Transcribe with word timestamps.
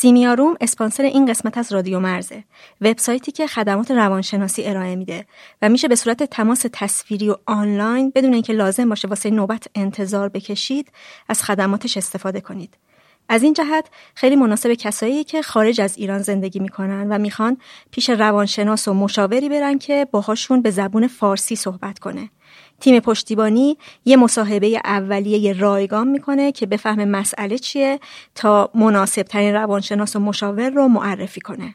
سیمیاروم 0.00 0.56
اسپانسر 0.60 1.02
این 1.02 1.26
قسمت 1.26 1.58
از 1.58 1.72
رادیو 1.72 2.00
مرزه. 2.00 2.44
وبسایتی 2.80 3.32
که 3.32 3.46
خدمات 3.46 3.90
روانشناسی 3.90 4.64
ارائه 4.64 4.96
میده 4.96 5.26
و 5.62 5.68
میشه 5.68 5.88
به 5.88 5.94
صورت 5.94 6.22
تماس 6.22 6.66
تصویری 6.72 7.28
و 7.30 7.36
آنلاین 7.46 8.12
بدون 8.14 8.32
اینکه 8.34 8.52
لازم 8.52 8.88
باشه 8.88 9.08
واسه 9.08 9.30
نوبت 9.30 9.66
انتظار 9.74 10.28
بکشید 10.28 10.92
از 11.28 11.42
خدماتش 11.42 11.96
استفاده 11.96 12.40
کنید. 12.40 12.76
از 13.28 13.42
این 13.42 13.52
جهت 13.52 13.88
خیلی 14.14 14.36
مناسب 14.36 14.74
کسایی 14.74 15.24
که 15.24 15.42
خارج 15.42 15.80
از 15.80 15.98
ایران 15.98 16.22
زندگی 16.22 16.58
می‌کنن 16.58 17.12
و 17.12 17.18
می‌خوان 17.18 17.56
پیش 17.90 18.10
روانشناس 18.10 18.88
و 18.88 18.94
مشاوری 18.94 19.48
برن 19.48 19.78
که 19.78 20.06
باهاشون 20.10 20.62
به 20.62 20.70
زبون 20.70 21.06
فارسی 21.06 21.56
صحبت 21.56 21.98
کنه. 21.98 22.30
تیم 22.80 23.00
پشتیبانی 23.00 23.78
یه 24.04 24.16
مصاحبه 24.16 24.80
اولیه 24.84 25.52
رایگان 25.52 26.08
می‌کنه 26.08 26.52
که 26.52 26.66
بفهم 26.66 27.04
مسئله 27.04 27.58
چیه 27.58 28.00
تا 28.34 28.70
مناسب 28.74 29.22
ترین 29.22 29.54
روانشناس 29.54 30.16
و 30.16 30.18
مشاور 30.20 30.70
رو 30.70 30.88
معرفی 30.88 31.40
کنه. 31.40 31.74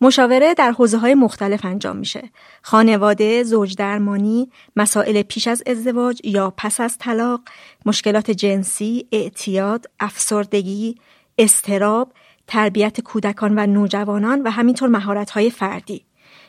مشاوره 0.00 0.54
در 0.54 0.70
حوزه 0.70 0.98
های 0.98 1.14
مختلف 1.14 1.64
انجام 1.64 1.96
میشه. 1.96 2.30
خانواده، 2.62 3.42
زوج 3.42 3.76
درمانی، 3.76 4.50
مسائل 4.76 5.22
پیش 5.22 5.48
از 5.48 5.62
ازدواج 5.66 6.20
یا 6.24 6.54
پس 6.56 6.80
از 6.80 6.98
طلاق، 6.98 7.40
مشکلات 7.86 8.30
جنسی، 8.30 9.06
اعتیاد، 9.12 9.86
افسردگی، 10.00 10.96
استراب، 11.38 12.12
تربیت 12.46 13.00
کودکان 13.00 13.58
و 13.58 13.66
نوجوانان 13.66 14.42
و 14.42 14.50
همینطور 14.50 14.88
مهارت 14.88 15.30
های 15.30 15.50
فردی. 15.50 16.05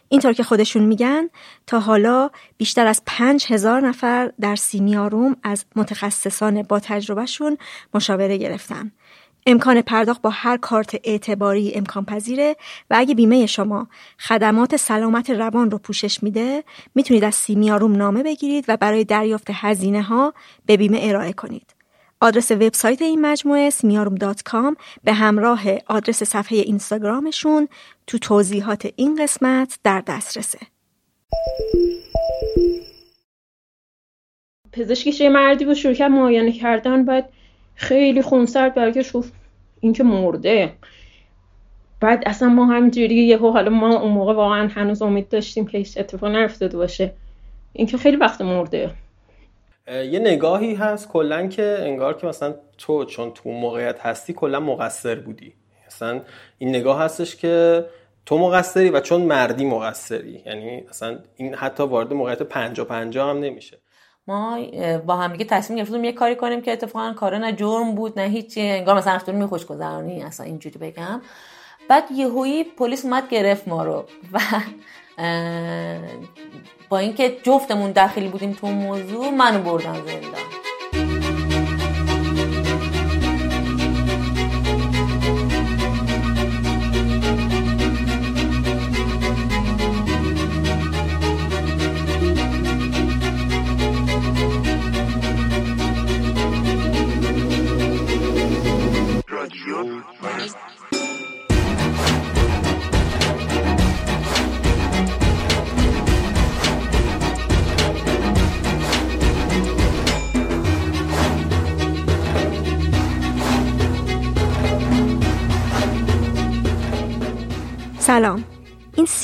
اینطور 0.09 0.34
که 0.34 0.44
خودشون 0.44 0.84
میگن 0.84 1.29
تا 1.68 1.79
حالا 1.79 2.29
بیشتر 2.57 2.88
از 2.88 3.01
پنج 3.06 3.45
هزار 3.50 3.88
نفر 3.88 4.31
در 4.41 4.56
سیمیاروم 4.56 5.35
از 5.44 5.66
متخصصان 5.75 6.62
با 6.62 6.79
تجربهشون 6.79 7.57
مشاوره 7.94 8.38
گرفتن. 8.38 8.91
امکان 9.45 9.81
پرداخت 9.81 10.22
با 10.22 10.29
هر 10.29 10.57
کارت 10.57 10.95
اعتباری 11.03 11.73
امکان 11.75 12.06
پذیره 12.06 12.56
و 12.90 12.95
اگه 12.97 13.16
بیمه 13.16 13.45
شما 13.45 13.88
خدمات 14.19 14.75
سلامت 14.75 15.29
روان 15.29 15.72
رو 15.72 15.78
پوشش 15.78 16.24
میده 16.24 16.63
می‌تونید 16.95 17.24
از 17.24 17.35
سیمیاروم 17.35 17.95
نامه 17.95 18.24
بگیرید 18.24 18.66
و 18.68 18.78
برای 18.78 19.03
دریافت 19.03 19.47
هزینه 19.51 20.01
ها 20.01 20.34
به 20.66 20.78
بیمه 20.78 21.00
ارائه 21.01 21.34
کنید. 21.34 21.74
آدرس 22.22 22.51
وبسایت 22.51 23.01
این 23.01 23.22
مجموعه 23.22 23.69
سمیاروم 23.69 24.16
به 25.03 25.13
همراه 25.13 25.62
آدرس 25.88 26.24
صفحه 26.24 26.57
اینستاگرامشون 26.57 27.68
تو 28.07 28.18
توضیحات 28.18 28.88
این 28.95 29.23
قسمت 29.23 29.79
در 29.84 30.03
دسترسه. 30.07 30.59
پزشکش 34.72 35.22
یه 35.22 35.29
مردی 35.29 35.66
بود 35.66 35.73
شروع 35.73 35.94
کرد 35.94 36.12
معاینه 36.12 36.51
کردن 36.51 37.06
باید 37.06 37.25
خیلی 37.75 38.22
خونسرد 38.22 38.75
برای 38.75 39.03
شوف 39.03 39.31
این 39.79 39.94
که 39.94 40.03
مرده. 40.03 40.73
بعد 42.00 42.23
اصلا 42.25 42.50
ما 42.50 42.66
همینجوری 42.66 43.16
یهو 43.16 43.51
حالا 43.51 43.69
ما 43.69 44.00
اون 44.00 44.12
موقع 44.12 44.34
واقعا 44.34 44.68
هنوز 44.68 45.01
امید 45.01 45.29
داشتیم 45.29 45.68
که 45.68 45.78
هیچ 45.78 45.97
اتفاق 45.97 46.35
نیفتاده 46.35 46.78
باشه. 46.78 47.13
این 47.74 47.88
که 47.88 47.97
خیلی 47.97 48.18
وقت 48.18 48.41
مرده. 48.41 48.91
یه 49.88 50.19
نگاهی 50.19 50.75
هست 50.75 51.09
کلا 51.09 51.47
که 51.47 51.78
انگار 51.79 52.18
که 52.18 52.28
مثلا 52.28 52.56
تو 52.78 53.06
چون 53.06 53.31
تو 53.31 53.50
موقعیت 53.50 54.00
هستی 54.00 54.34
کلا 54.34 54.59
مقصر 54.59 55.16
بودی. 55.16 55.53
مثلا 55.88 56.22
این 56.57 56.69
نگاه 56.69 57.01
هستش 57.01 57.35
که 57.35 57.85
تو 58.27 58.38
مقصری 58.38 58.89
و 58.89 58.99
چون 58.99 59.21
مردی 59.21 59.65
مقصری. 59.65 60.43
یعنی 60.45 60.83
اصلا 60.89 61.19
این 61.35 61.55
حتی 61.55 61.83
وارد 61.83 62.13
موقعیت 62.13 62.41
پنجا 62.41 62.85
پنجا 62.85 63.29
هم 63.29 63.39
نمیشه. 63.39 63.77
ما 64.27 64.59
با 65.05 65.15
هم 65.15 65.31
دیگه 65.31 65.45
تصمیم 65.45 65.77
گرفتیم 65.77 66.03
یه 66.03 66.11
کاری 66.11 66.35
کنیم 66.35 66.61
که 66.61 66.71
اتفاقا 66.71 67.13
کار 67.13 67.38
نه 67.38 67.51
جرم 67.51 67.95
بود 67.95 68.19
نه 68.19 68.27
هیچی 68.27 68.61
انگار 68.61 68.97
مثلا 68.97 69.15
رفتیم 69.15 69.47
خوش 69.47 69.65
گذرانی 69.65 70.23
اصلا 70.23 70.45
اینجوری 70.45 70.79
بگم. 70.79 71.21
بعد 71.89 72.11
یهویی 72.11 72.63
پلیس 72.63 73.05
اومد 73.05 73.29
گرفت 73.29 73.67
ما 73.67 73.83
رو 73.83 74.05
و 74.33 74.39
با 76.89 76.97
اینکه 76.97 77.38
جفتمون 77.44 77.91
داخلی 77.91 78.27
بودیم 78.27 78.53
تو 78.53 78.67
موضوع 78.67 79.29
منو 79.29 79.63
بردن 79.63 79.94
زندان. 79.94 80.66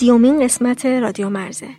سیومین 0.04 0.44
قسمت 0.44 0.86
رادیو 0.86 1.30
مرزه. 1.30 1.70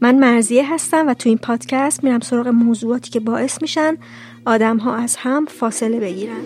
من 0.00 0.18
مرزیه 0.18 0.74
هستم 0.74 1.08
و 1.08 1.14
تو 1.14 1.28
این 1.28 1.38
پادکست 1.38 2.04
میرم 2.04 2.20
سراغ 2.20 2.48
موضوعاتی 2.48 3.10
که 3.10 3.20
باعث 3.20 3.62
میشن 3.62 3.96
آدم 4.46 4.76
ها 4.76 4.94
از 4.94 5.16
هم 5.16 5.46
فاصله 5.46 6.00
بگیرن. 6.00 6.40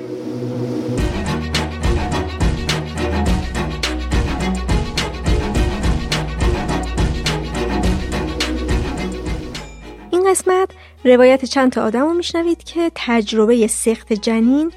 این 10.10 10.30
قسمت 10.30 10.70
روایت 11.04 11.44
چند 11.44 11.72
تا 11.72 11.82
آدم 11.82 12.00
رو 12.00 12.14
میشنوید 12.14 12.64
که 12.64 12.92
تجربه 12.94 13.66
سخت 13.66 14.12
جنین 14.12 14.72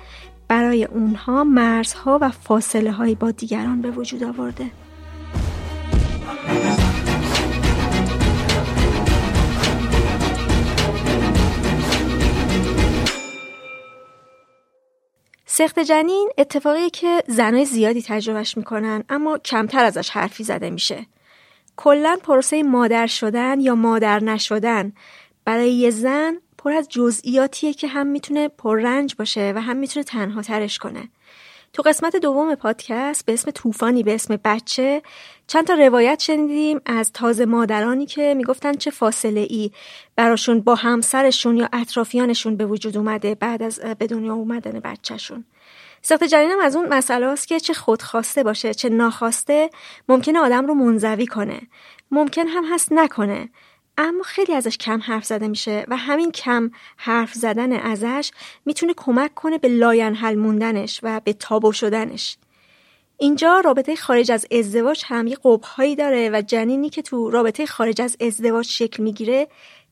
برای 0.47 0.85
اونها 0.85 1.43
مرزها 1.43 2.19
و 2.21 2.29
فاصله 2.29 2.91
هایی 2.91 3.15
با 3.15 3.31
دیگران 3.31 3.81
به 3.81 3.91
وجود 3.91 4.23
آورده. 4.23 4.84
سخت 15.57 15.79
جنین 15.79 16.29
اتفاقی 16.37 16.89
که 16.89 17.23
زنای 17.27 17.65
زیادی 17.65 18.01
تجربهش 18.01 18.57
می‌کنن 18.57 19.03
اما 19.09 19.37
کمتر 19.37 19.85
ازش 19.85 20.09
حرفی 20.09 20.43
زده 20.43 20.69
میشه. 20.69 21.05
کلا 21.75 22.17
پروسه 22.23 22.63
مادر 22.63 23.07
شدن 23.07 23.59
یا 23.59 23.75
مادر 23.75 24.23
نشدن 24.23 24.93
برای 25.45 25.71
یه 25.71 25.89
زن 25.89 26.37
پر 26.57 26.71
از 26.71 26.89
جزئیاتیه 26.89 27.73
که 27.73 27.87
هم 27.87 28.07
می‌تونه 28.07 28.47
پررنج 28.47 29.15
باشه 29.15 29.53
و 29.55 29.61
هم 29.61 29.77
می‌تونه 29.77 30.03
تنها 30.03 30.41
ترش 30.41 30.77
کنه 30.77 31.09
تو 31.75 31.81
قسمت 31.81 32.15
دوم 32.15 32.55
پادکست 32.55 33.25
به 33.25 33.33
اسم 33.33 33.51
طوفانی 33.51 34.03
به 34.03 34.15
اسم 34.15 34.39
بچه 34.45 35.01
چند 35.47 35.67
تا 35.67 35.73
روایت 35.73 36.19
شنیدیم 36.19 36.81
از 36.85 37.11
تازه 37.11 37.45
مادرانی 37.45 38.05
که 38.05 38.33
می‌گفتن 38.33 38.73
چه 38.73 38.91
فاصله 38.91 39.47
ای 39.49 39.71
براشون 40.15 40.61
با 40.61 40.75
همسرشون 40.75 41.57
یا 41.57 41.69
اطرافیانشون 41.73 42.55
به 42.55 42.65
وجود 42.65 42.97
اومده 42.97 43.35
بعد 43.35 43.63
از 43.63 43.79
به 43.79 44.07
دنیا 44.07 44.33
اومدن 44.33 44.79
بچهشون. 44.79 45.45
سخت 46.01 46.23
جنینم 46.23 46.59
از 46.59 46.75
اون 46.75 46.87
مسئله 46.87 47.25
است 47.25 47.47
که 47.47 47.59
چه 47.59 47.73
خودخواسته 47.73 48.43
باشه 48.43 48.73
چه 48.73 48.89
ناخواسته 48.89 49.69
ممکنه 50.09 50.39
آدم 50.39 50.65
رو 50.65 50.73
منزوی 50.73 51.27
کنه. 51.27 51.61
ممکن 52.11 52.47
هم 52.47 52.63
هست 52.73 52.91
نکنه. 52.91 53.49
اما 53.97 54.23
خیلی 54.23 54.53
ازش 54.53 54.77
کم 54.77 54.99
حرف 55.03 55.25
زده 55.25 55.47
میشه 55.47 55.85
و 55.87 55.97
همین 55.97 56.31
کم 56.31 56.71
حرف 56.97 57.33
زدن 57.33 57.73
ازش 57.73 58.31
می‌تونه 58.65 58.93
کمک 58.97 59.33
کنه 59.33 59.57
به 59.57 59.67
لاینحل 59.67 60.35
موندنش 60.35 60.99
و 61.03 61.21
به 61.23 61.33
تابو 61.33 61.71
شدنش. 61.71 62.37
اینجا 63.17 63.59
رابطه 63.59 63.95
خارج 63.95 64.31
از 64.31 64.45
ازدواج 64.51 65.03
هم 65.05 65.27
یه 65.27 65.37
قبهایی 65.43 65.95
داره 65.95 66.29
و 66.33 66.41
جنینی 66.41 66.89
که 66.89 67.01
تو 67.01 67.29
رابطه 67.29 67.65
خارج 67.65 68.01
از 68.01 68.17
ازدواج 68.21 68.65
شکل 68.65 69.03
می‌گیره 69.03 69.47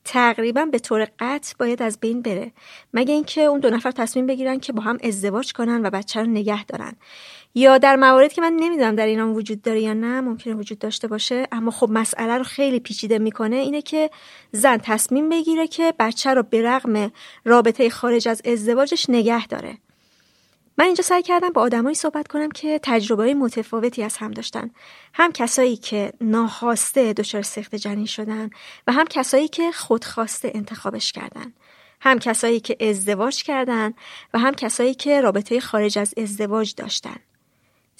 تقریبا 0.05 0.65
به 0.65 0.79
طور 0.79 1.07
قطع 1.19 1.53
باید 1.59 1.81
از 1.81 1.99
بین 1.99 2.21
بره. 2.21 2.51
مگه 2.93 3.13
اینکه 3.13 3.41
اون 3.41 3.59
دو 3.59 3.69
نفر 3.69 3.91
تصمیم 3.91 4.27
بگیرن 4.27 4.59
که 4.59 4.73
با 4.73 4.81
هم 4.81 4.97
ازدواج 5.03 5.53
کنن 5.53 5.85
و 5.85 5.89
بچه 5.89 6.19
رو 6.19 6.25
نگه 6.25 6.65
دارن. 6.65 6.93
یا 7.55 7.77
در 7.77 7.95
موارد 7.95 8.33
که 8.33 8.41
من 8.41 8.53
نمی‌دونم 8.53 8.95
در 8.95 9.05
اینا 9.05 9.33
وجود 9.33 9.61
داره 9.61 9.81
یا 9.81 9.93
نه 9.93 10.21
ممکنه 10.21 10.53
وجود 10.53 10.79
داشته 10.79 11.07
باشه 11.07 11.47
اما 11.51 11.71
خب 11.71 11.89
مسئله 11.91 12.37
رو 12.37 12.43
خیلی 12.43 12.79
پیچیده 12.79 13.19
می‌کنه 13.19 13.55
اینه 13.55 13.81
که 13.81 14.09
زن 14.51 14.77
تصمیم 14.77 15.29
بگیره 15.29 15.67
که 15.67 15.93
بچه 15.99 16.33
رو 16.33 16.43
به 16.43 16.61
رغم 16.61 17.11
رابطه 17.45 17.89
خارج 17.89 18.27
از 18.27 18.41
ازدواجش 18.45 19.09
نگه 19.09 19.47
داره. 19.47 19.77
من 20.77 20.85
اینجا 20.85 21.03
سعی 21.03 21.21
کردم 21.21 21.49
با 21.49 21.61
آدمایی 21.61 21.95
صحبت 21.95 22.27
کنم 22.27 22.51
که 22.51 22.79
تجربه 22.83 23.33
متفاوتی 23.33 24.03
از 24.03 24.17
هم 24.17 24.31
داشتن. 24.31 24.71
هم 25.13 25.31
کسایی 25.31 25.77
که 25.77 26.13
ناخواسته 26.21 27.13
دچار 27.13 27.41
سخت 27.41 27.75
جنین 27.75 28.05
شدن 28.05 28.49
و 28.87 28.91
هم 28.91 29.05
کسایی 29.05 29.47
که 29.47 29.71
خودخواسته 29.71 30.51
انتخابش 30.55 31.11
کردن. 31.11 31.53
هم 32.01 32.19
کسایی 32.19 32.59
که 32.59 32.89
ازدواج 32.89 33.43
کردن 33.43 33.93
و 34.33 34.39
هم 34.39 34.53
کسایی 34.53 34.93
که 34.93 35.21
رابطه 35.21 35.59
خارج 35.59 35.99
از 35.99 36.13
ازدواج 36.17 36.73
داشتن. 36.77 37.15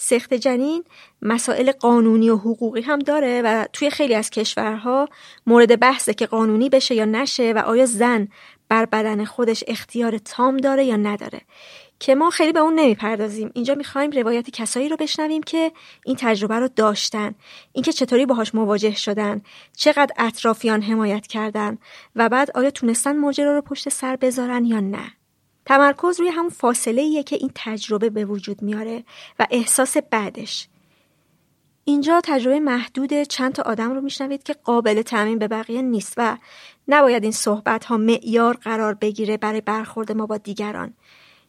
سخت 0.04 0.34
جنین 0.34 0.84
مسائل 1.22 1.72
قانونی 1.72 2.30
و 2.30 2.38
حقوقی 2.38 2.82
هم 2.82 3.00
داره 3.00 3.42
و 3.42 3.66
توی 3.74 3.90
خیلی 3.90 4.16
از 4.16 4.30
کشورها 4.30 5.10
مورد 5.48 5.80
بحثه 5.80 6.14
که 6.14 6.26
قانونی 6.26 6.70
بشه 6.70 6.96
یا 6.96 7.06
نشه 7.06 7.54
و 7.56 7.58
آیا 7.58 7.86
زن 7.86 8.28
بر 8.70 8.86
بدن 8.86 9.26
خودش 9.26 9.64
اختیار 9.68 10.18
تام 10.18 10.58
داره 10.58 10.86
یا 10.86 10.96
نداره. 10.96 11.42
که 12.00 12.16
ما 12.16 12.30
خیلی 12.30 12.52
به 12.52 12.60
اون 12.60 12.80
نمی‌پردازیم. 12.80 13.52
اینجا 13.54 13.76
می‌خوایم 13.76 14.12
روایت 14.12 14.50
کسایی 14.50 14.90
رو 14.90 14.96
بشنویم 14.96 15.44
که 15.44 15.72
این 16.06 16.16
تجربه 16.20 16.60
رو 16.60 16.68
داشتن. 16.76 17.36
اینکه 17.72 17.94
چطوری 17.94 18.26
باهاش 18.26 18.56
مواجه 18.56 18.96
شدن. 18.96 19.42
چقدر 19.78 20.14
اطرافیان 20.18 20.82
حمایت 20.82 21.28
کردن. 21.28 21.78
و 22.16 22.30
بعد 22.30 22.52
آیا 22.58 22.72
تونستن 22.72 23.18
ماجرا 23.18 23.56
رو 23.56 23.62
پشت 23.62 23.90
سر 23.90 24.16
بذارن 24.16 24.66
یا 24.66 24.80
نه. 24.80 25.23
تمرکز 25.65 26.19
روی 26.19 26.30
همون 26.30 26.50
فاصله 26.50 27.01
ایه 27.01 27.24
که 27.24 27.36
این 27.36 27.51
تجربه 27.56 28.10
به 28.10 28.25
وجود 28.25 28.62
میاره 28.62 29.04
و 29.39 29.48
احساس 29.51 29.98
بعدش. 29.98 30.68
اینجا 31.86 32.21
تجربه 32.24 32.60
محدود 32.60 33.24
چند 33.24 33.54
تا 33.54 33.63
آدم 33.63 33.92
رو 33.92 34.01
میشنوید 34.01 34.44
که 34.44 34.54
قابل 34.54 35.01
تعمین 35.01 35.39
به 35.39 35.48
بقیه 35.48 35.81
نیست 35.81 36.13
و 36.18 36.38
نباید 36.88 37.24
این 37.24 37.31
صحبت 37.31 37.86
ها 37.86 37.98
معیار 37.98 38.57
قرار 38.57 38.94
بگیره 38.94 39.38
برای 39.38 39.62
برخورد 39.62 40.12
ما 40.12 40.25
با 40.25 40.38
دیگران. 40.38 40.94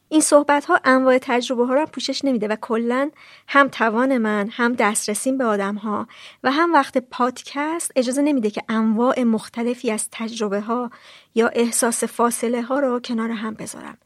این 0.08 0.20
صحبت 0.20 0.64
ها 0.64 0.80
انواع 0.84 1.18
تجربه 1.18 1.66
ها 1.66 1.74
رو 1.74 1.86
پوشش 1.86 2.24
نمیده 2.24 2.48
و 2.48 2.56
کلا 2.56 3.10
هم 3.48 3.68
توان 3.68 4.18
من 4.18 4.48
هم 4.52 4.72
دسترسیم 4.72 5.38
به 5.38 5.44
آدم 5.44 5.74
ها 5.74 6.08
و 6.44 6.50
هم 6.52 6.72
وقت 6.72 6.98
پادکست 6.98 7.92
اجازه 7.96 8.22
نمیده 8.22 8.50
که 8.50 8.62
انواع 8.68 9.22
مختلفی 9.22 9.90
از 9.90 10.08
تجربه 10.12 10.60
ها 10.60 10.90
یا 11.34 11.48
احساس 11.48 12.04
فاصله 12.04 12.62
ها 12.62 12.78
رو 12.78 13.00
کنار 13.00 13.30
هم 13.30 13.54
بذارم. 13.54 13.98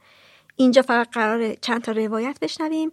اینجا 0.58 0.82
فقط 0.82 1.10
قرار 1.10 1.55
چند 1.55 1.82
تا 1.82 1.93
روایت 1.93 2.38
بشنویم 2.43 2.90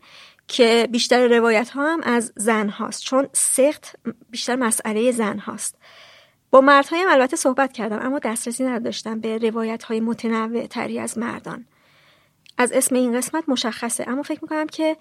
که 0.48 0.88
بیشتر 0.92 1.28
روایت 1.28 1.70
ها 1.70 1.94
هم 1.94 2.02
از 2.04 2.34
زن 2.36 2.70
هاست 2.70 3.04
چون 3.04 3.28
سخت 3.34 3.96
بیشتر 4.30 4.56
مسئله 4.56 5.12
زن 5.12 5.40
هاست 5.40 5.76
با 6.52 6.62
مردهایم 6.62 7.08
البته 7.10 7.36
صحبت 7.36 7.74
کردم 7.74 8.00
اما 8.06 8.20
دسترسی 8.20 8.64
نداشتم 8.64 9.20
به 9.20 9.38
روایت 9.38 9.84
های 9.84 10.00
متنوع 10.00 10.68
تری 10.68 11.00
از 11.00 11.18
مردان 11.18 11.66
از 12.58 12.72
اسم 12.72 12.96
این 12.96 13.18
قسمت 13.18 13.44
مشخصه 13.48 14.06
اما 14.08 14.24
فکر 14.24 14.40
می‌کنم 14.42 14.68
که 14.68 14.98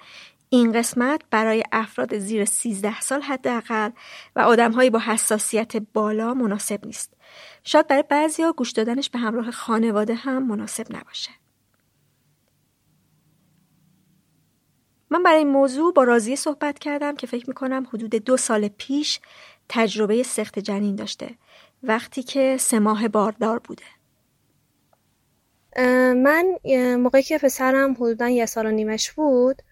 این 0.49 0.73
قسمت 0.73 1.21
برای 1.31 1.63
افراد 1.73 2.19
زیر 2.19 2.45
13 2.45 3.01
سال 3.01 3.23
حداقل 3.23 3.91
و 4.37 4.41
آدمهایی 4.41 4.91
با 4.91 4.99
حساسیت 4.99 5.77
بالا 5.77 6.35
مناسب 6.35 6.87
نیست. 6.87 7.15
شاید 7.65 7.87
برای 7.87 8.05
بعضیا 8.09 8.53
گوش 8.53 8.71
دادنش 8.71 9.11
به 9.11 9.19
همراه 9.19 9.51
خانواده 9.51 10.15
هم 10.15 10.47
مناسب 10.47 10.87
نباشه. 10.91 11.31
من 15.15 15.23
برای 15.23 15.39
این 15.39 15.49
موضوع 15.49 15.93
با 15.93 16.05
راضیه 16.05 16.37
صحبت 16.37 16.79
کردم 16.79 17.17
که 17.17 17.27
فکر 17.27 17.45
می‌کنم 17.49 17.87
حدود 17.93 18.15
دو 18.15 18.37
سال 18.37 18.69
پیش 18.69 19.21
تجربه 19.69 20.23
سخت 20.23 20.59
جنین 20.59 20.97
داشته 20.97 21.31
وقتی 21.83 22.23
که 22.23 22.57
سه 22.61 22.79
ماه 22.79 23.09
باردار 23.09 23.59
بوده. 23.59 23.85
من 26.15 26.45
موقعی 26.97 27.23
که 27.23 27.39
پسرم 27.39 27.93
حدودا 27.93 28.29
یه 28.29 28.47
سال 28.47 28.67
و 28.67 28.71
نیمش 28.71 29.13
بود 29.13 29.63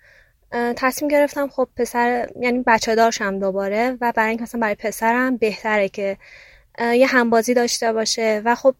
تصمیم 0.53 1.11
گرفتم 1.11 1.49
خب 1.49 1.69
پسر 1.77 2.29
یعنی 2.41 2.63
بچه 2.67 2.95
دارشم 2.95 3.39
دوباره 3.39 3.99
و 4.01 4.13
برای 4.17 4.29
اینکه 4.29 4.43
مثلا 4.43 4.61
برای 4.61 4.75
پسرم 4.75 5.37
بهتره 5.37 5.89
که 5.89 6.17
یه 6.79 7.07
همبازی 7.07 7.55
داشته 7.55 7.93
باشه 7.93 8.43
و 8.45 8.55
خب 8.55 8.75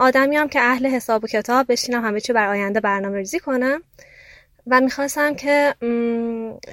آدمی 0.00 0.36
هم 0.36 0.48
که 0.48 0.60
اهل 0.60 0.86
حساب 0.86 1.24
و 1.24 1.26
کتاب 1.26 1.72
بشینم 1.72 2.04
همه 2.04 2.20
چی 2.20 2.32
بر 2.32 2.48
آینده 2.48 2.80
برنامه 2.80 3.16
ریزی 3.18 3.38
کنم 3.38 3.82
و 4.66 4.80
می‌خواستم 4.80 5.34
که 5.34 5.74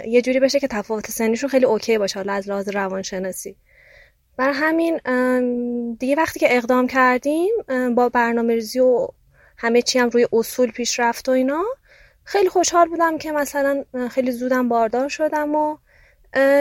یه 0.07 0.21
جوری 0.21 0.39
بشه 0.39 0.59
که 0.59 0.67
تفاوت 0.67 1.11
سنیشون 1.11 1.49
خیلی 1.49 1.65
اوکی 1.65 1.97
باشه 1.97 2.19
حالا 2.19 2.33
از 2.33 2.49
لحاظ 2.49 2.69
روانشناسی. 2.69 3.55
بر 4.37 4.51
همین 4.53 4.99
دیگه 5.93 6.15
وقتی 6.15 6.39
که 6.39 6.57
اقدام 6.57 6.87
کردیم 6.87 7.49
با 7.95 8.09
برنامه 8.09 8.53
ریزی 8.53 8.79
و 8.79 9.07
همه 9.57 9.81
چی 9.81 9.99
هم 9.99 10.09
روی 10.09 10.27
اصول 10.33 10.71
پیش 10.71 10.99
رفت 10.99 11.29
و 11.29 11.31
اینا 11.31 11.63
خیلی 12.23 12.49
خوشحال 12.49 12.89
بودم 12.89 13.17
که 13.17 13.31
مثلا 13.31 13.83
خیلی 14.11 14.31
زودم 14.31 14.69
باردار 14.69 15.09
شدم 15.09 15.55
و 15.55 15.77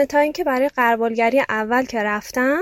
تا 0.09 0.19
اینکه 0.19 0.43
برای 0.43 0.69
قربالگری 0.69 1.39
اول 1.49 1.85
که 1.85 2.03
رفتم 2.03 2.61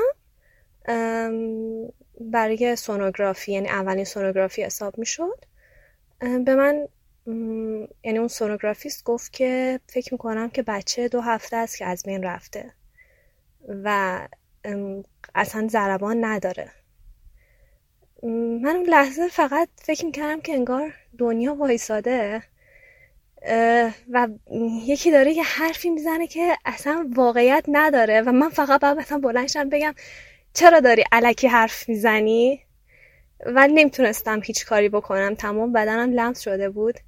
برای 2.20 2.76
سونوگرافی 2.76 3.52
یعنی 3.52 3.70
اولین 3.70 4.06
سونوگرافی 4.06 4.64
حساب 4.64 4.98
می‌شد 4.98 5.46
به 6.20 6.56
من 6.56 6.88
یعنی 8.04 8.18
اون 8.18 8.28
سونوگرافیست 8.28 9.04
گفت 9.04 9.34
که 9.34 9.80
فکر 9.88 10.14
می‌کنم 10.14 10.50
که 10.50 10.64
بچه 10.64 11.08
دو 11.08 11.22
هفته 11.22 11.58
است 11.58 11.78
که 11.78 11.86
از 11.86 12.04
بین 12.04 12.24
رفته 12.24 12.74
و 13.84 14.20
اصلا 15.36 15.68
ضربان 15.68 16.26
نداره. 16.26 16.72
من 18.64 18.76
اون 18.76 18.86
لحظه 18.90 19.28
فقط 19.28 19.70
فکر 19.76 20.06
می‌کردم 20.06 20.42
که 20.42 20.54
انگار 20.54 20.94
دنیا 21.18 21.56
وایساده 21.56 22.44
و 24.12 24.28
یکی 24.86 25.12
داره 25.12 25.32
یه 25.34 25.44
حرفی 25.44 25.90
می‌زنه 25.90 26.28
که 26.28 26.58
اصلا 26.66 27.10
واقعیت 27.16 27.66
نداره 27.68 28.22
و 28.22 28.32
من 28.32 28.50
فقط 28.50 28.82
باید 28.82 28.98
مثلا 28.98 29.18
بلنشم 29.18 29.70
بگم 29.70 29.96
چرا 30.54 30.80
داری 30.80 31.04
علکی 31.12 31.48
حرف 31.48 31.90
می‌زنی؟ 31.90 32.62
و 33.46 33.68
نمی‌تونستم 33.68 34.42
هیچ 34.44 34.66
کاری 34.66 34.90
بکنم. 34.90 35.36
تمام 35.36 35.74
بدنم 35.74 36.12
لمس 36.14 36.40
شده 36.42 36.70
بود. 36.70 37.00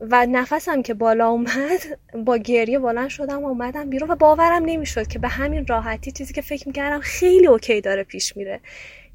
و 0.00 0.26
نفسم 0.26 0.82
که 0.82 0.94
بالا 0.94 1.28
اومد 1.28 1.98
با 2.24 2.36
گریه 2.36 2.78
بلند 2.78 3.08
شدم 3.08 3.44
و 3.44 3.48
اومدم 3.48 3.90
بیرون 3.90 4.10
و 4.10 4.16
باورم 4.16 4.64
نمی‌شد 4.64 5.06
که 5.06 5.18
به 5.18 5.28
همین 5.28 5.66
راحتی 5.66 6.12
چیزی 6.12 6.34
که 6.34 6.42
فکر 6.42 6.68
می‌کردم 6.68 7.00
خیلی 7.00 7.46
اوکی 7.46 7.80
داره 7.80 8.04
پیش 8.04 8.36
میره. 8.36 8.60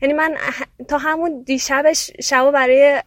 یعنی 0.01 0.13
من 0.13 0.35
تا 0.87 0.97
همون 0.97 1.41
دیشبش 1.41 2.11
شبا 2.21 2.51
برای 2.51 3.01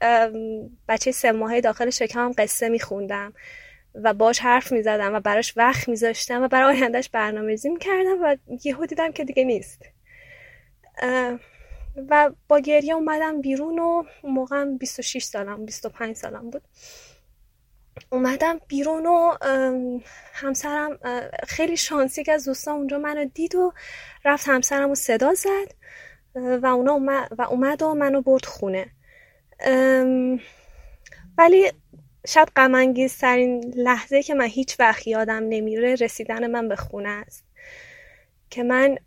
بچه 0.88 1.12
سه 1.12 1.32
ماهه 1.32 1.60
داخل 1.60 1.90
شکمم 1.90 2.32
قصه 2.38 2.68
میخوندم 2.68 3.32
و 3.94 4.14
باش 4.14 4.38
حرف 4.38 4.72
می‌زدم 4.72 5.14
و 5.14 5.20
براش 5.20 5.52
وقت 5.56 5.88
میذاشتم 5.88 6.42
و 6.42 6.48
برای 6.48 6.76
آیندهش 6.76 7.08
برنامه 7.08 7.46
ریزی 7.46 7.68
می‌کردم 7.68 8.22
و 8.22 8.36
یهو 8.64 8.86
دیدم 8.86 9.12
که 9.12 9.24
دیگه 9.24 9.44
نیست. 9.44 9.82
و 12.08 12.30
با 12.48 12.60
گریه 12.60 12.94
اومدم 12.94 13.40
بیرون 13.40 13.78
و 13.78 14.02
موقعم 14.24 14.78
26 14.78 15.22
سالم 15.22 15.64
25 15.64 16.16
سالم 16.16 16.50
بود. 16.50 16.62
اومدم 18.10 18.60
بیرون 18.68 19.06
و 19.06 19.34
همسرم 20.32 20.98
خیلی 21.48 21.76
شانسی 21.76 22.24
که 22.24 22.32
از 22.32 22.44
دوستان 22.44 22.74
اونجا 22.74 22.98
منو 22.98 23.24
دید 23.24 23.54
و 23.54 23.72
رفت 24.24 24.48
همسرم 24.48 24.88
رو 24.88 24.94
صدا 24.94 25.34
زد 25.34 25.74
و 26.34 26.66
اونا 26.66 26.92
اومد 26.92 27.28
و, 27.38 27.42
اومد 27.42 27.82
و 27.82 27.94
منو 27.94 28.22
برد 28.22 28.44
خونه. 28.44 28.86
ولی 31.38 31.72
شاید 32.26 32.48
ترین 33.20 33.74
لحظه 33.76 34.22
که 34.22 34.34
من 34.34 34.46
هیچ 34.46 34.80
وقت 34.80 35.06
یادم 35.06 35.42
نمیره 35.48 35.94
رسیدن 35.94 36.46
من 36.46 36.68
به 36.68 36.76
خونه 36.76 37.08
است. 37.08 37.44
که 38.50 38.62
من 38.62 38.98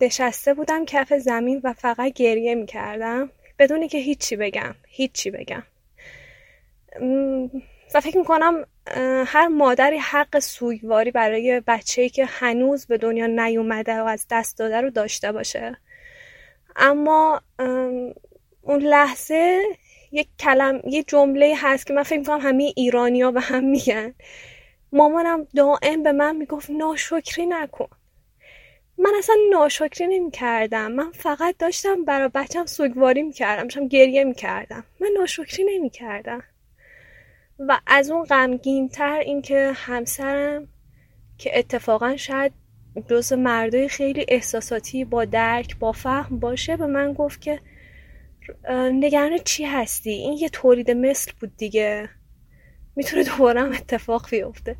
نشسته 0.00 0.54
بودم 0.54 0.84
کف 0.84 1.12
زمین 1.12 1.60
و 1.64 1.72
فقط 1.72 2.12
گریه 2.12 2.54
می‌کردم. 2.54 3.30
بدونی 3.58 3.88
که 3.88 3.98
هیچی 3.98 4.36
بگم 4.36 4.74
هیچی 4.88 5.30
بگم. 5.30 5.62
و 7.94 8.00
فکر 8.00 8.18
می‌کنم 8.18 8.66
هر 9.26 9.48
مادری 9.48 9.98
حق 9.98 10.38
سوگواری 10.38 11.10
برای 11.10 11.62
بچه‌ای 11.66 12.08
که 12.08 12.24
هنوز 12.24 12.86
به 12.86 12.98
دنیا 12.98 13.26
نیومده 13.26 14.00
و 14.00 14.04
از 14.04 14.26
دست 14.30 14.58
داده 14.58 14.80
رو 14.80 14.90
داشته 14.90 15.32
باشه. 15.32 15.76
اما 16.76 17.40
اون 18.62 18.82
لحظه 18.82 19.62
یک 20.12 20.28
کلم 20.38 20.80
یه 20.84 21.02
جمله 21.02 21.54
هست 21.56 21.86
که 21.86 21.94
من 21.94 22.02
فکر 22.02 22.18
می‌کنم 22.18 22.40
همه 22.40 22.72
ایرانیا 22.76 23.30
به 23.30 23.40
هم 23.40 23.64
میگن. 23.64 24.14
مامانم 24.92 25.46
دائم 25.56 26.02
به 26.02 26.12
من 26.12 26.36
می‌گفت 26.36 26.70
ناشکری 26.70 27.46
نکن. 27.46 27.88
من 28.98 29.12
اصلا 29.18 29.36
ناشکری 29.50 30.06
نمی 30.06 30.30
کردم 30.30 30.92
من 30.92 31.12
فقط 31.12 31.56
داشتم 31.58 32.04
برای 32.04 32.30
بچم 32.34 32.66
سوگواری 32.66 33.22
می 33.22 33.32
کردم 33.32 33.62
داشتم 33.62 33.88
گریه 33.88 34.24
می 34.24 34.34
کردم 34.34 34.84
من 35.00 35.08
ناشکری 35.18 35.64
نمی 35.64 35.90
کردم 35.90 36.42
و 37.58 37.80
از 37.86 38.10
اون 38.10 38.24
غمگین 38.24 38.88
تر 38.88 39.18
اینکه 39.18 39.72
همسرم 39.74 40.68
که 41.38 41.58
اتفاقا 41.58 42.16
شاید 42.16 42.52
جز 43.10 43.32
مردای 43.32 43.88
خیلی 43.88 44.24
احساساتی 44.28 45.04
با 45.04 45.24
درک 45.24 45.78
با 45.78 45.92
فهم 45.92 46.38
باشه 46.38 46.76
به 46.76 46.86
من 46.86 47.12
گفت 47.12 47.40
که 47.40 47.60
نگران 48.92 49.38
چی 49.44 49.64
هستی؟ 49.64 50.10
این 50.10 50.32
یه 50.32 50.48
تولید 50.48 50.90
مثل 50.90 51.32
بود 51.40 51.56
دیگه. 51.56 52.08
می‌تونه 52.96 53.24
دوباره 53.24 53.62
اتفاق 53.62 54.30
بیفته. 54.30 54.76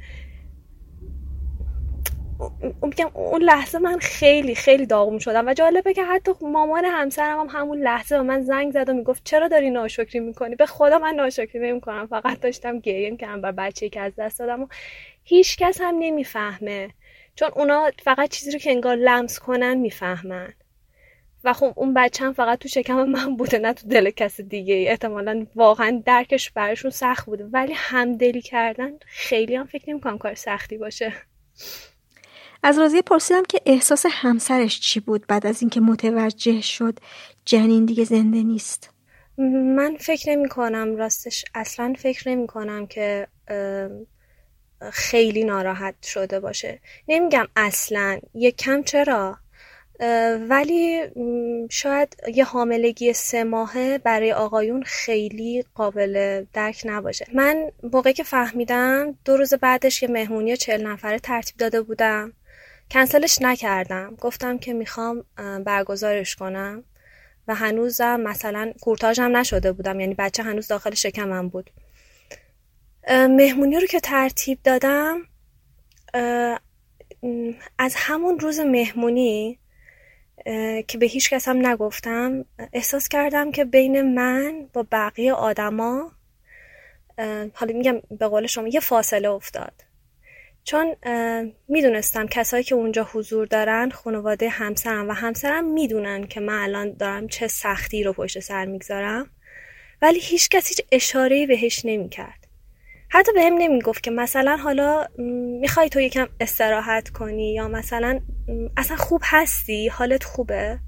میگم 2.83 3.11
اون 3.15 3.43
لحظه 3.43 3.79
من 3.79 3.99
خیلی 3.99 4.55
خیلی 4.55 4.87
داغون 4.87 5.19
شدم 5.19 5.49
و 5.49 5.55
جالبه 5.55 5.95
که 5.95 6.05
حتی 6.05 6.33
مامان 6.41 6.85
همسرم 6.85 7.41
هم 7.41 7.61
همون 7.61 7.79
لحظه 7.79 8.17
به 8.17 8.23
من 8.23 8.43
زنگ 8.43 8.73
زد 8.73 8.89
و 8.89 8.93
می‌گفت 8.93 9.23
چرا 9.25 9.49
داری 9.49 9.71
ناشکری 9.71 10.21
می‌کنی؟ 10.21 10.55
به 10.55 10.67
خدا 10.67 10.99
من 10.99 11.15
ناشکری 11.15 11.59
نمی‌کنم 11.59 12.07
فقط 12.07 12.41
داشتم 12.41 12.79
گریه 12.79 13.11
می‌کردم 13.11 13.41
بر 13.41 13.53
بچه 13.53 13.89
که 13.89 14.01
از 14.01 14.13
دست 14.19 14.39
دادم 14.39 14.63
و 14.63 14.67
هیچ 15.25 15.57
کس 15.57 15.81
هم 15.81 15.95
نمی‌فهمه. 15.99 16.91
چون 17.35 17.51
اونا 17.57 17.91
فقط 18.03 18.31
چیزی 18.31 18.51
رو 18.51 18.59
که 18.59 18.71
انگار 18.71 18.97
لمس 18.97 19.39
کنن 19.39 19.75
می‌فهمن. 19.75 20.53
و 21.45 21.53
خب 21.53 21.73
اون 21.77 21.95
بچه 21.95 22.25
هم 22.25 22.33
فقط 22.33 22.59
تو 22.59 22.69
شکم 22.69 23.05
من 23.05 23.37
بوده 23.37 23.59
نه 23.59 23.73
تو 23.73 23.89
دل 23.89 24.11
کس 24.11 24.41
دیگه 24.41 24.85
احتمالا 24.89 25.47
واقعا 25.55 26.03
درکش 26.07 26.51
براشون 26.51 26.91
سخت 26.91 27.27
بوده. 27.27 27.45
ولی 27.45 27.73
همدلی 27.77 28.43
کردن 28.43 28.93
خیلی 29.07 29.57
هم 29.57 29.67
فکر 29.67 29.91
نمی‌کنم 29.91 30.19
کار 30.19 30.35
سختی 30.35 30.79
باشه. 30.79 31.13
از 32.63 32.79
رازیه 32.79 33.03
پرسیدم 33.03 33.43
که 33.49 33.61
احساس 33.67 34.07
همسرش 34.11 34.81
چی 34.81 35.01
بود 35.01 35.27
بعد 35.29 35.47
از 35.47 35.63
اینکه 35.63 35.81
متوجه 35.81 36.61
شد 36.61 36.99
جنین 37.45 37.85
دیگه 37.85 38.05
زنده 38.05 38.43
نیست. 38.43 38.91
من 39.77 39.97
فکر 40.01 40.31
نمی 40.31 40.49
کنم 40.49 40.97
راستش 40.97 41.45
اصلا 41.55 41.95
فکر 41.99 42.29
نمی 42.29 42.47
کنم 42.47 42.87
که 42.87 43.29
خیلی 44.93 45.45
ناراحت 45.45 45.95
شده 46.03 46.41
باشه. 46.41 46.81
نمیگم 47.09 47.49
اصلا 47.57 48.19
یک 48.35 48.57
کم 48.57 48.83
چرا؟ 48.83 49.39
ولی 50.49 51.01
شاید 51.71 52.17
یه 52.35 52.45
حاملگی 52.45 53.13
سه 53.13 53.45
ماهه 53.45 53.99
برای 53.99 54.33
آقایون 54.33 54.83
خیلی 54.83 55.65
قابل 55.75 56.45
درک 56.53 56.83
نباشه. 56.85 57.27
من 57.35 57.71
موقعی 57.93 58.13
که 58.13 58.25
فهمیدم 58.25 59.19
دو 59.25 59.37
روز 59.37 59.55
بعدش 59.55 60.03
یه 60.03 60.09
مهمونی 60.09 60.57
چل 60.57 60.87
نفره 60.87 61.19
ترتیب 61.19 61.57
داده 61.57 61.83
بودم. 61.83 62.33
کنسلش 62.93 63.39
نکردم. 63.41 64.17
گفتم 64.21 64.59
که 64.59 64.73
می‌خوام 64.73 65.25
برگزارش 65.65 66.37
کنم 66.37 66.85
و 67.49 67.55
هنوزم 67.55 68.21
مثلا 68.21 68.73
کورتاژم 68.81 69.37
نشده 69.37 69.73
بودم. 69.73 70.01
یعنی 70.01 70.15
بچه 70.15 70.43
هنوز 70.43 70.69
داخل 70.69 70.95
شکمم 70.95 71.49
بود. 71.49 71.71
مهمونی 73.11 73.81
رو 73.81 73.87
که 73.87 74.01
ترتیب 74.01 74.59
دادم 74.65 75.23
از 77.79 77.95
همون 77.97 78.41
روز 78.41 78.61
مهمونی 78.61 79.59
که 80.89 80.99
به 80.99 81.07
هیچ 81.07 81.31
کس 81.31 81.49
هم 81.49 81.67
نگفتم 81.67 82.45
احساس 82.73 83.09
کردم 83.09 83.53
که 83.53 83.65
بین 83.65 84.15
من 84.15 84.69
با 84.73 84.87
بقیه 84.93 85.33
آدما 85.33 86.13
حالا 87.55 87.73
میگم 87.75 88.01
به 88.19 88.29
قول 88.29 88.47
شما 88.47 88.69
یه 88.69 88.81
فاصله 88.81 89.31
افتاد. 89.31 89.92
چون 90.65 90.97
می‌دونستم 91.69 92.27
کسایی 92.27 92.65
که 92.65 92.75
اونجا 92.75 93.09
حضور 93.13 93.47
دارن 93.47 93.91
خانواده 93.91 94.49
همسرم 94.49 95.09
و 95.09 95.13
همسرم 95.13 95.65
می‌دونن 95.65 96.27
که 96.27 96.41
من 96.41 96.63
الان 96.63 96.93
دارم 96.93 97.29
چه 97.29 97.49
سختی 97.49 98.05
رو 98.05 98.13
پشت 98.13 98.41
سر 98.41 98.65
می‌گذارم 98.65 99.31
ولی 100.03 100.21
هیچ 100.21 100.49
کس 100.49 100.69
هیچ 100.69 100.81
اشاره 100.93 101.47
بهش 101.47 101.83
نمی‌کرد. 101.85 102.47
حتی 103.09 103.33
به 103.33 103.43
هم 103.43 103.55
نمی‌گفت 103.55 104.03
که 104.03 104.11
مثلا 104.11 104.57
حالا 104.57 105.07
می‌خوای 105.61 105.89
تو 105.89 106.01
یکم 106.01 106.29
استراحت 106.41 107.09
کنی 107.09 107.55
یا 107.55 107.69
مثلا 107.69 108.21
اصلا 108.77 108.97
خوب 108.97 109.21
هستی 109.25 109.89
حالت 109.89 110.25
خوبه؟ 110.25 110.79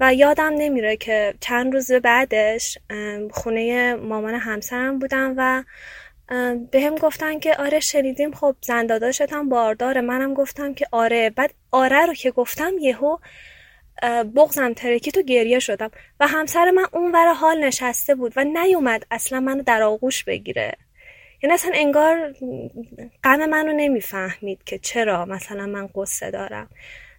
و 0.00 0.14
یادم 0.14 0.52
نمیره 0.58 0.96
که 0.96 1.34
چند 1.40 1.74
روز 1.74 1.92
بعدش 1.92 2.78
خونه 3.30 3.94
مامان 3.94 4.34
همسرم 4.34 4.98
بودم 4.98 5.34
و 5.36 5.64
به 6.70 6.80
هم 6.80 6.94
گفتن 6.94 7.38
که 7.38 7.56
آره 7.56 7.80
شنیدیم 7.80 8.32
خب 8.32 8.56
زنداداشت 8.60 9.32
هم 9.32 9.48
بارداره 9.48 10.00
منم 10.00 10.34
گفتم 10.34 10.74
که 10.74 10.86
آره. 10.92 11.30
بعد 11.30 11.54
آره 11.70 12.06
رو 12.06 12.14
که 12.14 12.30
گفتم 12.30 12.72
یهو 12.80 13.16
بغزم 14.36 14.72
ترکیت 14.72 15.18
و 15.18 15.22
گریه 15.22 15.58
شدم 15.58 15.90
و 16.20 16.26
همسر 16.26 16.70
من 16.70 16.86
اون 16.92 17.12
ور 17.12 17.32
حال 17.32 17.64
نشسته 17.64 18.14
بود 18.14 18.32
و 18.36 18.44
نیومد 18.44 19.06
اصلا 19.10 19.40
منو 19.40 19.62
در 19.62 19.82
آغوش 19.82 20.24
بگیره. 20.24 20.72
یعنی 21.42 21.54
اصلا 21.54 21.70
انگار 21.74 22.34
غم 23.24 23.46
منو 23.46 23.72
نمی‌فهمید 23.72 24.64
که 24.64 24.78
چرا 24.78 25.24
مثلا 25.24 25.66
من 25.66 25.88
قصه 25.94 26.30
دارم. 26.30 26.68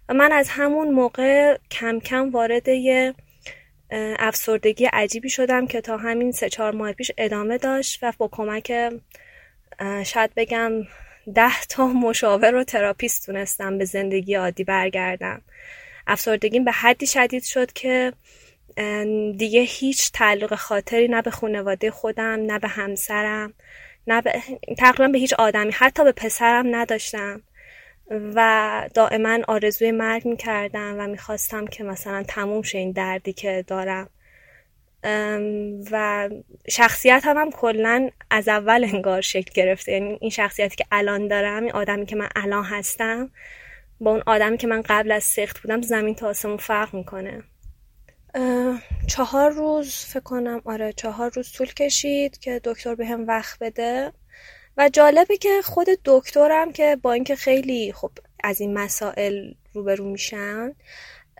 و 0.08 0.14
من 0.14 0.32
از 0.32 0.48
همون 0.48 0.88
موقع 0.88 1.58
کم 1.70 2.00
کم 2.00 2.30
وارد 2.30 2.68
یه 2.68 3.14
افسردگی 4.18 4.84
عجیبی 4.84 5.30
شدم 5.30 5.66
که 5.66 5.80
تا 5.80 5.96
همین 5.96 6.32
سه 6.32 6.48
چهار 6.48 6.72
ماه 6.72 6.92
پیش 6.92 7.10
ادامه 7.18 7.58
داشت 7.58 7.98
و 8.02 8.12
با 8.18 8.28
کمک 8.32 8.92
شاید 10.06 10.30
بگم 10.36 10.72
ده 11.34 11.64
تا 11.68 11.86
مشاور 11.86 12.54
و 12.54 12.64
تراپیست 12.64 13.26
تونستم 13.26 13.78
به 13.78 13.84
زندگی 13.84 14.34
عادی 14.34 14.64
برگردم. 14.64 15.42
افسردگیم 16.06 16.64
به 16.64 16.72
حدی 16.72 17.06
شدید 17.06 17.44
شد 17.44 17.72
که 17.72 18.12
دیگه 19.36 19.60
هیچ 19.60 20.12
تعلق 20.12 20.54
خاطری 20.54 21.08
نه 21.08 21.22
به 21.22 21.30
خانواده 21.30 21.90
خودم 21.90 22.46
نه 22.46 22.58
به 22.58 22.68
همسرم 22.68 23.54
نه 24.06 24.22
به... 24.22 24.42
تقریبا 24.78 25.12
به 25.12 25.18
هیچ 25.18 25.32
آدمی 25.32 25.72
حتی 25.72 26.04
به 26.04 26.12
پسرم 26.12 26.76
نداشتم. 26.76 27.42
و 28.10 28.88
دائما 28.94 29.38
آرزوی 29.48 29.90
مرگ 29.90 30.28
می‌کردم 30.28 30.94
و 30.98 31.06
می‌خواستم 31.06 31.66
که 31.66 31.84
مثلا 31.84 32.22
تموم 32.28 32.62
شه 32.62 32.78
این 32.78 32.92
دردی 32.92 33.32
که 33.32 33.64
دارم. 33.66 34.08
و 35.90 36.28
شخصیت 36.68 37.22
هم, 37.24 37.36
هم 37.36 37.50
کلا 37.50 38.10
از 38.30 38.48
اول 38.48 38.84
انگار 38.92 39.20
شکل 39.20 39.52
گرفته. 39.54 39.92
یعنی 39.92 40.18
این 40.20 40.30
شخصیتی 40.30 40.76
که 40.76 40.84
الان 40.92 41.28
دارم 41.28 41.62
این 41.62 41.72
آدمی 41.72 42.06
که 42.06 42.16
من 42.16 42.28
الان 42.36 42.64
هستم 42.64 43.30
با 44.00 44.10
اون 44.10 44.22
آدمی 44.26 44.56
که 44.56 44.66
من 44.66 44.82
قبل 44.88 45.12
از 45.12 45.24
سخت 45.24 45.60
بودم 45.60 45.82
زمین 45.82 46.14
تا 46.14 46.28
آسمون 46.28 46.56
فرق 46.56 46.94
می‌کنه. 46.94 47.42
چهار 49.06 49.50
روز 49.50 49.94
فکر 49.94 50.20
کنم. 50.20 50.62
آره 50.64 50.92
چهار 50.92 51.30
روز 51.34 51.52
طول 51.52 51.74
کشید 51.74 52.38
که 52.38 52.60
دکتر 52.64 52.94
به 52.94 53.16
وقت 53.16 53.58
بده. 53.58 54.12
و 54.78 54.88
جالبه 54.88 55.36
که 55.36 55.62
خود 55.64 55.86
دکترم 56.04 56.72
که 56.72 56.96
با 57.02 57.12
اینکه 57.12 57.36
خیلی 57.36 57.92
خب 57.92 58.10
از 58.44 58.60
این 58.60 58.74
مسائل 58.74 59.52
روبرو 59.74 60.04
میشن 60.04 60.74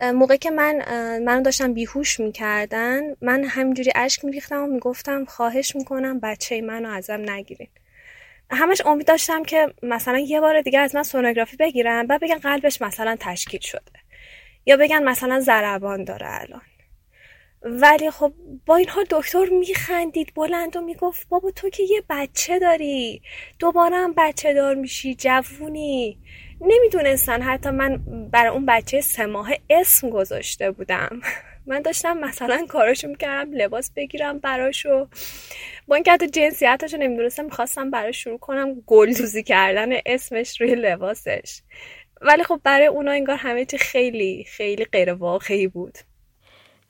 موقع 0.01 0.35
که 0.35 0.51
من 0.51 0.83
من 1.23 1.41
داشتم 1.41 1.73
بیهوش 1.73 2.19
می‌کردن 2.19 3.01
من 3.21 3.43
همینجوری 3.43 3.91
اشک 3.95 4.25
میریختم 4.25 4.63
و 4.63 4.67
می‌گفتم 4.67 5.25
خواهش 5.25 5.75
می‌کنم 5.75 6.19
بچه 6.19 6.61
منو 6.61 6.89
ازم 6.89 7.29
نگیرین. 7.29 7.67
همش 8.51 8.81
امید 8.85 9.07
داشتم 9.07 9.43
که 9.43 9.73
مثلا 9.83 10.19
یه 10.19 10.41
بار 10.41 10.61
دیگه 10.61 10.79
از 10.79 10.95
من 10.95 11.03
سونوگرافی 11.03 11.57
بگیرن 11.57 12.07
بعد 12.07 12.21
بگن 12.21 12.37
قلبش 12.37 12.81
مثلا 12.81 13.17
تشکیل 13.19 13.59
شده 13.59 13.91
یا 14.65 14.77
بگن 14.77 15.03
مثلا 15.03 15.39
ضربان 15.39 16.03
داره 16.03 16.27
الان. 16.41 16.61
ولی 17.61 18.11
خب 18.11 18.33
با 18.65 18.75
این 18.75 18.89
حال 18.89 19.05
دکتر 19.09 19.45
میخندید 19.45 20.33
بلند 20.35 20.75
و 20.75 20.81
می‌گفت 20.81 21.29
بابا 21.29 21.51
تو 21.51 21.69
که 21.69 21.83
یه 21.83 22.03
بچه 22.09 22.59
داری 22.59 23.21
دوباره 23.59 23.95
هم 23.95 24.13
بچه 24.17 24.53
دار 24.53 24.75
میشی 24.75 25.15
جوونی. 25.15 26.19
نمی‌دونستن 26.61 27.41
حتی 27.41 27.69
من 27.69 27.97
برای 28.31 28.49
اون 28.51 28.65
بچه 28.65 29.01
سه 29.01 29.25
ماه 29.25 29.51
اسم 29.69 30.09
گذاشته 30.09 30.71
بودم. 30.71 31.21
من 31.67 31.81
داشتم 31.81 32.17
مثلا 32.17 32.65
کاراشو 32.69 33.07
می‌کردم 33.07 33.53
لباس 33.53 33.91
بگیرم 33.95 34.39
براشو 34.39 35.07
با 35.87 35.95
اینکه 35.95 36.11
حتی 36.11 36.27
جنسیتاشو 36.27 36.97
نمی‌دونستم 36.97 37.45
می‌خواستم 37.45 37.91
براش 37.91 38.23
شروع 38.23 38.37
کنم 38.39 38.81
گلدوزی 38.87 39.43
کردن 39.43 39.89
اسمش 40.05 40.61
روی 40.61 40.75
لباسش. 40.75 41.61
ولی 42.21 42.43
خب 42.43 42.61
برای 42.63 42.87
اونا 42.87 43.11
انگار 43.11 43.35
همه 43.37 43.65
چی 43.65 43.77
خیلی 43.77 44.45
خیلی 44.49 44.85
غیر 44.85 45.13
واقعی 45.13 45.67
بود. 45.67 45.97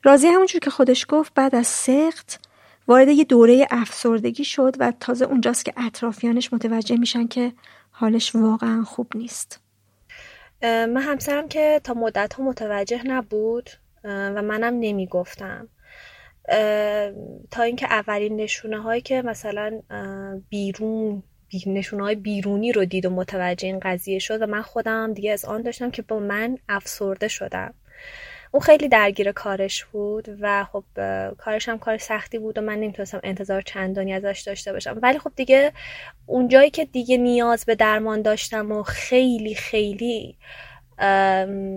رازی 0.02 0.26
همونجور 0.26 0.60
که 0.60 0.70
خودش 0.70 1.06
گفت 1.08 1.34
بعد 1.34 1.54
از 1.54 1.66
سخت 1.66 2.40
وارد 2.88 3.08
یه 3.08 3.24
دوره 3.24 3.66
افسردگی 3.70 4.44
شد 4.44 4.76
و 4.78 4.92
تازه 5.00 5.24
اونجاست 5.24 5.64
که 5.64 5.72
اطرافیانش 5.76 6.52
متوجه 6.52 6.96
میشن 6.96 7.26
که 7.26 7.52
حالش 7.90 8.34
واقعا 8.34 8.82
خوب 8.82 9.12
نیست. 9.14 9.60
من 10.62 10.96
همسرم 10.96 11.48
که 11.48 11.80
تا 11.84 11.94
مدت 11.94 12.34
ها 12.34 12.44
متوجه 12.44 13.06
نبود 13.06 13.70
و 14.04 14.42
منم 14.42 14.74
نمی‌گفتم. 14.80 15.68
تا 17.50 17.62
اینکه 17.62 17.86
اولین 17.86 18.36
نشونه 18.36 18.82
هایی 18.82 19.00
که 19.00 19.22
مثلا 19.22 19.80
بیرون 20.48 21.22
نشونه 21.66 22.02
های 22.02 22.14
بیرونی 22.14 22.72
رو 22.72 22.84
دید 22.84 23.06
و 23.06 23.10
متوجه 23.10 23.66
این 23.66 23.80
قضیه 23.80 24.18
شد 24.18 24.42
و 24.42 24.46
من 24.46 24.62
خودم 24.62 25.12
دیگه 25.12 25.32
از 25.32 25.44
آن 25.44 25.62
داشتم 25.62 25.90
که 25.90 26.02
با 26.02 26.18
من 26.18 26.58
افسرده 26.68 27.28
شدم. 27.28 27.74
اون 28.52 28.60
خیلی 28.60 28.88
درگیر 28.88 29.32
کارش 29.32 29.84
بود 29.84 30.28
و 30.40 30.64
خب 30.64 30.84
کارش 31.38 31.68
هم 31.68 31.78
کار 31.78 31.98
سختی 31.98 32.38
بود 32.38 32.58
و 32.58 32.60
من 32.60 32.74
نمی‌تونستم 32.74 33.20
انتظار 33.22 33.62
چندانی 33.62 34.12
ازش 34.12 34.42
داشته 34.46 34.72
باشم. 34.72 34.98
ولی 35.02 35.18
خب 35.18 35.32
دیگه 35.36 35.72
اونجایی 36.26 36.70
که 36.70 36.84
دیگه 36.84 37.16
نیاز 37.16 37.64
به 37.64 37.74
درمان 37.74 38.22
داشتم 38.22 38.72
و 38.72 38.82
خیلی 38.82 39.54
خیلی 39.54 40.36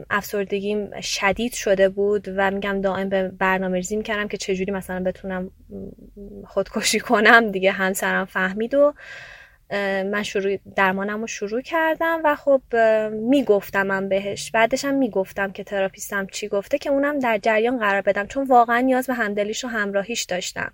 افسردگیم 0.10 1.02
شدید 1.02 1.54
شده 1.54 1.90
بود 1.90 2.28
و 2.38 2.52
میگم 2.52 2.82
دائم 2.82 3.10
به 3.10 3.28
برنامه 3.28 3.78
ریزی 3.78 3.96
می‌کردم 3.96 4.28
که 4.28 4.38
چجوری 4.38 4.72
مثلا 4.72 5.04
بتونم 5.04 5.52
خودکشی 6.48 7.00
کنم 7.00 7.52
دیگه 7.52 7.72
همسرم 7.72 8.26
فهمید 8.26 8.74
و 8.74 8.94
من 10.04 10.24
شروع 10.24 10.58
درمانم 10.76 11.22
رو 11.22 11.28
شروع 11.28 11.62
کردم 11.62 12.22
و 12.24 12.36
خب 12.36 12.62
می‌گفتم 13.12 13.88
من 13.88 14.10
بهش. 14.10 14.52
بعدش 14.52 14.86
هم 14.86 14.96
می‌گفتم 14.96 15.52
که 15.52 15.64
تراپیستم 15.64 16.28
چی 16.28 16.48
گفته 16.48 16.78
که 16.78 16.90
اونم 16.90 17.20
در 17.20 17.38
جریان 17.38 17.80
قرار 17.80 18.02
بدم 18.02 18.28
چون 18.28 18.48
واقعا 18.48 18.80
نیاز 18.80 19.08
به 19.08 19.14
همدلیش 19.14 19.66
و 19.66 19.68
همراهیش 19.68 20.24
داشتم. 20.24 20.72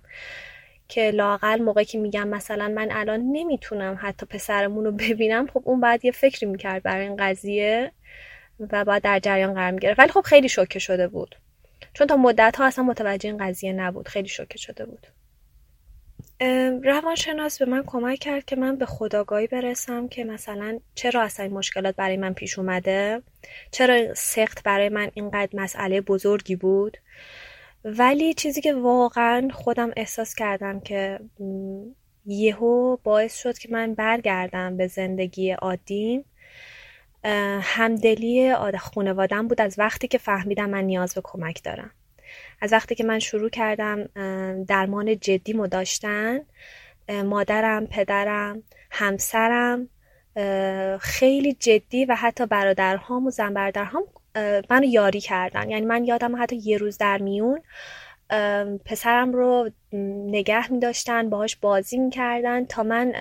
که 0.88 1.10
لاقل 1.10 1.62
موقعی 1.62 1.84
که 1.84 1.98
میگم 1.98 2.28
مثلا 2.28 2.68
من 2.68 2.88
الان 2.90 3.20
نمی‌تونم 3.20 3.98
حتی 4.02 4.26
پسرمون 4.26 4.84
رو 4.84 4.92
ببینم 4.92 5.46
خب 5.46 5.62
اون 5.64 5.80
بعد 5.80 6.04
یه 6.04 6.12
فکری 6.12 6.46
می‌کرد 6.46 6.82
برای 6.82 7.06
این 7.06 7.16
قضیه 7.16 7.92
و 8.72 8.84
بعد 8.84 9.02
در 9.02 9.18
جریان 9.18 9.54
قرار 9.54 9.70
می‌گرفت. 9.70 9.98
ولی 9.98 10.08
خب 10.08 10.20
خیلی 10.20 10.48
شوکه 10.48 10.78
شده 10.78 11.08
بود. 11.08 11.36
چون 11.92 12.06
تا 12.06 12.16
مدت 12.16 12.56
ها 12.56 12.66
اصلا 12.66 12.84
متوجه 12.84 13.28
این 13.28 13.46
قضیه 13.46 13.72
نبود. 13.72 14.08
خیلی 14.08 14.28
شوکه 14.28 14.58
شده 14.58 14.86
بود. 14.86 15.06
روانشناس 16.84 17.58
به 17.58 17.64
من 17.64 17.82
کمک 17.86 18.18
کرد 18.18 18.44
که 18.44 18.56
من 18.56 18.76
به 18.76 18.86
خداگاهی 18.86 19.46
برسم 19.46 20.08
که 20.08 20.24
مثلا 20.24 20.78
چرا 20.94 21.22
اصلا 21.22 21.46
این 21.46 21.54
مشکلات 21.54 21.96
برای 21.96 22.16
من 22.16 22.32
پیش 22.32 22.58
اومده؟ 22.58 23.22
چرا 23.70 24.14
سخت 24.14 24.62
برای 24.62 24.88
من 24.88 25.10
اینقدر 25.14 25.48
مسئله 25.52 26.00
بزرگی 26.00 26.56
بود؟ 26.56 26.96
ولی 27.84 28.34
چیزی 28.34 28.60
که 28.60 28.74
واقعا 28.74 29.48
خودم 29.52 29.90
احساس 29.96 30.34
کردم 30.34 30.80
که 30.80 31.20
یهو 32.26 32.96
باعث 32.96 33.36
شد 33.36 33.58
که 33.58 33.68
من 33.72 33.94
برگردم 33.94 34.76
به 34.76 34.86
زندگی 34.86 35.50
عادیم 35.50 36.24
همدلی 37.62 38.54
خانوادم 38.78 39.48
بود 39.48 39.60
از 39.60 39.78
وقتی 39.78 40.08
که 40.08 40.18
فهمیدم 40.18 40.70
من 40.70 40.84
نیاز 40.84 41.14
به 41.14 41.20
کمک 41.24 41.62
دارم. 41.64 41.90
از 42.60 42.72
وقتی 42.72 42.94
که 42.94 43.04
من 43.04 43.18
شروع 43.18 43.50
کردم 43.50 44.04
درمان 44.64 45.18
جدی 45.18 45.52
داشتن 45.52 46.40
مادرم 47.24 47.86
پدرم 47.86 48.62
همسرم 48.90 49.88
خیلی 51.00 51.52
جدی 51.52 52.04
و 52.04 52.14
حتی 52.14 52.46
برادرهام 52.46 53.26
و 53.26 53.30
زنبردرهام 53.30 54.02
منو 54.70 54.84
یاری 54.84 55.20
کردن. 55.20 55.70
یعنی 55.70 55.86
من 55.86 56.04
یادم 56.04 56.42
حتی 56.42 56.56
یه 56.56 56.78
روز 56.78 56.98
در 56.98 57.18
میون 57.18 57.60
پسرم 58.84 59.32
رو 59.32 59.70
نگه 60.26 60.72
می 60.72 60.78
داشتن 60.78 61.30
باهاش 61.30 61.56
بازی 61.56 61.98
می 61.98 62.10
کردن 62.10 62.64
تا 62.64 62.82
من 62.82 63.12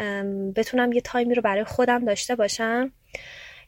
بتونم 0.55 0.91
یه 0.91 1.01
تایمی 1.01 1.35
رو 1.35 1.41
برای 1.41 1.63
خودم 1.63 2.05
داشته 2.05 2.35
باشم. 2.35 2.91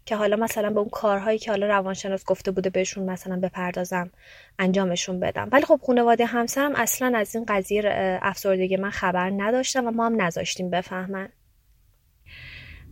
که 0.05 0.15
حالا 0.15 0.35
مثلا 0.35 0.69
به 0.69 0.79
اون 0.79 0.89
کارهایی 0.89 1.39
که 1.39 1.51
حالا 1.51 1.67
روانشناس 1.67 2.25
گفته 2.25 2.51
بوده 2.51 2.69
بهشون 2.69 3.09
مثلا 3.09 3.39
بپردازم 3.39 4.11
انجامشون 4.59 5.19
بدم. 5.19 5.49
ولی 5.51 5.65
خب 5.65 5.79
خانواده 5.85 6.25
همسرم 6.25 6.75
اصلا 6.75 7.17
از 7.17 7.35
این 7.35 7.45
قضیه 7.47 7.83
افسردگی 8.21 8.77
من 8.77 8.89
خبر 8.89 9.29
نداشتم 9.37 9.87
و 9.87 9.91
ما 9.91 10.05
هم 10.05 10.21
نذاشتیم 10.21 10.69
بفهمن. 10.69 11.29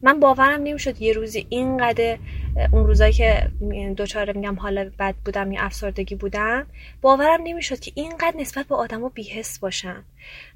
من 0.01 0.19
باورم 0.19 0.61
نمی‌شد 0.63 1.01
یه 1.01 1.13
روزی 1.13 1.45
اینقدر 1.49 2.17
اون 2.71 2.87
روزایی 2.87 3.13
که 3.13 3.49
دوچاره 3.97 4.33
میگم 4.33 4.55
حالا 4.55 4.91
بد 4.99 5.15
بودم 5.25 5.51
یا 5.51 5.61
افسردگی 5.61 6.15
بودم 6.15 6.67
باورم 7.01 7.39
نمی‌شد 7.43 7.79
که 7.79 7.91
اینقدر 7.95 8.33
نسبت 8.39 8.65
به 8.65 8.75
آدما 8.75 9.09
بیحس 9.09 9.59
باشم. 9.59 10.03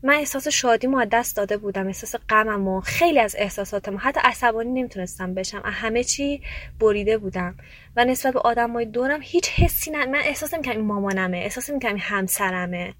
من 0.04 0.14
احساس 0.14 0.48
شادی 0.48 0.88
ما 0.88 1.06
دست 1.06 1.38
داده 1.38 1.58
بودم 1.58 1.88
احساس 1.88 2.16
غمم 2.30 2.68
و 2.68 2.82
خیلی 2.82 3.20
از 3.20 3.36
احساساتم 3.40 3.98
حتی 4.00 4.20
عصبانی 4.24 4.70
نمی‌تونستم 4.70 5.34
بشم 5.34 5.62
همه 5.66 6.04
چی 6.04 6.42
بریده 6.80 7.18
بودم. 7.18 7.56
و 7.96 8.06
نسبت 8.06 8.34
به 8.34 8.40
آدمای 8.40 8.86
دورم 8.86 9.20
هیچ 9.22 9.50
حسی 9.50 9.92
نه 9.92 10.06
من 10.06 10.20
احساس 10.24 10.54
نمی‌کنم 10.54 10.76
این 10.76 10.86
مامانمه 10.86 11.38
احساس 11.38 11.70
نمی‌کنم 11.70 11.92
این 11.92 12.02
همسرمه. 12.04 12.94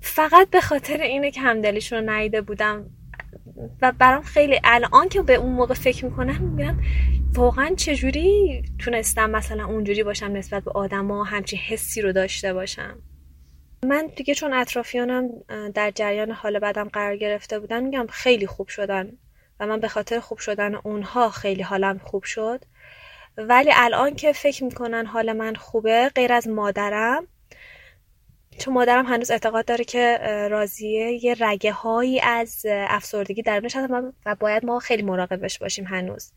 فقط 0.00 0.50
به 0.50 0.60
خاطر 0.60 0.96
اینه 0.96 1.30
که 1.30 1.40
همدلیشون 1.40 2.08
رو 2.08 2.42
بودم. 2.42 2.90
و 3.82 3.92
برام 3.92 4.22
خیلی 4.22 4.60
الان 4.64 5.08
که 5.08 5.22
به 5.22 5.34
اون 5.34 5.52
موقع 5.52 5.74
فکر 5.74 6.04
می‌کنم 6.04 6.42
میگم 6.42 6.76
واقعا 7.34 7.74
چجوری 7.76 8.62
تونستم 8.78 9.30
مثلا 9.30 9.66
اونجوری 9.66 10.02
باشم 10.02 10.26
نسبت 10.26 10.64
به 10.64 10.70
آدما 10.70 11.24
همچین 11.24 11.58
حسی 11.58 12.02
رو 12.02 12.12
داشته 12.12 12.54
باشم؟ 12.54 12.98
من 13.84 14.08
دیگه 14.16 14.34
چون 14.34 14.52
اطرافیانم 14.52 15.28
در 15.74 15.90
جریان 15.90 16.30
حال 16.30 16.58
بدم 16.58 16.88
قرار 16.88 17.16
گرفته 17.16 17.58
بودن 17.58 17.82
میگم 17.82 18.06
خیلی 18.10 18.46
خوب 18.46 18.68
شدن 18.68 19.12
و 19.60 19.66
من 19.66 19.80
به 19.80 19.88
خاطر 19.88 20.20
خوب 20.20 20.38
شدن 20.38 20.74
اونها 20.74 21.30
خیلی 21.30 21.62
حالم 21.62 21.98
خوب 21.98 22.22
شد. 22.22 22.64
ولی 23.36 23.70
الان 23.74 24.14
که 24.14 24.32
فکر 24.32 24.64
می‌کنن 24.64 25.06
حال 25.06 25.32
من 25.32 25.54
خوبه 25.54 26.08
غیر 26.08 26.32
از 26.32 26.48
مادرم 26.48 27.26
چون 28.58 28.74
مادرم 28.74 29.06
هنوز 29.06 29.30
اعتقاد 29.30 29.64
داره 29.64 29.84
که 29.84 30.18
راضیه 30.50 31.24
یه 31.24 31.36
رگه 31.40 31.72
هایی 31.72 32.20
از 32.20 32.66
افسردگی 32.68 33.42
درونش 33.42 33.76
هست 33.76 33.92
و 34.26 34.34
باید 34.34 34.64
ما 34.64 34.78
خیلی 34.78 35.02
مراقبش 35.02 35.58
باشیم 35.58 35.84
هنوز. 35.84 36.32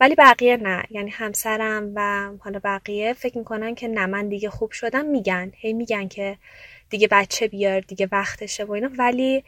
ولی 0.00 0.14
بقیه 0.14 0.56
نه. 0.56 0.82
یعنی 0.90 1.10
همسرم 1.10 1.92
و 1.94 2.30
حالا 2.40 2.60
بقیه 2.64 3.12
فکر 3.12 3.38
می‌کنن 3.38 3.74
که 3.74 3.88
نه 3.88 4.06
من 4.06 4.28
دیگه 4.28 4.50
خوب 4.50 4.70
شدم 4.70 5.04
میگن. 5.04 5.52
هی 5.54 5.72
میگن 5.72 6.08
که 6.08 6.38
دیگه 6.90 7.08
بچه 7.10 7.48
بیار 7.48 7.80
دیگه 7.80 8.08
وقتشه 8.12 8.64
و 8.64 8.72
اینا. 8.72 8.90
ولی 8.98 9.44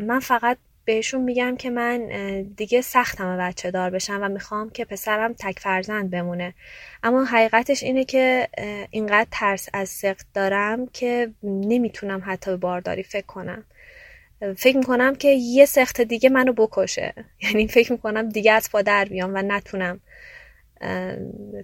من 0.00 0.20
فقط 0.20 0.58
بهشون 0.94 1.20
میگم 1.20 1.56
که 1.56 1.70
من 1.70 2.08
دیگه 2.56 2.80
سختم 2.80 3.38
بچه 3.38 3.70
دار 3.70 3.90
بشم 3.90 4.18
و 4.22 4.28
می‌خوام 4.28 4.70
که 4.70 4.84
پسرم 4.84 5.32
تک 5.32 5.58
فرزند 5.58 6.10
بمونه. 6.10 6.54
اما 7.02 7.24
حقیقتش 7.24 7.82
اینه 7.82 8.04
که 8.04 8.48
اینقدر 8.90 9.28
ترس 9.30 9.68
از 9.72 9.88
سخت 9.88 10.26
دارم 10.34 10.86
که 10.86 11.32
نمی‌تونم 11.42 12.22
حتی 12.26 12.50
به 12.50 12.56
بارداری 12.56 13.02
فکر 13.02 13.26
کنم. 13.26 13.64
فکر 14.56 14.76
می‌کنم 14.76 15.14
که 15.14 15.28
یه 15.28 15.66
سخت 15.66 16.00
دیگه 16.00 16.28
منو 16.28 16.52
بکشه. 16.52 17.14
یعنی 17.42 17.68
فکر 17.68 17.92
می‌کنم 17.92 18.28
دیگه 18.28 18.52
از 18.52 18.70
پا 18.70 18.82
در 18.82 19.04
بیام 19.04 19.34
و 19.34 19.42
نتونم 19.42 20.00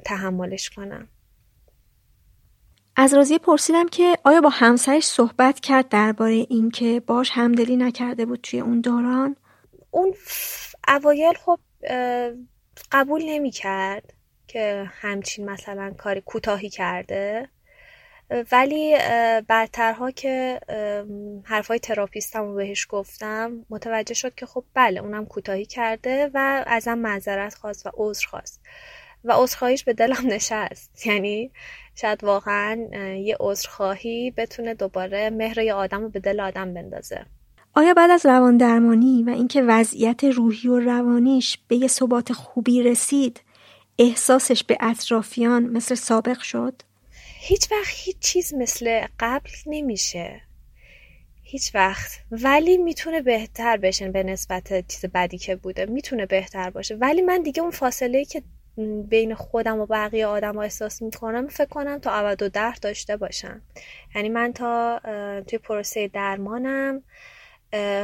تحملش 0.04 0.70
کنم. 0.70 1.08
از 2.98 3.14
رازی 3.14 3.38
پرسیدم 3.38 3.88
که 3.88 4.18
آیا 4.24 4.40
با 4.40 4.48
همسرش 4.48 5.04
صحبت 5.04 5.60
کرد 5.60 5.88
درباره 5.88 6.32
اینکه 6.32 7.00
باش 7.06 7.30
همدلی 7.32 7.76
نکرده 7.76 8.26
بود 8.26 8.40
توی 8.40 8.60
اون 8.60 8.80
دوران؟ 8.80 9.36
اون 9.90 10.14
اوایل 10.88 11.34
خب 11.34 11.58
قبول 12.92 13.22
نمی 13.24 13.50
کرد 13.50 14.12
که 14.48 14.90
همچین 15.00 15.50
مثلا 15.50 15.94
کاری 15.98 16.20
کوتاهی 16.20 16.68
کرده. 16.68 17.48
ولی 18.52 18.96
بعدترها 19.48 20.10
که 20.10 20.60
حرفای 21.44 21.78
تراپیستم 21.78 22.42
رو 22.42 22.54
بهش 22.54 22.86
گفتم 22.90 23.66
متوجه 23.70 24.14
شد 24.14 24.34
که 24.34 24.46
خب 24.46 24.64
بله 24.74 25.00
اونم 25.00 25.26
کوتاهی 25.26 25.66
کرده 25.66 26.30
و 26.34 26.64
ازم 26.66 26.98
معذرت 26.98 27.54
خواست 27.54 27.86
و 27.86 27.90
عذر 27.94 28.26
خواست. 28.26 28.60
و 29.24 29.32
عذرخواهیش 29.32 29.84
به 29.84 29.92
دلم 29.92 30.26
نشست. 30.34 31.06
یعنی 31.06 31.50
شاید 32.00 32.24
واقعا 32.24 32.74
یه 33.14 33.36
عذرخواهی 33.40 34.30
بتونه 34.30 34.74
دوباره 34.74 35.30
مهر 35.30 35.58
یه 35.58 35.74
آدم 35.74 36.02
رو 36.02 36.08
به 36.08 36.20
دل 36.20 36.40
آدم 36.40 36.74
بندازه. 36.74 37.26
آیا 37.74 37.94
بعد 37.94 38.10
از 38.10 38.26
روان 38.26 38.56
درمانی 38.56 39.22
و 39.22 39.30
اینکه 39.30 39.62
وضعیت 39.62 40.24
روحی 40.24 40.68
و 40.68 40.78
روانیش 40.78 41.58
به 41.68 41.76
یه 41.76 41.88
ثبات 41.88 42.32
خوبی 42.32 42.82
رسید 42.82 43.40
احساسش 43.98 44.64
به 44.64 44.76
اطرافیان 44.80 45.62
مثل 45.62 45.94
سابق 45.94 46.40
شد؟ 46.40 46.82
هیچ 47.40 47.72
وقت 47.72 47.88
هیچ 47.88 48.18
چیز 48.20 48.54
مثل 48.54 49.06
قبل 49.20 49.50
نمیشه. 49.66 50.40
هیچ 51.42 51.74
وقت. 51.74 52.10
ولی 52.30 52.76
می‌تونه 52.76 53.20
بهتر 53.20 53.76
بشن 53.76 54.12
به 54.12 54.22
نسبت 54.22 54.88
چیز 54.88 55.04
بدی 55.14 55.38
که 55.38 55.56
بوده. 55.56 55.86
می‌تونه 55.86 56.26
بهتر 56.26 56.70
باشه. 56.70 56.94
ولی 56.94 57.22
من 57.22 57.42
دیگه 57.42 57.62
اون 57.62 57.70
فاصله 57.70 58.24
که 58.24 58.42
بین 59.08 59.34
خودم 59.34 59.80
و 59.80 59.86
بقیه 59.86 60.26
آدم 60.26 60.58
احساس 60.58 61.02
می‌کنم 61.02 61.48
فکر 61.48 61.68
کنم 61.68 61.98
تا 61.98 62.10
عوض 62.10 62.42
و 62.42 62.48
در 62.48 62.74
داشته 62.82 63.16
باشم. 63.16 63.62
یعنی 64.14 64.28
من 64.28 64.52
تا 64.52 65.00
توی 65.46 65.58
پروسه 65.58 66.08
درمانم 66.08 67.02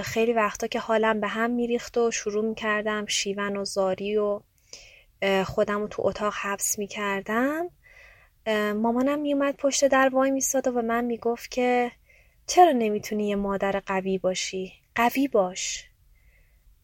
خیلی 0.03 0.33
وقتا 0.33 0.67
که 0.67 0.79
حالم 0.79 1.21
به 1.21 1.29
هم 1.29 1.51
میریخت 1.51 1.99
و 1.99 2.11
شروع 2.11 2.45
می‌کردم 2.45 3.07
شیون 3.07 3.57
و 3.57 3.65
زاری 3.65 4.17
و 4.17 4.41
خودم 5.45 5.81
رو 5.81 5.89
تو 5.89 6.07
اتاق 6.07 6.35
حبس 6.43 6.79
می‌کردم. 6.79 7.71
مامانم 8.75 9.19
میومد 9.19 9.57
پشت 9.57 9.85
در 9.85 10.09
وای 10.09 10.31
میستاد 10.31 10.69
و 10.69 10.83
من 10.83 11.05
می‌گفت 11.05 11.51
که 11.51 11.91
چرا 12.47 12.73
نمی‌تونی 12.73 13.29
یه 13.29 13.37
مادر 13.37 13.83
قوی 13.87 14.19
باشی؟ 14.19 14.73
قوی 14.95 15.29
باش. 15.29 15.92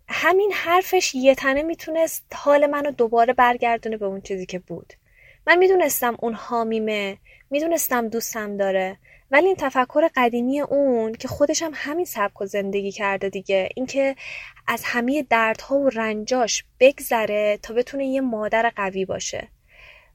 همین 0.08 0.52
حرفش 0.52 1.14
یه 1.14 1.34
تنه 1.34 1.62
می‌تونست 1.62 2.24
حال 2.34 2.66
منو 2.66 2.90
دوباره 2.90 3.32
برگردونه 3.32 3.96
به 3.96 4.06
اون 4.06 4.20
چیزی 4.20 4.46
که 4.46 4.58
بود. 4.58 4.92
من 5.46 5.58
می‌دونستم 5.58 6.16
اون 6.20 6.34
حامیمه 6.34 7.18
می‌دونستم 7.50 8.08
دوستم 8.08 8.56
داره 8.56 8.98
ولی 9.30 9.46
این 9.46 9.56
تفکر 9.56 10.08
قدیمی 10.16 10.60
اون 10.60 11.12
که 11.12 11.28
خودش 11.28 11.62
هم 11.62 11.72
همین 11.74 12.04
سبک 12.04 12.40
و 12.40 12.46
زندگی 12.46 12.92
کرده 12.92 13.28
دیگه. 13.28 13.68
اینکه 13.76 14.16
از 14.66 14.82
همه 14.84 15.22
دردها 15.22 15.76
و 15.76 15.88
رنجاش 15.88 16.64
بگذره 16.80 17.58
تا 17.62 17.74
بتونه 17.74 18.06
یه 18.06 18.20
مادر 18.20 18.72
قوی 18.76 19.04
باشه. 19.04 19.48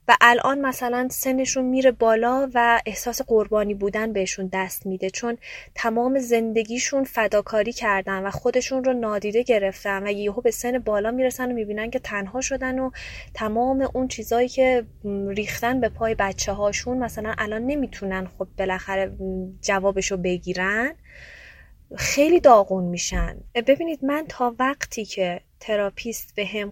و 0.08 0.16
الان 0.20 0.60
مثلا 0.60 1.08
سنشون 1.10 1.64
میره 1.64 1.90
بالا 1.90 2.50
و 2.54 2.80
احساس 2.86 3.22
قربانی 3.22 3.74
بودن 3.74 4.12
بهشون 4.12 4.50
دست 4.52 4.86
میده 4.86 5.10
چون 5.10 5.38
تمام 5.74 6.18
زندگیشون 6.18 7.04
فداکاری 7.04 7.72
کردن 7.72 8.22
و 8.22 8.30
خودشون 8.30 8.84
رو 8.84 8.92
نادیده 8.92 9.42
گرفتن 9.42 10.06
و 10.06 10.10
یهو 10.10 10.40
به 10.40 10.50
سن 10.50 10.78
بالا 10.78 11.10
می‌رسن 11.10 11.50
و 11.50 11.54
می‌بینن 11.54 11.90
که 11.90 11.98
تنها 11.98 12.40
شدن 12.40 12.78
و 12.78 12.90
تمام 13.34 13.88
اون 13.94 14.08
چیزایی 14.08 14.48
که 14.48 14.84
ریختن 15.28 15.80
به 15.80 15.88
پای 15.88 16.14
بچه 16.14 16.52
هاشون 16.52 16.98
مثلا 16.98 17.34
الان 17.38 17.62
نمی‌تونن 17.62 18.28
خب 18.38 18.48
بالاخره 18.58 19.12
جوابشو 19.60 20.16
بگیرن 20.16 20.94
خیلی 21.96 22.40
داغون 22.40 22.84
میشن. 22.84 23.36
ببینید 23.54 24.04
من 24.04 24.24
تا 24.28 24.54
وقتی 24.58 25.04
که 25.04 25.40
تراپیست 25.66 26.34
به 26.34 26.46
هم, 26.46 26.70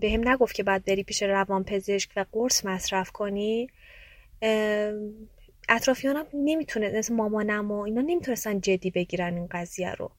به 0.00 0.10
هم 0.10 0.28
نگفت 0.28 0.54
که 0.54 0.62
باید 0.62 0.84
بری 0.84 1.02
پیش 1.02 1.22
روان 1.22 1.64
پزشک 1.64 2.10
و 2.16 2.24
قرص 2.32 2.66
مصرف 2.66 3.10
کنی 3.10 3.70
اطرافیانم 5.68 6.26
نمی‌تونه 6.34 6.98
مثل 6.98 7.14
مامانم 7.14 7.70
و 7.70 7.80
اینا 7.80 8.00
نمی‌تونستن 8.00 8.60
جدی 8.60 8.90
بگیرن 8.90 9.34
این 9.34 9.48
قضیه 9.50 9.92
رو. 9.92 10.10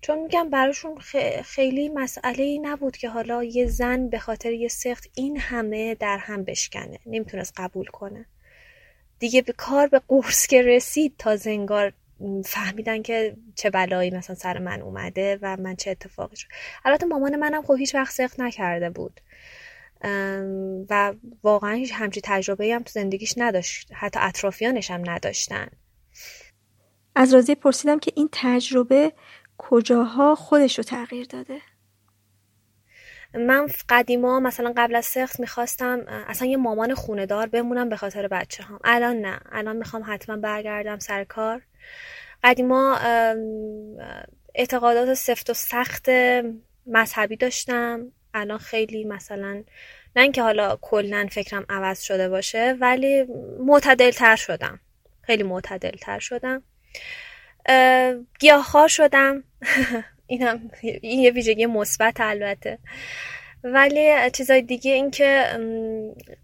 چون 0.00 0.18
میگم 0.18 0.50
براشون 0.50 0.98
خیلی 1.44 1.88
مسئله 1.88 2.42
ای 2.42 2.58
نبود 2.58 2.96
که 2.96 3.08
حالا 3.08 3.44
یه 3.44 3.66
زن 3.66 4.08
به 4.08 4.18
خاطر 4.18 4.52
یه 4.52 4.68
سخت 4.68 5.10
این 5.14 5.38
همه 5.38 5.94
در 5.94 6.18
هم 6.18 6.44
بشکنه 6.44 6.98
نمی‌تونست 7.06 7.52
قبول 7.56 7.86
کنه. 7.86 8.26
دیگه 9.18 9.42
به 9.42 9.52
کار 9.52 9.86
به 9.86 10.00
قرص 10.08 10.46
که 10.46 10.62
رسید 10.62 11.14
تا 11.18 11.36
زنگار 11.36 11.92
فهمیدن 12.44 13.02
که 13.02 13.36
چه 13.54 13.70
بلایی 13.70 14.10
مثلا 14.10 14.36
سر 14.36 14.58
من 14.58 14.82
اومده 14.82 15.38
و 15.42 15.56
من 15.56 15.76
چه 15.76 15.90
اتفاقی 15.90 16.36
شد. 16.36 16.48
البته 16.84 17.06
مامان 17.06 17.36
منم 17.36 17.62
خب 17.62 17.74
هیچ 17.78 17.94
وقت 17.94 18.14
سخت 18.14 18.40
نکرده 18.40 18.90
بود. 18.90 19.20
و 20.90 21.14
واقعا 21.42 21.72
هیچ 21.72 21.92
همچی 21.94 22.20
تجربه 22.24 22.74
هم 22.74 22.82
تو 22.82 22.90
زندگیش 22.90 23.34
نداشت. 23.36 23.90
حتی 23.94 24.20
اطرافیانش 24.22 24.90
هم 24.90 25.10
نداشتن. 25.10 25.66
از 27.16 27.34
رازی 27.34 27.54
پرسیدم 27.54 27.98
که 27.98 28.12
این 28.16 28.28
تجربه 28.32 29.12
کجاها 29.58 30.34
خودش 30.34 30.78
رو 30.78 30.84
تغییر 30.84 31.26
داده؟ 31.26 31.58
من 33.34 33.66
قدیما 33.88 34.40
مثلا 34.40 34.72
قبل 34.76 34.94
از 34.94 35.06
سخت 35.06 35.40
می‌خواستم 35.40 36.04
اصلا 36.08 36.48
یه 36.48 36.56
مامان 36.56 36.94
خونه 36.94 37.26
دار 37.26 37.46
بمونم 37.46 37.88
به 37.88 37.96
خاطر 37.96 38.28
بچه 38.28 38.62
هم 38.62 38.78
الان 38.84 39.16
نه. 39.16 39.40
الان 39.52 39.76
می‌خوام 39.76 40.02
حتما 40.06 40.36
برگردم 40.36 40.98
سر 40.98 41.24
کار. 41.24 41.62
قدیما 42.44 42.98
اعتقادات 44.54 45.14
سفت 45.14 45.50
و 45.50 45.54
سخت 45.54 46.08
مذهبی 46.86 47.36
داشتم. 47.36 48.12
الان 48.34 48.58
خیلی 48.58 49.04
مثلا 49.04 49.64
نه 50.16 50.22
اینکه 50.22 50.42
حالا 50.42 50.78
کلا 50.80 51.28
فکرم 51.30 51.66
عوض 51.68 52.00
شده 52.00 52.28
باشه 52.28 52.76
ولی 52.80 53.22
معتدل 53.58 54.10
تر 54.10 54.36
شدم. 54.36 54.80
خیلی 55.22 55.42
معتدل 55.42 55.96
تر 56.00 56.18
شدم 56.18 56.62
گیاهخوار 58.38 58.88
شدم. 58.88 59.44
اینم 60.26 60.70
این 60.80 61.20
یه 61.20 61.30
ویژگی 61.30 61.66
مثبت 61.66 62.20
البته. 62.20 62.78
ولی 63.64 64.30
چیزای 64.30 64.62
دیگه 64.62 64.92
این 64.92 65.10
که 65.10 65.44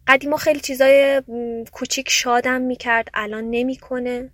قدیما 0.06 0.36
خیلی 0.36 0.60
چیزای 0.60 1.22
کوچیک 1.72 2.10
شادم 2.10 2.60
می‌کرد 2.60 3.08
الان 3.14 3.50
نمی‌کنه. 3.50 4.30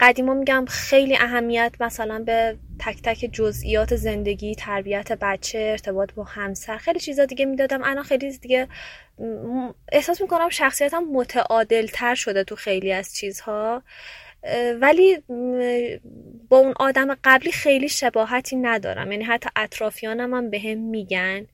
قدیما 0.00 0.34
میگم 0.34 0.64
خیلی 0.68 1.16
اهمیت 1.16 1.72
مثلا 1.80 2.18
به 2.18 2.56
تک 2.78 3.02
تک 3.02 3.30
جزئیات 3.32 3.96
زندگی 3.96 4.54
تربیت 4.54 5.12
بچه 5.12 5.58
ارتباط 5.58 6.12
با 6.12 6.24
همسر 6.24 6.76
خیلی 6.76 7.00
چیزا 7.00 7.24
دیگه 7.24 7.44
می‌دادم. 7.44 7.84
الان 7.84 8.04
خیلی 8.04 8.38
دیگه 8.38 8.68
احساس 9.92 10.20
می‌کنم 10.20 10.48
شخصیتم 10.48 11.04
متعادل 11.04 11.86
تر 11.86 12.14
شده 12.14 12.44
تو 12.44 12.56
خیلی 12.56 12.92
از 12.92 13.14
چیزها. 13.14 13.82
ولی 14.80 15.22
با 16.48 16.58
اون 16.58 16.74
آدم 16.76 17.16
قبلی 17.24 17.52
خیلی 17.52 17.88
شباهتی 17.88 18.56
ندارم. 18.56 19.12
یعنی 19.12 19.24
حتی 19.24 19.50
اطرافیانم 19.56 20.34
هم 20.34 20.50
به 20.50 20.74
میگن 20.74 21.46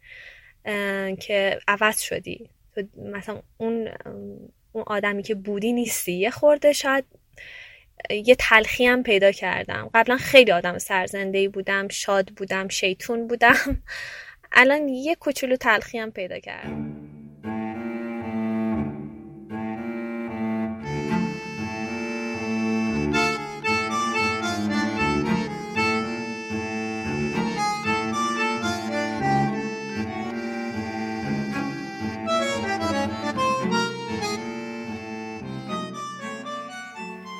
که 1.20 1.58
عوض 1.68 2.00
شدی. 2.00 2.50
مثلا 2.96 3.42
اون 3.58 3.88
اون 4.72 4.84
آدمی 4.86 5.22
که 5.22 5.34
بودی 5.34 5.72
نیستی. 5.72 6.12
یه 6.12 6.30
خورده 6.30 6.72
شاید 6.72 7.04
یه 8.10 8.34
تلخی 8.38 8.86
هم 8.86 9.02
پیدا 9.02 9.32
کردم. 9.32 9.90
قبلا 9.94 10.16
خیلی 10.16 10.52
آدم 10.52 10.78
سرزنده 10.78 11.48
بودم 11.48 11.88
شاد 11.88 12.28
بودم 12.28 12.68
شیطون 12.68 13.26
بودم. 13.26 13.82
الان 14.52 14.88
یه 14.88 15.14
کوچولو 15.14 15.56
تلخی 15.56 15.98
هم 15.98 16.10
پیدا 16.10 16.38
کردم. 16.38 16.99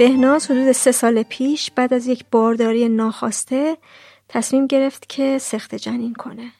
بهناز 0.01 0.51
حدود 0.51 0.73
سه 0.73 0.93
سال 0.93 1.23
پیش 1.23 1.71
بعد 1.71 1.95
از 1.95 2.07
یک 2.07 2.25
بارداری 2.31 2.89
ناخواسته 2.89 3.77
تصمیم 4.29 4.67
گرفت 4.67 5.09
که 5.09 5.39
سخت 5.39 5.75
جنین 5.75 6.15
کنه. 6.15 6.53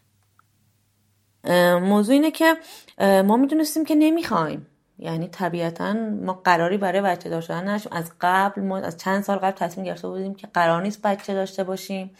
موضوع 1.81 2.15
اینه 2.15 2.31
که 2.31 2.57
ما 2.99 3.37
می‌دونستیم 3.37 3.85
که 3.85 3.95
نمی‌خوایم. 3.95 4.67
یعنی 4.99 5.29
طبیعتا 5.29 5.93
ما 6.23 6.33
قراری 6.33 6.77
برای 6.77 7.01
بچه 7.01 7.31
داشتن 7.31 7.69
نشیم 7.69 7.93
از 7.93 8.13
قبل 8.21 8.63
ما 8.63 8.79
از 8.79 8.97
چند 8.97 9.23
سال 9.23 9.37
قبل 9.37 9.51
تصمیم 9.51 9.87
گرفته 9.87 10.09
بودیم 10.09 10.35
که 10.35 10.47
قرار 10.47 10.83
نیست 10.83 11.03
بچه 11.03 11.35
داشته 11.35 11.65
باشیم. 11.65 12.11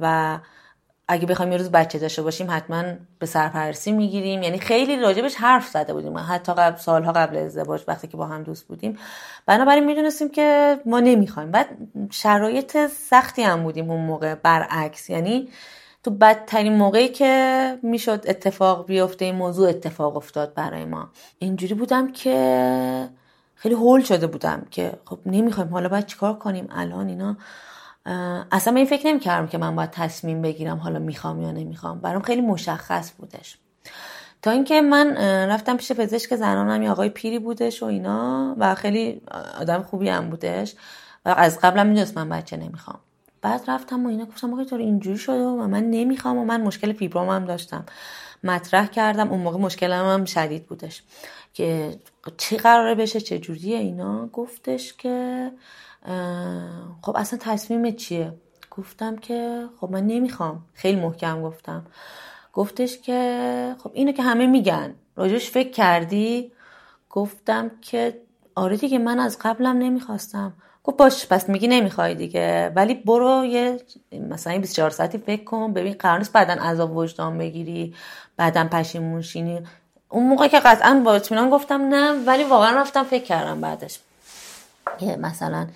و 0.00 0.38
اگه 1.12 1.26
بخوایم 1.26 1.52
یه 1.52 1.58
روز 1.58 1.70
بچه 1.70 1.98
داشته 1.98 2.22
باشیم 2.22 2.46
حتما 2.50 2.84
به 3.18 3.26
سرپرسی 3.26 3.92
می‌گیریم. 3.92 4.42
یعنی 4.42 4.58
خیلی 4.58 4.96
راجبش 4.96 5.34
حرف 5.34 5.68
زده 5.68 5.92
بودیم. 5.92 6.18
حتی 6.18 6.52
قبل 6.52 6.76
سالها 6.76 7.12
قبل 7.12 7.36
ازدواج 7.36 7.84
وقتی 7.88 8.08
که 8.08 8.16
با 8.16 8.26
هم 8.26 8.42
دوست 8.42 8.66
بودیم. 8.68 8.98
بنابراین 9.46 9.84
می‌دونستیم 9.84 10.28
که 10.28 10.78
ما 10.86 11.00
نمی‌خوایم. 11.00 11.50
بعد 11.50 11.66
شرایط 12.10 12.86
سختی 12.86 13.42
هم 13.42 13.62
بودیم 13.62 13.90
اون 13.90 14.00
موقع 14.00 14.34
برعکس. 14.34 15.10
یعنی 15.10 15.48
تو 16.04 16.10
بدترین 16.10 16.76
موقعی 16.76 17.08
که 17.08 17.78
می‌شد 17.82 18.24
اتفاق 18.28 18.86
بیفته 18.86 19.24
این 19.24 19.34
موضوع 19.34 19.68
اتفاق 19.68 20.16
افتاد 20.16 20.54
برای 20.54 20.84
ما. 20.84 21.08
اینجوری 21.38 21.74
بودم 21.74 22.12
که 22.12 23.08
خیلی 23.54 23.74
هول 23.74 24.02
شده 24.02 24.26
بودم 24.26 24.66
که 24.70 24.92
خب 25.04 25.18
نمی‌خوایم. 25.26 25.70
حالا 25.70 25.88
باید 25.88 26.06
چیکار 26.06 26.34
کنیم؟ 26.34 26.68
الان 26.70 27.08
اینا 27.08 27.36
اصلا 28.52 28.74
این 28.74 28.86
فکر 28.86 29.06
نمی 29.06 29.20
کردم 29.20 29.46
که 29.46 29.58
من 29.58 29.76
باید 29.76 29.90
تصمیم 29.90 30.42
بگیرم 30.42 30.76
حالا 30.76 30.98
می‌خوام 30.98 31.42
یا 31.42 31.52
نمی‌خوام. 31.52 32.00
برام 32.00 32.22
خیلی 32.22 32.40
مشخص 32.40 33.12
بودش. 33.18 33.58
تا 34.42 34.50
اینکه 34.50 34.80
من 34.80 35.16
رفتم 35.48 35.76
پیش 35.76 35.92
پزشک 35.92 36.36
زنانم 36.36 36.82
یه 36.82 36.90
آقای 36.90 37.08
پیری 37.08 37.38
بودش 37.38 37.82
و 37.82 37.86
اینا 37.86 38.54
و 38.58 38.74
خیلی 38.74 39.22
آدم 39.60 39.82
خوبی 39.82 40.08
هم 40.08 40.30
بودش 40.30 40.74
و 41.24 41.34
از 41.36 41.58
قبلم 41.60 41.86
می‌دونست 41.86 42.18
من 42.18 42.28
بچه 42.28 42.56
نمی‌خوام. 42.56 42.98
بعد 43.42 43.64
رفتم 43.68 44.06
و 44.06 44.08
اینا 44.08 44.24
گفتم 44.24 44.52
آقای 44.52 44.64
تو 44.64 44.76
اینجوری 44.76 45.18
شده؟ 45.18 45.44
و 45.44 45.66
من 45.66 45.90
نمی‌خوام 45.90 46.38
و 46.38 46.44
من 46.44 46.60
مشکل 46.60 46.92
فیبروم 46.92 47.28
هم 47.28 47.44
داشتم. 47.44 47.84
مطرح 48.44 48.86
کردم. 48.86 49.30
اون 49.30 49.40
موقع 49.40 49.58
مشکلم 49.58 50.04
هم 50.08 50.24
شدید 50.24 50.66
بودش. 50.66 51.02
که 51.54 51.98
چی 52.36 52.56
قراره 52.56 52.94
بشه؟ 52.94 53.20
چه 53.20 53.38
جوریه 53.38 53.78
اینا؟ 53.78 54.26
گفتش 54.26 54.94
که 54.94 55.50
خب 57.02 57.16
اصلا 57.16 57.38
تصمیم 57.42 57.90
چیه؟ 57.96 58.32
گفتم 58.70 59.16
که 59.16 59.66
خب 59.80 59.90
من 59.90 60.06
نمی‌خوام. 60.06 60.62
خیلی 60.74 61.00
محکم 61.00 61.42
گفتم. 61.42 61.86
گفتش 62.52 62.98
که 62.98 63.74
خب 63.78 63.90
اینو 63.94 64.12
که 64.12 64.22
همه 64.22 64.46
میگن. 64.46 64.94
راجش 65.16 65.50
فکر 65.50 65.70
کردی؟ 65.70 66.52
گفتم 67.10 67.70
که 67.80 68.20
آره 68.54 68.76
دیگه 68.76 68.98
من 68.98 69.18
از 69.18 69.38
قبلم 69.40 69.78
نمی‌خواستم. 69.78 70.52
گفت 70.84 70.96
باش 70.96 71.26
پس 71.26 71.48
میگی 71.48 71.68
نمی‌خوای 71.68 72.14
دیگه. 72.14 72.72
ولی 72.76 72.94
برو 72.94 73.44
یه 73.44 73.80
مثلا 74.12 74.58
24 74.58 74.90
ساعتی 74.90 75.18
فکر 75.18 75.44
کن. 75.44 75.72
ببین 75.72 75.92
قرار 75.92 76.18
نیست 76.18 76.32
بعدا 76.32 76.52
عذاب 76.52 76.96
وجدان 76.96 77.38
بگیری 77.38 77.94
بعدا 78.36 78.64
پشیمون 78.64 79.22
شینی. 79.22 79.60
اون 80.08 80.28
موقع 80.28 80.48
که 80.48 80.60
قطعا 80.60 81.02
با 81.04 81.14
اطمینان 81.14 81.50
گفتم 81.50 81.80
نه 81.80 82.24
ولی 82.24 82.44
واقعا 82.44 82.80
رفتم 82.80 83.02
فکر 83.02 83.24
کردم 83.24 83.60
بعدش. 83.60 83.98
مثلا 85.18 85.66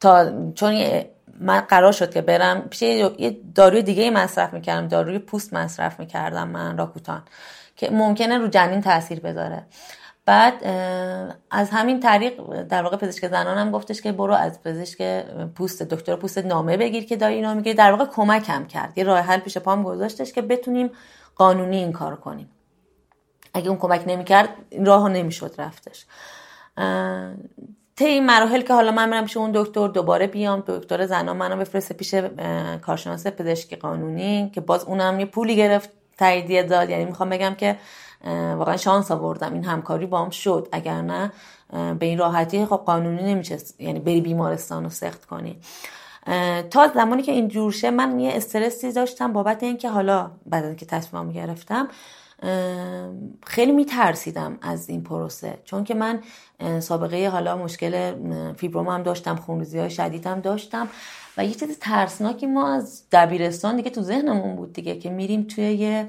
تا 0.00 0.32
چون 0.54 1.02
من 1.40 1.60
قرار 1.60 1.92
شد 1.92 2.10
که 2.10 2.20
برم 2.20 2.60
پیش 2.60 2.82
یه 2.82 3.36
داروی 3.54 3.82
دیگه 3.82 4.10
مصرف 4.10 4.54
می‌کردم 4.54 4.88
داروی 4.88 5.18
پوست 5.18 5.54
مصرف 5.54 6.00
می‌کردم 6.00 6.48
من 6.48 6.78
راکوتان 6.78 7.22
که 7.76 7.90
ممکنه 7.90 8.38
رو 8.38 8.48
جنین 8.48 8.80
تاثیر 8.80 9.20
بذاره. 9.20 9.62
بعد 10.24 10.64
از 11.50 11.70
همین 11.70 12.00
طریق 12.00 12.62
در 12.62 12.82
واقع 12.82 12.96
پزشک 12.96 13.28
زنانم 13.28 13.70
گفتش 13.70 14.00
که 14.00 14.12
برو 14.12 14.34
از 14.34 14.62
پزشک 14.62 15.24
پوست 15.54 15.82
دکتر 15.82 16.16
پوست 16.16 16.38
نامه 16.38 16.76
بگیر 16.76 17.04
که 17.04 17.16
داری 17.16 17.34
اینا 17.34 17.54
میگه. 17.54 17.74
در 17.74 17.92
واقع 17.92 18.04
کمکم 18.04 18.66
کرد. 18.66 18.98
یه 18.98 19.04
راه 19.04 19.18
حل 19.18 19.40
پیش 19.40 19.58
پام 19.58 19.82
گذاشتش 19.82 20.32
که 20.32 20.42
بتونیم 20.42 20.90
قانونی 21.36 21.76
این 21.76 21.92
کار 21.92 22.16
کنیم. 22.16 22.50
اگه 23.54 23.68
اون 23.68 23.78
کمک 23.78 24.04
نمی‌کرد 24.06 24.48
راه 24.84 25.08
نمی‌شد 25.08 25.54
رفتش. 25.58 26.06
طی 27.98 28.06
این 28.06 28.26
مراحل 28.26 28.60
که 28.60 28.74
حالا 28.74 28.92
من 28.92 29.08
میرم 29.08 29.24
پیش 29.24 29.36
اون 29.36 29.50
دکتر 29.54 29.88
دوباره 29.88 30.26
بیام 30.26 30.62
دکتر 30.66 31.06
زنان 31.06 31.36
منو 31.36 31.56
بفرسته 31.56 31.94
پیش 31.94 32.14
کارشناس 32.82 33.26
پزشکی 33.26 33.76
قانونی 33.76 34.50
که 34.54 34.60
باز 34.60 34.84
اونم 34.84 35.20
یه 35.20 35.26
پولی 35.26 35.56
گرفت 35.56 35.90
تاییدیه 36.18 36.62
داد. 36.62 36.90
یعنی 36.90 37.04
می‌خوام 37.04 37.28
بگم 37.28 37.54
که 37.54 37.76
واقعا 38.56 38.76
شانس 38.76 39.10
آوردم 39.10 39.52
این 39.52 39.64
همکاری 39.64 40.06
بام 40.06 40.30
شد. 40.30 40.68
اگر 40.72 41.00
نه 41.00 41.32
به 41.72 42.06
این 42.06 42.18
راحتی 42.18 42.66
خب 42.66 42.82
قانونی 42.86 43.34
نمیشه 43.34 43.58
یعنی 43.78 44.00
بری 44.00 44.20
بیمارستان 44.20 44.84
رو 44.84 44.90
سخت 44.90 45.24
کنی. 45.26 45.56
تا 46.70 46.88
زمانی 46.94 47.22
که 47.22 47.32
این 47.32 47.48
جور 47.48 47.72
شه 47.72 47.90
من 47.90 48.20
یه 48.20 48.32
استرسی 48.34 48.92
داشتم 48.92 49.32
بابت 49.32 49.62
اینکه 49.62 49.88
حالا 49.88 50.30
بعد 50.46 50.64
اینکه 50.64 50.86
تصمیمم 50.86 51.32
گرفتم 51.32 51.88
خیلی 53.46 53.72
میترسیدم 53.72 54.58
از 54.62 54.88
این 54.88 55.02
پروسه. 55.02 55.58
چون 55.64 55.84
که 55.84 55.94
من 55.94 56.20
سابقه 56.80 57.28
حالا 57.28 57.56
مشکل 57.56 58.14
فیبروم 58.52 58.88
هم 58.88 59.02
داشتم 59.02 59.36
خونریزی 59.36 59.78
های 59.78 59.90
شدیدم 59.90 60.40
داشتم 60.40 60.88
و 61.36 61.44
یه 61.44 61.54
چیز 61.54 61.78
ترسناکی 61.78 62.46
ما 62.46 62.74
از 62.74 63.02
دبیرستان 63.12 63.76
دیگه 63.76 63.90
تو 63.90 64.02
ذهنمون 64.02 64.56
بود 64.56 64.72
دیگه 64.72 64.98
که 64.98 65.10
میریم 65.10 65.42
توی 65.42 65.64
یه 65.64 66.08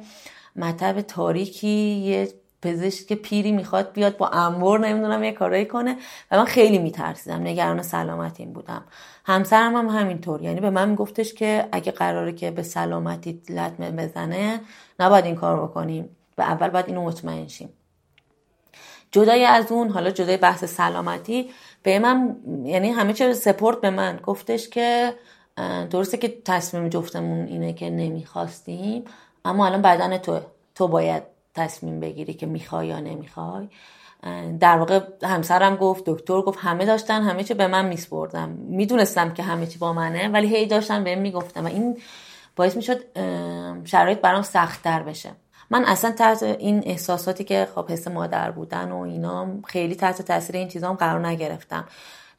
مطب 0.55 1.01
تاریکی 1.01 1.67
یه 1.67 2.33
پزشک 2.61 3.13
پیری 3.13 3.51
می‌خواد 3.51 3.93
بیاد 3.93 4.17
با 4.17 4.27
انبر 4.27 4.77
نمی‌دونم 4.77 5.23
یه 5.23 5.31
کارایی 5.31 5.65
کنه. 5.65 5.97
و 6.31 6.37
من 6.37 6.45
خیلی 6.45 6.77
میترسیدم. 6.77 7.41
نگران 7.41 7.81
سلامتیم 7.81 8.53
بودم. 8.53 8.83
همسرم 9.25 9.75
هم 9.75 9.87
همینطور. 9.87 10.41
یعنی 10.41 10.59
به 10.59 10.69
من 10.69 10.89
میگفتش 10.89 11.33
که 11.33 11.69
اگه 11.71 11.91
قراره 11.91 12.33
که 12.33 12.51
به 12.51 12.63
سلامتی 12.63 13.41
لطمه 13.49 13.91
بزنه 13.91 14.61
نباید 14.99 15.25
این 15.25 15.35
کار 15.35 15.63
بکنیم. 15.63 16.15
و 16.37 16.41
اول 16.41 16.69
باید 16.69 16.87
اینو 16.87 17.03
مطمئن 17.03 17.47
شیم. 17.47 17.69
جدای 19.11 19.45
از 19.45 19.71
اون 19.71 19.89
حالا 19.89 20.11
جدای 20.11 20.37
بحث 20.37 20.63
سلامتی 20.63 21.49
به 21.83 21.99
من 21.99 22.35
یعنی 22.65 22.89
همه 22.89 23.13
چیز 23.13 23.39
سپورت 23.39 23.81
به 23.81 23.89
من 23.89 24.19
گفتش 24.23 24.69
که 24.69 25.13
درسته 25.89 26.17
که 26.17 26.41
تصمیم 26.45 26.89
جفتمون 26.89 27.47
اینه 27.47 27.73
که 27.73 27.89
نمی‌خواستیم 27.89 29.03
اما 29.45 29.65
الان 29.65 29.81
بدن 29.81 30.17
تو 30.17 30.39
تو 30.75 30.87
باید 30.87 31.23
تصمیم 31.53 31.99
بگیری 31.99 32.33
که 32.33 32.45
می‌خوای 32.45 32.87
یا 32.87 32.99
نمی‌خوای. 32.99 33.67
در 34.59 34.77
واقع 34.77 34.99
همسرم 35.23 35.75
گفت 35.75 36.03
دکتر 36.05 36.41
گفت 36.41 36.59
همه 36.61 36.85
داشتن 36.85 37.21
همه 37.21 37.43
چی 37.43 37.53
به 37.53 37.67
من 37.67 37.85
میسپردم 37.85 38.49
می‌دونستم 38.49 39.33
که 39.33 39.43
همه 39.43 39.67
چی 39.67 39.79
با 39.79 39.93
منه 39.93 40.27
ولی 40.27 40.55
هی 40.55 40.65
داشتن 40.65 41.03
بهم 41.03 41.19
می‌گفتم 41.19 41.65
و 41.65 41.67
این 41.67 41.97
باعث 42.55 42.75
می‌شد 42.75 42.99
شرایط 43.85 44.19
برام 44.21 44.41
سختتر 44.41 45.03
بشه. 45.03 45.29
من 45.69 45.85
اصلا 45.85 46.11
تحت 46.11 46.43
این 46.43 46.83
احساساتی 46.85 47.43
که 47.43 47.67
خب 47.75 47.91
حس 47.91 48.07
مادر 48.07 48.51
بودن 48.51 48.91
و 48.91 48.97
اینا 48.99 49.47
خیلی 49.67 49.95
تحت 49.95 50.21
تاثیر 50.21 50.55
این 50.55 50.67
چیزام 50.67 50.95
قرار 50.95 51.27
نگرفتم. 51.27 51.85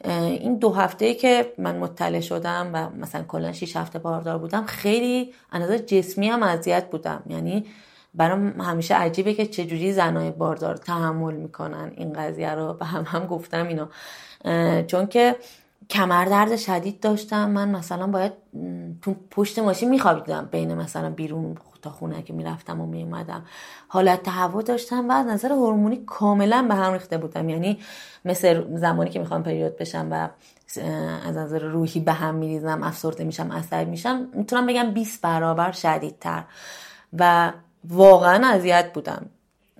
این 0.05 0.57
دو 0.57 0.73
هفته 0.73 1.14
که 1.14 1.53
من 1.59 1.79
مطلع 1.79 2.20
شدم 2.20 2.70
و 2.73 2.88
مثلا 2.88 3.23
کلا 3.23 3.53
6 3.53 3.77
هفته 3.77 3.99
باردار 3.99 4.38
بودم 4.38 4.66
خیلی 4.66 5.35
نظر 5.55 5.79
جسمی 5.79 6.29
هم 6.29 6.42
اذیت 6.42 6.90
بودم. 6.90 7.23
یعنی 7.27 7.66
برام 8.14 8.61
همیشه 8.61 8.94
عجیبه 8.94 9.35
که 9.35 9.46
چجوری 9.46 9.92
زنای 9.92 10.31
باردار 10.31 10.77
تحمل 10.77 11.35
می‌کنن. 11.35 11.92
این 11.96 12.12
قضیه 12.12 12.51
رو 12.51 12.75
به 12.75 12.85
هم 12.85 13.05
هم 13.07 13.27
گفتم 13.27 13.66
اینو 13.66 13.87
چون 14.83 15.07
که 15.07 15.37
کمر 15.90 16.25
درد 16.25 16.57
شدید 16.57 17.01
داشتم. 17.01 17.51
من 17.51 17.68
مثلا 17.68 18.07
باید 18.07 18.33
تو 19.03 19.14
پشت 19.31 19.59
ماشین 19.59 19.88
میخوابیدم. 19.88 20.49
بین 20.51 20.75
مثلا 20.75 21.11
بیرون 21.11 21.57
تا 21.83 21.90
خونه 21.90 22.23
که 22.23 22.33
می‌رفتم 22.33 22.81
و 22.81 22.87
میومدم 22.87 23.44
حالت 23.88 24.29
هوا 24.29 24.62
داشتم 24.62 25.09
و 25.09 25.12
از 25.12 25.27
نظر 25.27 25.53
هورمونی 25.53 25.96
کاملا 26.07 26.66
به 26.68 26.75
هم 26.75 26.92
ریخته 26.92 27.18
بودم. 27.18 27.49
یعنی 27.49 27.79
مثل 28.25 28.77
زمانی 28.77 29.11
که 29.11 29.18
می‌خوام 29.18 29.42
پریود 29.42 29.77
بشم 29.77 30.09
و 30.11 30.29
از 31.27 31.37
نظر 31.37 31.59
روحی 31.59 32.01
به 32.01 32.12
هم 32.12 32.35
میریزم 32.35 32.83
افسرده 32.83 33.25
میشم 33.25 33.53
عصبی 33.53 33.85
میشم 33.85 34.29
می‌تونم 34.35 34.66
بگم 34.66 34.90
20 34.90 35.23
برابر 35.23 35.73
شدیدتر. 35.73 36.44
و 37.18 37.53
واقعا 37.88 38.47
اذیت 38.47 38.93
بودم. 38.93 39.27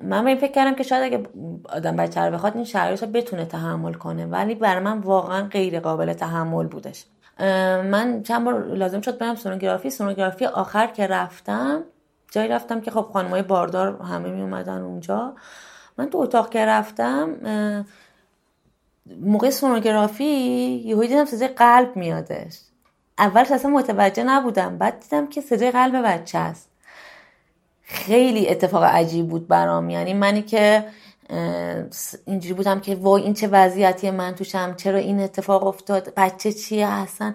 من 0.03 0.25
به 0.25 0.31
این 0.31 0.39
فکر 0.39 0.53
کردم 0.53 0.75
که 0.75 0.83
شاید 0.83 1.13
اگه 1.13 1.29
آدم 1.69 1.97
بچه 1.97 2.21
رو 2.21 2.33
بخواد 2.33 2.57
این 2.57 2.65
شرایط 2.65 3.03
رو 3.03 3.09
بتونه 3.09 3.45
تحمل 3.45 3.93
کنه 3.93 4.27
ولی 4.27 4.55
برای 4.55 4.85
من 4.85 4.99
واقعا 4.99 5.49
غیر 5.49 5.81
قابل 5.81 6.13
تحمل 6.13 6.67
بودش. 6.67 7.05
من 7.91 8.23
چند 8.23 8.45
بار 8.45 8.67
لازم 8.67 9.01
شد 9.01 9.19
برم 9.19 9.35
سونوگرافی. 9.35 9.91
سونوگرافی 9.91 10.47
آخر 10.47 10.87
که 10.87 11.07
رفتم 11.07 11.83
جایی 12.31 12.49
رفتم 12.49 12.81
که 12.81 12.91
خب 12.91 13.07
خانمای 13.13 13.43
باردار 13.43 14.03
همه 14.03 14.31
می 14.31 14.41
اومدن 14.41 14.81
اونجا. 14.83 15.35
من 15.99 16.11
تو 16.11 16.19
اتاق 16.19 16.51
که 16.51 16.67
رفتم 16.67 17.37
موقع 19.21 19.51
سونوگرافی 19.51 20.25
یهو 20.85 21.05
دیدم 21.05 21.25
صدای 21.25 21.49
قلب 21.49 21.97
میادش. 21.97 22.61
اولش 23.19 23.51
اصلا 23.51 23.71
متوجه 23.71 24.25
نبودم 24.25 24.79
بعد 24.79 25.01
دیدم 25.01 25.27
که 25.27 25.41
صدای 25.41 25.71
قلب 25.71 26.07
بچه 26.07 26.39
است. 26.39 26.69
خیلی 27.92 28.48
اتفاق 28.48 28.85
عجیب 28.85 29.29
بود 29.29 29.48
برام. 29.48 29.90
یعنی 29.90 30.14
منی 30.14 30.42
که 30.42 30.85
اینجوری 32.26 32.55
بودم 32.55 32.81
که 32.81 32.94
وای 32.94 33.22
این 33.22 33.35
چه 33.35 33.48
وضعیتی 33.48 34.11
من 34.11 34.35
توشم 34.35 34.74
چرا 34.76 34.98
این 34.98 35.20
اتفاق 35.20 35.66
افتاد 35.66 36.12
بچه 36.16 36.53
چیه 36.53 36.88
هستن 36.88 37.35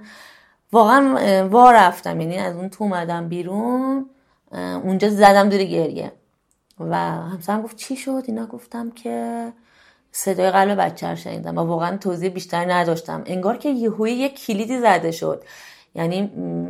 واقعا 0.71 1.47
وا 1.49 1.71
رفتم. 1.71 2.21
یعنی 2.21 2.37
از 2.37 2.55
اون 2.55 2.69
تو 2.69 2.83
اومدم 2.83 3.29
بیرون 3.29 4.09
اونجا 4.83 5.09
زدم 5.09 5.49
دور 5.49 5.63
گریه. 5.63 6.11
و 6.79 6.95
همسرم 6.95 7.61
گفت 7.61 7.75
چی 7.77 7.95
شد؟ 7.95 8.23
اینا 8.27 8.45
گفتم 8.45 8.91
که 8.91 9.47
صدای 10.11 10.51
قلب 10.51 10.79
بچه 10.79 11.15
شنیدم 11.15 11.57
و 11.57 11.61
واقعا 11.61 11.97
توضیح 11.97 12.29
بیشتری 12.29 12.65
نداشتم. 12.65 13.23
انگار 13.25 13.57
که 13.57 13.69
یهوی 13.69 14.11
یک 14.11 14.45
کلیدی 14.45 14.79
زده 14.79 15.11
شد. 15.11 15.43
یعنی 15.95 16.21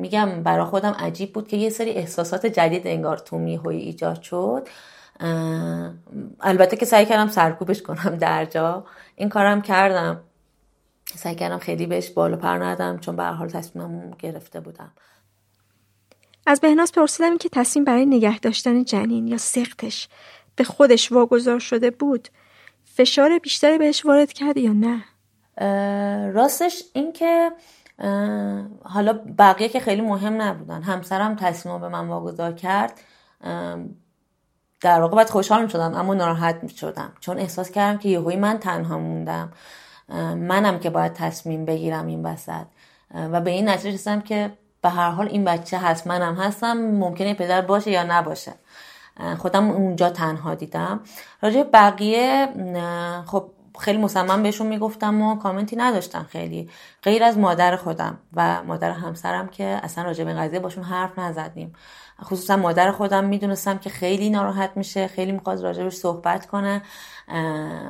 میگم 0.01 0.43
برا 0.43 0.65
خودم 0.65 0.91
عجیب 0.91 1.33
بود 1.33 1.47
که 1.47 1.57
یه 1.57 1.69
سری 1.69 1.89
احساسات 1.91 2.45
جدید 2.45 2.87
انگار 2.87 3.17
تو 3.17 3.37
میهوی 3.37 3.77
ایجاد 3.77 4.21
شد. 4.21 4.67
البته 6.39 6.77
که 6.77 6.85
سعی 6.85 7.05
کردم 7.05 7.27
سرکوبش 7.27 7.81
کنم 7.81 8.15
در 8.15 8.45
جا. 8.45 8.85
این 9.15 9.29
کارم 9.29 9.61
کردم. 9.61 10.21
سعی 11.15 11.35
کردم 11.35 11.57
خیلی 11.57 11.85
بهش 11.85 12.09
بالا 12.09 12.37
پر 12.37 12.63
ندم 12.63 12.97
چون 12.97 13.15
به 13.15 13.23
حال 13.23 13.49
تصمیمم 13.49 14.11
گرفته 14.19 14.59
بودم. 14.59 14.91
از 16.47 16.61
بهناز 16.61 16.91
پرسیدم 16.91 17.37
که 17.37 17.49
تصمیم 17.49 17.85
برای 17.85 18.05
نگه 18.05 18.39
داشتن 18.39 18.83
جنین 18.83 19.27
یا 19.27 19.37
سختش 19.37 20.07
به 20.55 20.63
خودش 20.63 21.11
واگذار 21.11 21.59
شده 21.59 21.91
بود 21.91 22.27
فشار 22.83 23.39
بیشتری 23.39 23.77
بهش 23.77 24.05
وارد 24.05 24.33
کرد 24.33 24.57
یا 24.57 24.73
نه؟ 24.73 25.03
راستش 26.31 26.83
این 26.93 27.13
که 27.13 27.51
حالا 28.83 29.19
بقیه 29.37 29.69
که 29.69 29.79
خیلی 29.79 30.01
مهم 30.01 30.41
نبودن. 30.41 30.81
همسرم 30.81 31.35
تصمیم 31.35 31.79
به 31.79 31.89
من 31.89 32.07
واگذار 32.07 32.51
کرد. 32.51 32.93
در 34.81 35.01
واقع 35.01 35.15
باید 35.15 35.29
خوشحال 35.29 35.67
شدم 35.67 35.93
اما 35.95 36.13
ناراحت 36.13 36.67
شدم 36.67 37.13
چون 37.19 37.37
احساس 37.39 37.71
کردم 37.71 37.97
که 37.97 38.09
یهویی 38.09 38.37
من 38.37 38.57
تنها 38.57 38.99
موندم. 38.99 39.51
منم 40.35 40.79
که 40.79 40.89
باید 40.89 41.13
تصمیم 41.13 41.65
بگیرم 41.65 42.07
این 42.07 42.25
وسط. 42.25 42.65
و 43.13 43.41
به 43.41 43.51
این 43.51 43.69
نتیجه 43.69 43.93
رسیدم 43.93 44.21
که 44.21 44.51
به 44.81 44.89
هر 44.89 45.09
حال 45.09 45.27
این 45.27 45.45
بچه 45.45 45.77
هست 45.77 46.07
منم 46.07 46.35
هستم. 46.35 46.77
ممکنه 46.77 47.33
پدر 47.33 47.61
باشه 47.61 47.91
یا 47.91 48.03
نباشه. 48.03 48.53
خودم 49.37 49.69
اونجا 49.71 50.09
تنها 50.09 50.55
دیدم. 50.55 50.99
راجع 51.41 51.63
بقیه 51.63 52.47
خب 53.25 53.51
خیلی 53.79 53.97
مصمم 53.97 54.43
بهشون 54.43 54.67
می‌گفتم 54.67 55.21
و 55.21 55.35
کامنتی 55.35 55.75
نداشتم 55.75 56.25
خیلی. 56.29 56.69
غیر 57.03 57.23
از 57.23 57.37
مادر 57.37 57.75
خودم 57.75 58.17
و 58.33 58.63
مادر 58.63 58.91
همسرم 58.91 59.47
که 59.47 59.63
اصلا 59.63 60.03
راجع 60.03 60.23
به 60.23 60.33
قضیه 60.33 60.59
باشون 60.59 60.83
حرف 60.83 61.19
نزدیم. 61.19 61.73
خصوصا 62.23 62.57
مادر 62.57 62.91
خودم 62.91 63.23
می‌دونستم 63.23 63.77
که 63.77 63.89
خیلی 63.89 64.29
ناراحت 64.29 64.71
میشه 64.75 65.07
خیلی 65.07 65.31
می‌خواد 65.31 65.63
راجبش 65.63 65.93
صحبت 65.93 66.45
کنه. 66.45 66.81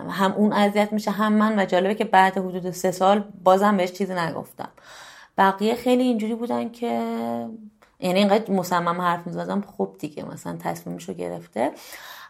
هم 0.09 0.33
اون 0.37 0.53
اذیت 0.53 0.93
میشه 0.93 1.11
هم 1.11 1.33
من 1.33 1.59
و 1.59 1.65
جالبه 1.65 1.95
که 1.95 2.03
بعد 2.03 2.37
حدود 2.37 2.71
سه 2.71 2.91
سال 2.91 3.23
بازم 3.43 3.77
بهش 3.77 3.91
چیزی 3.91 4.13
نگفتم. 4.13 4.69
بقیه 5.37 5.75
خیلی 5.75 6.03
اینجوری 6.03 6.35
بودن 6.35 6.69
که 6.69 6.87
یعنی 7.99 8.19
اینقدر 8.19 8.53
مصمم 8.53 9.01
حرف 9.01 9.27
می‌زدم 9.27 9.63
خب 9.77 9.95
دیگه 9.99 10.25
مثلا 10.25 10.57
تصمیمشو 10.57 11.13
گرفته. 11.13 11.71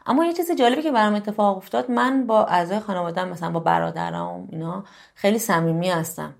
اما 0.06 0.26
یه 0.26 0.34
چیز 0.34 0.52
جالبی 0.52 0.82
که 0.82 0.92
برام 0.92 1.16
اتفاق 1.16 1.58
افتاد 1.58 1.92
من 1.92 2.28
با 2.28 2.46
اعضای 2.46 2.80
خانواده 2.80 3.26
مثلا 3.26 3.52
با 3.52 3.60
برادرام 3.60 4.48
اینا 4.52 4.84
خیلی 5.16 5.40
صمیمی 5.40 5.90
هستم. 5.90 6.34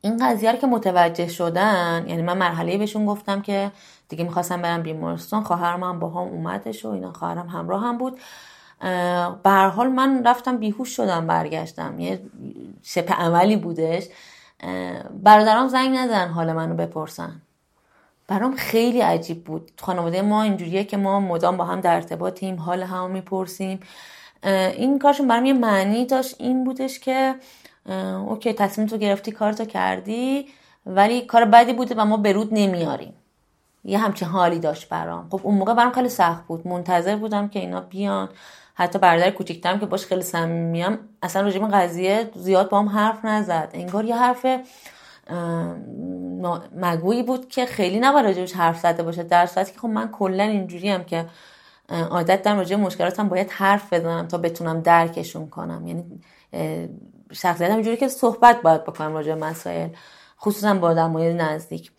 این 0.00 0.16
قضیه 0.26 0.52
رو 0.52 0.58
که 0.58 0.66
متوجه 0.66 1.28
شدن 1.28 2.04
یعنی 2.08 2.22
من 2.22 2.38
مرحله 2.38 2.78
بهشون 2.78 3.06
گفتم 3.06 3.42
که 3.42 3.72
دیگه 4.08 4.24
می‌خواستم 4.24 4.62
برم 4.62 4.82
بیمارستان 4.82 5.42
خواهرم 5.42 5.82
هم 5.82 5.98
با 5.98 6.08
هم 6.08 6.16
اومدش 6.16 6.84
و 6.84 6.88
اینا 6.88 7.12
خواهرم 7.12 7.46
همراه 7.48 7.82
هم 7.82 7.98
بود 7.98 8.20
به 9.42 9.50
حال 9.50 9.88
من 9.88 10.26
رفتم 10.26 10.56
بیهوش 10.56 10.96
شدم 10.96 11.26
برگشتم. 11.26 12.00
یه 12.00 12.22
شپ 12.82 13.12
عملی 13.12 13.56
بودش. 13.56 14.04
برادرام 15.22 15.68
زنگ 15.68 15.96
نزن 15.96 16.28
حال 16.28 16.52
منو 16.52 16.74
بپرسن. 16.74 17.42
برام 18.28 18.56
خیلی 18.56 19.00
عجیب 19.00 19.44
بود. 19.44 19.70
خانواده 19.80 20.22
ما 20.22 20.42
اینجوریه 20.42 20.84
که 20.84 20.96
ما 20.96 21.20
مدام 21.20 21.56
با 21.56 21.64
هم 21.64 21.80
در 21.80 21.94
ارتباطیم 21.94 22.56
حال 22.56 22.82
هم 22.82 23.10
می‌پرسیم. 23.10 23.80
این 24.44 24.98
کارشون 24.98 25.28
برام 25.28 25.44
یه 25.44 25.52
معنی 25.52 26.06
داشت 26.06 26.36
این 26.38 26.64
بودش 26.64 26.98
که 26.98 27.34
اوکی 28.26 28.52
تصمیم 28.52 28.86
تو 28.86 28.96
گرفتی 28.96 29.32
کارتو 29.32 29.64
کردی 29.64 30.46
ولی 30.86 31.20
کار 31.20 31.44
بدی 31.44 31.72
بوده 31.72 31.94
و 31.94 32.04
ما 32.04 32.16
برود 32.16 32.48
نمیاریم. 32.52 33.14
یه 33.84 33.98
همچین 33.98 34.28
حالی 34.28 34.58
داشت 34.58 34.88
برام. 34.88 35.28
خب 35.30 35.40
اون 35.42 35.54
موقع 35.54 35.74
برام 35.74 35.92
خیلی 35.92 36.08
سخت 36.08 36.46
بود. 36.46 36.66
منتظر 36.66 37.16
بودم 37.16 37.48
که 37.48 37.58
اینا 37.58 37.80
بیان. 37.80 38.28
حتی 38.74 38.98
برادر 38.98 39.30
کوچیکترم 39.30 39.80
که 39.80 39.86
باش 39.86 40.06
خیلی 40.06 40.22
صمیمیم 40.22 40.98
اصلا 41.22 41.42
راجع 41.42 41.60
قضیه 41.60 42.30
زیاد 42.34 42.68
با 42.68 42.78
هم 42.78 42.88
حرف 42.88 43.24
نزد. 43.24 43.70
انگار 43.72 44.04
یه 44.04 44.16
حرف 44.16 44.46
مگویی 46.76 47.22
بود 47.22 47.48
که 47.48 47.66
خیلی 47.66 48.00
نباید 48.00 48.26
راجبش 48.26 48.52
حرف 48.52 48.80
زده 48.80 49.02
باشه 49.02 49.22
در 49.22 49.46
صورتی 49.46 49.72
که 49.72 49.78
خب 49.78 49.88
من 49.88 50.10
کلا 50.10 50.42
اینجوری 50.42 50.88
هم 50.88 51.04
که 51.04 51.26
عادت 51.88 52.42
دارم 52.42 52.58
راجع 52.58 52.76
مشکلاتم 52.76 53.28
باید 53.28 53.50
حرف 53.50 53.92
بزنم 53.92 54.28
تا 54.28 54.38
بتونم 54.38 54.80
درکشون 54.80 55.48
کنم. 55.48 55.86
یعنی 55.86 56.20
شخصیتم 57.32 57.74
اینجوری 57.74 57.96
که 57.96 58.08
صحبت 58.08 58.62
باید 58.62 58.84
بکنم 58.84 59.14
راجع 59.14 59.34
مسائل 59.34 59.88
خصوصا 60.40 60.74
با 60.74 60.88
آدمای 60.88 61.34
نزدیک. 61.34 61.92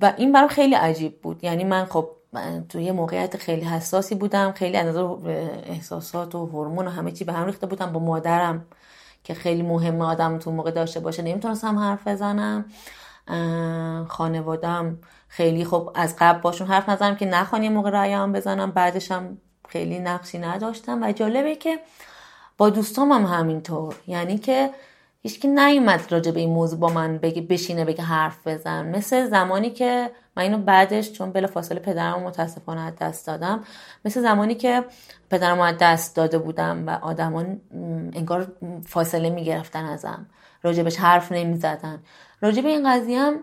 و 0.00 0.12
این 0.16 0.32
برام 0.32 0.48
خیلی 0.48 0.74
عجیب 0.74 1.20
بود. 1.20 1.44
یعنی 1.44 1.64
من 1.64 1.84
خب 1.84 2.10
توی 2.68 2.84
یه 2.84 2.92
موقعیت 2.92 3.36
خیلی 3.36 3.62
حساسی 3.62 4.14
بودم 4.14 4.52
خیلی 4.52 4.76
از 4.76 4.96
احساسات 5.66 6.34
و 6.34 6.46
هورمون 6.46 6.86
و 6.86 6.90
همه 6.90 7.12
چی 7.12 7.24
به 7.24 7.32
هم 7.32 7.46
ریخته 7.46 7.66
بودم 7.66 7.92
با 7.92 8.00
مادرم 8.00 8.66
که 9.24 9.34
خیلی 9.34 9.62
مهمه 9.62 10.04
آدم 10.04 10.38
تو 10.38 10.50
موقع 10.50 10.70
داشته 10.70 11.00
باشه. 11.00 11.22
نمی‌تونستم 11.22 11.78
حرف 11.78 12.08
بزنم. 12.08 12.64
خانوادم 14.08 14.98
خیلی 15.28 15.64
خب 15.64 15.90
از 15.94 16.16
قبل 16.18 16.40
باشون 16.40 16.66
حرف 16.66 16.88
نزنم 16.88 17.16
که 17.16 17.26
نخوان 17.26 17.62
یه 17.62 17.70
موقع 17.70 17.90
رأیم 17.90 18.32
بزنم. 18.32 18.70
بعدش 18.70 19.12
هم 19.12 19.38
خیلی 19.68 19.98
نقشی 19.98 20.38
نداشتم. 20.38 21.02
و 21.02 21.12
جالبه 21.12 21.56
که 21.56 21.78
با 22.58 22.70
دوستام 22.70 23.12
هم 23.12 23.24
همینطور. 23.24 23.94
یعنی 24.06 24.38
که 24.38 24.70
هیچکی 25.22 25.48
نیومد 25.48 26.12
راجع 26.12 26.30
به 26.30 26.40
این 26.40 26.50
موضوع 26.50 26.78
با 26.78 26.88
من 26.88 27.18
بگه 27.18 27.42
بشینه 27.42 27.84
بگه 27.84 28.02
حرف 28.02 28.46
بزن. 28.46 28.96
مثل 28.96 29.26
زمانی 29.26 29.70
که 29.70 30.10
من 30.36 30.42
اینو 30.42 30.58
بعدش 30.58 31.12
چون 31.12 31.32
بلا 31.32 31.46
فاصله 31.46 31.80
پدرم 31.80 32.22
متاسفانه 32.22 32.80
از 32.80 32.92
دست 33.00 33.26
دادم. 33.26 33.64
مثل 34.04 34.20
زمانی 34.20 34.54
که 34.54 34.84
پدرم 35.30 35.60
از 35.60 35.74
دست 35.80 36.16
داده 36.16 36.38
بودم 36.38 36.86
و 36.86 36.90
آدمان 36.90 37.60
انگار 38.12 38.52
فاصله 38.86 39.30
می‌گرفتن 39.30 39.84
ازم. 39.84 40.26
راجبش 40.62 40.96
حرف 40.96 41.32
نمی‌زدن. 41.32 41.98
راجب 42.40 42.66
این 42.66 42.92
قضیه 42.92 43.18
هم 43.20 43.40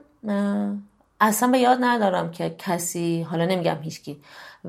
اصلا 1.21 1.49
به 1.49 1.57
یاد 1.57 1.77
ندارم 1.81 2.31
که 2.31 2.55
کسی 2.57 3.21
حالا 3.29 3.45
نمیگم 3.45 3.77
هیچکی. 3.81 4.21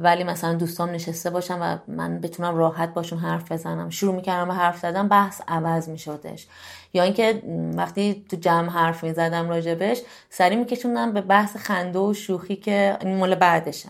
ولی 0.03 0.25
مثلا 0.25 0.55
دوستان 0.55 0.91
نشسته 0.93 1.31
باشم 1.31 1.59
و 1.63 1.93
من 1.93 2.21
بتونم 2.21 2.57
راحت 2.57 2.95
باشون 2.95 3.19
حرف 3.19 3.53
بزنم. 3.53 3.91
شروع 3.91 4.15
می‌کردم 4.15 4.49
به 4.49 4.55
حرف 4.55 4.79
زدن 4.79 5.09
بحث 5.09 5.41
عوض 5.49 5.89
میشدش. 5.89 6.47
یا 6.95 7.03
اینکه 7.03 7.43
وقتی 7.77 8.25
تو 8.29 8.37
جمع 8.37 8.69
حرف 8.69 9.05
می‌زدم 9.05 9.49
راجبش 9.49 9.99
سری 10.31 10.57
میکشوندم 10.57 11.13
به 11.13 11.21
بحث 11.21 11.57
خنده 11.57 11.99
و 11.99 12.15
شوخی 12.15 12.57
که 12.57 12.97
این 13.01 13.17
مال 13.17 13.35
بعدشه. 13.35 13.89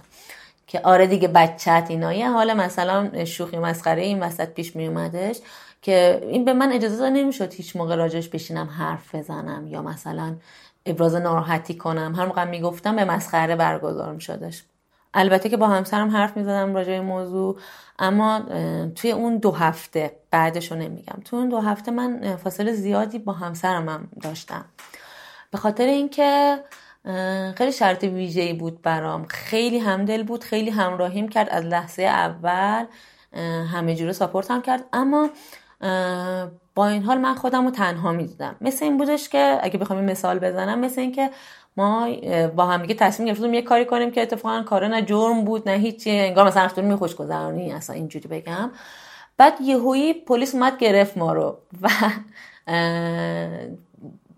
که 0.66 0.80
آره 0.84 1.06
دیگه 1.06 1.28
بچت 1.28 1.86
اینا 1.88 2.12
یه 2.12 2.30
حال 2.30 2.54
مثلا 2.54 3.24
شوخی 3.24 3.58
مسخره 3.58 4.02
این 4.02 4.22
وسط 4.22 4.48
پیش 4.48 4.76
میومدش 4.76 5.36
که 5.82 6.20
این 6.22 6.44
به 6.44 6.52
من 6.52 6.72
اجازه 6.72 6.96
داده 6.96 7.10
نمی‌شد 7.10 7.52
هیچ 7.52 7.76
موقع 7.76 7.94
راجش 7.94 8.28
بشینم 8.28 8.66
حرف 8.66 9.14
بزنم 9.14 9.66
یا 9.66 9.82
مثلا 9.82 10.34
ابراز 10.86 11.14
ناراحتی 11.14 11.74
کنم. 11.74 12.14
هر 12.16 12.26
موقع 12.26 12.44
می‌گفتم 12.44 12.96
به 12.96 13.04
مسخره 13.04 13.56
برگزار 13.56 14.12
میشدش. 14.12 14.62
البته 15.14 15.48
که 15.48 15.56
با 15.56 15.66
همسرم 15.68 16.10
حرف 16.10 16.36
می‌زدم 16.36 16.74
راجع 16.74 16.90
به 16.90 17.00
موضوع 17.00 17.58
اما 17.98 18.40
توی 18.94 19.12
اون 19.12 19.38
دو 19.38 19.50
هفته 19.50 20.16
بعدش 20.30 20.72
رو 20.72 20.78
نمیگم. 20.78 21.22
توی 21.24 21.38
اون 21.38 21.48
دو 21.48 21.58
هفته 21.58 21.90
من 21.90 22.36
فاصله 22.36 22.72
زیادی 22.72 23.18
با 23.18 23.32
همسرم 23.32 23.88
هم 23.88 24.08
داشتم. 24.22 24.64
به 25.50 25.58
خاطر 25.58 25.86
اینکه 25.86 26.58
خیلی 27.56 27.72
شرط 27.72 28.04
ویژه‌ای 28.04 28.52
بود 28.52 28.82
برام. 28.82 29.26
خیلی 29.26 29.78
همدل 29.78 30.22
بود 30.22 30.44
خیلی 30.44 30.70
همراهیم 30.70 31.28
کرد. 31.28 31.48
از 31.50 31.64
لحظه 31.64 32.02
اول 32.02 32.84
همه 33.72 33.94
جوره 33.94 34.12
ساپورت 34.12 34.50
هم 34.50 34.62
کرد. 34.62 34.84
اما 34.92 35.30
با 36.74 36.88
این 36.88 37.02
حال 37.02 37.18
من 37.18 37.34
خودم 37.34 37.64
رو 37.64 37.70
تنها 37.70 38.12
می‌دیدم. 38.12 38.56
مثل 38.60 38.84
این 38.84 38.98
بودش 38.98 39.28
که 39.28 39.58
اگه 39.62 39.78
بخوام 39.78 40.04
مثال 40.04 40.38
بزنم 40.38 40.78
مثل 40.78 41.00
اینکه 41.00 41.30
ما 41.78 42.08
با 42.56 42.66
هم 42.66 42.82
دیگه 42.82 42.94
تصمیم 42.94 43.26
گرفتیم 43.26 43.54
یه 43.54 43.62
کاری 43.62 43.84
کنیم 43.84 44.10
که 44.10 44.22
اتفاقا 44.22 44.62
کار 44.62 44.88
نه 44.88 45.02
جرم 45.02 45.44
بود 45.44 45.68
نه 45.68 45.76
هیچی 45.76 46.10
انگار 46.10 46.46
مثلا 46.46 46.64
رفتون 46.64 46.84
می 46.84 46.96
خوش 46.96 47.14
گذرانی 47.14 47.72
اصلا 47.72 47.96
اینجوری 47.96 48.28
بگم. 48.28 48.70
بعد 49.36 49.60
یهویی 49.60 50.14
پلیس 50.14 50.54
اومد 50.54 50.78
گرفت 50.78 51.18
ما 51.18 51.32
رو 51.32 51.58
و 51.82 51.88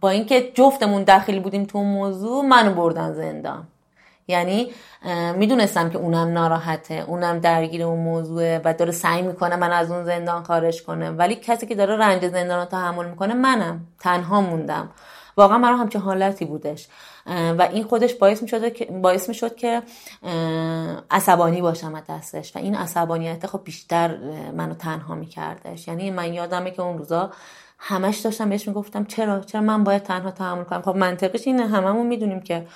با 0.01 0.11
اینکه 0.11 0.51
جفتمون 0.55 1.05
داخل 1.05 1.39
بودیم 1.39 1.65
تو 1.65 1.83
موضوع 1.83 2.45
منو 2.45 2.75
بردن 2.75 3.13
زندان. 3.13 3.67
یعنی 4.29 4.71
می‌دونستم 5.37 5.91
که 5.91 5.99
اونم 5.99 6.33
ناراحته 6.33 7.05
اونم 7.07 7.39
درگیر 7.39 7.83
اون 7.83 7.99
موضوعه 7.99 8.61
و 8.65 8.75
داره 8.75 8.93
سعی 8.93 9.23
می‌کنه 9.23 9.57
من 9.57 9.73
از 9.73 9.91
اون 9.91 10.05
زندان 10.05 10.43
خارج 10.43 10.83
کنه. 10.83 11.11
ولی 11.11 11.35
کسی 11.35 11.67
که 11.67 11.75
داره 11.75 11.97
رنج 11.97 12.29
زندان 12.29 12.59
رو 12.59 12.65
تحمل 12.65 13.09
می‌کنه 13.09 13.35
منم 13.35 13.81
تنها 14.01 14.41
موندم. 14.41 14.91
واقعا 15.37 15.59
برای 15.59 15.79
همچین 15.79 16.01
حالتی 16.01 16.45
بودش. 16.45 16.89
و 17.31 17.69
این 17.73 17.85
خودش 17.85 18.15
باعث 18.15 18.43
می‌شد 18.43 18.73
که 18.73 18.85
باعث 18.85 19.29
می‌شد 19.29 19.57
که 19.57 19.83
عصبانی 21.11 21.63
باشم 21.63 21.95
از 21.95 22.03
دستش. 22.09 22.57
و 22.57 22.59
این 22.59 22.75
عصبانیت 22.75 23.47
خب 23.47 23.61
بیشتر 23.65 24.17
منو 24.57 24.75
تنها 24.75 25.15
میکردش. 25.15 25.89
یعنی 25.89 26.11
من 26.11 26.35
یادمه 26.35 26.71
که 26.71 26.83
اون 26.83 26.99
روزا 26.99 27.31
همش 27.79 28.19
داشتم 28.19 28.49
بهش 28.49 28.69
می‌گفتم 28.69 29.05
چرا؟ 29.05 29.41
چرا 29.41 29.61
من 29.61 29.85
باید 29.85 30.03
تنها 30.03 30.31
تحمل 30.31 30.65
کنم؟ 30.65 30.83
خب 30.83 30.97
منطقش 30.97 31.47
اینه 31.47 31.67
هممون 31.67 32.07
می‌دونیم 32.07 32.41
که 32.41 32.67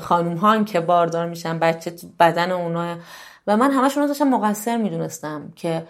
خانوم 0.00 0.36
ها 0.36 0.64
که 0.64 0.80
باردار 0.80 1.26
میشن 1.26 1.58
بچه 1.58 1.92
بدن 2.20 2.50
اونا. 2.50 2.96
و 3.46 3.56
من 3.56 3.70
همشون 3.70 4.02
رو 4.02 4.08
داشتم 4.08 4.28
مقصر 4.28 4.76
می‌دونستم 4.76 5.52
که 5.56 5.86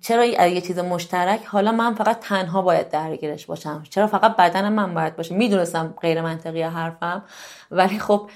چرا 0.00 0.24
یه 0.24 0.60
چیز 0.60 0.78
مشترک 0.78 1.44
حالا 1.44 1.72
من 1.72 1.94
فقط 1.94 2.20
تنها 2.20 2.62
باید 2.62 2.88
درگیرش 2.88 3.46
باشم. 3.46 3.82
چرا 3.90 4.06
فقط 4.06 4.36
بدن 4.36 4.68
من 4.68 4.94
باید 4.94 5.16
باشه؟ 5.16 5.34
می‌دونستم 5.34 5.94
غیر 6.00 6.22
منطقی 6.22 6.62
حرفم 6.62 7.22
ولی 7.70 7.98
خب 7.98 8.30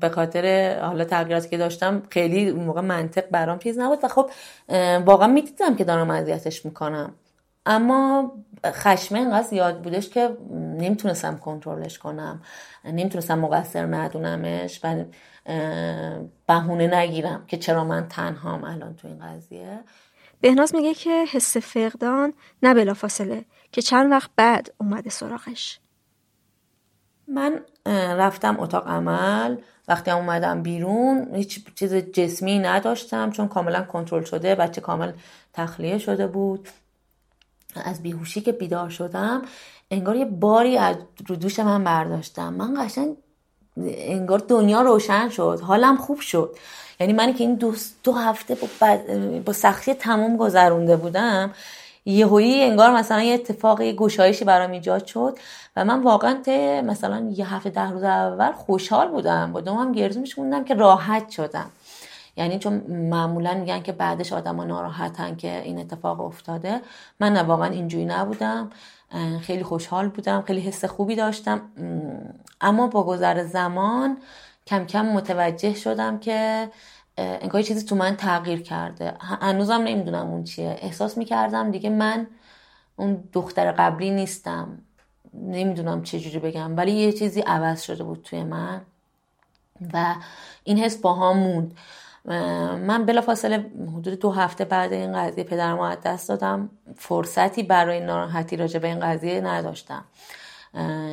به 0.00 0.08
خاطر 0.14 0.76
حالا 0.80 1.04
تغییراتی 1.04 1.48
که 1.48 1.58
داشتم 1.58 2.02
خیلی 2.10 2.48
اون 2.48 2.64
موقع 2.64 2.80
منطق 2.80 3.24
برام 3.30 3.58
چیز 3.58 3.78
نبود 3.78 3.98
و 4.02 4.08
خب 4.08 4.30
واقعا 5.04 5.28
می‌دیدم 5.28 5.76
که 5.76 5.84
دارم 5.84 6.10
اذیتش 6.10 6.64
می‌کنم. 6.64 7.14
اما 7.66 8.32
خشمه 8.66 9.18
انقدر 9.18 9.46
زیاد 9.46 9.80
بودش 9.80 10.08
که 10.08 10.36
نمی‌تونستم 10.78 11.38
کنترلش 11.38 11.98
کنم. 11.98 12.42
نمی‌تونستم 12.84 13.38
مقصر 13.38 13.86
ندونمش 13.86 14.80
و 14.84 15.04
بهونه 16.46 16.94
نگیرم 16.94 17.44
که 17.46 17.56
چرا 17.56 17.84
من 17.84 18.08
تنهام 18.08 18.64
الان 18.64 18.96
تو 18.96 19.08
این 19.08 19.18
قضیه. 19.18 19.80
بهناز 20.40 20.74
میگه 20.74 20.94
که 20.94 21.24
حس 21.32 21.56
فقدان 21.56 22.32
نه 22.62 22.74
بلا 22.74 22.94
فاصله 22.94 23.44
که 23.72 23.82
چند 23.82 24.10
وقت 24.10 24.30
بعد 24.36 24.74
اومده 24.78 25.10
سراغش. 25.10 25.80
من 27.28 27.60
رفتم 27.86 28.60
اتاق 28.60 28.88
عمل 28.88 29.56
وقتی 29.88 30.10
اومدم 30.10 30.62
بیرون 30.62 31.34
هیچ 31.34 31.74
چیز 31.74 31.94
جسمی 31.94 32.58
نداشتم 32.58 33.30
چون 33.30 33.48
کاملا 33.48 33.82
کنترل 33.82 34.24
شده 34.24 34.54
بچه 34.54 34.80
کامل 34.80 35.12
تخلیه 35.52 35.98
شده 35.98 36.26
بود. 36.26 36.68
از 37.74 38.02
بیهوشی 38.02 38.40
که 38.40 38.52
بیدار 38.52 38.90
شدم 38.90 39.42
انگار 39.90 40.16
یه 40.16 40.24
باری 40.24 40.78
از 40.78 40.96
رو 41.26 41.36
دوش 41.36 41.60
من 41.60 41.84
برداشتم. 41.84 42.54
من 42.54 42.86
قشنگ 42.86 43.16
انگار 43.86 44.38
دنیا 44.38 44.80
روشن 44.82 45.28
شد 45.28 45.60
حالم 45.62 45.96
خوب 45.96 46.20
شد. 46.20 46.56
یعنی 47.00 47.12
من 47.12 47.34
که 47.34 47.44
این 47.44 47.54
دو, 47.54 47.74
دو 48.04 48.12
هفته 48.12 48.54
با, 48.54 48.98
با 49.46 49.52
سختی 49.52 49.94
تموم 49.94 50.36
گذرونده 50.36 50.96
بودم 50.96 51.50
یهویی 52.04 52.62
انگار 52.62 52.90
مثلا 52.90 53.22
یه 53.22 53.34
اتفاق 53.34 53.80
یه 53.80 53.92
گشایشی 53.92 54.44
برام 54.44 54.70
ایجاد 54.70 55.06
شد 55.06 55.38
و 55.76 55.84
من 55.84 56.02
واقعا 56.02 56.40
ته 56.44 56.82
مثلا 56.82 57.32
یه 57.36 57.54
هفته 57.54 57.70
ده 57.70 57.90
روز 57.90 58.02
اول 58.02 58.52
خوشحال 58.52 59.08
بودم. 59.08 59.52
با 59.52 59.60
دومم 59.60 59.92
گرزونش 59.92 60.38
موندم 60.38 60.64
که 60.64 60.74
راحت 60.74 61.30
شدم. 61.30 61.70
یعنی 62.36 62.58
چون 62.58 62.72
معمولا 62.88 63.54
میگن 63.54 63.82
که 63.82 63.92
بعدش 63.92 64.32
آدما 64.32 64.64
ناراحتن 64.64 65.36
که 65.36 65.62
این 65.62 65.78
اتفاق 65.78 66.20
افتاده. 66.20 66.80
من 67.20 67.46
واقعا 67.46 67.68
اینجوری 67.68 68.04
نبودم. 68.04 68.70
خیلی 69.42 69.62
خوشحال 69.62 70.08
بودم 70.08 70.42
خیلی 70.42 70.60
حس 70.60 70.84
خوبی 70.84 71.16
داشتم. 71.16 71.60
اما 72.60 72.86
با 72.86 73.02
گذر 73.02 73.44
زمان 73.44 74.16
کم 74.66 74.84
کم 74.84 75.06
متوجه 75.06 75.74
شدم 75.74 76.18
که 76.18 76.68
انگار 77.16 77.60
یه 77.60 77.66
چیزی 77.66 77.86
تو 77.86 77.96
من 77.96 78.16
تغییر 78.16 78.62
کرده. 78.62 79.14
هنوزم 79.20 79.82
نمی‌دونم 79.82 80.26
اون 80.26 80.44
چیه. 80.44 80.78
احساس 80.82 81.18
می‌کردم 81.18 81.70
دیگه 81.70 81.90
من 81.90 82.26
اون 82.96 83.24
دختر 83.32 83.72
قبلی 83.72 84.10
نیستم. 84.10 84.78
نمی‌دونم 85.34 86.02
چجوری 86.02 86.38
بگم 86.38 86.76
ولی 86.76 86.92
یه 86.92 87.12
چیزی 87.12 87.40
عوض 87.40 87.82
شده 87.82 88.04
بود 88.04 88.22
توی 88.22 88.44
من 88.44 88.80
و 89.92 90.14
این 90.64 90.78
حس 90.78 90.96
با 90.96 91.14
هم 91.14 91.38
موند. 91.38 91.74
من 92.24 93.04
بلا 93.06 93.20
فاصله 93.20 93.70
حدود 93.96 94.14
دو 94.14 94.30
هفته 94.30 94.64
بعد 94.64 94.92
این 94.92 95.12
قضیه 95.12 95.44
پدرم 95.44 95.80
از 95.80 95.98
دست 96.04 96.28
دادم. 96.28 96.70
فرصتی 96.96 97.62
برای 97.62 98.00
ناراحتی 98.00 98.56
راجع 98.56 98.78
به 98.78 98.88
این 98.88 99.00
قضیه 99.00 99.40
نداشتم. 99.40 100.04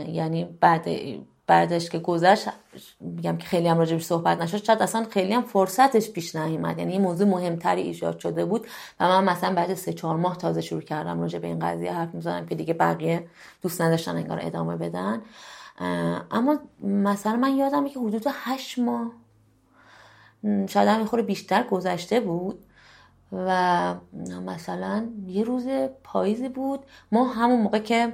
یعنی 0.07 0.57
بعد 0.61 0.87
بعدش 1.47 1.89
که 1.89 1.99
گذشت 1.99 2.49
میگم 2.99 3.37
که 3.37 3.47
خیلی 3.47 3.67
هم 3.67 3.77
راجبش 3.77 4.03
صحبت 4.03 4.41
نشد 4.41 4.63
شاید 4.63 4.81
اصلا 4.81 5.05
خیلی 5.09 5.33
هم 5.33 5.41
فرصتش 5.41 6.11
پیش 6.11 6.35
نیومد. 6.35 6.79
یعنی 6.79 6.91
این 6.91 7.01
موضوع 7.01 7.27
مهمتری 7.27 7.81
ایجاد 7.81 8.19
شده 8.19 8.45
بود 8.45 8.67
و 8.99 9.07
من 9.07 9.23
مثلا 9.23 9.55
بعد 9.55 9.73
سه 9.73 9.93
چهار 9.93 10.15
ماه 10.17 10.37
تازه 10.37 10.61
شروع 10.61 10.81
کردم 10.81 11.21
راجع 11.21 11.39
به 11.39 11.47
این 11.47 11.59
قضیه 11.59 11.93
حرف 11.93 12.13
می‌زنم 12.13 12.45
که 12.45 12.55
دیگه 12.55 12.73
بقیه 12.73 13.27
دوست 13.61 13.81
نداشتن 13.81 14.15
انگار 14.15 14.39
ادامه 14.41 14.75
بدن. 14.75 15.21
اما 16.31 16.57
مثلا 16.83 17.35
من 17.35 17.55
یادم 17.55 17.87
که 17.87 17.99
حدود 17.99 18.23
هشت 18.27 18.79
ماه 18.79 19.11
شاید 20.43 20.87
هم 20.87 21.05
خور 21.05 21.21
بیشتر 21.21 21.63
گذشته 21.63 22.19
بود 22.19 22.65
و 23.31 23.95
مثلا 24.45 25.07
یه 25.27 25.43
روز 25.43 25.67
پاییزی 26.03 26.49
بود. 26.49 26.79
ما 27.11 27.25
همون 27.25 27.61
موقع 27.61 27.79
که 27.79 28.13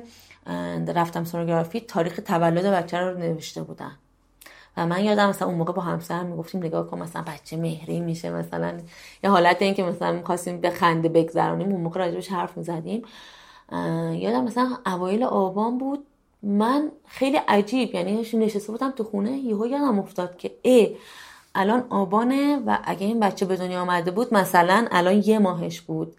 رفتم 0.88 1.24
سونوگرافی 1.24 1.80
تاریخ 1.80 2.20
تولد 2.26 2.66
بچه 2.66 3.00
رو 3.00 3.18
نوشته 3.18 3.64
بودن 3.64 3.92
و 4.78 4.86
من 4.86 5.04
یادم 5.04 5.30
مثلا 5.30 5.48
اون 5.48 5.58
موقع 5.58 5.74
با 5.74 5.82
همسر 5.82 6.24
می‌گفتیم 6.24 6.64
نگاه 6.64 6.88
کن 6.88 7.00
مثلا 7.00 7.22
بچه 7.22 7.58
مهری 7.58 8.00
میشه 8.00 8.32
مثلا 8.32 8.78
یه 9.24 9.30
حالت 9.30 9.62
این 9.62 9.74
که 9.74 9.84
مثلا 9.84 10.12
می‌خواستیم 10.12 10.62
به 10.62 10.70
خنده 10.70 11.10
بگذرونیم 11.10 11.72
اون 11.72 11.82
موقع 11.82 12.00
راجبش 12.00 12.32
حرف 12.32 12.58
می‌زدیم. 12.58 13.02
یادم 14.12 14.44
مثلا 14.44 14.78
اوایل 14.86 15.24
آبان 15.24 15.78
بود. 15.78 16.06
من 16.44 16.92
خیلی 17.06 17.38
عجیب 17.38 17.96
یعنی 17.96 18.22
نشسته 18.34 18.72
بودم 18.72 18.92
تو 18.92 19.04
خونه 19.04 19.32
یهو 19.32 19.68
یادم 19.68 20.00
افتاد 20.00 20.38
که 20.38 20.52
ای 20.62 20.96
الان 21.56 21.84
آبانه 21.90 22.60
و 22.66 22.78
اگه 22.84 23.08
این 23.08 23.20
بچه 23.20 23.46
به 23.46 23.56
دنیا 23.56 23.82
آمده 23.82 24.12
بود 24.12 24.34
مثلا 24.34 24.88
الان 24.92 25.24
یه 25.26 25.40
ماهش 25.40 25.82
بود. 25.82 26.16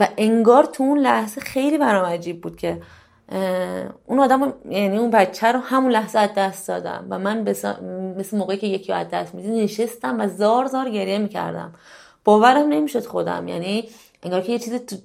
و 0.00 0.08
انگار 0.16 0.64
تو 0.64 0.82
اون 0.82 0.98
لحظه 0.98 1.40
خیلی 1.40 1.78
برام 1.78 2.04
عجیب 2.04 2.40
بود 2.40 2.56
که 2.56 2.82
اون 4.06 4.20
آدم 4.20 4.52
یعنی 4.70 4.98
اون 4.98 5.10
بچه 5.10 5.52
رو 5.52 5.60
همون 5.60 5.90
لحظه 5.90 6.18
از 6.18 6.30
دست 6.36 6.68
دادم 6.68 7.06
و 7.10 7.18
من 7.18 7.40
مثل 8.18 8.36
موقعی 8.36 8.56
که 8.56 8.66
یکی 8.66 8.92
از 8.92 9.08
دست 9.08 9.34
میدی 9.34 9.64
نشستم 9.64 10.20
و 10.20 10.28
زار 10.28 10.66
زار 10.66 10.90
گریه 10.90 11.18
می‌کردم. 11.18 11.74
باورم 12.24 12.68
نمی‌شد 12.68 13.06
خودم. 13.06 13.48
یعنی 13.48 13.88
انگار 14.22 14.40
که 14.40 14.52
یه 14.52 14.58
چیز 14.58 14.74
تو... 14.74 14.96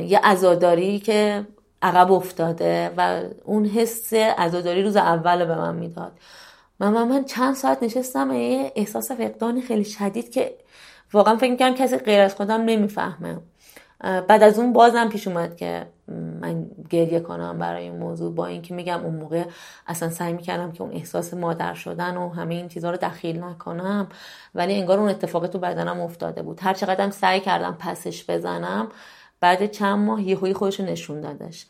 یه 0.00 0.20
عزاداری 0.24 0.98
که 0.98 1.46
عقب 1.82 2.12
افتاده 2.12 2.90
و 2.96 3.22
اون 3.44 3.66
حس 3.66 4.14
عزاداری 4.14 4.82
روز 4.82 4.96
اول 4.96 5.44
به 5.44 5.54
من 5.54 5.74
می‌داد. 5.74 6.12
من 6.80 7.08
من 7.08 7.24
چند 7.24 7.54
ساعت 7.54 7.82
نشستم 7.82 8.32
یه 8.32 8.72
احساس 8.76 9.12
فقدانی 9.12 9.62
خیلی 9.62 9.84
شدید 9.84 10.30
که 10.30 10.54
واقعا 11.12 11.36
فکر 11.36 11.50
می‌کنم 11.50 11.74
کسی 11.74 11.96
غیر 11.96 12.20
از 12.20 12.34
خودم 12.34 12.60
نمی‌فهمه. 12.60 13.38
بعد 14.00 14.42
از 14.42 14.58
اون 14.58 14.72
بازم 14.72 15.08
پیش 15.08 15.28
اومد 15.28 15.56
که 15.56 15.86
من 16.40 16.66
گریه 16.90 17.20
کنم 17.20 17.58
برای 17.58 17.82
این 17.82 17.96
موضوع 17.96 18.34
با 18.34 18.46
اینکه 18.46 18.74
میگم 18.74 19.04
اون 19.04 19.14
موقع 19.14 19.44
اصلا 19.86 20.10
سعی 20.10 20.32
می‌کردم 20.32 20.72
که 20.72 20.82
اون 20.82 20.92
احساس 20.92 21.34
مادر 21.34 21.74
شدن 21.74 22.16
و 22.16 22.28
همه 22.28 22.54
این 22.54 22.68
چیزها 22.68 22.90
رو 22.90 22.96
دخیل 22.96 23.44
نکنم 23.44 24.08
ولی 24.54 24.74
انگار 24.74 24.98
اون 24.98 25.08
اتفاق 25.08 25.46
تو 25.46 25.58
بدنم 25.58 26.00
افتاده 26.00 26.42
بود. 26.42 26.60
هر 26.62 26.74
چقدرم 26.74 27.10
سعی 27.10 27.40
کردم 27.40 27.76
پسش 27.78 28.30
بزنم 28.30 28.88
بعد 29.40 29.70
چند 29.70 29.98
ماه 29.98 30.22
یهویی 30.22 30.54
خودش 30.54 30.80
نشون 30.80 31.20
دادش. 31.20 31.66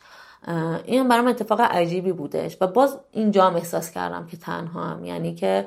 این 0.85 1.07
برام 1.07 1.27
اتفاق 1.27 1.61
عجیبی 1.61 2.11
بودش 2.11 2.57
و 2.61 2.67
باز 2.67 2.99
اینجا 3.11 3.45
هم 3.45 3.55
احساس 3.55 3.91
کردم 3.91 4.27
که 4.27 4.37
تنها 4.37 4.83
هم. 4.83 5.05
یعنی 5.05 5.35
که 5.35 5.65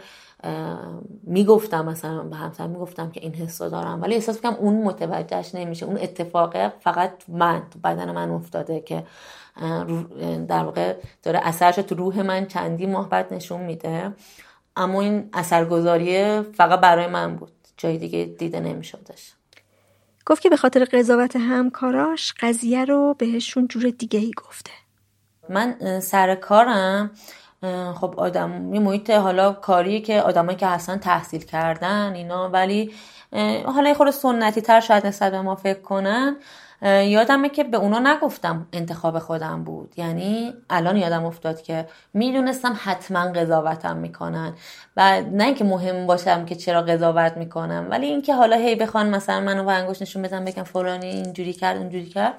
می‌گفتم 1.22 1.84
مثلا 1.84 2.22
به 2.22 2.36
همسر 2.36 2.66
می‌گفتم 2.66 3.10
که 3.10 3.20
این 3.20 3.34
حس 3.34 3.62
دارم. 3.62 4.02
ولی 4.02 4.14
احساس 4.14 4.40
کنم 4.40 4.54
اون 4.54 4.82
متوجهش 4.82 5.54
نمیشه. 5.54 5.86
اون 5.86 5.98
اتفاق 5.98 6.68
فقط 6.68 7.12
من 7.28 7.62
تو 7.70 7.78
بدن 7.78 8.10
من 8.10 8.30
افتاده 8.30 8.80
که 8.80 9.04
در 10.48 10.64
واقع 10.64 10.96
داره 11.22 11.40
اثرش 11.42 11.74
تو 11.74 11.94
روح 11.94 12.22
من 12.22 12.46
چندی 12.46 12.86
ماه 12.86 13.08
بعد 13.08 13.34
نشون 13.34 13.60
میده. 13.60 14.12
اما 14.76 15.00
این 15.00 15.28
اثرگذاری 15.32 16.42
فقط 16.42 16.80
برای 16.80 17.06
من 17.06 17.36
بود. 17.36 17.52
جای 17.76 17.98
دیگه 17.98 18.24
دیده 18.24 18.60
نمیشدش. 18.60 19.34
گفت 20.26 20.42
که 20.42 20.50
به 20.50 20.56
خاطر 20.56 20.84
قضاوت 20.84 21.36
همکاراش 21.36 22.34
قضیه 22.40 22.84
رو 22.84 23.14
بهشون 23.18 23.68
جور 23.68 23.90
دیگه 23.90 24.18
ای 24.18 24.30
گفته. 24.36 24.70
من 25.48 26.00
سر 26.00 26.34
کارم 26.34 27.10
خب 28.00 28.14
آدم 28.16 28.74
یه 28.74 28.80
محیط 28.80 29.10
حالا 29.10 29.52
کاری 29.52 30.00
که 30.00 30.20
آدمایی 30.22 30.56
که 30.56 30.66
اصلا 30.66 30.96
تحصیل 30.96 31.44
کردن 31.44 32.12
اینا 32.14 32.48
ولی 32.48 32.92
حالا 33.66 33.88
یه 33.88 33.94
خورده 33.94 34.12
سنتی 34.12 34.60
تر 34.60 34.80
شاید 34.80 35.06
نسبت 35.06 35.32
به 35.32 35.40
ما 35.40 35.54
فکر 35.54 35.80
کنن. 35.80 36.36
یادمه 36.82 37.48
که 37.48 37.64
به 37.64 37.76
اونا 37.76 37.98
نگفتم 37.98 38.66
انتخاب 38.72 39.18
خودم 39.18 39.64
بود. 39.64 39.94
یعنی 39.96 40.54
الان 40.70 40.96
یادم 40.96 41.24
افتاد 41.24 41.62
که 41.62 41.88
می‌دونستم 42.14 42.78
حتما 42.84 43.32
قضاوتم 43.32 43.96
می‌کنن 43.96 44.52
و 44.96 45.20
نه 45.20 45.44
اینکه 45.44 45.64
مهم 45.64 46.06
باشم 46.06 46.44
که 46.44 46.54
چرا 46.54 46.82
قضاوت 46.82 47.36
می‌کنم 47.36 47.86
ولی 47.90 48.06
اینکه 48.06 48.34
حالا 48.34 48.56
هی 48.56 48.74
بخوان 48.74 49.10
مثلا 49.10 49.40
منو 49.40 49.64
با 49.64 49.72
انگوش 49.72 50.02
نشون 50.02 50.22
بدم 50.22 50.44
بگم 50.44 50.62
فلانی 50.62 51.06
اینجوری 51.06 51.52
کرد 51.52 51.76
اونجوری 51.76 52.06
کرد. 52.06 52.34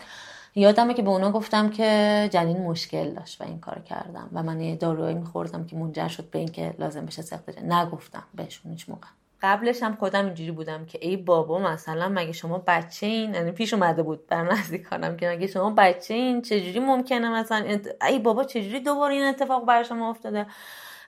یادمه 0.56 0.94
که 0.94 1.02
به 1.02 1.10
اونا 1.10 1.32
گفتم 1.32 1.70
که 1.70 2.30
جنین 2.32 2.58
مشکل 2.58 3.14
داشت 3.14 3.42
و 3.42 3.44
این 3.44 3.60
کار 3.60 3.80
کردم 3.80 4.30
و 4.34 4.44
من 4.44 4.62
یه 4.62 4.76
داروهایی 4.76 5.16
میخوردم 5.16 5.66
که 5.66 5.76
منجر 5.76 6.08
شد 6.08 6.30
به 6.30 6.40
اینکه 6.40 6.74
لازم 6.80 7.06
بشه 7.06 7.22
سخت 7.22 7.64
نگفتم 7.64 8.24
بهشون 8.34 8.72
هیچ 8.72 8.90
موقع. 8.90 9.08
قبلش 9.44 9.84
هم 9.84 9.96
خودم 9.96 10.26
اینجوری 10.26 10.52
بودم 10.52 10.86
که 10.86 11.00
ای 11.02 11.18
بابا 11.18 11.60
مثلا 11.60 12.10
مگه 12.10 12.32
شما 12.32 12.64
بچه 12.68 13.06
این 13.06 13.34
یعنی 13.34 13.52
پیش 13.52 13.74
اومده 13.74 14.04
بود 14.04 14.28
بر 14.28 14.44
نزدیکانم 14.44 15.18
که 15.18 15.30
مگه 15.30 15.48
شما 15.48 15.70
بچه 15.78 16.14
این 16.14 16.42
چجوری 16.42 16.80
ممکنه 16.80 17.30
مثلا 17.30 17.80
ای 18.08 18.20
بابا 18.20 18.44
چجوری 18.44 18.80
دوباره 18.80 19.14
این 19.14 19.24
اتفاق 19.24 19.66
بر 19.66 19.84
شما 19.84 20.10
افتاده؟ 20.10 20.46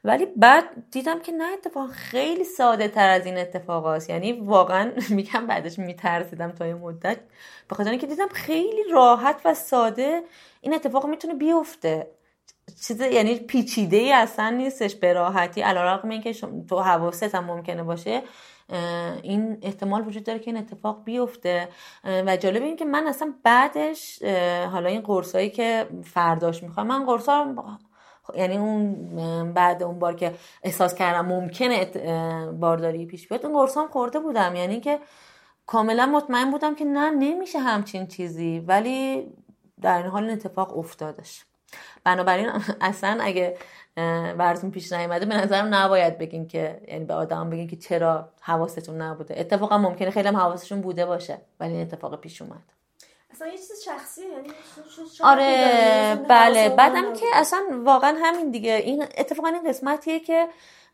ولی 0.04 0.26
بعد 0.26 0.64
دیدم 0.92 1.20
که 1.20 1.32
نه 1.32 1.54
اتفاق 1.54 1.92
خیلی 1.92 2.44
ساده 2.44 2.88
تر 2.88 3.10
از 3.10 3.26
این 3.26 3.38
اتفاق 3.38 3.88
هست. 3.88 4.10
یعنی 4.10 4.34
واقعا 4.34 4.92
میگم 5.10 5.48
بعدش 5.48 5.80
میترسیدم 5.80 6.52
تا 6.52 6.68
یه 6.68 6.74
مدت. 6.74 7.18
به 7.68 7.76
خاطر 7.76 7.90
اینکه 7.90 8.08
دیدم 8.08 8.28
خیلی 8.28 8.84
راحت 8.92 9.42
و 9.46 9.54
ساده 9.54 10.24
این 10.62 10.74
اتفاق 10.74 11.06
می‌تونه 11.06 11.34
بیفته. 11.34 12.08
چیز 12.88 13.02
یعنی 13.02 13.36
پیچیده 13.36 13.98
ای 13.98 14.12
اصلا 14.14 14.50
نیستش 14.50 14.96
به 14.96 15.14
راحتی. 15.14 15.62
علیرغم 15.62 16.10
اینکه 16.10 16.34
تو 16.70 16.80
حواست 16.80 17.36
هم 17.36 17.44
ممکنه 17.46 17.84
باشه 17.84 18.22
این 19.24 19.58
احتمال 19.62 20.08
وجود 20.08 20.24
داره 20.24 20.40
که 20.40 20.52
این 20.52 20.58
اتفاق 20.58 21.04
بیفته. 21.04 21.70
و 22.04 22.38
جالب 22.38 22.64
این 22.64 22.76
که 22.76 22.86
من 22.86 23.08
اصلا 23.08 23.34
بعدش 23.44 24.24
حالا 24.72 24.90
این 24.90 25.02
قرصایی 25.02 25.50
که 25.50 25.88
فرداش 26.04 26.64
می‌خوام 26.64 26.88
من 26.88 27.06
قرصا 27.06 27.56
یعنی 28.36 28.58
اون 28.58 29.54
بعد 29.54 29.84
اون 29.84 30.00
بار 30.00 30.16
که 30.16 30.34
احساس 30.64 30.96
کردم 30.96 31.26
ممکنه 31.26 31.86
بارداری 32.52 33.06
پیش 33.06 33.28
بیاد 33.28 33.46
اون 33.46 33.60
قرصام 33.60 33.88
خورده 33.88 34.20
بودم. 34.20 34.56
یعنی 34.56 34.80
که 34.80 35.00
کاملا 35.66 36.06
مطمئن 36.06 36.52
بودم 36.52 36.76
که 36.76 36.86
نه 36.86 37.10
نمیشه 37.10 37.60
همچین 37.60 38.08
چیزی. 38.08 38.60
ولی 38.68 39.28
در 39.82 39.98
این 39.98 40.06
حال 40.06 40.24
این 40.24 40.34
اتفاق 40.34 40.78
افتادش. 40.78 41.46
بنابراین 42.04 42.50
اصلا 42.82 43.18
اگه 43.22 43.58
براتون 44.38 44.72
پیش 44.72 44.94
نیومده 44.94 45.26
به 45.26 45.36
نظرم 45.36 45.76
نباید 45.76 46.18
بگین 46.18 46.48
که 46.48 46.82
یعنی 46.88 47.06
به 47.06 47.14
آدم 47.14 47.50
بگین 47.50 47.68
که 47.68 47.76
چرا 47.76 48.30
حواستون 48.42 49.02
نبوده. 49.02 49.40
اتفاقا 49.40 49.78
ممکنه 49.78 50.12
خیلی 50.12 50.28
هم 50.28 50.38
حواسشون 50.38 50.82
بوده 50.82 51.06
باشه 51.06 51.38
ولی 51.60 51.74
این 51.74 51.82
اتفاق 51.82 52.22
پیش 52.22 52.42
اومد. 52.42 52.64
اصلا 53.32 53.48
یه 53.48 53.58
چیز 53.58 53.72
شخصیه 53.86 54.26
یعنی 54.26 54.50
آره 55.24 56.26
بله. 56.30 56.70
بعدم 56.70 57.14
که 57.14 57.26
اصلا 57.34 57.60
واقعا 57.86 58.18
همین 58.24 58.52
دیگه. 58.52 58.74
این 58.74 59.04
اتفاقا 59.18 59.48
این 59.48 59.70
قسمتیه 59.70 60.20
که 60.20 60.48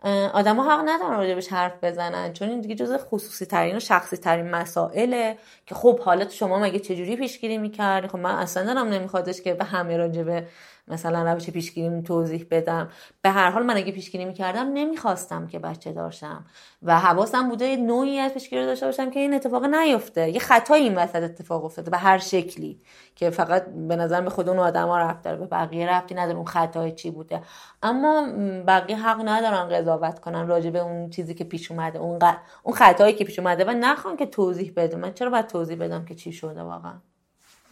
آدما 0.10 0.64
حق 0.64 0.82
ندارن 0.86 1.18
راجبش 1.18 1.48
حرف 1.48 1.84
بزنن 1.84 2.34
چون 2.34 2.50
این 2.50 2.62
دیگه 2.62 2.76
جز 2.76 2.94
خصوصی 2.98 3.46
ترین 3.46 3.76
و 3.76 3.80
شخصی 3.80 4.18
ترین 4.18 4.50
مسائله 4.52 5.38
که 5.66 5.76
خب 5.76 6.00
حالت 6.00 6.32
شما 6.32 6.60
مگه 6.60 6.80
چجوری 6.80 7.16
پیشگیری 7.16 7.58
می‌کردی؟ 7.58 8.08
خب 8.08 8.18
من 8.18 8.36
اصلا 8.36 8.74
دارم 8.74 8.88
نمیخوادش 8.88 9.42
که 9.42 9.54
به 9.54 9.64
همه 9.64 9.98
راجبه 9.98 10.48
مثلا 10.88 11.34
روش 11.34 11.50
پیشگیری 11.50 12.02
توضیح 12.02 12.48
بدم. 12.52 12.90
به 13.22 13.30
هر 13.30 13.50
حال 13.50 13.64
من 13.64 13.78
اگه 13.78 13.92
پیشگیری 13.92 14.26
می‌کردم 14.26 14.74
نمی‌خواستم 14.74 15.48
که 15.48 15.60
بچه 15.60 15.92
داشتم. 15.92 16.46
و 16.84 17.00
حواسم 17.00 17.50
بوده 17.50 17.76
نوعی 17.76 18.20
از 18.20 18.34
پیشگیری 18.34 18.66
داشته 18.66 18.86
باشم 18.86 19.10
که 19.10 19.20
این 19.20 19.34
اتفاق 19.34 19.66
نیفته. 19.66 20.30
یه 20.30 20.40
خطایی 20.40 20.84
این 20.84 20.96
وسط 20.98 21.24
اتفاق 21.24 21.66
افتاده 21.66 21.92
به 21.92 21.98
هر 21.98 22.18
شکلی. 22.18 22.80
که 23.16 23.30
فقط 23.30 23.66
به 23.66 23.96
نظر 23.96 24.22
به 24.22 24.30
خود 24.30 24.50
اون 24.50 24.60
آدما 24.60 24.98
رفت 24.98 25.24
داره 25.24 25.38
به 25.38 25.46
بقیه 25.46 25.90
رفتی 25.90 26.16
نداره 26.16 26.38
اون 26.38 26.46
خطای 26.46 26.92
چی 26.92 27.12
بوده. 27.12 27.42
اما 27.84 28.28
بقیه 28.68 28.98
حق 28.98 29.22
ندارن 29.26 29.70
قضاوت 29.70 30.20
کنن 30.20 30.48
راجع 30.48 30.70
به 30.70 30.80
اون 30.80 31.10
چیزی 31.10 31.34
که 31.34 31.44
پیش 31.44 31.72
اومده 31.72 32.00
اون, 32.00 32.20
اون 32.64 32.76
خطایی 32.76 33.14
که 33.14 33.26
پیش 33.26 33.40
اومده 33.40 33.66
و 33.66 33.70
نخوان 33.70 34.18
که 34.18 34.26
توضیح 34.26 34.74
بدم 34.76 35.00
من 35.00 35.14
چرا 35.14 35.30
باید 35.30 35.48
توضیح 35.48 35.78
بدم 35.78 36.06
که 36.06 36.16
چی 36.16 36.32
شده 36.32 36.64
واقعا؟ 36.64 37.11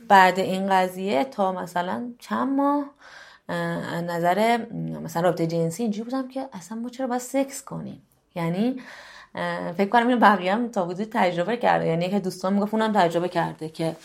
بعد 0.10 0.40
این 0.40 0.70
قضیه 0.70 1.24
تا 1.24 1.52
مثلا 1.52 2.14
چند 2.20 2.50
ماه 2.50 2.86
نظر 4.02 4.58
مثلا 5.04 5.22
رابطه 5.22 5.48
جنسی 5.48 5.84
اینجوری 5.84 6.10
بودم 6.10 6.28
که 6.28 6.50
اصلا 6.54 6.78
ما 6.78 6.90
چرا 6.90 7.08
باید 7.08 7.22
سکس 7.22 7.64
کنیم؟ 7.64 8.02
یعنی 8.36 8.82
فکر 9.78 9.90
کنم 9.90 10.08
اینو 10.08 10.20
بقیه 10.20 10.54
هم 10.54 10.68
تا 10.68 10.86
حدود 10.86 11.08
تجربه 11.12 11.58
کرده. 11.58 11.88
یعنی 11.88 12.10
که 12.10 12.20
دوستان 12.20 12.54
می‌گفت 12.54 12.74
اونم 12.74 12.94
تجربه 12.94 13.30
کرده 13.30 13.70
که 13.70 13.96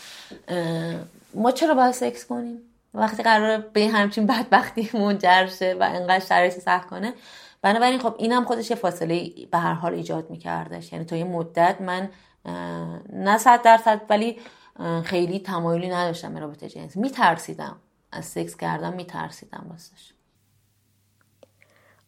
ما 1.33 1.51
چرا 1.51 1.73
باید 1.73 1.91
سکس 1.91 2.25
کنیم؟ 2.25 2.57
وقتی 2.93 3.23
قرار 3.23 3.57
به 3.57 3.87
همچین 3.87 4.27
بدبختی 4.27 4.89
منجر 4.97 5.47
شه 5.47 5.75
و 5.79 5.83
انقدر 5.83 6.25
شرایط 6.25 6.53
سخت 6.59 6.87
کنه. 6.89 7.13
بنابراین 7.61 7.99
خب 7.99 8.15
اینم 8.17 8.45
خودش 8.45 8.69
یه 8.69 8.75
فاصله 8.75 9.31
به 9.51 9.57
هر 9.57 9.73
حال 9.73 9.93
ایجاد 9.93 10.29
میکردش. 10.29 10.93
یعنی 10.93 11.05
تا 11.05 11.15
یه 11.15 11.23
مدت 11.23 11.81
من 11.81 12.09
نه 13.13 13.37
صد 13.37 13.61
درصد 13.61 14.01
ولی 14.09 14.37
خیلی 15.03 15.39
تمایلی 15.39 15.89
نداشتم 15.89 16.33
به 16.33 16.39
رابطه 16.39 16.69
جنسی 16.69 16.99
میترسیدم. 16.99 17.75
از 18.11 18.25
سکس 18.25 18.57
کردم 18.57 18.93
میترسیدم 18.93 19.65
واسش 19.69 20.13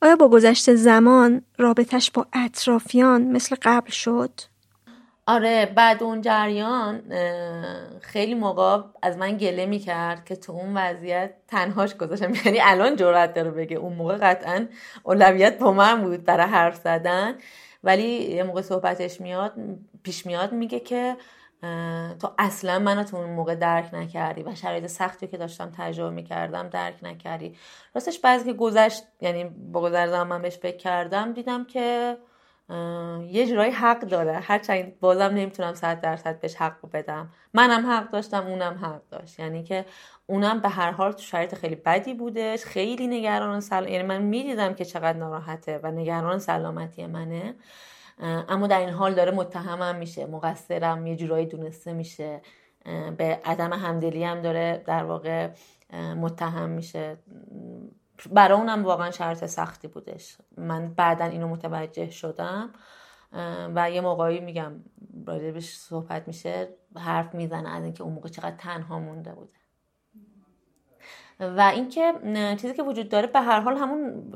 آیا 0.01 0.15
با 0.15 0.28
گذشت 0.28 0.76
زمان 0.76 1.41
رابطش 1.57 2.11
با 2.11 2.26
اطرافیان 2.34 3.24
مثل 3.24 3.55
قبل 3.61 3.91
شد؟ 3.91 4.32
آره 5.28 5.65
بعد 5.65 6.03
اون 6.03 6.22
جریان 6.22 7.01
خیلی 8.01 8.34
موقع 8.34 8.82
از 9.01 9.18
من 9.18 9.38
گله 9.38 9.65
می‌کرد 9.65 10.26
که 10.26 10.36
تو 10.36 10.53
اون 10.53 10.78
وضعیت 10.78 11.34
تنهاش 11.47 11.95
گذاشتم. 11.95 12.34
یعنی 12.45 12.59
الان 12.61 12.95
جرأت 12.95 13.34
داره 13.34 13.51
بگه. 13.51 13.78
اون 13.78 13.93
موقع 13.93 14.18
قطعا 14.18 14.68
اولویت 15.03 15.59
با 15.59 15.72
من 15.72 16.01
بود 16.01 16.26
برای 16.26 16.47
حرف 16.47 16.76
زدن. 16.76 17.36
ولی 17.84 18.07
یه 18.07 18.43
موقع 18.43 18.61
صحبتش 18.61 19.22
میاد 19.22 19.53
پیش 20.03 20.26
میاد 20.26 20.51
میگه 20.51 20.80
که 20.80 21.18
تو 22.20 22.32
اصلا 22.38 22.80
منو 22.80 23.03
تو 23.03 23.18
اون 23.18 23.30
موقع 23.30 23.55
درک 23.55 23.93
نکردی 23.93 24.43
و 24.43 24.55
شرایط 24.55 24.86
سختی 24.86 25.28
که 25.28 25.38
داشتم 25.38 25.72
تجربه 25.78 26.10
می‌کردم 26.10 26.70
درک 26.70 27.03
نکردی. 27.03 27.55
راستش 27.95 28.20
بعضی 28.20 28.45
که 28.45 28.53
گذشت 28.53 29.03
یعنی 29.22 29.43
با 29.43 29.82
گذر 29.82 30.08
زمان 30.08 30.28
من 30.28 30.41
بهش 30.41 30.58
فکر 30.58 30.78
کردم 30.78 31.34
دیدم 31.34 31.66
که 31.66 32.18
یه 33.30 33.47
جورایی 33.47 33.72
حق 33.72 33.99
داره. 33.99 34.34
هرچند 34.34 34.99
بازم 34.99 35.24
نمی‌تونم 35.24 35.74
صد 35.74 36.01
درصد 36.01 36.39
بهش 36.39 36.55
حق 36.55 36.91
بدم. 36.93 37.30
منم 37.53 37.91
حق 37.91 38.10
داشتم 38.10 38.47
اونم 38.47 38.80
حق 38.84 39.01
داشت. 39.12 39.39
یعنی 39.39 39.64
که 39.64 39.86
اونم 40.26 40.60
به 40.60 40.70
هر 40.70 40.91
حال 40.91 41.12
تو 41.12 41.22
شرایط 41.22 41.55
خیلی 41.55 41.76
بدی 41.76 42.14
بودش. 42.14 42.64
خیلی 42.64 43.08
نگران 43.08 43.60
سل... 43.60 43.88
یعنی 43.88 44.03
من 44.03 44.22
می‌دیدم 44.22 44.74
که 44.74 44.86
چقدر 44.86 45.18
ناراحته 45.18 45.80
و 45.84 45.91
نگران 45.91 46.39
سلامتی 46.39 47.05
منه. 47.05 47.55
اما 48.20 48.68
در 48.68 48.80
این 48.80 48.89
حال 48.89 49.13
داره 49.13 49.32
متهمم 49.32 49.95
میشه 49.95 50.26
مقصرم 50.26 51.07
یه 51.07 51.15
جورایی 51.15 51.45
دونسته 51.45 51.93
میشه. 51.93 52.41
به 53.18 53.39
عدم 53.45 53.74
همدلی 53.74 54.24
هم 54.24 54.41
داره 54.41 54.84
در 54.86 55.03
واقع 55.03 55.49
متهم 55.93 56.70
میشه. 56.70 57.18
برای 58.32 58.57
اونم 58.57 58.86
واقعا 58.86 59.11
شرط 59.11 59.45
سختی 59.45 59.88
بودش. 59.88 60.38
من 60.57 60.93
بعدا 60.93 61.26
اینو 61.26 61.47
متوجه 61.47 62.09
شدم. 62.09 62.70
و 63.76 63.91
یه 63.91 64.01
موقعی 64.01 64.39
میگم 64.39 64.74
راجبش 65.28 65.76
صحبت 65.78 66.28
میشه 66.28 66.70
حرف 66.95 67.36
می‌زنه 67.36 67.70
از 67.70 67.84
اینکه 67.84 68.03
اون 68.03 68.13
موقع 68.13 68.30
چقدر 68.30 68.55
تنها 68.55 68.99
مونده 68.99 69.32
بوده. 69.32 69.57
و 71.39 71.71
اینکه 71.75 72.13
چیزی 72.61 72.73
که 72.73 72.83
وجود 72.83 73.09
داره 73.09 73.27
به 73.27 73.41
هر 73.41 73.59
حال 73.59 73.77
همون 73.77 74.33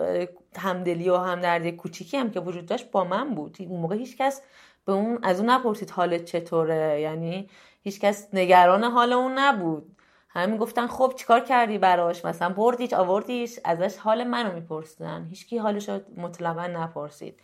همدلی 0.58 1.10
و 1.10 1.18
همدردی 1.18 1.72
کوچیکی 1.72 2.18
هم 2.18 2.32
که 2.32 2.40
وجود 2.40 2.66
داشت 2.66 2.92
با 2.92 3.04
من 3.04 3.36
بود. 3.36 3.58
اون 3.60 3.82
موقع 3.82 3.96
هیچکس 3.96 4.42
به 4.86 4.94
اون 4.94 5.20
از 5.24 5.40
اون 5.40 5.50
نپرسید 5.50 5.90
حالت 5.90 6.26
چطوره. 6.26 7.02
یعنی 7.02 7.50
هیچکس 7.84 8.28
نگران 8.34 8.84
حال 8.84 9.14
اون 9.14 9.40
نبود. 9.40 9.96
همین 10.30 10.58
گفتن 10.58 10.88
خب 10.88 11.14
چیکار 11.18 11.40
کردی 11.40 11.78
براش؟ 11.78 12.26
مثلا 12.26 12.50
بردیش 12.50 12.94
آوردیش 12.94 13.60
ازش 13.66 13.98
حال 13.98 14.24
منو 14.24 14.54
میپرسیدن. 14.54 15.28
هیچکی 15.30 15.58
حالش 15.58 15.90
رو 15.90 16.00
مطلقا 16.18 16.68
نپرسید. 16.68 17.40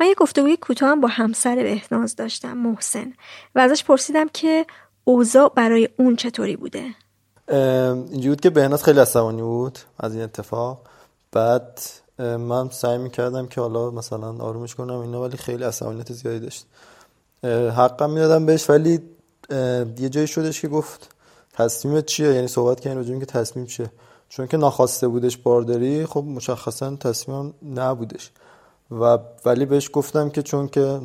من 0.00 0.06
یه 0.06 0.14
گفتگوی 0.14 0.56
کوتاه 0.56 0.96
با 0.96 1.08
همسر 1.08 1.54
بهناز 1.54 2.16
داشتم 2.16 2.56
محسن. 2.56 3.12
و 3.54 3.58
ازش 3.58 3.84
پرسیدم 3.84 4.28
که 4.28 4.66
اوضاع 5.04 5.52
برای 5.56 5.88
اون 5.98 6.16
چطوری 6.16 6.56
بوده. 6.56 6.84
اینجوری 7.48 8.28
بود 8.28 8.40
که 8.40 8.50
بهناز 8.50 8.84
خیلی 8.84 9.00
عصبانی 9.00 9.42
بود 9.42 9.78
از 9.98 10.14
این 10.14 10.22
اتفاق. 10.22 10.80
بعد 11.32 11.80
من 12.18 12.68
سعی 12.68 12.98
می‌کردم 12.98 13.46
که 13.46 13.60
حالا 13.60 13.90
مثلا 13.90 14.44
آرومش 14.44 14.74
کنم 14.74 14.98
اینا 14.98 15.22
ولی 15.22 15.36
خیلی 15.36 15.64
عصبانیت 15.64 16.12
زیادی 16.12 16.40
داشت. 16.40 16.66
حقم 17.76 18.10
می‌دادم 18.10 18.46
بهش 18.46 18.70
ولی 18.70 19.00
یه 19.98 20.08
جایی 20.08 20.26
شدش 20.26 20.60
که 20.60 20.68
گفت 20.68 21.14
تصمیمت 21.52 22.06
چیه؟ 22.06 22.34
یعنی 22.34 22.48
صحبت 22.48 22.80
کردن 22.80 22.96
راجع 22.96 23.18
که 23.18 23.26
تصمیم 23.26 23.66
چیه. 23.66 23.90
چون 24.28 24.46
که 24.46 24.56
ناخواسته 24.56 25.08
بودش 25.08 25.36
بارداری 25.36 26.06
خب 26.06 26.24
مشخصا 26.24 26.96
تصمیمم 26.96 27.54
نبودش. 27.74 28.30
و 28.90 29.18
ولی 29.44 29.66
بهش 29.66 29.90
گفتم 29.92 30.30
که 30.30 30.42
چون 30.42 30.68
که 30.68 31.00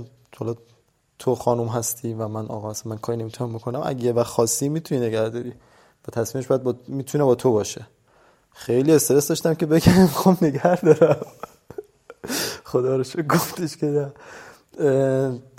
تو 1.20 1.36
خانم 1.36 1.68
هستی 1.68 2.14
و 2.14 2.28
من 2.28 2.46
آقا 2.46 2.70
هستم 2.70 2.90
من 2.90 2.98
کاری 2.98 3.18
نمی‌تونم 3.18 3.54
بکنم. 3.54 3.82
اگه 3.86 4.14
وقت 4.14 4.28
خاصی 4.28 4.70
می‌تونی 4.70 5.02
نگهداری 5.08 5.54
تصمیمش 6.10 6.48
باید 6.48 6.64
با... 6.64 6.76
می‌تونه 6.88 7.24
با 7.24 7.36
تو 7.36 7.52
باشه. 7.52 7.88
خیلی 8.54 8.94
استرس 8.94 9.28
داشتم 9.28 9.54
که 9.54 9.66
بگم 9.66 10.08
خب 10.08 10.44
نگه 10.44 10.82
دارم. 10.82 11.26
خدا 12.64 12.96
رو 12.96 13.04
گفتش 13.30 13.78
که 13.78 14.12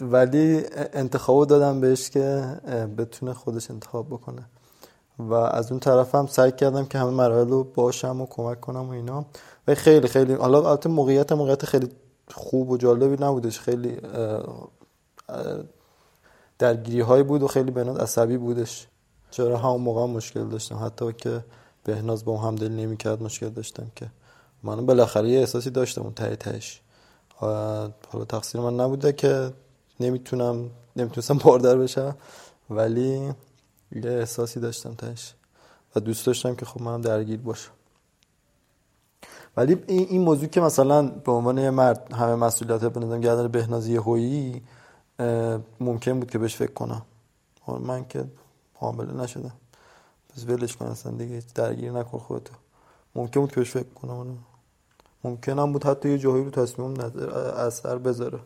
ولی 0.03 0.65
انتخابو 0.93 1.45
دادم 1.45 1.81
بهش 1.81 2.11
که 2.11 2.57
بتونه 2.99 3.35
خودش 3.35 3.71
انتخاب 3.71 4.07
بکنه. 4.07 4.43
و 5.19 5.35
از 5.35 5.71
اون 5.71 5.81
طرف 5.81 6.15
هم 6.15 6.27
سعی 6.27 6.53
کردم 6.53 6.85
که 6.85 6.99
همه 6.99 7.11
مراحل 7.11 7.49
رو 7.49 7.65
باشم 7.65 8.21
و 8.21 8.27
کمک 8.27 8.61
کنم 8.61 8.89
و 8.89 8.91
اینا. 8.91 9.25
و 9.69 9.75
خیلی 9.75 10.09
خیلی. 10.09 10.35
حالا 10.35 10.71
البته 10.71 10.89
موقعیت 10.89 11.33
موقعیت 11.33 11.65
خیلی 11.65 11.89
خوب 12.35 12.71
و 12.71 12.77
جالبی 12.77 13.25
نبودش. 13.25 13.61
خیلی 13.61 13.97
درگیری 16.59 17.01
هایی 17.01 17.23
بود 17.23 17.43
و 17.43 17.49
خیلی 17.49 17.71
بناد 17.71 18.01
عصبی 18.01 18.37
بودش. 18.37 18.87
چرا 19.31 19.59
همون 19.59 19.81
موقع 19.81 20.07
مشکل 20.07 20.49
داشتم. 20.49 20.85
حتی 20.85 21.12
که 21.12 21.45
بهناز 21.85 22.24
با 22.24 22.39
هم 22.39 22.57
دل 22.57 22.72
نمی‌کرد 22.72 23.22
مشکل 23.22 23.49
داشتم 23.49 23.87
که. 23.97 24.11
من 24.62 24.87
بالاخره 24.87 25.28
یه 25.28 25.41
احساسی 25.41 25.70
داشتم 25.70 26.03
اون 26.03 26.12
ته 26.12 26.37
تهش. 26.37 26.81
حالا 27.37 28.24
تقصیر 28.28 28.61
من 28.61 28.81
نبوده 28.81 29.12
که 29.12 29.53
نمی‌تونم 30.01 30.70
نمی‌تونستم 30.97 31.39
باردار 31.39 31.78
بشم 31.78 32.16
ولی 32.70 33.33
یه 33.93 34.11
احساسی 34.11 34.61
داشتم 34.61 34.95
تهش. 34.95 35.35
و 35.97 36.01
دوست 36.01 36.26
داشتم 36.26 36.55
که 36.55 36.66
خب 36.66 36.83
منم 36.83 37.01
درگیر 37.01 37.41
باشم. 37.41 37.70
ولی 39.57 39.76
این 39.87 40.22
موضوع 40.22 40.49
که 40.49 40.61
مثلا 40.61 41.03
به 41.03 41.33
عنوان 41.33 41.59
یه 41.59 41.70
مرد 41.70 42.12
همه 42.12 42.35
مسئولیت 42.35 42.85
بندازم 42.85 43.20
گردن 43.20 43.49
بهنازی 43.49 43.97
هویی 43.97 44.62
ممکن 45.81 46.20
بود 46.20 46.31
که 46.31 46.39
بهش 46.39 46.57
فکر 46.57 46.72
کنم. 46.72 47.03
من 47.68 48.05
که 48.05 48.24
حامله 48.81 49.12
نشدم. 49.12 49.53
پس 50.28 50.45
ولش 50.45 50.76
کن 50.76 50.87
اصلا 50.87 51.12
دیگه 51.12 51.43
درگیر 51.55 51.93
نکن 51.93 52.18
خودتو. 52.18 52.55
ممکن 53.14 53.41
بود 53.41 53.51
که 53.51 53.57
بهش 53.57 53.70
فکر 53.70 53.89
کنم 53.89 54.39
ممکن 55.24 55.59
هم 55.59 55.72
بود 55.72 55.85
حتی 55.85 56.11
یه 56.11 56.18
جایی 56.18 56.45
رو 56.45 56.51
تصمیم 56.51 57.01
اثر 57.57 57.99
بذاره. 57.99 58.41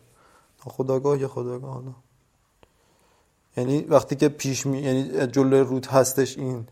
خداگاه 0.59 1.21
یا 1.21 1.29
خداگاه 1.29 1.75
حالا 1.75 1.93
یعنی 3.57 3.81
وقتی 3.83 4.17
که 4.17 4.29
پیش 4.29 4.67
می 4.67 4.79
یعنی 4.79 5.27
جلوی 5.27 5.61
رود 5.61 5.87
هستش 5.87 6.39
این 6.39 6.67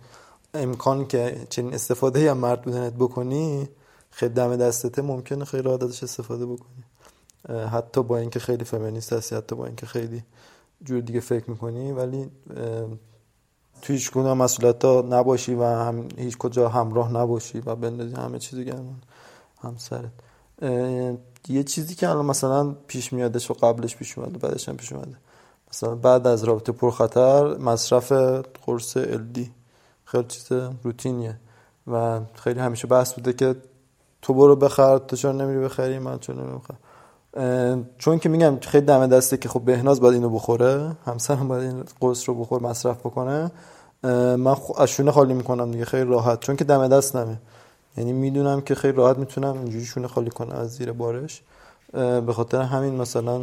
امکان 0.55 1.07
که 1.07 1.47
چنین 1.51 1.75
استفاده 1.75 2.31
هم 2.31 2.39
مرد 2.39 2.63
بودنت 2.63 2.93
بکنی 2.93 3.69
خیلی 4.11 4.35
دم 4.35 4.57
دستته 4.57 5.03
ممکنه 5.03 5.45
خیلی 5.45 5.63
راحت 5.63 5.83
ازش 5.83 6.03
استفاده 6.03 6.47
بکنی. 6.47 6.85
حتی 7.69 8.03
با 8.03 8.19
اینکه 8.19 8.39
خیلی 8.39 8.65
فمینیست 8.65 9.13
هستی 9.13 9.37
حتی 9.37 9.55
با 9.55 9.67
اینکه 9.67 9.87
خیلی 9.87 10.23
جور 10.85 11.01
دیگه 11.01 11.21
فکر 11.21 11.51
می‌کنی 11.51 11.93
ولی 11.93 12.31
تو 13.83 13.93
هیچ 13.93 14.13
گونه 14.13 14.35
مسئولیت 14.35 14.85
نباشی 14.85 15.55
و 15.55 15.65
هم 15.65 16.09
هیچ 16.17 16.39
کجا 16.39 16.69
همراه 16.69 17.13
نباشی 17.13 17.61
و 17.61 17.75
بندازی 17.75 18.15
همه 18.15 18.39
چیزی 18.39 18.65
گردن 18.65 19.01
همسرت. 19.63 20.11
یه 21.49 21.65
چیزی 21.65 21.95
که 21.95 22.09
الان 22.09 22.27
مثلا 22.27 22.73
پیش 22.87 23.13
میادش 23.13 23.51
و 23.51 23.55
قبلش 23.55 23.97
پیش 23.97 24.19
اومده 24.19 24.39
بعدش 24.39 24.69
هم 24.69 24.77
پیش 24.77 24.93
اومده. 24.93 25.17
مثلا 25.71 25.95
بعد 25.95 26.27
از 26.27 26.45
رابطه 26.45 26.73
پرخطر 26.73 27.57
مصرف 27.57 28.13
قرص 28.67 28.97
الدی 28.97 29.53
خیلی 30.05 30.25
چیز 30.29 30.53
روتینیه 30.83 31.41
و 31.87 32.21
خیلی 32.35 32.61
همیشه 32.61 32.87
بحث 32.87 33.15
بوده 33.15 33.33
که 33.33 33.57
تو 34.23 34.35
برو 34.35 34.57
بخر 34.57 34.99
تو 34.99 35.17
چرا 35.17 35.33
نمیری 35.33 35.65
بخری 35.65 35.99
من 35.99 36.19
چرا 36.19 36.37
نمیری 36.37 36.59
چون 37.99 38.19
که 38.19 38.29
میگم 38.29 38.59
خیلی 38.61 38.87
دم 38.87 39.07
دسته 39.07 39.37
که 39.37 39.49
خب 39.49 39.61
بهناز 39.61 40.01
باید 40.01 40.15
اینو 40.15 40.31
بخوره 40.31 40.97
همسرم 41.07 41.49
باید 41.49 41.63
این 41.63 41.85
قرص 42.01 42.29
رو 42.29 42.35
بخور 42.35 42.63
مصرف 42.63 42.99
بکنه 42.99 43.51
من 44.37 44.57
از 44.79 44.89
شونه 44.89 45.11
خالی 45.11 45.35
می‌کنم 45.35 45.71
دیگه 45.71 45.85
خیلی 45.85 46.11
راحت. 46.11 46.41
چون 46.41 46.57
که 46.57 46.65
دم 46.65 46.89
دست 46.89 47.17
نمه 47.17 47.39
یعنی 47.97 48.13
می‌دونم 48.13 48.61
که 48.61 48.75
خیلی 48.75 48.97
راحت 48.97 49.19
می‌تونم 49.19 49.53
اینجوری 49.53 49.85
شونه 49.85 50.09
خالی 50.09 50.31
کنم 50.31 50.57
از 50.57 50.71
زیر 50.71 50.93
بارش. 50.93 51.43
به 51.93 52.33
خاطر 52.33 52.63
همین 52.63 52.95
مثلا 52.95 53.41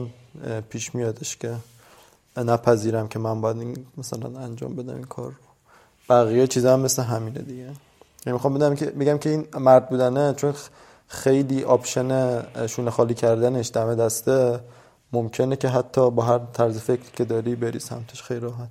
پیش 0.70 0.96
میادش 0.96 1.38
که 1.38 1.56
نپذیرم 2.38 3.08
که 3.08 3.20
من 3.20 3.42
باید 3.42 3.86
مثلا 3.98 4.40
انجام 4.40 4.76
بدم 4.76 4.96
این 4.96 5.04
کار 5.04 5.28
رو. 5.28 5.34
بقیه 6.10 6.48
چیزا 6.48 6.74
هم 6.74 6.80
مثل 6.80 7.04
همینه 7.04 7.40
دیگه. 7.40 7.62
یعنی 7.62 7.76
می‌خوام 8.26 8.54
بدم 8.54 8.76
که 8.76 8.92
میگم 8.96 9.18
که 9.18 9.30
این 9.30 9.48
مرد 9.60 9.90
بودنه 9.90 10.34
چون 10.34 10.54
خیلی 11.12 11.64
option 11.64 12.42
شونه 12.68 12.92
خالی 12.92 13.14
کردنش 13.14 13.72
دم 13.74 13.96
دسته. 13.96 14.60
ممکنه 15.14 15.56
که 15.56 15.68
حتی 15.68 16.12
با 16.12 16.24
هر 16.24 16.40
طرز 16.54 16.80
فکری 16.80 17.10
که 17.14 17.26
داری 17.26 17.56
بری 17.56 17.80
سمتش 17.80 18.24
خیلی 18.24 18.40
راحت. 18.40 18.70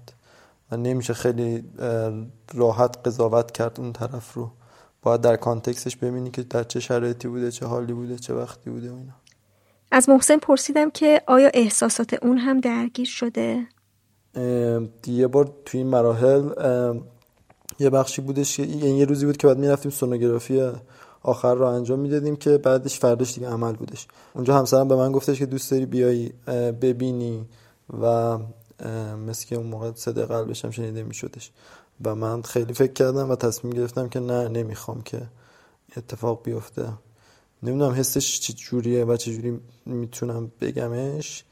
و 0.72 0.76
نمیشه 0.76 1.14
خیلی 1.14 1.64
راحت 2.54 2.98
قضاوت 3.04 3.50
کرد 3.50 3.80
اون 3.80 3.92
طرف 3.92 4.34
رو. 4.34 4.50
باید 5.02 5.20
در 5.20 5.36
context 5.36 5.83
ش 5.83 5.96
ببینی 5.96 6.30
که 6.30 6.42
در 6.42 6.64
چه 6.64 6.80
شرایطی 6.80 7.28
بوده 7.28 7.50
چه 7.50 7.66
حالی 7.66 7.92
بوده 7.92 8.18
چه 8.18 8.34
وقتی 8.34 8.70
بوده 8.70 8.86
اینا. 8.86 9.12
از 9.92 10.08
محسن 10.08 10.36
پرسیدم 10.36 10.90
که 10.90 11.22
آیا 11.26 11.50
احساسات 11.54 12.14
اون 12.22 12.38
هم 12.38 12.60
درگیر 12.60 13.06
شده؟ 13.06 13.66
یه 15.06 15.26
بار 15.26 15.52
توی 15.64 15.80
این 15.80 15.90
مراحل 15.90 16.42
یه 17.78 17.90
بخشی 17.90 18.22
بودش 18.22 18.58
یعنی 18.58 18.98
یه 18.98 19.04
روزی 19.04 19.26
بود 19.26 19.36
که 19.36 19.46
بعد 19.46 19.58
می‌رفتیم 19.58 19.90
سونوگرافی 19.90 20.70
آخر 21.22 21.54
رو 21.54 21.66
انجام 21.66 21.98
می‌دادیم 21.98 22.36
که 22.36 22.58
بعدش 22.58 22.98
فرداش 22.98 23.34
دیگه 23.34 23.48
عمل 23.48 23.72
بودش. 23.72 24.06
اونجا 24.34 24.58
همسرم 24.58 24.88
به 24.88 24.96
من 24.96 25.12
گفتش 25.12 25.38
که 25.38 25.46
دوست 25.46 25.70
داری 25.70 25.86
بیایی 25.86 26.32
ببینی 26.80 27.46
و 28.02 28.38
مثل 29.26 29.46
که 29.46 29.56
اون 29.56 29.66
موقع 29.66 29.90
قلبش 30.26 30.64
هم 30.64 30.70
شنیده 30.70 31.02
میشدش. 31.02 31.50
و 32.04 32.14
من 32.14 32.42
خیلی 32.42 32.74
فکر 32.74 32.92
کردم 32.92 33.30
و 33.30 33.36
تصمیم 33.36 33.72
گرفتم 33.72 34.08
که 34.08 34.20
نه 34.20 34.48
نمی‌خوام 34.48 35.02
که 35.02 35.22
اتفاق 35.96 36.42
بیفته. 36.44 36.88
نمی‌دونم 37.62 37.92
حسش 37.92 38.40
چه 38.40 38.52
جوریه 38.52 39.04
و 39.04 39.16
چه 39.16 39.32
جوری 39.34 39.60
می‌تونم 39.86 40.52
بگمش. 40.60 41.44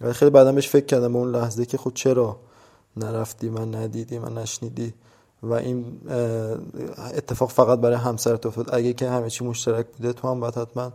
و 0.00 0.12
خیلی 0.12 0.30
بعدم 0.30 0.60
فکر 0.60 0.86
کردم 0.86 1.16
اون 1.16 1.30
لحظه 1.30 1.66
که 1.66 1.76
خود 1.76 1.92
خب 1.92 1.98
چرا 1.98 2.40
نرفتی 2.96 3.48
من 3.48 3.74
ندیدی 3.74 4.18
من 4.18 4.38
نشنیدی. 4.38 4.94
و 5.42 5.52
این 5.52 6.00
اتفاق 7.14 7.50
فقط 7.50 7.78
برای 7.78 7.96
همسرت 7.96 8.46
افتاد. 8.46 8.74
اگه 8.74 8.92
که 8.92 9.10
همه 9.10 9.30
چی 9.30 9.44
مشترک 9.44 9.86
بوده 9.86 10.12
تو 10.12 10.28
هم 10.28 10.40
باید 10.40 10.54
حتما 10.54 10.92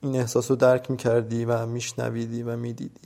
این 0.00 0.16
احساس 0.16 0.50
رو 0.50 0.56
درک 0.56 0.90
می‌کردی 0.90 1.44
و 1.44 1.66
میشنویدی 1.66 2.42
و 2.42 2.56
می‌دیدی. 2.56 3.00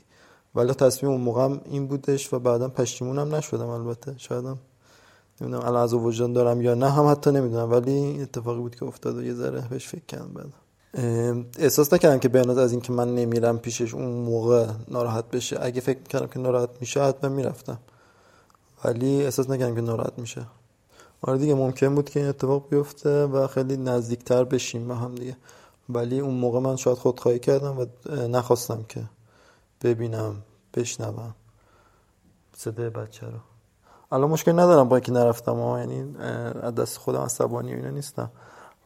ولی 0.55 0.73
تصمیم 0.73 1.13
اون 1.13 1.21
موقع 1.21 1.57
این 1.65 1.87
بودش 1.87 2.33
و 2.33 2.39
بعدا 2.39 2.69
پشیمونم 2.69 3.35
نشدم 3.35 3.69
البته. 3.69 4.15
شایدم 4.17 4.59
نمی‌دونم 5.41 5.67
الان 5.67 5.83
از 5.83 5.95
وجدان 5.95 6.33
دارم 6.33 6.63
یا 6.63 6.75
نه 6.75 6.91
هم 6.91 7.07
حتی 7.07 7.31
نمی‌دونم. 7.31 7.71
ولی 7.71 8.23
اتفاقی 8.23 8.61
بود 8.61 8.77
که 8.77 8.85
افتاد 8.85 9.17
و 9.17 9.23
یه 9.23 9.35
ذره 9.35 9.69
بهش 9.71 9.89
فکر 9.89 10.05
کردم 10.09 10.29
بعد 10.35 10.53
احساس 11.59 11.93
نکردم 11.93 12.19
که 12.19 12.29
بهناز 12.29 12.59
از 12.59 12.73
اینکه 12.73 12.93
من 12.93 13.15
نمیرم 13.15 13.59
پیشش 13.59 13.95
اون 13.95 14.09
موقع 14.09 14.67
ناراحت 14.89 15.31
بشه. 15.31 15.59
اگه 15.61 15.81
فکر 15.81 15.99
می‌کردم 15.99 16.27
که 16.27 16.39
ناراحت 16.39 16.71
میشه 16.81 17.03
حتما 17.03 17.31
می‌رفتم. 17.31 17.79
ولی 18.85 19.23
احساس 19.23 19.51
نکردم 19.51 19.75
که 19.75 19.81
ناراحت 19.81 20.19
میشه. 20.19 20.47
آره 21.23 21.39
دیگه 21.39 21.55
ممکن 21.55 21.95
بود 21.95 22.11
که 22.11 22.21
این 22.21 22.29
اتفاق 22.29 22.69
بیفته 22.69 23.25
و 23.25 23.47
خیلی 23.47 23.77
نزدیکتر 23.77 24.45
بشیم 24.45 24.89
به 24.89 24.97
هم 24.97 25.15
دیگه. 25.15 25.37
ولی 25.89 26.21
اون 26.21 26.35
موقع 26.35 26.61
من 26.61 26.77
شاید 26.77 26.99
خودخواهی 26.99 27.39
کردم 27.39 27.79
و 27.79 27.87
نخواستم 28.29 28.85
که 28.89 29.03
ببینم 29.83 30.43
بشنوم 30.75 31.35
صدای 32.57 32.91
بچه 32.91 33.27
رو. 33.27 33.39
الان 34.13 34.31
مشکل 34.31 34.53
ندارم 34.53 34.89
با 34.89 34.97
اینکه 34.97 35.13
نرفتم 35.13 35.57
ها 35.57 35.79
یعنی 35.79 36.17
از 36.63 36.75
دست 36.75 36.97
خودم 36.97 37.21
عصبانی 37.21 37.75
اینا 37.75 37.91
نیستم. 37.91 38.31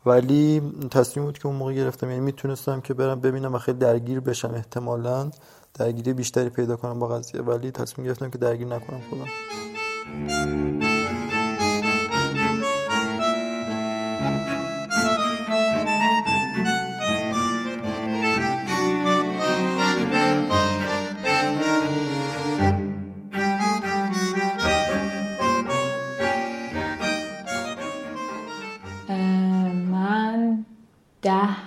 ولی 0.06 0.72
تصمیم 0.90 1.26
بود 1.26 1.38
که 1.38 1.46
اون 1.46 1.56
موقع 1.56 1.72
گرفتم. 1.72 2.10
یعنی 2.10 2.20
می‌تونستم 2.20 2.80
که 2.80 2.94
برم 2.94 3.20
ببینم 3.20 3.54
و 3.54 3.58
خیلی 3.58 3.78
درگیر 3.78 4.20
بشم 4.20 4.54
احتمالا 4.54 5.30
درگیری 5.74 6.12
بیشتری 6.12 6.48
پیدا 6.48 6.76
کنم 6.76 6.98
با 6.98 7.08
قضیه. 7.08 7.40
ولی 7.40 7.70
تصمیم 7.70 8.06
گرفتم 8.06 8.30
که 8.30 8.38
درگیر 8.38 8.66
نکنم 8.66 9.00
خودم. 9.10 9.26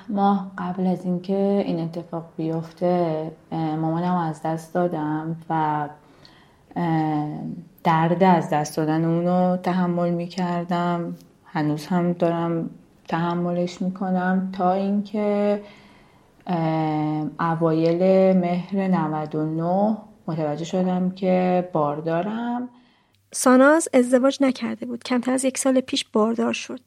ماه 0.10 0.52
قبل 0.58 0.88
از 0.88 1.06
اینکه 1.06 1.64
این 1.66 1.80
اتفاق 1.80 2.26
بیفته 2.38 3.32
مامانم 3.52 4.16
از 4.16 4.42
دست 4.42 4.74
دادم 4.74 5.36
و 5.50 5.90
درد 7.84 8.24
از 8.24 8.50
دست 8.50 8.78
دادن 8.78 9.06
اونو 9.06 9.58
تحمل 9.58 10.10
می‌کردم. 10.10 11.16
هنوز 11.46 11.86
هم 11.86 12.14
دارم 12.14 12.70
تحملش 13.08 13.82
می‌کنم 13.82 14.50
تا 14.54 14.74
اینکه 14.74 15.62
اوایل 17.40 18.38
مهر 18.38 18.88
99 18.88 19.98
متوجه 20.28 20.66
شدم 20.66 21.10
که 21.10 21.70
باردارم 21.74 22.70
ساناز 23.32 23.90
ازدواج 23.94 24.38
نکرده 24.42 24.86
بود. 24.86 25.04
کمتر 25.04 25.32
از 25.32 25.46
یک 25.46 25.58
سال 25.58 25.80
پیش 25.80 26.06
باردار 26.06 26.54
شد. 26.54 26.80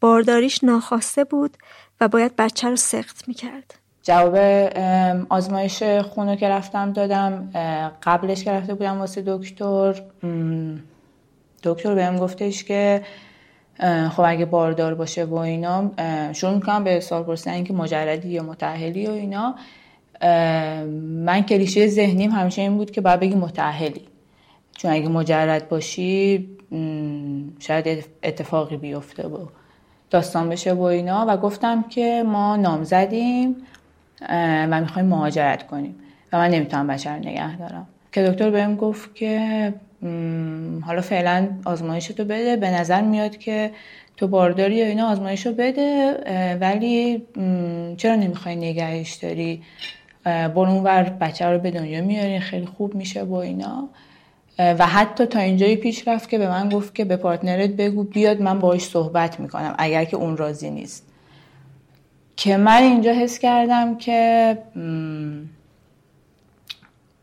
بارداریش 0.00 0.64
ناخواسته 0.64 1.24
بود. 1.24 1.56
و 2.00 2.08
باید 2.08 2.32
بچه 2.38 2.68
رو 2.68 2.76
سخت 2.76 3.28
می‌کرد. 3.28 3.74
جواب 4.02 4.36
آزمایش 5.28 5.82
خونو 5.82 6.36
که 6.36 6.48
رفتم 6.48 6.92
دادم 6.92 7.50
قبلش 8.02 8.44
که 8.44 8.52
رفته 8.52 8.74
بودم 8.74 8.98
واسه 8.98 9.22
دکتر 9.26 10.02
دکتر 11.62 11.94
بهم 11.94 12.16
گفتش 12.16 12.64
که 12.64 13.02
خب 14.10 14.22
اگه 14.26 14.44
باردار 14.44 14.94
باشه 14.94 15.24
و 15.24 15.34
اینا 15.34 15.90
شروع 16.32 16.54
می‌کنم 16.54 16.84
به 16.84 17.00
سوال 17.00 17.22
پرسیدن 17.22 17.64
که 17.64 17.72
مجردی 17.72 18.28
یا 18.28 18.42
متحلی 18.42 19.06
و 19.06 19.10
اینا. 19.10 19.54
من 21.24 21.42
کلیشه 21.48 21.86
ذهنیم 21.86 22.30
همیشه 22.30 22.62
این 22.62 22.76
بود 22.76 22.90
که 22.90 23.00
باید 23.00 23.20
بگی 23.20 23.34
متحلی 23.34 24.08
چون 24.76 24.90
اگه 24.90 25.08
مجرد 25.08 25.68
باشی 25.68 26.48
شاید 27.58 28.04
اتفاقی 28.22 28.76
بیفته 28.76 29.28
بود 29.28 29.48
داستان 30.10 30.48
بشه 30.48 30.72
و 30.72 30.82
اینا 30.82 31.24
و 31.28 31.36
گفتم 31.36 31.82
که 31.82 32.22
ما 32.26 32.56
نام 32.56 32.84
زدیم 32.84 33.56
و 34.70 34.80
می‌خوایم 34.80 35.08
مهاجرت 35.08 35.66
کنیم 35.66 35.94
و 36.32 36.38
من 36.38 36.50
نمی‌تونم 36.50 36.86
بچه 36.86 37.10
رو 37.10 37.16
نگه 37.16 37.56
دارم. 37.56 37.86
که 38.12 38.22
دکتر 38.22 38.50
بهم 38.50 38.76
گفت 38.76 39.14
که 39.14 39.74
حالا 40.86 41.00
فعلا 41.00 41.48
آزمایشتو 41.64 42.24
بده 42.24 42.56
به 42.56 42.70
نظر 42.70 43.00
میاد 43.00 43.36
که 43.36 43.70
تو 44.16 44.28
بارداری 44.28 44.74
یا 44.74 44.86
اینا 44.86 45.10
آزمایش 45.10 45.46
رو 45.46 45.52
بده 45.52 46.14
ولی 46.60 47.22
چرا 47.96 48.14
نمی‌خوای 48.14 48.56
نگهش 48.56 49.14
داری؟ 49.14 49.62
برو 50.24 50.58
اونور 50.58 51.02
بچه 51.02 51.46
رو 51.46 51.58
به 51.58 51.70
دنیا 51.70 52.02
میاری 52.02 52.40
خیلی 52.40 52.66
خوب 52.66 52.94
میشه 52.94 53.24
با 53.24 53.42
اینا. 53.42 53.88
و 54.58 54.86
حتی 54.86 55.26
تا 55.26 55.38
اینجایی 55.38 55.76
پیش 55.76 56.08
رفت 56.08 56.28
که 56.28 56.38
به 56.38 56.48
من 56.48 56.68
گفت 56.68 56.94
که 56.94 57.04
به 57.04 57.16
پارتنرت 57.16 57.70
بگو 57.70 58.04
بیاد 58.04 58.40
من 58.40 58.58
باهاش 58.58 58.82
صحبت 58.82 59.40
می‌کنم 59.40 59.74
اگر 59.78 60.04
که 60.04 60.16
اون 60.16 60.36
راضی 60.36 60.70
نیست. 60.70 61.04
که 62.36 62.56
من 62.56 62.82
اینجا 62.82 63.12
حس 63.12 63.38
کردم 63.38 63.98
که 63.98 64.58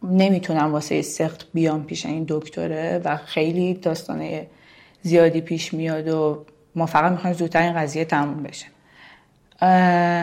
نمی‌تونم 0.03 0.71
واسه 0.71 1.01
سخت 1.01 1.47
بیام 1.53 1.83
پیش 1.83 2.05
این 2.05 2.25
دکتره 2.27 3.01
و 3.05 3.17
خیلی 3.17 3.73
داستانه 3.73 4.47
زیادی 5.01 5.41
پیش 5.41 5.73
میاد 5.73 6.07
و 6.07 6.45
ما 6.75 6.85
فقط 6.85 7.11
می‌خوایم 7.11 7.35
زودتر 7.35 7.61
این 7.61 7.73
قضیه 7.73 8.05
تموم 8.05 8.43
بشه. 8.43 8.65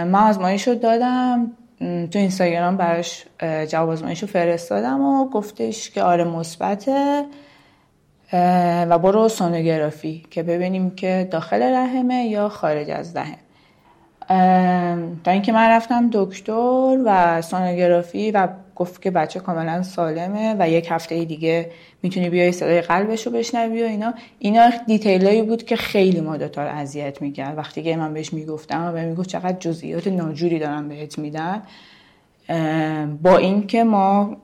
من 0.05 0.15
آزمایش 0.15 0.69
رو 0.69 0.75
دادم. 0.75 1.51
تو 1.83 2.19
اینستاگرام 2.19 2.77
براش 2.77 3.25
جواب 3.69 3.91
آزمایش 3.91 4.25
فرستادم 4.25 5.01
و 5.01 5.29
گفتش 5.29 5.91
که 5.91 6.03
آره 6.03 6.25
مثبته 6.25 7.25
و 8.89 8.99
برو 8.99 9.29
سونوگرافی 9.29 10.27
که 10.31 10.43
ببینیم 10.43 10.91
که 10.91 11.29
داخل 11.31 11.63
رحمه 11.63 12.25
یا 12.25 12.49
خارج 12.49 12.91
از 12.91 13.17
رحم. 13.17 13.39
تا 15.25 15.31
اینکه 15.31 15.53
من 15.53 15.71
رفتم 15.71 16.11
دکتر 16.13 16.99
و 17.05 17.43
سونوگرافی 17.43 18.31
و 18.31 18.49
گفت 18.83 19.03
که 19.03 19.11
بچه 19.11 19.41
کاملا 19.41 19.83
سالمه 19.83 20.57
و 20.59 20.69
یک 20.71 20.87
هفته 20.91 21.25
دیگه 21.25 21.71
می‌تونی 22.03 22.31
بیای 22.31 22.53
صدای 22.53 22.81
قلبش 22.81 23.27
رو 23.27 23.33
بشنوی 23.33 23.83
و 23.83 23.87
اینا. 23.87 24.15
اینا 24.39 24.71
دیتیلایی 24.87 25.43
بود 25.43 25.65
که 25.65 25.77
خیلی 25.77 26.21
ما 26.21 26.37
دوتا 26.37 26.65
رو 26.65 26.75
اذیت 26.75 27.23
می‌کرد. 27.23 27.59
وقتی 27.59 27.83
که 27.83 27.97
من 27.97 28.15
بهش 28.15 28.33
می‌گفتم 28.33 28.93
و 28.95 28.99
می‌گفت 28.99 29.29
چقدر 29.29 29.59
جزئیات 29.59 30.07
ناجوری 30.07 30.59
دارم 30.59 30.89
بهت 30.89 31.19
میدن. 31.19 31.63
با 33.23 33.37
اینکه 33.37 33.85
ما 33.85 34.37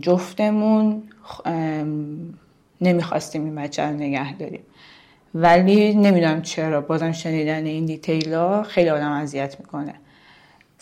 جفتمون 0.00 1.02
نمی‌خواستیم 2.80 3.44
این 3.44 3.54
بچه 3.54 3.82
رو 3.82 3.92
نگه 3.92 4.36
داریم. 4.36 4.62
ولی 5.34 5.94
نمی‌دونم 5.94 6.42
چرا 6.42 6.80
بازم 6.80 7.12
شنیدن 7.12 7.66
این 7.66 7.84
دیتیلا 7.86 8.62
خیلی 8.62 8.90
آدم 8.90 9.12
اذیت 9.12 9.56
می‌کنه. 9.60 9.94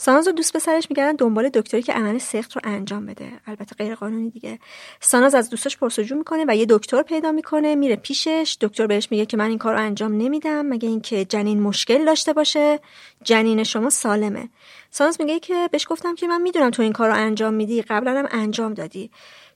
ساناز 0.03 0.29
و 0.29 0.33
دوست 0.33 0.57
پسرش 0.57 0.87
میگردن 0.91 1.17
دنبال 1.17 1.49
دکتری 1.49 1.83
که 1.83 1.93
عمل 1.93 2.19
سخت 2.19 2.53
رو 2.53 2.61
انجام 2.65 3.07
بده. 3.07 3.33
البته 3.47 3.75
غیر 3.79 3.95
قانونی 3.95 4.31
دیگه. 4.31 4.59
ساناز 5.01 5.35
از 5.35 5.51
دوستش 5.51 5.77
پرسجو 5.77 6.15
می‌کنه 6.15 6.45
و 6.49 6.57
یه 6.57 6.67
دکتر 6.69 7.03
پیدا 7.03 7.33
می‌کنه 7.33 7.75
میره 7.75 7.97
پیشش. 7.97 8.57
دکتر 8.61 8.87
بهش 8.87 9.09
میگه 9.11 9.27
که 9.27 9.37
من 9.37 9.49
این 9.49 9.59
کار 9.59 9.75
رو 9.75 9.81
انجام 9.81 10.13
نمیدم 10.13 10.67
مگه 10.67 10.89
اینکه 10.89 11.25
جنین 11.25 11.61
مشکل 11.61 12.05
داشته 12.05 12.33
باشه. 12.33 12.81
جنین 13.25 13.65
شما 13.65 13.91
سالمه. 13.91 14.49
ساناز 14.91 15.21
میگه 15.21 15.41
که 15.41 15.69
بهش 15.73 15.87
گفتم 15.91 16.15
که 16.15 16.29
من 16.29 16.43
می‌دونم 16.43 16.71
تو 16.71 16.83
این 16.83 16.93
کار 16.93 17.09
رو 17.09 17.17
انجام 17.17 17.55
میدی 17.55 17.83
قبلا 17.83 18.19
هم 18.19 18.29
انجام 18.31 18.75
دادی. 18.75 19.11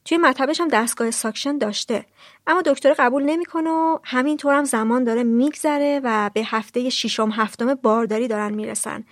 توی 0.04 0.18
مطبش 0.18 0.60
هم 0.60 0.68
دستگاه 0.68 1.10
suction 1.10 1.58
داشته. 1.58 2.06
اما 2.46 2.62
دکتر 2.62 2.94
قبول 2.98 3.22
نمی‌کنه 3.22 3.70
و 3.70 3.98
همینطور 4.04 4.54
هم 4.54 4.64
زمان 4.64 5.04
داره 5.04 5.22
میگذره 5.22 6.00
و 6.04 6.30
به 6.34 6.42
هفته 6.44 6.90
ششم 6.90 7.30
هفتم 7.30 7.74
بارداری 7.74 8.28
دارن 8.28 8.54
می‌رسن. 8.54 9.04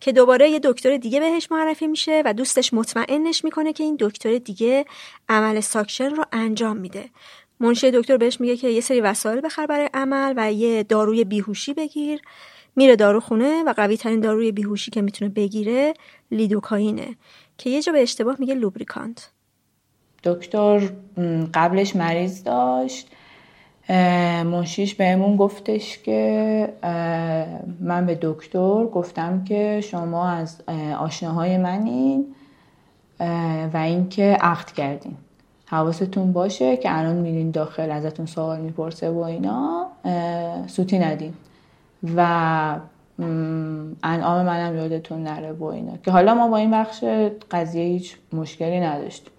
که 0.00 0.12
دوباره 0.12 0.50
یه 0.50 0.60
دکتر 0.64 0.96
دیگه 0.96 1.20
بهش 1.20 1.48
معرفی 1.50 1.86
میشه 1.86 2.22
و 2.24 2.34
دوستش 2.34 2.74
مطمئنش 2.74 3.44
می‌کنه 3.44 3.72
که 3.72 3.84
این 3.84 3.96
دکتر 4.00 4.38
دیگه 4.38 4.84
عمل 5.28 5.60
suction 5.60 6.10
رو 6.10 6.24
انجام 6.32 6.76
میده. 6.76 7.10
منشی 7.60 7.90
دکتر 7.90 8.16
بهش 8.16 8.40
میگه 8.40 8.56
که 8.56 8.68
یه 8.68 8.80
سری 8.80 9.00
وسایل 9.00 9.40
بخر 9.40 9.66
برای 9.66 9.90
عمل 9.94 10.34
و 10.36 10.52
یه 10.52 10.82
داروی 10.82 11.24
بیهوشی 11.24 11.74
بگیر. 11.74 12.20
میره 12.76 12.96
داروخونه 12.96 13.62
و 13.62 13.72
قوی 13.72 13.96
ترین 13.96 14.20
داروی 14.20 14.52
بیهوشی 14.52 14.90
که 14.90 15.02
می‌تونه 15.02 15.30
بگیره 15.30 15.94
لیدوکاینه 16.30 17.16
که 17.58 17.70
یه 17.70 17.82
جا 17.82 17.92
به 17.92 18.02
اشتباه 18.02 18.36
میگه 18.38 18.54
لوبریکانت. 18.54 19.30
دکتر 20.24 20.90
قبلش 21.54 21.96
مریض 21.96 22.44
داشت. 22.44 23.08
منشیش 24.44 24.94
بهمون 24.94 25.36
گفتش 25.36 25.98
که 25.98 26.68
من 27.80 28.06
به 28.06 28.18
دکتر 28.22 28.86
گفتم 28.86 29.44
که 29.44 29.80
شما 29.80 30.28
از 30.28 30.62
آشناهای 30.98 31.58
منین 31.58 32.26
و 33.72 33.76
اینکه 33.76 34.38
عقد 34.40 34.72
کردین. 34.72 35.16
حواستون 35.66 36.32
باشه 36.32 36.76
که 36.76 36.98
الان 36.98 37.16
میرین 37.16 37.50
داخل 37.50 37.90
ازتون 37.90 38.26
سوال 38.26 38.60
می‌پرسه 38.60 39.10
و 39.10 39.18
اینا 39.18 39.86
سوتی 40.66 40.98
ندین. 40.98 41.34
و 42.16 42.76
انعام 44.02 44.46
منم 44.46 44.76
یادتون 44.76 45.22
نره 45.22 45.52
و 45.52 45.64
اینا. 45.64 45.96
که 46.04 46.10
حالا 46.10 46.34
ما 46.34 46.48
با 46.48 46.56
این 46.56 46.70
بخش 46.70 47.04
قضیه 47.50 47.84
هیچ 47.84 48.16
مشکلی 48.32 48.80
نداشتیم. 48.80 49.32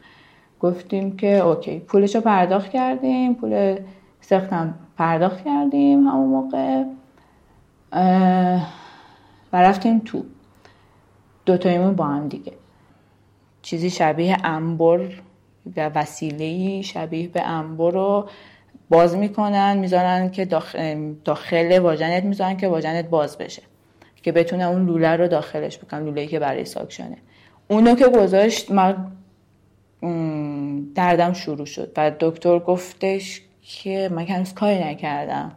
گفتیم 0.60 1.18
که 1.18 1.28
اوکی 1.28 1.80
پولش 1.80 2.16
رو 2.16 2.22
پرداخت 2.22 2.70
کردیم 2.70 3.34
پول 3.34 3.76
سختم 4.32 4.74
پرداخت 4.98 5.46
کردیم 5.46 6.08
همون 6.08 6.30
موقع. 6.30 6.84
و 9.54 9.62
رفتیم 9.62 10.00
تو. 10.00 10.24
دوتایمون 11.46 11.96
با 11.96 12.06
هم 12.06 12.28
دیگه. 12.28 12.54
چیزی 13.62 13.90
شبیه 13.90 14.38
انبر 14.44 15.10
و 15.78 15.92
وسیله 15.96 16.82
شبیه 16.82 17.28
به 17.28 17.42
انبر 17.42 17.92
رو 17.92 18.30
باز 18.90 19.18
می‌کنن 19.18 19.78
می‌ذارن 19.78 20.32
که 20.32 20.46
داخل, 20.46 21.14
داخل 21.26 21.80
واژنت 21.80 22.24
می‌ذارن 22.24 22.58
که 22.58 22.68
واژنت 22.68 23.06
باز 23.06 23.38
بشه. 23.38 23.62
که 24.24 24.32
بتونه 24.32 24.64
اون 24.64 24.86
لوله 24.86 25.16
رو 25.16 25.28
داخلش 25.28 25.78
بکنن 25.78 26.06
لوله 26.06 26.28
که 26.28 26.40
برای 26.40 26.66
ساکشنه. 26.66 27.18
اونو 27.68 27.96
که 27.96 28.08
گذاشت 28.08 28.72
من 28.72 29.12
دردم 30.96 31.34
شروع 31.34 31.66
شد. 31.66 31.92
و 31.98 32.12
دکتر 32.20 32.60
گفتش 32.60 33.42
که 33.64 34.10
من 34.12 34.26
هنوز 34.26 34.54
کاری 34.54 34.84
نکردم. 34.84 35.52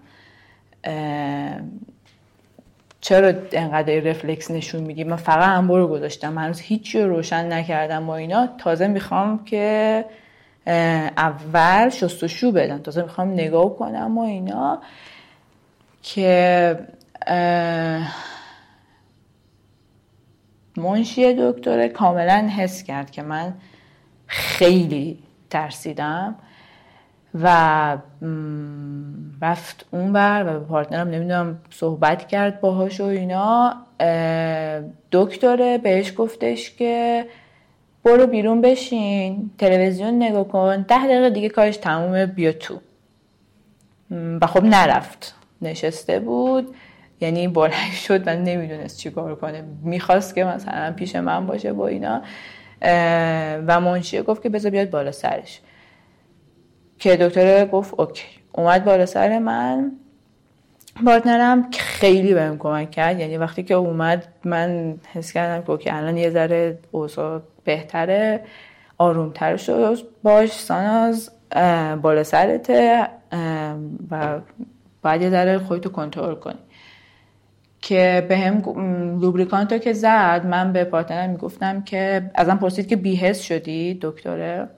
چرا 3.01 3.33
انقدر 3.53 4.01
رفلکس 4.01 4.51
نشون 4.51 4.83
میدی؟ 4.83 5.05
من 5.05 5.17
فقط 5.17 5.49
انبر 5.49 5.79
رو 5.79 5.89
گذاشتم. 5.89 6.39
هنوز 6.39 6.61
هیچی 6.61 7.01
رو 7.01 7.17
روشن 7.17 7.53
نکردم 7.53 8.07
با 8.07 8.17
اینا. 8.17 8.49
تازه 8.59 8.87
می‌خوام 8.87 9.45
که 9.45 10.05
اول 11.17 11.89
شستشو 11.89 12.53
بدم. 12.53 12.79
تازه 12.79 13.03
می‌خوام 13.03 13.33
نگاه 13.33 13.77
کنم 13.77 14.19
و 14.19 14.21
اینا 14.21 14.83
که 16.03 16.79
منشی 20.77 21.35
دکتر 21.39 21.89
کاملا 21.89 22.51
حس 22.57 22.83
کرد 22.83 23.11
که 23.11 23.23
من 23.23 23.55
خیلی 24.27 25.19
ترسیدم. 25.51 26.35
و 27.43 27.97
رفت 29.43 29.87
اون 29.91 30.13
بر 30.13 30.45
و 30.47 30.59
به 30.59 30.67
پارتنرم 30.67 31.09
نمی‌دونم 31.09 31.59
صحبت 31.71 32.29
کرد 32.29 32.61
باهاش 32.61 33.01
و 33.01 33.05
اینا 33.05 33.75
دکتره 35.13 35.79
بهش 35.79 36.13
گفتش 36.17 36.77
که 36.77 37.27
برو 38.05 38.27
بیرون 38.27 38.61
بشین 38.61 39.51
تلویزیون 39.59 40.23
نگاه 40.23 40.49
کن 40.49 40.83
ده 40.83 41.07
دقیقه 41.07 41.31
دیگه 41.31 41.49
کارش 41.49 41.77
تمومه 41.77 42.27
بیا 42.27 42.53
تو. 42.53 42.81
و 44.11 44.47
خب 44.47 44.65
نرفت. 44.65 45.35
نشسته 45.63 46.21
بود 46.21 46.75
یعنی 47.21 47.49
بلند 47.49 47.93
شد 48.07 48.29
و 48.29 48.37
نمی‌دونست 48.37 48.99
چی 48.99 49.11
کار 49.11 49.35
کنه. 49.35 49.65
می‌خواست 49.83 50.35
که 50.35 50.45
مثلا 50.45 50.93
پیش 50.93 51.17
من 51.17 51.47
باشه 51.47 51.73
با 51.73 51.87
اینا 51.87 52.23
و 53.67 53.81
منشیه 53.81 54.23
گفت 54.23 54.43
که 54.43 54.49
بذار 54.49 54.71
بیاد 54.71 54.91
بالا 54.91 55.13
سرش. 55.13 55.61
که 57.05 57.17
دکتر 57.17 57.67
گفت 57.67 57.95
OK. 57.97 58.25
اومد 58.53 58.85
بالا 58.85 59.07
سر 59.07 59.39
من. 59.39 59.93
partner 61.07 61.63
م 61.63 61.71
خیلی 61.71 62.35
بهم 62.35 62.59
کمک 62.59 62.91
کرد. 62.91 63.21
یعنی 63.21 63.37
وقتی 63.37 63.63
که 63.63 63.75
اومد 63.75 64.29
من 64.45 64.95
حس 65.13 65.33
کردم 65.33 65.65
که 65.65 65.71
OK 65.71 65.91
الان 65.91 66.17
یه 66.17 66.31
ذره 66.31 66.79
اوضاع 66.91 67.43
بهتره 67.65 68.41
آرومتر 68.99 69.57
شد. 69.57 69.99
باش 70.23 70.53
ساناز 70.53 71.31
بالا 72.03 72.25
سرته 72.25 73.07
و 74.11 74.41
باید 75.03 75.23
یه 75.23 75.31
ذره 75.31 75.59
خودتو 75.59 75.89
کنترل 75.91 76.35
کنی. 76.35 76.59
که 77.81 78.27
به 78.29 78.39
هم 78.39 78.63
لوبریکانتو 79.21 79.79
که 79.79 79.93
زد 79.93 80.47
من 80.47 80.73
به 80.73 80.85
پارتنرم 80.85 81.31
می‌گفتم 81.31 81.83
که 81.83 82.31
ازم 82.35 82.57
پرسید 82.57 82.89
که 82.89 82.97
بیهست 82.97 83.43
شدی 83.43 83.99
دکتره؟ 84.03 84.69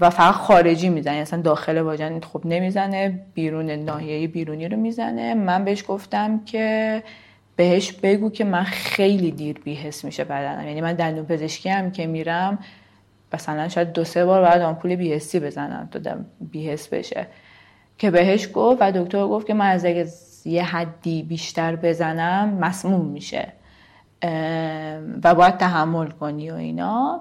و 0.00 0.10
فقط 0.10 0.34
خارجی 0.34 0.88
می‌زنه. 0.88 1.14
اصلا 1.14 1.40
داخل 1.40 1.78
واژن 1.78 2.20
خب 2.20 2.40
نمی‌زنه 2.44 3.20
بیرون 3.34 3.70
ناحیه 3.70 4.28
بیرونی 4.28 4.68
رو 4.68 4.76
می‌زنه. 4.76 5.34
من 5.34 5.64
بهش 5.64 5.84
گفتم 5.88 6.44
که 6.44 7.02
بهش 7.56 7.92
بگو 7.92 8.30
که 8.30 8.44
من 8.44 8.64
خیلی 8.64 9.30
دیر 9.30 9.58
بیهس 9.64 10.04
میشه 10.04 10.24
بدنم. 10.24 10.66
یعنی 10.66 10.80
من 10.80 10.92
دندون 10.92 11.24
پزشکی 11.24 11.68
هم 11.68 11.90
که 11.90 12.06
میرم 12.06 12.58
مثلا 13.34 13.68
شاید 13.68 13.92
دو 13.92 14.04
سه 14.04 14.24
بار 14.24 14.42
بعد 14.42 14.62
آمپول 14.62 14.96
بیهسی 14.96 15.40
بزنم 15.40 15.88
تا 15.92 16.16
بیهس 16.40 16.88
بشه. 16.88 17.26
که 17.98 18.10
بهش 18.10 18.48
گفت 18.54 18.78
و 18.80 18.92
دکتر 18.92 19.26
گفت 19.26 19.46
که 19.46 19.54
من 19.54 19.66
از 19.66 19.84
اگه 19.84 20.06
یه 20.44 20.64
حدی 20.64 21.22
بیشتر 21.22 21.76
بزنم 21.76 22.48
مسموم 22.48 23.06
میشه. 23.06 23.52
و 25.24 25.34
باید 25.34 25.56
تحمل 25.56 26.06
کنی 26.06 26.50
و 26.50 26.54
اینا. 26.54 27.20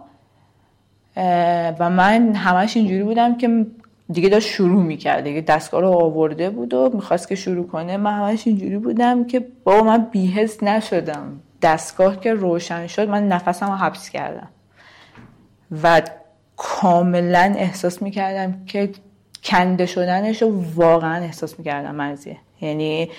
و 1.80 1.90
من 1.90 2.36
همش 2.36 2.78
اینجوری 2.78 3.04
بودم 3.04 3.38
که 3.38 3.66
دیگه 4.12 4.30
داشت 4.30 4.50
شروع 4.50 4.84
می‌کرد 4.84 5.24
دیگه 5.24 5.42
دستگاه 5.42 5.82
رو 5.82 5.90
آورده 5.90 6.50
بود 6.50 6.74
و 6.74 6.92
می‌خواست 6.94 7.28
که 7.28 7.36
شروع 7.36 7.68
کنه. 7.68 7.98
من 7.98 8.14
همش 8.14 8.48
اینجوری 8.48 8.78
بودم 8.78 9.28
که 9.28 9.46
بابا 9.64 9.84
من 9.84 10.08
بیهست 10.12 10.64
نشدم. 10.64 11.40
دستگاه 11.62 12.20
که 12.20 12.34
روشن 12.34 12.88
شد 12.88 13.10
من 13.10 13.28
نفسم 13.28 13.66
رو 13.66 13.76
حبس 13.76 14.10
کردم. 14.10 14.48
و 15.84 16.02
کاملا 16.58 17.54
احساس 17.58 18.02
می‌کردم 18.02 18.66
که 18.66 18.90
کنده 19.44 19.86
شدنش 19.86 20.42
رو 20.42 20.64
واقعا 20.76 21.24
احساس 21.24 21.60
می‌کردم 21.60 21.96
مرزیه 21.96 22.38
یعنی 22.62 23.10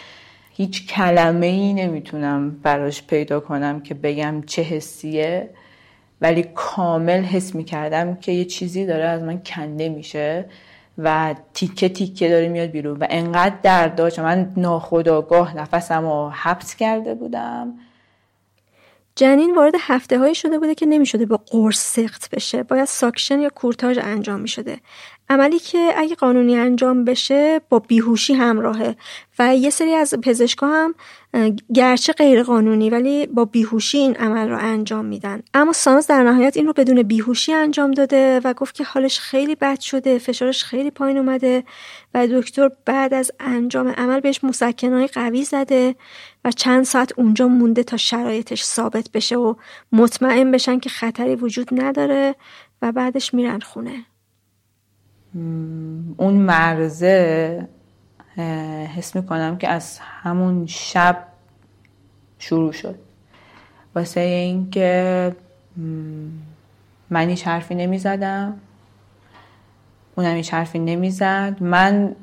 هیچ 0.50 0.86
کلمه 0.86 1.46
ای 1.46 1.72
نمی‌تونم 1.72 2.50
براش 2.62 3.02
پیدا 3.02 3.40
کنم 3.40 3.80
که 3.80 3.94
بگم 3.94 4.42
چه 4.46 4.62
حسیه. 4.62 5.50
ولی 6.20 6.42
کامل 6.54 7.22
حس 7.22 7.54
می‌کردم 7.54 8.16
که 8.16 8.32
یه 8.32 8.44
چیزی 8.44 8.86
داره 8.86 9.04
از 9.04 9.22
من 9.22 9.42
کنده 9.42 9.88
میشه 9.88 10.46
و 10.98 11.34
تیکه 11.54 11.88
تیکه 11.88 12.28
داره 12.28 12.48
میاد 12.48 12.70
بیرون 12.70 12.96
و 12.98 13.06
انقدر 13.10 13.56
درد 13.62 13.94
داشت. 13.94 14.18
من 14.18 14.52
ناخداگاه 14.56 15.56
نفسم 15.56 16.02
رو 16.02 16.30
حبس 16.34 16.76
کرده 16.76 17.14
بودم. 17.14 17.74
جنین 19.16 19.54
وارد 19.54 19.74
هفته 19.80 20.18
هایی 20.18 20.34
شده 20.34 20.58
بوده 20.58 20.74
که 20.74 20.86
نمی 20.86 21.06
شده 21.06 21.26
با 21.26 21.40
قرص 21.50 21.78
سقط 21.78 22.34
بشه. 22.34 22.62
باید 22.62 22.84
suction 22.84 23.40
یا 23.40 23.48
کورتاژ 23.48 23.98
انجام 24.02 24.40
می 24.40 24.48
شده 24.48 24.78
عملی 25.28 25.58
که 25.58 25.92
اگه 25.96 26.14
قانونی 26.14 26.56
انجام 26.56 27.04
بشه 27.04 27.60
با 27.68 27.78
بیهوشی 27.78 28.34
همراهه. 28.34 28.96
و 29.38 29.56
یه 29.56 29.70
سری 29.70 29.94
از 29.94 30.14
پزشکا 30.22 30.66
هم 30.68 30.94
گرچه 31.74 32.12
غیر 32.12 32.42
قانونی 32.42 32.90
ولی 32.90 33.26
با 33.26 33.44
بیهوشی 33.44 33.98
این 33.98 34.16
عمل 34.16 34.48
رو 34.48 34.58
انجام 34.58 35.04
میدن. 35.04 35.42
اما 35.54 35.72
ساناز 35.72 36.06
در 36.06 36.22
نهایت 36.22 36.56
این 36.56 36.66
رو 36.66 36.72
بدون 36.72 37.02
بیهوشی 37.02 37.52
انجام 37.52 37.90
داده 37.90 38.40
و 38.44 38.52
گفت 38.52 38.74
که 38.74 38.84
حالش 38.84 39.20
خیلی 39.20 39.54
بد 39.54 39.80
شده 39.80 40.18
فشارش 40.18 40.64
خیلی 40.64 40.90
پایین 40.90 41.18
اومده 41.18 41.64
و 42.14 42.26
دکتر 42.26 42.70
بعد 42.84 43.14
از 43.14 43.30
انجام 43.40 43.88
عمل 43.88 44.20
بهش 44.20 44.44
مسکنهای 44.44 45.06
قوی 45.06 45.44
زده 45.44 45.94
و 46.44 46.50
چند 46.50 46.84
ساعت 46.84 47.18
اونجا 47.18 47.48
مونده 47.48 47.82
تا 47.82 47.96
شرایطش 47.96 48.64
ثابت 48.64 49.10
بشه 49.10 49.36
و 49.36 49.54
مطمئن 49.92 50.50
بشن 50.50 50.78
که 50.78 50.88
خطری 50.88 51.34
وجود 51.34 51.68
نداره 51.72 52.34
و 52.82 52.92
بعدش 52.92 53.34
میرن 53.34 53.60
خونه. 53.60 54.04
اون 56.16 56.34
مرزه 56.34 57.68
حس 58.96 59.16
می‌کنم 59.16 59.58
که 59.58 59.68
از 59.68 59.98
همون 59.98 60.66
شب 60.66 61.25
شروع 62.38 62.72
شد. 62.72 62.94
واسه 63.94 64.20
اینکه 64.20 65.32
من 67.10 67.28
هیچ 67.28 67.46
حرفی 67.46 67.74
نمی‌زدم. 67.74 68.60
اونم 70.16 70.34
هیچ 70.34 70.54
حرفی 70.54 70.78
نمی‌زد. 70.78 71.56
من 71.60 72.16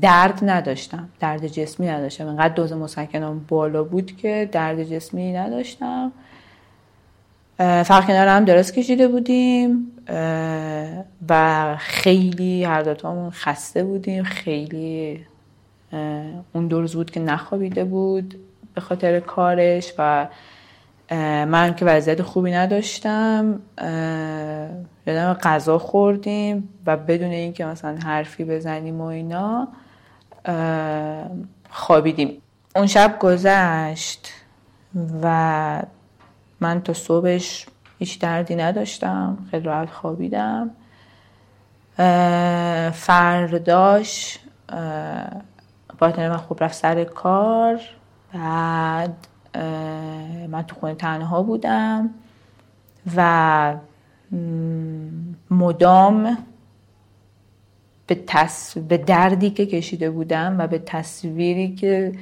درد 0.00 0.38
نداشتم. 0.42 1.08
درد 1.20 1.46
جسمی 1.46 1.88
نداشتم. 1.88 2.26
اینقدر 2.26 2.54
دوز 2.54 2.72
مسکنم 2.72 3.44
بالا 3.48 3.84
بود 3.84 4.16
که 4.16 4.48
درد 4.52 4.84
جسمی 4.84 5.32
نداشتم. 5.32 6.12
فقط 7.58 8.06
کنار 8.06 8.28
هم 8.28 8.44
درست 8.44 8.74
کشیده 8.74 9.08
بودیم. 9.08 9.92
و 11.28 11.76
خیلی 11.78 12.64
هر 12.64 12.82
دوتامون 12.82 13.30
خسته 13.30 13.84
بودیم. 13.84 14.22
خیلی 14.22 15.26
اون 16.52 16.68
دو 16.68 16.80
روز 16.80 16.96
بود 16.96 17.10
که 17.10 17.20
نخوابیده 17.20 17.84
بود. 17.84 18.34
به 18.76 18.82
خاطر 18.82 19.20
کارش 19.20 19.92
و 19.98 20.28
من 21.46 21.74
که 21.74 21.84
وضعیت 21.84 22.22
خوبی 22.22 22.52
نداشتم 22.52 23.60
یادم 25.06 25.32
غذا 25.32 25.78
خوردیم 25.78 26.68
و 26.86 26.96
بدون 26.96 27.30
اینکه 27.30 27.64
مثلا 27.64 27.98
حرفی 28.04 28.44
بزنیم 28.44 29.00
و 29.00 29.04
اینا 29.04 29.68
خوابیدیم. 31.70 32.42
اون 32.76 32.86
شب 32.86 33.18
گذشت 33.18 34.32
و 35.22 35.82
من 36.60 36.82
تا 36.82 36.92
صبحش 36.92 37.66
هیچ 37.98 38.20
دردی 38.20 38.56
نداشتم 38.56 39.38
خیلی 39.50 39.64
راحت 39.64 39.90
خوابیدم. 39.90 40.70
فرداش 42.92 44.38
پارتنر 45.98 46.28
من 46.28 46.36
خوب 46.36 46.64
رفت 46.64 46.74
سر 46.74 47.04
کار. 47.04 47.80
بعد 48.36 49.26
من 50.48 50.64
تو 50.68 50.76
خونه 50.76 50.94
تنها 50.94 51.42
بودم 51.42 52.10
و 53.16 53.74
مدام 55.50 56.38
به, 58.06 58.14
تص... 58.26 58.78
به 58.78 58.96
دردی 58.96 59.50
که 59.50 59.66
کشیده 59.66 60.10
بودم 60.10 60.56
و 60.58 60.66
به 60.66 60.78
تصویری 60.78 61.74
که 61.74 62.12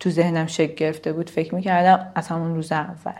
تو 0.00 0.10
ذهنم 0.10 0.46
شکل 0.46 0.74
گرفته 0.74 1.12
بود 1.12 1.30
فکر 1.30 1.54
می‌کردم 1.54 2.12
از 2.14 2.28
همون 2.28 2.54
روز 2.54 2.72
اول. 2.72 3.12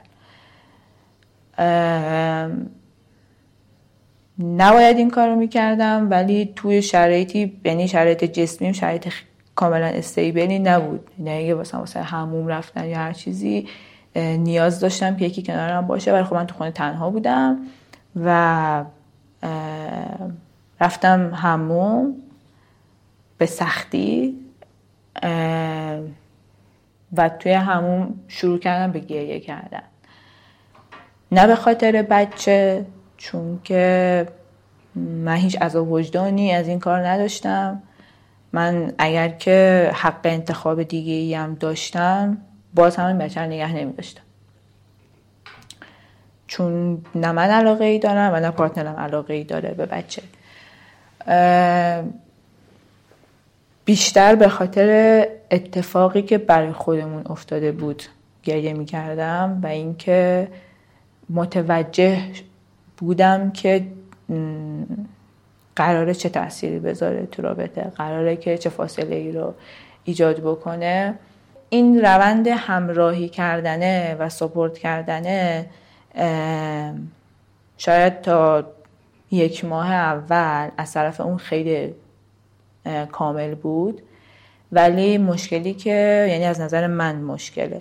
نباید 4.39 4.97
این 4.97 5.11
کار 5.11 5.29
رو 5.29 5.37
می‌کردم 5.37 6.11
ولی 6.11 6.53
توی 6.57 6.83
شرایطی 6.83 7.61
یعنی 7.65 7.89
شرایط 7.89 8.25
جسمیم 8.25 8.73
شرایط 8.73 9.09
کاملا 9.55 9.87
استیبلی 9.87 10.59
نبود. 10.59 11.11
نه 11.19 11.31
اگه 11.31 11.55
واسه 11.55 11.79
واسه 11.79 12.03
هموم 12.03 12.49
رفتن 12.49 12.85
یا 12.85 12.99
هر 12.99 13.13
چیزی 13.13 13.69
نیاز 14.17 14.81
داشتم 14.81 15.17
که 15.17 15.25
یکی 15.25 15.43
کنارم 15.43 15.87
باشه. 15.87 16.13
ولی 16.13 16.25
خب 16.25 16.35
من 16.35 16.47
تو 16.47 16.55
خونه 16.55 16.71
تنها 16.71 17.11
بودم 17.11 17.59
و 18.17 18.85
رفتم 20.81 21.35
هموم 21.35 22.15
به 23.39 23.47
سختی 23.47 24.39
و 27.17 27.29
توی 27.29 27.53
همون 27.53 28.15
شروع 28.29 28.59
کردم 28.59 28.93
به 28.93 28.99
گریه 28.99 29.41
کردن. 29.41 29.83
نه 31.33 31.47
به 31.47 31.55
خاطر 31.55 32.03
بچه 32.03 32.87
چون 33.17 33.61
که 33.65 34.29
من 34.97 35.37
هیچ 35.37 35.57
از 35.61 35.77
وجدانی 35.77 36.53
از 36.53 36.69
این 36.69 36.79
کار 36.79 37.09
نداشتم. 37.09 37.83
من 38.53 38.93
اگر 38.99 39.29
که 39.29 39.91
حق 39.95 40.21
انتخاب 40.25 40.83
دیگه 40.83 41.13
ای 41.13 41.35
هم 41.35 41.55
داشتم 41.55 42.39
باز 42.75 42.97
هم 42.97 43.19
بچه 43.19 43.41
نگه 43.41 43.73
نمی 43.73 43.93
داشتم 43.93 44.23
چون 46.47 47.05
نه 47.15 47.33
من 47.33 47.51
علاقه 47.51 47.85
ای 47.85 47.99
دارم 47.99 48.33
و 48.35 48.41
نه 48.41 48.51
پارتنرم 48.51 48.97
علاقه 48.97 49.35
ای 49.35 49.45
داره 49.45 49.75
به 49.75 49.87
بچه. 49.87 50.23
بیشتر 53.85 54.35
به 54.35 54.49
خاطر 54.49 55.27
اتفاقی 55.51 56.23
که 56.23 56.39
برای 56.39 56.73
خودمون 56.73 57.23
افتاده 57.27 57.73
بود 57.73 58.03
گریه 58.43 58.73
می 58.73 58.85
کردم 58.85 59.61
و 59.63 59.67
اینکه 59.67 60.49
متوجه 61.31 62.19
بودم 62.97 63.51
که 63.51 63.87
قراره 65.77 66.15
چه 66.15 66.29
تأثیری 66.29 66.79
بذاره 66.79 67.27
تو 67.27 67.43
رابطه؟ 67.43 67.83
قراره 67.97 68.37
که 68.37 68.59
چه 68.59 68.71
فاصله 68.71 69.17
ای 69.17 69.33
رو 69.33 69.55
ایجاد 70.05 70.41
بکنه؟ 70.41 71.15
این 71.69 72.01
روند 72.01 72.47
همراهی 72.49 73.29
کردنه 73.29 74.17
و 74.19 74.29
سپورت 74.29 74.79
کردنه 74.79 75.67
شاید 77.79 78.21
تا 78.21 78.65
یک 79.31 79.65
ماه 79.65 79.93
اول 79.93 80.69
از 80.77 80.93
طرف 80.93 81.21
اون 81.21 81.37
خیلی 81.37 81.95
کامل 83.13 83.55
بود. 83.55 84.03
ولی 84.73 85.19
مشکلی 85.19 85.75
که 85.75 86.27
یعنی 86.31 86.45
از 86.45 86.61
نظر 86.61 86.87
من 86.87 87.17
مشکله. 87.17 87.81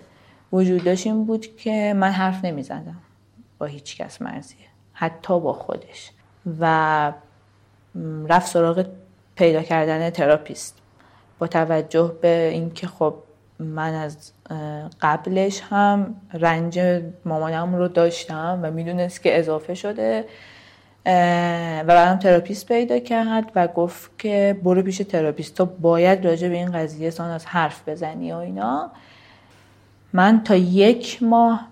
وجود 0.53 0.83
داشت 0.83 1.07
این 1.07 1.25
بود 1.25 1.55
که 1.55 1.93
من 1.97 2.11
حرف 2.11 2.45
نمی‌زدم. 2.45 2.97
با 3.59 3.65
هیچ 3.65 3.97
کس 3.97 4.21
مرضیه 4.21 4.67
حتی 4.93 5.39
با 5.39 5.53
خودش. 5.53 6.11
و 6.59 7.13
رفت 8.29 8.47
سراغ 8.47 8.85
پیدا 9.35 9.61
کردن 9.61 10.09
therapist. 10.09 10.77
با 11.39 11.47
توجه 11.47 12.15
به 12.21 12.49
اینکه 12.53 12.87
خب 12.87 13.13
من 13.59 13.93
از 13.93 14.31
قبلش 15.01 15.61
هم 15.69 16.15
رنج 16.33 17.01
مامانم 17.25 17.75
رو 17.75 17.87
داشتم 17.87 18.59
و 18.63 18.71
می‌دونست 18.71 19.21
که 19.21 19.39
اضافه 19.39 19.73
شده 19.73 20.25
و 21.05 21.83
بعدم 21.87 22.19
therapist 22.19 22.67
پیدا 22.67 22.99
کرد 22.99 23.51
و 23.55 23.67
گفت 23.67 24.19
که 24.19 24.59
برو 24.63 24.81
پیش 24.81 24.97
therapist. 24.97 25.55
تو 25.55 25.65
باید 25.65 26.25
راجع 26.25 26.49
به 26.49 26.55
این 26.55 26.71
قضیه 26.71 27.09
ساناز 27.09 27.45
حرف 27.45 27.89
بزنی 27.89 28.33
و 28.33 28.35
اینا. 28.35 28.91
من 30.13 30.43
تا 30.43 30.55
یک 30.55 31.23
ماه 31.23 31.67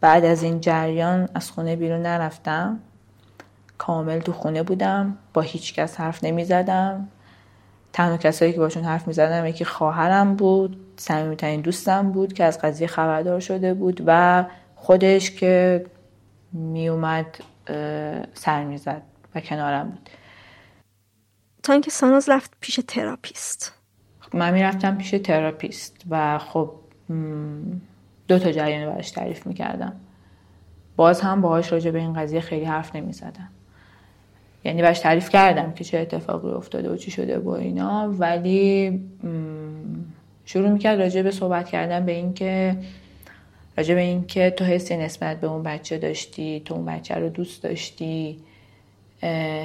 بعد 0.00 0.24
از 0.24 0.42
این 0.42 0.60
جریان 0.60 1.28
از 1.34 1.50
خونه 1.50 1.76
بیرون 1.76 2.02
نرفتم. 2.02 2.78
کامل 3.78 4.18
تو 4.18 4.32
خونه 4.32 4.62
بودم 4.62 5.18
با 5.34 5.42
هیچ 5.42 5.74
کس 5.74 6.00
حرف 6.00 6.24
نمی 6.24 6.44
زدم 6.44 7.08
تنها 7.92 8.16
کسایی 8.16 8.52
که 8.52 8.58
باشون 8.58 8.84
حرف 8.84 9.08
می 9.08 9.12
زدم 9.12 9.46
یکی 9.46 9.64
خواهرم 9.64 10.36
بود 10.36 10.94
صمیمیترین 10.96 11.60
دوستم 11.60 12.12
بود 12.12 12.32
که 12.32 12.44
از 12.44 12.58
قضیه 12.58 12.86
خبردار 12.86 13.40
شده 13.40 13.74
بود 13.74 14.02
و 14.06 14.44
خودش 14.74 15.30
که 15.30 15.84
می 16.52 16.88
اومد 16.88 17.38
سر 18.34 18.64
می 18.64 18.78
زد 18.78 19.02
و 19.34 19.40
کنارم 19.40 19.90
بود. 19.90 20.10
تا 21.62 21.72
اینکه 21.72 21.90
ساناز 21.90 22.28
رفت 22.28 22.52
پیش 22.60 22.80
therapist. 22.88 23.72
من 24.34 24.52
می‌رفتم 24.52 24.98
پیش 24.98 25.10
therapist 25.10 25.96
و 26.10 26.38
خب 26.38 26.74
دو 28.28 28.38
تا 28.38 28.52
جریان 28.52 28.92
براش 28.92 29.10
تعریف 29.10 29.46
می‌کردم. 29.46 30.00
باز 30.96 31.20
هم 31.20 31.40
باهاش 31.40 31.72
راجع 31.72 31.90
به 31.90 31.98
این 31.98 32.12
قضیه 32.12 32.40
خیلی 32.40 32.64
حرف 32.64 32.96
نمی‌زدم. 32.96 33.50
یعنی 34.64 34.82
براش 34.82 34.98
تعریف 34.98 35.30
کردم 35.30 35.72
که 35.72 35.84
چه 35.84 35.98
اتفاقی 35.98 36.50
افتاده 36.50 36.90
و 36.90 36.96
چی 36.96 37.10
شده 37.10 37.38
با 37.38 37.56
اینا 37.56 38.08
ولی 38.18 39.00
شروع 40.44 40.68
می‌کرد 40.68 41.00
راجع 41.00 41.22
به 41.22 41.30
صحبت 41.30 41.68
کردن 41.68 42.06
به 42.06 42.12
این 42.12 42.34
که 42.34 42.76
راجع 43.76 43.94
به 43.94 44.00
این 44.00 44.26
که 44.26 44.50
تو 44.50 44.64
حسی 44.64 44.96
نسبت 44.96 45.40
به 45.40 45.46
اون 45.46 45.62
بچه 45.62 45.98
داشتی 45.98 46.62
تو 46.64 46.74
اون 46.74 46.84
بچه 46.84 47.14
رو 47.14 47.28
دوست 47.28 47.62
داشتی 47.62 48.38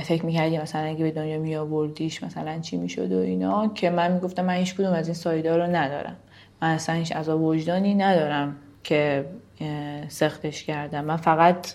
فکر 0.03 0.25
می‌کردی 0.25 0.57
مثلا 0.57 0.81
اگه 0.81 1.03
به 1.03 1.11
دنیا 1.11 1.39
می 1.39 1.55
آوردیش 1.55 2.23
مثلا 2.23 2.59
چی 2.59 2.77
می‌شد 2.77 3.11
و 3.11 3.17
اینا 3.17 3.67
که 3.67 3.89
من 3.89 4.11
می‌گفتم 4.11 4.45
من 4.45 4.53
هیچ 4.53 4.75
کدوم 4.75 4.93
از 4.93 5.07
این 5.07 5.15
سایدا 5.15 5.57
رو 5.57 5.63
ندارم. 5.63 6.15
من 6.61 6.69
اصلا 6.69 6.95
هیچ 6.95 7.11
عذاب 7.11 7.41
وجدانی 7.41 7.95
ندارم 7.95 8.55
که 8.83 9.25
سختش 10.07 10.63
کردم. 10.63 11.05
من 11.05 11.17
فقط 11.17 11.73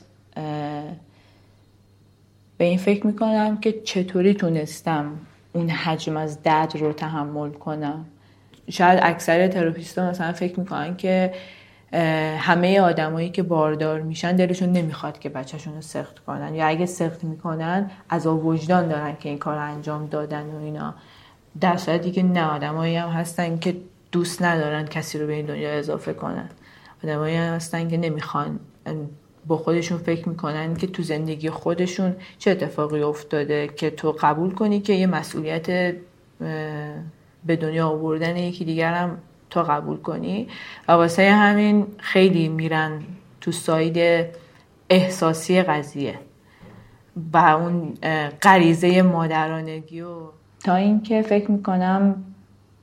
به 2.58 2.64
این 2.64 2.78
فکر 2.78 3.06
می‌کنم 3.06 3.56
که 3.60 3.72
چطوری 3.72 4.34
تونستم 4.34 5.12
اون 5.52 5.70
حجم 5.70 6.16
از 6.16 6.42
درد 6.42 6.76
رو 6.76 6.92
تحمل 6.92 7.50
کنم. 7.50 8.04
شاید 8.70 9.00
اکثر 9.02 9.48
تراپیستا 9.48 10.10
مثلا 10.10 10.32
فکر 10.32 10.60
می‌کنن 10.60 10.96
که 10.96 11.34
همه 12.38 12.80
آدمایی 12.80 13.30
که 13.30 13.42
باردار 13.42 14.00
میشن 14.00 14.36
دلشون 14.36 14.72
نمی‌خواد 14.72 15.18
که 15.18 15.28
بچهشون 15.28 15.74
رو 15.74 15.80
سخت 15.80 16.18
کنن. 16.18 16.54
یا 16.54 16.66
اگه 16.66 16.86
سخت 16.86 17.24
می‌کنن 17.24 17.90
از 18.08 18.26
وجدان 18.26 18.88
دارن 18.88 19.16
که 19.20 19.28
این 19.28 19.38
کار 19.38 19.58
انجام 19.58 20.06
دادن 20.06 20.42
و 20.42 20.58
اینا. 20.58 20.94
در 21.60 21.76
صورتی 21.76 22.10
که 22.10 22.22
نه 22.22 22.44
آدمایی 22.44 22.96
هم 22.96 23.08
هستن 23.08 23.58
که 23.58 23.76
دوست 24.12 24.42
ندارن 24.42 24.86
کسی 24.86 25.18
رو 25.18 25.26
به 25.26 25.32
این 25.32 25.46
دنیا 25.46 25.70
اضافه 25.70 26.12
کنن. 26.12 26.48
آدمایی 27.04 27.36
هم 27.36 27.54
هستن 27.54 27.88
که 27.88 27.96
نمی‌خوان 27.96 28.60
با 29.46 29.56
خودشون 29.56 29.98
فکر 29.98 30.28
می‌کنن 30.28 30.74
که 30.74 30.86
تو 30.86 31.02
زندگی 31.02 31.50
خودشون 31.50 32.16
چه 32.38 32.50
اتفاقی 32.50 33.02
افتاده 33.02 33.68
که 33.76 33.90
تو 33.90 34.16
قبول 34.20 34.50
کنی 34.50 34.80
که 34.80 34.92
یه 34.92 35.06
مسئولیت 35.06 35.94
به 37.46 37.56
دنیا 37.60 37.88
آوردن 37.88 38.36
یکی 38.36 38.64
دیگر 38.64 38.94
هم 38.94 39.18
تو 39.50 39.62
قبول 39.62 39.96
کنی. 39.96 40.48
و 40.88 40.92
واسه 40.92 41.30
همین 41.30 41.86
خیلی 41.98 42.48
میرن 42.48 43.02
تو 43.40 43.52
ساید 43.52 44.26
احساسی 44.90 45.62
قضیه 45.62 46.18
و 47.32 47.36
اون 47.36 47.94
غریزه 48.42 49.02
مادرانگی 49.02 50.00
و 50.00 50.16
تا 50.64 50.74
اینکه 50.74 51.22
فکر 51.22 51.50
می‌کنم 51.50 52.24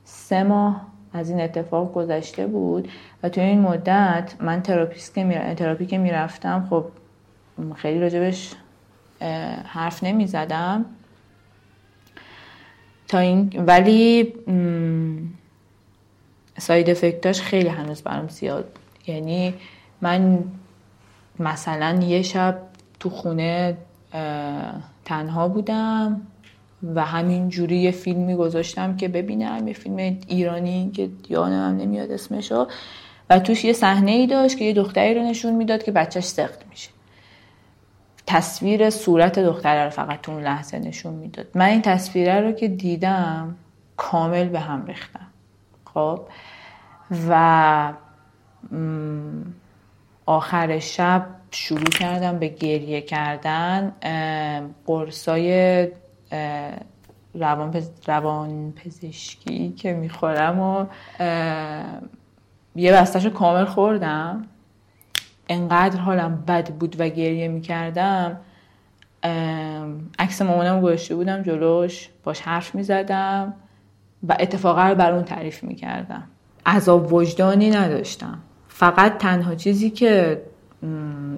سه 0.03 0.43
ماه 0.43 0.90
از 1.13 1.29
این 1.29 1.41
اتفاق 1.41 1.93
گذشته 1.93 2.47
بود 2.47 2.89
و 3.23 3.29
تو 3.29 3.41
این 3.41 3.61
مدت 3.61 4.35
من 4.39 4.61
therapist 4.61 5.15
می‌رفتم 5.23 5.53
تراپی 5.53 5.85
که 5.85 5.97
می‌رفتم 5.97 6.67
خب 6.69 6.85
خیلی 7.75 7.99
راجبش 7.99 8.53
حرف 9.65 10.03
نمی 10.03 10.27
زدم 10.27 10.85
تا 13.07 13.17
این 13.17 13.63
ولی 13.67 14.33
side 16.57 16.89
effect 16.89 17.28
اش 17.28 17.41
خیلی 17.41 17.67
هنوز 17.67 18.01
برام 18.01 18.27
زیاد 18.27 18.79
یعنی 19.07 19.53
من 20.01 20.43
مثلا 21.39 21.99
یه 22.03 22.21
شب 22.21 22.57
تو 22.99 23.09
خونه 23.09 23.77
تنها 25.05 25.47
بودم. 25.47 26.21
و 26.95 27.05
همین 27.05 27.49
جوری 27.49 27.77
یه 27.77 27.91
فیلمی 27.91 28.35
گذاشتم 28.35 28.97
که 28.97 29.07
ببینم 29.07 29.67
یه 29.67 29.73
فیلم 29.73 30.17
ایرانی 30.27 30.91
که 30.95 31.09
یادم 31.29 31.77
نمیاد 31.77 32.11
اسمشو. 32.11 32.67
و 33.29 33.39
توش 33.39 33.65
یه 33.65 33.73
صحنه 33.73 34.11
ای 34.11 34.27
داشت 34.27 34.57
که 34.57 34.65
یه 34.65 34.73
دختری 34.73 35.13
رو 35.13 35.21
نشون 35.21 35.55
می‌داد 35.55 35.83
که 35.83 35.91
بچهش 35.91 36.25
سخت 36.25 36.59
میشه. 36.69 36.89
تصویر 38.27 38.89
صورت 38.89 39.39
دختره 39.39 39.83
رو 39.83 39.89
فقط 39.89 40.29
اون 40.29 40.43
لحظه 40.43 40.79
نشون 40.79 41.13
می‌داد. 41.13 41.47
من 41.55 41.65
این 41.65 41.81
تصویره 41.81 42.39
رو 42.39 42.51
که 42.51 42.67
دیدم 42.67 43.55
کامل 43.97 44.49
به 44.49 44.59
هم 44.59 44.85
ریختم 44.85 45.27
خب؟ 45.93 46.19
و 47.29 47.93
آخر 50.25 50.79
شب 50.79 51.25
شروع 51.51 51.89
کردم 51.89 52.39
به 52.39 52.47
گریه 52.47 53.01
کردن 53.01 53.93
قرصای 54.85 55.87
روان, 57.35 57.83
روان 58.07 58.71
پزشکی 58.71 59.69
که 59.69 59.93
می‌خورم 59.93 60.59
و 60.59 60.85
یه 62.75 62.93
بستش 62.93 63.25
کامل 63.25 63.65
خوردم. 63.65 64.45
انقدر 65.49 65.99
حالم 65.99 66.43
بد 66.47 66.69
بود 66.69 66.95
و 66.99 67.09
گریه 67.09 67.47
می‌کردم. 67.47 68.37
عکس 70.19 70.41
مامانم 70.41 70.81
گذاشته 70.81 71.15
بودم 71.15 71.41
جلوش 71.43 72.09
باش 72.23 72.41
حرف 72.41 72.75
می‌زدم 72.75 73.53
و 74.27 74.37
اتفاقا 74.39 74.89
رو 74.89 74.95
بر 74.95 75.11
اون 75.11 75.23
تعریف 75.23 75.63
می‌کردم. 75.63 76.23
عذاب 76.65 77.13
وجدانی 77.13 77.69
نداشتم. 77.69 78.39
فقط 78.67 79.17
تنها 79.17 79.55
چیزی 79.55 79.89
که 79.89 80.41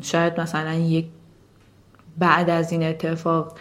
شاید 0.01 0.39
مثلا 0.39 0.73
یک 0.73 1.05
بعد 2.17 2.49
از 2.49 2.71
این 2.71 2.83
اتفاق 2.83 3.57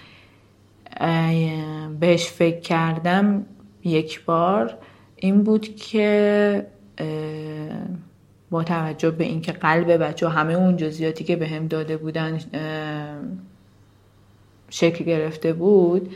بهش 2.01 2.27
فکر 2.27 2.61
کردم 2.61 3.47
یک 3.85 4.25
بار 4.25 4.79
این 5.17 5.43
بود 5.43 5.77
که 5.77 6.67
با 8.51 8.65
توجه 8.65 9.11
به 9.11 9.25
اینکه 9.25 9.53
قلب 9.53 9.93
بچه 9.93 10.27
و 10.27 10.29
همه 10.29 10.55
اون 10.55 10.77
جزئیاتی 10.77 11.25
که 11.25 11.37
به 11.37 11.49
هم 11.49 11.67
داده 11.67 11.97
بودن 11.97 12.39
شکل 14.71 15.05
گرفته 15.05 15.53
بود 15.53 16.15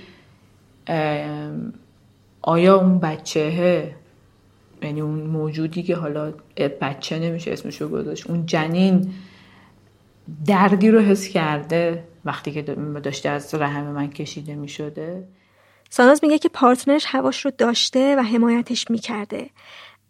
آیا 2.43 2.77
اون 2.77 2.99
بچهه 2.99 3.95
یعنی 4.83 5.01
اون 5.01 5.21
موجودی 5.21 5.83
که 5.83 5.97
حالا 5.97 6.33
بچه 6.81 7.19
نمیشه 7.19 7.53
اسمشو 7.53 7.89
گذاشت 7.89 8.31
اون 8.31 8.47
جنین 8.47 9.13
دردی 10.47 10.91
رو 10.91 11.01
حس 11.01 11.29
کرده؟ 11.29 12.05
وقتی 12.27 12.53
که 12.53 12.63
داشته 13.03 13.29
از 13.29 13.55
رحم 13.55 13.85
من 13.85 14.11
کشیده 14.11 14.55
می 14.55 14.69
شده 14.69 15.29
ساناز 15.91 16.25
میگه 16.25 16.39
که 16.39 16.49
پارتنرش 16.49 17.05
هواش 17.09 17.45
رو 17.45 17.51
داشته 17.59 18.17
و 18.17 18.21
حمایتش 18.21 18.91
می‌کرده. 18.91 19.51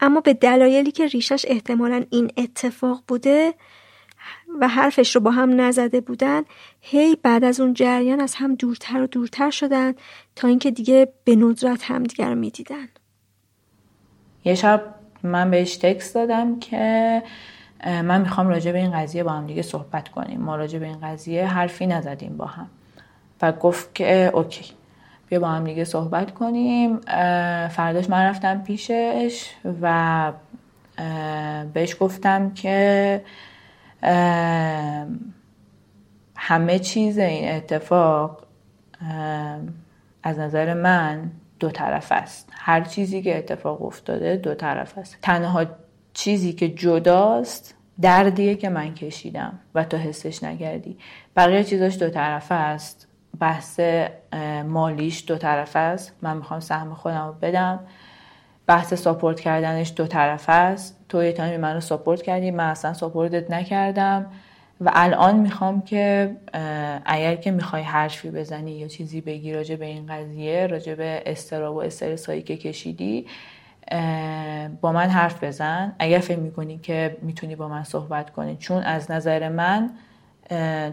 اما 0.00 0.20
به 0.20 0.34
دلایلی 0.34 0.90
که 0.90 1.06
ریشش 1.06 1.44
احتمالا 1.48 2.04
این 2.10 2.30
اتفاق 2.36 3.02
بوده 3.08 3.54
و 4.60 4.68
حرفش 4.68 5.14
رو 5.14 5.20
با 5.20 5.30
هم 5.30 5.60
نزده 5.60 6.00
بودن 6.00 6.42
هی 6.80 7.16
بعد 7.22 7.44
از 7.44 7.60
اون 7.60 7.74
جریان 7.74 8.20
از 8.20 8.34
هم 8.34 8.54
دورتر 8.54 9.02
و 9.02 9.06
دورتر 9.06 9.50
شدن 9.50 9.94
تا 10.36 10.48
اینکه 10.48 10.70
دیگه 10.70 11.12
به 11.24 11.36
ندرت 11.36 11.90
همدیگر 11.90 12.28
رو 12.28 12.34
می‌دیدن. 12.34 12.88
یه 14.44 14.54
شب 14.54 14.94
من 15.22 15.50
بهش 15.50 15.76
تکست 15.76 16.14
دادم 16.14 16.58
که 16.58 17.22
من 17.84 18.20
می‌خوام 18.20 18.48
راجع 18.48 18.72
به 18.72 18.78
این 18.78 18.90
قضیه 18.90 19.24
با 19.24 19.32
هم 19.32 19.46
دیگه 19.46 19.62
صحبت 19.62 20.08
کنیم. 20.08 20.40
ما 20.40 20.56
راجع 20.56 20.78
به 20.78 20.86
این 20.86 21.00
قضیه 21.00 21.46
حرفی 21.46 21.86
نزدیم 21.86 22.36
با 22.36 22.46
هم. 22.46 22.66
و 23.42 23.52
گفت 23.52 23.94
که 23.94 24.30
اوکی. 24.34 24.64
بیا 25.28 25.40
با 25.40 25.48
هم 25.48 25.64
دیگه 25.64 25.84
صحبت 25.84 26.34
کنیم. 26.34 26.96
فرداش 27.68 28.10
من 28.10 28.26
رفتم 28.26 28.62
پیشش 28.62 29.50
و 29.82 30.32
بهش 31.72 31.96
گفتم 32.00 32.50
که 32.50 33.22
همه 36.36 36.78
چیز 36.78 37.18
این 37.18 37.50
اتفاق 37.52 38.42
از 40.22 40.38
نظر 40.38 40.74
من 40.74 41.30
دو 41.60 41.70
طرف 41.70 42.12
است. 42.12 42.48
هر 42.52 42.80
چیزی 42.80 43.22
که 43.22 43.38
اتفاق 43.38 43.82
افتاده 43.82 44.36
دو 44.36 44.54
طرف 44.54 44.98
است. 44.98 45.18
تنها 45.22 45.66
چیزی 46.16 46.52
که 46.52 46.68
جداست 46.68 47.74
دردیه 48.00 48.54
که 48.54 48.68
من 48.68 48.94
کشیدم 48.94 49.58
و 49.74 49.84
تو 49.84 49.96
حسش 49.96 50.42
نگردی. 50.42 50.98
بقیه 51.36 51.64
چیزاش 51.64 51.98
دو 51.98 52.10
طرفه 52.10 52.54
است. 52.54 53.08
بحث 53.40 53.80
مالیش 54.66 55.24
دو 55.26 55.38
طرفه 55.38 55.78
است. 55.78 56.12
من 56.22 56.36
می‌خوام 56.36 56.60
سهم 56.60 56.94
خودم 56.94 57.26
رو 57.26 57.32
بدم. 57.32 57.80
بحث 58.66 58.94
support 58.94 59.40
کردنش 59.40 59.92
دو 59.96 60.06
طرفه 60.06 60.52
است. 60.52 61.04
تو 61.08 61.24
یه 61.24 61.32
تایمی 61.32 61.56
منو 61.56 61.80
support 61.80 62.22
کردی 62.22 62.50
من 62.50 62.70
اصلا 62.70 62.92
support 62.92 63.43
ت 63.43 63.50
نکردم. 63.50 64.26
و 64.80 64.90
الان 64.94 65.36
می‌خوام 65.36 65.82
که 65.82 66.36
اگر 67.04 67.36
که 67.36 67.50
می‌خوای 67.50 67.82
حرفی 67.82 68.30
بزنی 68.30 68.72
یا 68.72 68.88
چیزی 68.88 69.20
بگی 69.20 69.52
راجع 69.52 69.76
به 69.76 69.86
این 69.86 70.06
قضیه 70.06 70.66
راجع 70.66 70.94
به 70.94 71.22
اضطراب 71.26 71.76
و 71.76 71.78
استرس 71.78 72.26
هایی 72.26 72.42
که 72.42 72.56
کشیدی 72.56 73.26
با 74.80 74.92
من 74.92 75.08
حرف 75.08 75.44
بزن. 75.44 75.94
اگر 75.98 76.18
فکر 76.18 76.38
می‌کنی 76.38 76.78
که 76.78 77.16
می‌تونی 77.22 77.56
با 77.56 77.68
من 77.68 77.84
صحبت 77.84 78.30
کنی 78.30 78.56
چون 78.56 78.82
از 78.82 79.10
نظر 79.10 79.48
من 79.48 79.90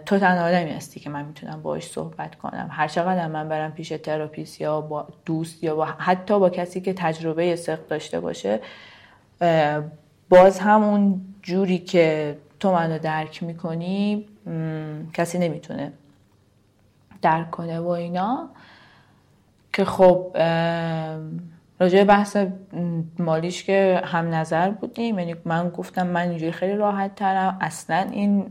تو 0.05 0.19
تنها 0.19 0.45
آدمی 0.45 0.71
هستی 0.71 0.99
که 0.99 1.09
من 1.09 1.25
می‌تونم 1.25 1.61
باش 1.61 1.87
صحبت 1.87 2.35
کنم. 2.35 2.67
هر 2.71 2.87
چقدر 2.87 3.27
من 3.27 3.49
برم 3.49 3.71
پیش 3.71 3.89
therapist 3.89 4.61
یا 4.61 4.81
با 4.81 5.07
دوست 5.25 5.63
یا 5.63 5.75
با 5.75 5.85
حتی 5.85 6.39
با 6.39 6.49
کسی 6.49 6.81
که 6.81 6.93
تجربه 6.93 7.55
سقط 7.55 7.87
داشته 7.87 8.19
باشه 8.19 8.59
باز 10.29 10.59
همون 10.59 11.21
جوری 11.41 11.79
که 11.79 12.37
تو 12.59 12.73
منو 12.73 12.99
درک 12.99 13.43
می‌کنی 13.43 14.25
کسی 15.13 15.39
نمی‌تونه 15.39 15.93
درک 17.21 17.51
کنه 17.51 17.79
و 17.79 17.87
اینا. 17.87 18.49
که 19.73 19.85
خب 19.85 20.31
راجع 21.79 22.03
بحث 22.03 22.37
مالیش 23.19 23.63
که 23.63 24.01
هم 24.05 24.35
نظر 24.35 24.69
بودیم 24.69 25.19
یعنی 25.19 25.35
من 25.45 25.69
گفتم 25.69 26.07
من 26.07 26.29
اینجوری 26.29 26.51
خیلی 26.51 26.75
راحت 26.75 27.15
ترم. 27.15 27.57
اصلا 27.61 28.07
این 28.11 28.45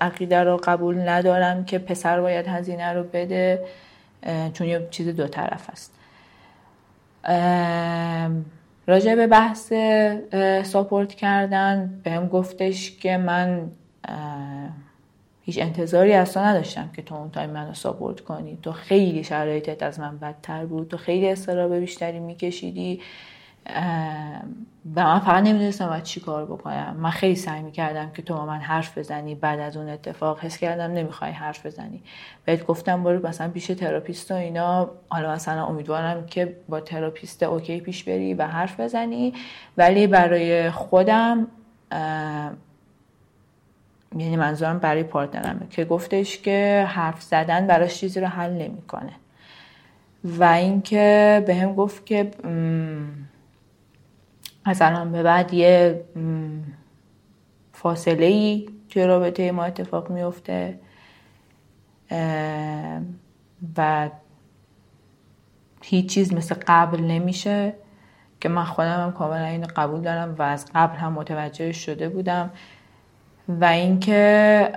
عقیده 0.00 0.44
رو 0.44 0.60
قبول 0.64 1.08
ندارم 1.08 1.64
که 1.64 1.78
پسر 1.78 2.20
باید 2.20 2.46
هزینه 2.48 2.92
رو 2.92 3.02
بده 3.02 3.64
چون 4.52 4.66
یه 4.66 4.88
چیز 4.90 5.08
دو 5.08 5.26
طرف 5.26 5.70
است. 5.70 5.94
راجع 8.86 9.14
به 9.14 9.26
بحث 9.26 9.72
support 10.62 11.14
کردن 11.14 12.00
بهم 12.04 12.28
گفتش 12.28 12.96
که 12.96 13.16
من 13.16 13.70
هیچ 15.42 15.58
انتظاری 15.58 16.24
تو 16.24 16.40
نداشتم 16.40 16.90
که 16.96 17.02
تو 17.02 17.14
اون 17.14 17.30
تایم 17.30 17.50
منو 17.50 17.74
support 17.74 18.20
کنی. 18.20 18.58
تو 18.62 18.72
خیلی 18.72 19.24
شرایطت 19.24 19.82
از 19.82 20.00
من 20.00 20.18
بدتر 20.18 20.66
بود. 20.66 20.88
تو 20.88 20.96
خیلی 20.96 21.28
اضطراب 21.28 21.74
بیشتری 21.74 22.20
میکشیدی. 22.20 23.00
و 24.96 25.04
من 25.04 25.18
فقط 25.18 25.44
نمی‌دونستم 25.44 25.86
باید 25.86 26.02
چی 26.02 26.20
کار 26.20 26.44
بکنم. 26.44 26.96
من 26.98 27.10
خیلی 27.10 27.36
سعی 27.36 27.62
می‌کردم 27.62 28.10
که 28.10 28.22
تو 28.22 28.34
با 28.34 28.46
من 28.46 28.58
حرف 28.58 28.98
بزنی. 28.98 29.34
بعد 29.34 29.60
از 29.60 29.76
اون 29.76 29.88
اتفاق 29.88 30.40
حس 30.40 30.58
کردم 30.58 30.92
نمی‌خوای 30.92 31.30
حرف 31.30 31.66
بزنی. 31.66 32.02
بهت 32.44 32.66
گفتم 32.66 33.04
برو 33.04 33.26
مثلا 33.26 33.48
پیش 33.48 33.66
therapist 33.66 34.30
و 34.30 34.34
اینا. 34.34 34.90
حالا 35.08 35.32
مثلا 35.32 35.66
امیدوارم 35.66 36.26
که 36.26 36.56
با 36.68 36.80
therapist 36.80 37.42
OK 37.42 37.80
پیش 37.80 38.04
بری 38.04 38.34
و 38.34 38.46
حرف 38.46 38.80
بزنی. 38.80 39.34
ولی 39.76 40.06
برای 40.06 40.70
خودم 40.70 41.46
یعنی 44.16 44.36
منظورم 44.36 44.78
برای 44.78 45.02
پارتنرمه 45.02 45.66
که 45.70 45.84
گفتش 45.84 46.38
که 46.38 46.86
حرف 46.88 47.22
زدن 47.22 47.66
براش 47.66 47.98
چیزی 47.98 48.20
رو 48.20 48.26
حل 48.26 48.52
نمی‌کنه. 48.52 49.12
و 50.24 50.44
اینکه 50.44 51.44
به 51.46 51.54
هم 51.54 51.74
گفت 51.74 52.06
که 52.06 52.30
از 54.64 54.82
الان 54.82 55.12
به 55.12 55.22
بعد 55.22 55.54
یه 55.54 56.04
فاصله 57.72 58.26
ای 58.26 58.68
توی 58.88 59.04
رابطه 59.04 59.52
ما 59.52 59.64
اتفاق 59.64 60.10
میفته 60.10 60.80
و 63.76 64.10
هیچ 65.82 66.14
چیز 66.14 66.34
مثل 66.34 66.54
قبل 66.66 67.00
نمیشه 67.00 67.74
که 68.40 68.48
من 68.48 68.64
خودم 68.64 69.02
هم 69.02 69.12
کاملا 69.12 69.44
اینو 69.44 69.66
قبول 69.76 70.00
دارم 70.00 70.34
و 70.38 70.42
از 70.42 70.66
قبل 70.74 70.96
هم 70.96 71.12
متوجه 71.12 71.72
شده 71.72 72.08
بودم. 72.08 72.50
و 73.60 73.64
اینکه 73.64 74.72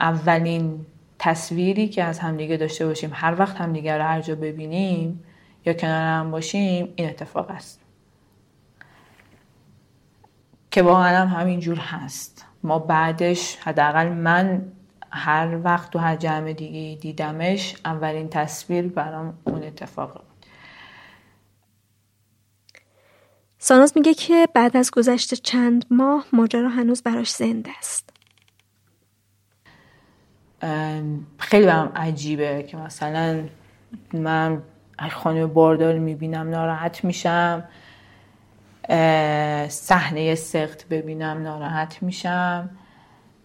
اولین 0.00 0.86
تصویری 1.18 1.88
که 1.88 2.04
از 2.04 2.18
همدیگه 2.18 2.56
داشته 2.56 2.86
باشیم 2.86 3.10
هر 3.14 3.38
وقت 3.38 3.56
همدیگه 3.56 3.96
رو 3.96 4.02
هر 4.02 4.20
جا 4.20 4.34
ببینیم 4.34 5.24
یا 5.66 5.72
کنار 5.72 6.02
هم 6.02 6.30
باشیم 6.30 6.92
این 6.96 7.08
اتفاق 7.08 7.50
است. 7.50 7.80
که 10.70 10.82
واقعا 10.82 11.26
هم 11.26 11.40
همینجور 11.40 11.78
هست. 11.78 12.46
ما 12.62 12.78
بعدش 12.78 13.56
حداقل 13.56 14.08
من 14.08 14.72
هر 15.10 15.58
وقت 15.64 15.90
تو 15.90 15.98
هر 15.98 16.16
جمع 16.16 16.52
دیگه 16.52 17.00
دیدمش 17.00 17.76
اولین 17.84 18.28
تصویر 18.28 18.88
برام 18.88 19.38
اون 19.44 19.62
اتفاق 19.62 20.12
بود 20.12 20.46
ساناز 23.68 23.92
میگه 23.96 24.14
که 24.14 24.48
بعد 24.54 24.76
از 24.76 24.90
گذشت 24.90 25.34
چند 25.34 25.84
ماه 25.90 26.26
ماجرا 26.32 26.68
هنوز 26.68 27.02
براش 27.02 27.30
زنده 27.30 27.70
است. 27.78 28.10
خیلی 31.38 31.66
برام 31.66 31.92
عجیبه 31.96 32.62
که 32.62 32.76
مثلا 32.76 33.44
من 34.12 34.62
خانم 35.10 35.46
باردار 35.46 35.98
می‌بینم 35.98 36.50
ناراحت 36.50 37.04
میشم. 37.04 37.64
صحنه 39.68 40.34
سخت 40.34 40.88
ببینم 40.88 41.42
ناراحت 41.42 42.02
میشم. 42.02 42.70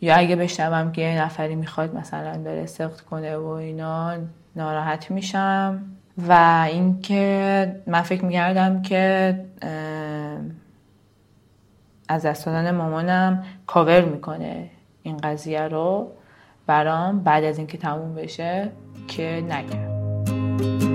یا 0.01 0.15
اگه 0.15 0.35
بشنوم 0.35 0.91
که 0.91 1.01
یه 1.01 1.21
نفری 1.21 1.55
می‌خواد 1.55 1.95
مثلا 1.95 2.43
بره 2.43 2.65
سخت 2.65 3.01
کنه 3.01 3.37
و 3.37 3.47
اینا 3.47 4.17
ناراحت 4.55 5.11
میشم. 5.11 5.83
و 6.17 6.65
اینکه 6.69 7.81
من 7.87 8.01
فکر 8.01 8.25
می‌کردم 8.25 8.81
که 8.81 9.39
از 12.07 12.25
دست 12.25 12.47
مامانم 12.47 13.43
کاور 13.67 14.01
می‌کنه 14.01 14.69
این 15.03 15.17
قضیه 15.17 15.61
رو 15.61 16.11
برام 16.67 17.19
بعد 17.19 17.43
از 17.43 17.57
اینکه 17.57 17.77
تموم 17.77 18.15
بشه 18.15 18.71
که 19.07 19.43
نگرد 19.49 20.90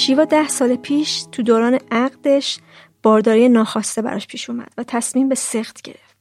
شیوا 0.00 0.24
ده 0.24 0.48
سال 0.48 0.76
پیش 0.76 1.24
تو 1.32 1.42
دوران 1.42 1.78
عقدش 1.90 2.58
بارداری 3.02 3.48
ناخواسته 3.48 4.02
براش 4.02 4.26
پیش 4.26 4.50
اومد 4.50 4.72
و 4.78 4.84
تصمیم 4.84 5.28
به 5.28 5.34
سخت 5.34 5.82
گرفت. 5.82 6.16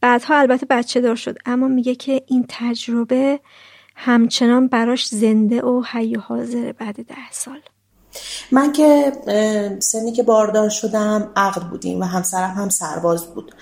بعدها 0.00 0.38
البته 0.38 0.66
بچه 0.70 1.00
دار 1.00 1.16
شد 1.16 1.36
اما 1.46 1.68
میگه 1.68 1.94
که 1.94 2.22
این 2.26 2.46
تجربه 2.48 3.40
همچنان 3.96 4.68
براش 4.68 5.06
زنده 5.06 5.62
و 5.62 5.82
حی 5.92 6.16
و 6.16 6.20
حاضره 6.20 6.72
بعد 6.72 6.96
ده 6.96 7.30
سال. 7.30 7.60
من 8.52 8.72
که 8.72 9.12
سنی 9.78 10.12
که 10.12 10.22
باردار 10.22 10.68
شدم 10.68 11.32
عقد 11.36 11.62
بودیم 11.62 12.00
و 12.00 12.04
همسرم 12.04 12.50
هم 12.50 12.68
سرباز 12.68 13.34
بود. 13.34 13.54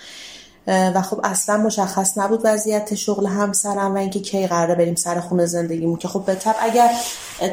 و 0.67 1.03
خب 1.03 1.21
اصلا 1.25 1.57
مشخص 1.57 2.19
نبود 2.19 2.41
وضعیت 2.45 2.95
شغل 2.95 3.27
همسرم 3.27 3.95
و 3.95 3.99
اینکه 3.99 4.21
کی 4.21 4.47
قراره 4.47 4.75
بریم 4.75 4.95
سر 4.95 5.21
خونه 5.21 5.47
زندگیمون 5.47 5.97
که 5.97 6.09
خب 6.09 6.25
به 6.25 6.35
طب 6.35 6.55
اگر 6.61 6.91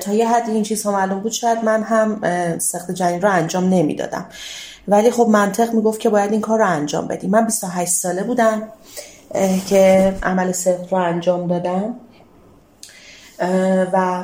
تا 0.02 0.14
یه 0.14 0.30
حدی 0.30 0.52
این 0.52 0.64
چیزها 0.64 0.92
معلوم 0.92 1.20
بود 1.20 1.32
شاید 1.32 1.64
من 1.64 1.84
هم 1.84 2.22
سخت 2.60 2.92
جنین 2.92 3.22
رو 3.22 3.32
انجام 3.32 3.70
نمی‌دادم. 3.70 4.26
ولی 4.88 5.12
خب 5.12 5.28
منطق 5.30 5.74
می‌گفت 5.74 6.00
که 6.00 6.10
باید 6.10 6.32
این 6.32 6.42
کار 6.42 6.60
رو 6.60 6.68
انجام 6.68 7.08
بدیم. 7.08 7.30
من 7.30 7.46
28 7.46 7.92
ساله 7.92 8.24
بودم 8.24 8.68
که 9.70 10.16
عمل 10.24 10.52
سخت 10.52 10.92
رو 10.92 10.98
انجام 10.98 11.48
دادم. 11.48 11.96
و 13.94 14.24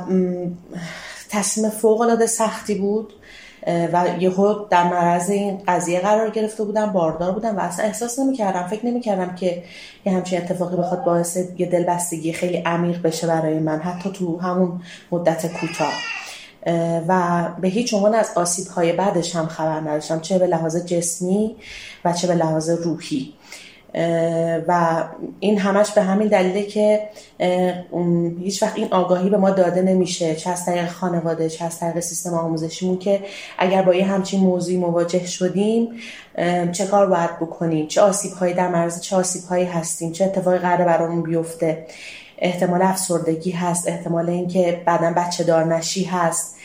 تصمیم 1.29 1.69
فوق 1.69 2.01
العاده 2.01 2.25
سختی 2.25 2.75
بود. 2.75 3.13
و 3.67 4.05
یهو 4.19 4.65
در 4.69 4.83
معرض 4.83 5.29
این 5.29 5.61
قضیه 5.67 5.99
قرار 5.99 6.29
گرفته 6.29 6.63
بودم 6.63 6.93
باردار 6.93 7.31
بودم 7.31 7.57
و 7.57 7.59
اصلا 7.59 7.85
احساس 7.85 8.19
نمی‌کردم 8.19 8.67
فکر 8.67 8.85
نمی‌کردم 8.85 9.35
که 9.35 9.63
یه 10.05 10.13
همچین 10.13 10.41
اتفاقی 10.41 10.77
بخواد 10.77 11.03
باعث 11.03 11.37
یه 11.57 11.65
دلبستگی 11.65 12.33
خیلی 12.33 12.57
عمیق 12.57 13.01
بشه 13.01 13.27
برای 13.27 13.59
من 13.59 13.79
حتی 13.79 14.11
تو 14.11 14.39
همون 14.39 14.81
مدت 15.11 15.53
کوتاه. 15.53 15.93
و 17.07 17.43
به 17.61 17.67
هیچ 17.67 17.93
عنوان 17.93 18.15
از 18.15 18.31
آسیب 18.35 18.67
های 18.67 18.93
بعدش 18.93 19.35
هم 19.35 19.47
خبر 19.47 19.79
نداشتم 19.79 20.19
چه 20.19 20.39
به 20.39 20.47
لحاظ 20.47 20.85
جسمی 20.85 21.55
و 22.05 22.13
چه 22.13 22.27
به 22.27 22.35
لحاظ 22.35 22.69
روحی. 22.69 23.33
و 24.67 25.03
این 25.39 25.57
همش 25.57 25.91
به 25.91 26.01
همین 26.01 26.27
دلیله 26.27 26.63
که 26.63 27.09
هیچ 28.39 28.63
وقت 28.63 28.77
این 28.77 28.87
آگاهی 28.91 29.29
به 29.29 29.37
ما 29.37 29.49
داده 29.49 29.81
نمیشه. 29.81 30.35
چه 30.35 30.49
از 30.49 30.65
طریق 30.65 30.89
خانواده 30.89 31.49
چه 31.49 31.65
از 31.65 31.79
طریق 31.79 31.99
سیستم 31.99 32.33
آموزشیمون 32.33 32.97
که 32.97 33.21
اگر 33.57 33.81
با 33.81 33.95
یه 33.95 34.05
همچین 34.05 34.39
موضوعی 34.39 34.77
مواجه 34.77 35.25
شدیم 35.25 35.89
چه 36.71 36.85
کار 36.85 37.05
باید 37.05 37.35
بکنیم؟ 37.39 37.87
چه 37.87 38.01
آسیب 38.01 38.31
هایی 38.31 38.53
در 38.53 38.67
مرز 38.67 39.01
چه 39.01 39.15
آسیب 39.15 39.43
هایی 39.43 39.65
هستیم؟ 39.65 40.11
چه 40.11 40.25
اتفاقی 40.25 40.57
قراره 40.57 40.85
برامون 40.85 41.23
بیفته؟ 41.23 41.85
احتمال 42.37 42.81
افسردگی 42.81 43.51
هست. 43.51 43.87
احتمال 43.87 44.29
اینکه 44.29 44.81
بعدا 44.85 45.13
بچه 45.17 45.43
دار 45.43 45.75
نشی 45.75 46.03
هست. 46.03 46.55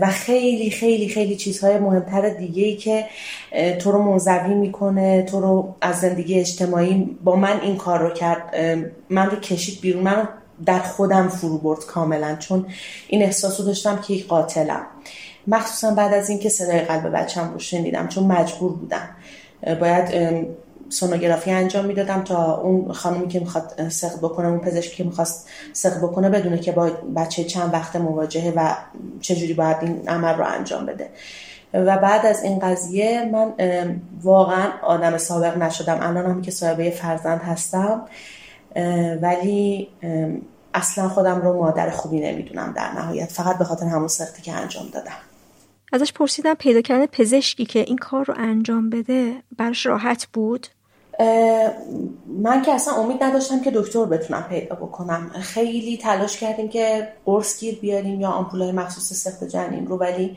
و 0.00 0.06
خیلی 0.06 0.70
خیلی 0.70 1.08
خیلی 1.08 1.36
چیزهای 1.36 1.78
مهمتر 1.78 2.28
دیگه 2.28 2.64
ای 2.64 2.76
که 2.76 3.04
تو 3.78 3.92
رو 3.92 4.02
منزوی 4.02 4.54
می‌کنه 4.54 5.22
تو 5.22 5.40
رو 5.40 5.74
از 5.80 6.00
زندگی 6.00 6.40
اجتماعی 6.40 7.16
با 7.24 7.36
من 7.36 7.60
این 7.60 7.76
کار 7.76 7.98
رو 7.98 8.10
کرد. 8.10 8.54
من 9.10 9.30
رو 9.30 9.36
کشید 9.36 9.80
بیرون. 9.80 10.02
من 10.02 10.16
رو 10.16 10.24
در 10.66 10.78
خودم 10.78 11.28
فرو 11.28 11.58
برد 11.58 11.84
کاملا 11.84 12.36
چون 12.36 12.66
این 13.08 13.22
احساس 13.22 13.60
رو 13.60 13.66
داشتم 13.66 13.96
که 13.96 14.14
یک 14.14 14.26
قاتلم. 14.26 14.86
مخصوصا 15.46 15.90
بعد 15.94 16.14
از 16.14 16.30
اینکه 16.30 16.48
صدای 16.48 16.80
قلب 16.80 17.16
بچم 17.16 17.50
رو 17.52 17.58
شنیدم 17.58 18.08
چون 18.08 18.24
مجبور 18.24 18.72
بودم. 18.72 19.08
باید 19.80 20.14
سونوگرافی 20.90 21.50
انجام 21.50 21.84
می‌دادم 21.84 22.22
تا 22.22 22.56
اون 22.56 22.92
خانمی 22.92 23.28
که 23.28 23.40
می‌خواد 23.40 23.88
سقط 23.88 24.18
بکنه 24.18 24.48
اون 24.48 24.58
پزشکی 24.58 24.96
که 24.96 25.04
می‌خواست 25.04 25.48
سقط 25.72 25.98
بکنه 25.98 26.30
بدونه 26.30 26.58
که 26.58 26.72
با 26.72 26.90
بچه 27.16 27.44
چند 27.44 27.72
وقت 27.72 27.96
مواجهه 27.96 28.52
و 28.56 28.74
چجوری 29.20 29.54
باید 29.54 29.76
این 29.80 30.08
عمل 30.08 30.34
رو 30.34 30.44
انجام 30.44 30.86
بده. 30.86 31.10
و 31.74 31.98
بعد 31.98 32.26
از 32.26 32.44
این 32.44 32.58
قضیه 32.58 33.30
من 33.32 33.52
واقعا 34.22 34.68
آدم 34.82 35.18
سابق 35.18 35.58
نشدم. 35.58 35.98
الان 36.00 36.26
هم 36.26 36.42
که 36.42 36.50
صاحبه 36.50 36.90
فرزند 36.90 37.40
هستم 37.40 38.02
ولی 39.22 39.88
اصلا 40.74 41.08
خودم 41.08 41.42
رو 41.42 41.58
مادر 41.58 41.90
خوبی 41.90 42.20
نمی‌دونم 42.20 42.72
در 42.76 42.92
نهایت. 42.92 43.32
فقط 43.32 43.58
به 43.58 43.64
خاطر 43.64 43.86
همون 43.86 44.08
سختی 44.08 44.42
که 44.42 44.52
انجام 44.52 44.88
دادم. 44.92 45.16
ازش 45.92 46.12
پرسیدم 46.12 46.54
پیدا 46.54 46.80
کردن 46.80 47.06
پزشکی 47.06 47.66
که 47.66 47.78
این 47.78 47.98
کار 47.98 48.24
رو 48.24 48.34
انجام 48.38 48.90
بده 48.90 49.32
براش 49.58 49.86
راحت 49.86 50.26
بود؟ 50.32 50.66
من 52.26 52.62
که 52.62 52.72
اصلا 52.72 52.94
امید 52.94 53.24
نداشتم 53.24 53.60
که 53.60 53.70
دکتر 53.70 54.04
بتونم 54.04 54.46
پیدا 54.48 54.76
بکنم. 54.76 55.30
خیلی 55.40 55.96
تلاش 55.96 56.36
کردیم 56.36 56.68
که 56.68 57.08
قرص 57.26 57.60
گیر 57.60 57.78
بیاریم 57.78 58.20
یا 58.20 58.28
آمپولای 58.30 58.72
مخصوص 58.72 59.12
سخت 59.12 59.44
جنین 59.44 59.86
رو. 59.86 59.96
ولی 59.96 60.36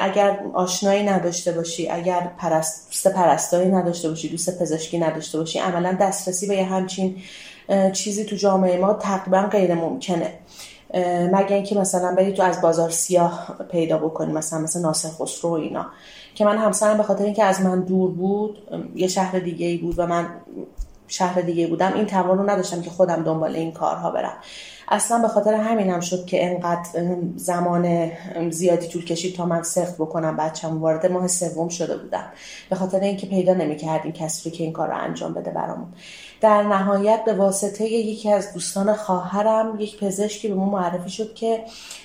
اگر 0.00 0.40
آشنایی 0.54 1.02
نداشته 1.02 1.52
باشی 1.52 1.88
اگر 1.88 2.30
پرست 2.38 3.08
پرستاری 3.08 3.68
نداشته 3.68 4.08
باشی 4.08 4.28
دوست 4.28 4.62
پزشکی 4.62 4.98
نداشته 4.98 5.38
باشی 5.38 5.58
عملا 5.58 5.96
دسترسی 6.00 6.46
به 6.46 6.56
یه 6.56 6.64
همچین 6.64 7.16
چیزی 7.92 8.24
تو 8.24 8.36
جامعه 8.36 8.78
ما 8.78 8.92
تقریبا 8.92 9.42
غیر 9.42 9.74
ممکنه. 9.74 10.32
مگه 11.32 11.54
اینکه 11.54 11.74
مثلا 11.74 12.14
بری 12.14 12.32
تو 12.32 12.42
از 12.42 12.60
بازار 12.60 12.90
سیاه 12.90 13.56
پیدا 13.70 13.98
بکنی 13.98 14.32
مثلا 14.32 14.58
مثل 14.58 14.80
ناصر 14.80 15.08
خسرو 15.08 15.50
و 15.50 15.52
اینا. 15.52 15.86
که 16.34 16.44
من 16.44 16.58
همسرم 16.58 16.96
به 16.96 17.02
خاطر 17.02 17.24
اینکه 17.24 17.44
از 17.44 17.60
من 17.60 17.80
دور 17.80 18.10
بود 18.10 18.58
یه 18.94 19.08
شهر 19.08 19.38
دیگه 19.38 19.66
ای 19.66 19.76
بود 19.76 19.98
و 19.98 20.06
من 20.06 20.26
شهر 21.08 21.40
دیگه 21.40 21.66
بودم 21.66 21.92
این 21.94 22.06
توان 22.06 22.38
رو 22.38 22.50
نداشتم 22.50 22.82
که 22.82 22.90
خودم 22.90 23.22
دنبال 23.22 23.56
این 23.56 23.72
کارها 23.72 24.10
برم. 24.10 24.36
اصلا 24.88 25.18
به 25.18 25.28
خاطر 25.28 25.54
همینم 25.54 26.00
شد 26.00 26.24
که 26.24 26.46
انقدر 26.50 26.88
زمان 27.36 28.10
زیادی 28.50 28.88
طول 28.88 29.04
کشید 29.04 29.36
تا 29.36 29.46
من 29.46 29.62
سخت 29.62 29.94
بکنم 29.94 30.36
بچم 30.36 30.80
وارد 30.80 31.06
ماه 31.06 31.26
سوم 31.26 31.68
شده 31.68 31.96
بودم. 31.96 32.24
به 32.70 32.76
خاطر 32.76 33.00
اینکه 33.00 33.26
پیدا 33.26 33.54
نمی‌کردیم 33.54 34.12
کسی 34.12 34.50
که 34.50 34.64
این 34.64 34.72
کار 34.72 34.88
رو 34.88 34.96
انجام 34.96 35.34
بده 35.34 35.50
برامون. 35.50 35.88
در 36.40 36.62
نهایت 36.62 37.24
به 37.24 37.34
واسطه 37.34 37.84
یکی 37.84 38.32
از 38.32 38.52
دوستان 38.52 38.94
خواهرم 38.94 39.76
یک 39.80 39.98
پزشکی 39.98 40.48
به 40.48 40.54
ما 40.54 40.70
معرفی 40.70 41.10
شد 41.10 41.34
که 41.34 41.64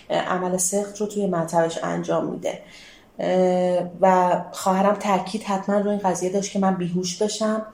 عمل 0.09 0.57
سخت 0.57 1.01
رو 1.01 1.07
توی 1.07 1.27
مطبش 1.27 1.79
انجام 1.83 2.25
میده. 2.25 2.59
و 4.01 4.35
خواهرم 4.51 4.95
تاکید 4.95 5.43
حتما 5.43 5.79
رو 5.79 5.89
این 5.89 5.99
قضیه 5.99 6.29
داشت 6.29 6.51
که 6.51 6.59
من 6.59 6.75
بیهوش 6.75 7.23
بشم 7.23 7.65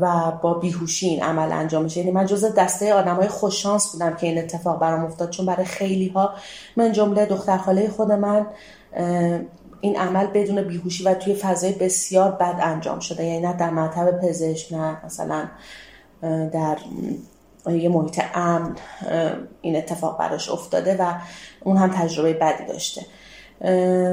و 0.00 0.32
با 0.42 0.54
بیهوشی 0.54 1.06
این 1.06 1.22
عمل 1.22 1.52
انجام 1.52 1.84
میشه 1.84 2.00
یعنی 2.00 2.10
من 2.12 2.26
جز 2.26 2.54
دسته 2.54 2.94
آدمای 2.94 3.28
خوششانس 3.28 3.92
بودم 3.92 4.16
که 4.16 4.26
این 4.26 4.38
اتفاق 4.38 4.80
برام 4.80 5.04
افتاد 5.04 5.30
چون 5.30 5.46
برای 5.46 5.64
خیلی 5.64 6.08
ها 6.08 6.34
من 6.76 6.92
جمله 6.92 7.26
دختر 7.26 7.58
خاله 7.58 7.88
خود 7.88 8.12
من 8.12 8.46
این 9.80 9.96
عمل 9.96 10.26
بدون 10.26 10.62
بیهوشی 10.62 11.04
و 11.04 11.14
توی 11.14 11.34
فضای 11.34 11.72
بسیار 11.72 12.30
بد 12.30 12.56
انجام 12.62 13.00
شده. 13.00 13.24
یعنی 13.24 13.46
نه 13.46 13.52
در 13.52 13.70
مطب 13.70 14.20
پزشک 14.20 14.72
نه 14.72 15.04
مثلا 15.04 15.48
در 16.52 16.76
یه 17.66 17.88
محیط 17.88 18.22
امن 18.34 18.76
این 19.60 19.76
اتفاق 19.76 20.18
براش 20.18 20.50
افتاده 20.50 20.96
و 20.96 21.14
اون 21.64 21.76
هم 21.76 21.90
تجربه 21.90 22.32
بدی 22.32 22.64
داشته. 22.64 23.06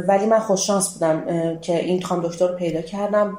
ولی 0.08 0.26
من 0.26 0.40
خوششانس 0.40 0.94
بودم 0.94 1.24
که 1.60 1.86
این 1.86 2.02
خانم 2.02 2.22
دکتر 2.22 2.48
رو 2.48 2.56
پیدا 2.56 2.82
کردم 2.82 3.38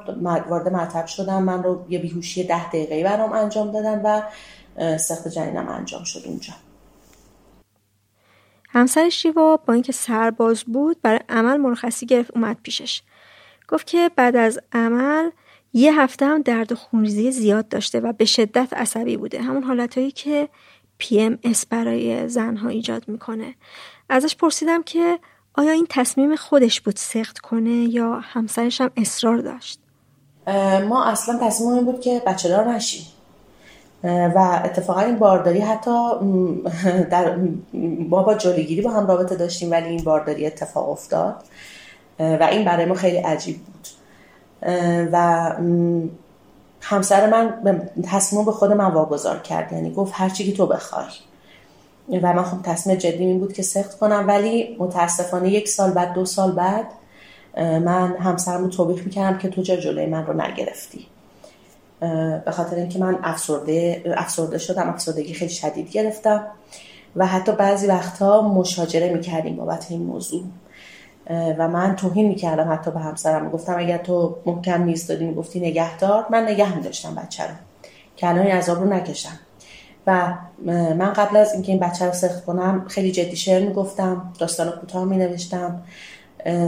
وارد 0.49 0.73
مطب 0.73 1.05
شدم 1.05 1.43
من 1.43 1.63
رو 1.63 1.85
یه 1.89 1.99
بیهوشی 1.99 2.43
ده 2.43 2.67
دقیقه 2.67 3.03
برام 3.03 3.33
انجام 3.33 3.71
دادن 3.71 4.01
و 4.01 4.21
سخت 4.97 5.27
جنینم 5.27 5.67
انجام 5.67 6.03
شد 6.03 6.21
اونجا. 6.25 6.53
همسر 8.69 9.09
شیوا 9.09 9.57
با 9.57 9.73
اینکه 9.73 9.91
سرباز 9.91 10.63
بود 10.63 11.01
برای 11.01 11.19
عمل 11.29 11.57
مرخصی 11.57 12.05
گرفت 12.05 12.31
اومد 12.35 12.57
پیشش. 12.63 13.01
گفت 13.67 13.87
که 13.87 14.11
بعد 14.15 14.35
از 14.35 14.59
عمل 14.71 15.29
یه 15.73 16.01
هفته 16.01 16.25
هم 16.25 16.41
درد 16.41 16.73
خونریزی 16.73 17.31
زیاد 17.31 17.67
داشته 17.67 17.99
و 17.99 18.13
به 18.13 18.25
شدت 18.25 18.73
عصبی 18.73 19.17
بوده. 19.17 19.41
همون 19.41 19.63
حالتهایی 19.63 20.11
که 20.11 20.49
اس 21.43 21.65
برای 21.65 22.27
زنها 22.27 22.69
ایجاد 22.69 23.07
می‌کنه. 23.07 23.55
ازش 24.09 24.35
پرسیدم 24.35 24.83
که 24.83 25.19
آیا 25.59 25.71
این 25.71 25.87
تصمیم 25.89 26.35
خودش 26.35 26.81
بود 26.81 26.95
سخت 26.95 27.39
کنه 27.39 27.69
یا 27.69 28.19
همسرش 28.23 28.81
هم 28.81 28.91
اصرار 28.97 29.37
داشت؟ 29.37 29.79
ما 30.89 31.05
اصلا 31.05 31.39
تصمیم 31.41 31.85
بود 31.85 32.01
که 32.01 32.21
بچه 32.27 32.49
دار 32.49 32.67
نشیم 32.67 33.05
و 34.03 34.61
اتفاقا 34.65 34.99
این 34.99 35.19
بارداری 35.19 35.59
حتی 35.59 35.91
در 37.11 37.35
ما 38.09 38.23
با 38.23 38.33
جلوگیری 38.33 38.81
با 38.81 38.91
هم 38.91 39.07
رابطه 39.07 39.35
داشتیم 39.35 39.71
ولی 39.71 39.87
این 39.87 40.03
بارداری 40.03 40.45
اتفاق 40.45 40.89
افتاد. 40.89 41.35
و 42.19 42.47
این 42.51 42.65
برای 42.65 42.85
ما 42.85 42.95
خیلی 42.95 43.17
عجیب 43.17 43.57
بود. 43.57 43.87
و 45.11 45.51
همسر 46.81 47.29
من 47.29 47.89
تصمیم 48.03 48.45
به 48.45 48.51
خود 48.51 48.71
من 48.71 48.91
واگذار 48.91 49.39
کرد. 49.39 49.73
یعنی 49.73 49.93
گفت 49.93 50.13
هرچی 50.15 50.51
که 50.51 50.57
تو 50.57 50.65
بخوای. 50.65 51.05
و 52.11 52.33
من 52.33 52.43
خب 52.43 52.57
تصمیم 52.63 52.97
جدی 52.97 53.25
این 53.25 53.39
بود 53.39 53.53
که 53.53 53.63
سخت 53.63 53.97
کنم. 53.99 54.25
ولی 54.27 54.77
متاسفانه 54.79 55.49
یک 55.49 55.67
سال 55.67 55.91
بعد 55.91 56.13
دو 56.13 56.25
سال 56.25 56.51
بعد 56.51 56.85
من 57.57 58.15
همسرم 58.17 58.63
رو 58.63 58.69
توبیخ 58.69 59.03
می‌کردم 59.05 59.37
که 59.37 59.49
تو 59.49 59.61
جا 59.61 59.75
جلوی 59.75 60.05
من 60.05 60.25
رو 60.25 60.41
نگرفتی. 60.41 61.05
به 62.45 62.51
خاطر 62.51 62.75
اینکه 62.75 62.99
من 62.99 63.19
افسرده, 63.23 64.03
افسرده 64.17 64.57
شدم 64.57 64.89
افسردگی 64.89 65.33
خیلی 65.33 65.51
شدید 65.51 65.91
گرفتم 65.91 66.47
و 67.15 67.25
حتی 67.25 67.51
بعضی 67.51 67.87
وقتها 67.87 68.41
مشاجره 68.41 69.13
می‌کردیم 69.13 69.55
بابت 69.55 69.87
این 69.89 70.01
موضوع. 70.01 70.43
و 71.29 71.67
من 71.67 71.95
توهین 71.95 72.27
می‌کردم 72.27 72.73
حتی 72.73 72.91
به 72.91 72.99
همسرم. 72.99 73.49
گفتم 73.49 73.75
اگر 73.77 73.97
تو 73.97 74.35
محکم 74.45 74.81
میستادی 74.81 75.25
می‌گفتی 75.25 75.59
نگهدار. 75.59 76.25
من 76.29 76.43
نگه 76.43 76.75
میداشتم 76.75 77.15
بچه 77.15 77.43
رو. 77.43 77.53
که 78.15 78.27
الان 78.27 78.45
این 78.45 78.55
عذاب 78.55 78.79
رو 78.79 78.93
نکشم. 78.93 79.39
و 80.09 80.33
من 80.93 81.13
قبل 81.13 81.37
از 81.37 81.53
اینکه 81.53 81.71
این 81.71 81.81
بچه 81.81 82.05
رو 82.05 82.11
سخت 82.11 82.45
کنم 82.45 82.85
خیلی 82.87 83.11
جدی 83.11 83.35
شعر 83.35 83.67
می‌گفتم 83.67 84.33
داستان 84.39 84.71
کوتاه 84.71 85.05
می 85.05 85.17
نوشتم 85.17 85.81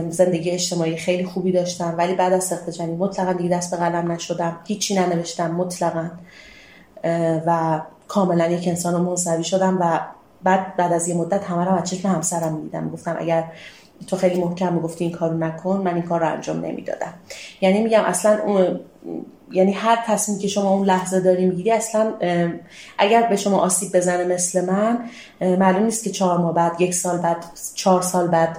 زندگی 0.10 0.52
اجتماعی 0.52 0.98
خیلی 0.98 1.26
خوبی 1.26 1.52
داشتم 1.52 1.96
ولی 1.98 2.16
بعد 2.16 2.34
از 2.34 2.44
سخت 2.44 2.70
جنین 2.70 2.98
مطلقا 2.98 3.34
دیگه 3.34 3.50
دست 3.50 3.72
به 3.72 3.78
قلم 3.78 4.12
نشدم. 4.12 4.58
هیچی 4.68 4.96
ننوشتم 4.96 5.52
مطلقا 5.52 6.10
و 7.46 7.82
کاملا 8.08 8.48
یک 8.48 8.68
انسان 8.68 9.02
منصوی 9.02 9.44
شدم 9.44 9.78
و 9.82 10.00
بعد 10.44 10.76
بعد 10.76 10.94
از 10.94 11.08
یه 11.08 11.16
مدت 11.16 11.44
همه 11.44 11.66
رو 11.66 11.82
چشم 11.82 12.10
همسرم 12.10 12.54
می‌دیدم. 12.54 12.90
گفتم 12.90 13.16
اگر 13.20 13.44
تو 14.08 14.16
خیلی 14.16 14.42
محکم 14.42 14.74
می‌گفتی 14.74 15.04
این 15.04 15.14
کارو 15.14 15.38
نکن 15.38 15.82
من 15.86 15.94
این 15.94 16.04
کار 16.04 16.20
رو 16.20 16.28
انجام 16.28 16.66
نمی‌دادم. 16.66 17.14
یعنی 17.62 17.84
میگم 17.84 18.04
اصلا 18.04 18.40
اون 18.46 18.80
یعنی 19.54 19.72
هر 19.72 20.04
تصمیم 20.06 20.40
که 20.40 20.48
شما 20.48 20.70
اون 20.70 20.86
لحظه 20.86 21.20
داری 21.20 21.46
می‌گیری 21.46 21.72
اصلا 21.72 22.14
اگر 22.98 23.28
به 23.30 23.36
شما 23.36 23.58
آسیب 23.58 23.98
بزنه 23.98 24.24
مثل 24.24 24.66
من 24.66 25.10
معلوم 25.42 25.84
نیست 25.84 26.04
که 26.04 26.10
چهار 26.10 26.38
ماه 26.38 26.54
بعد 26.54 26.82
یک 26.82 26.94
سال 26.94 27.18
بعد 27.18 27.46
چهار 27.76 28.02
سال 28.02 28.28
بعد 28.28 28.58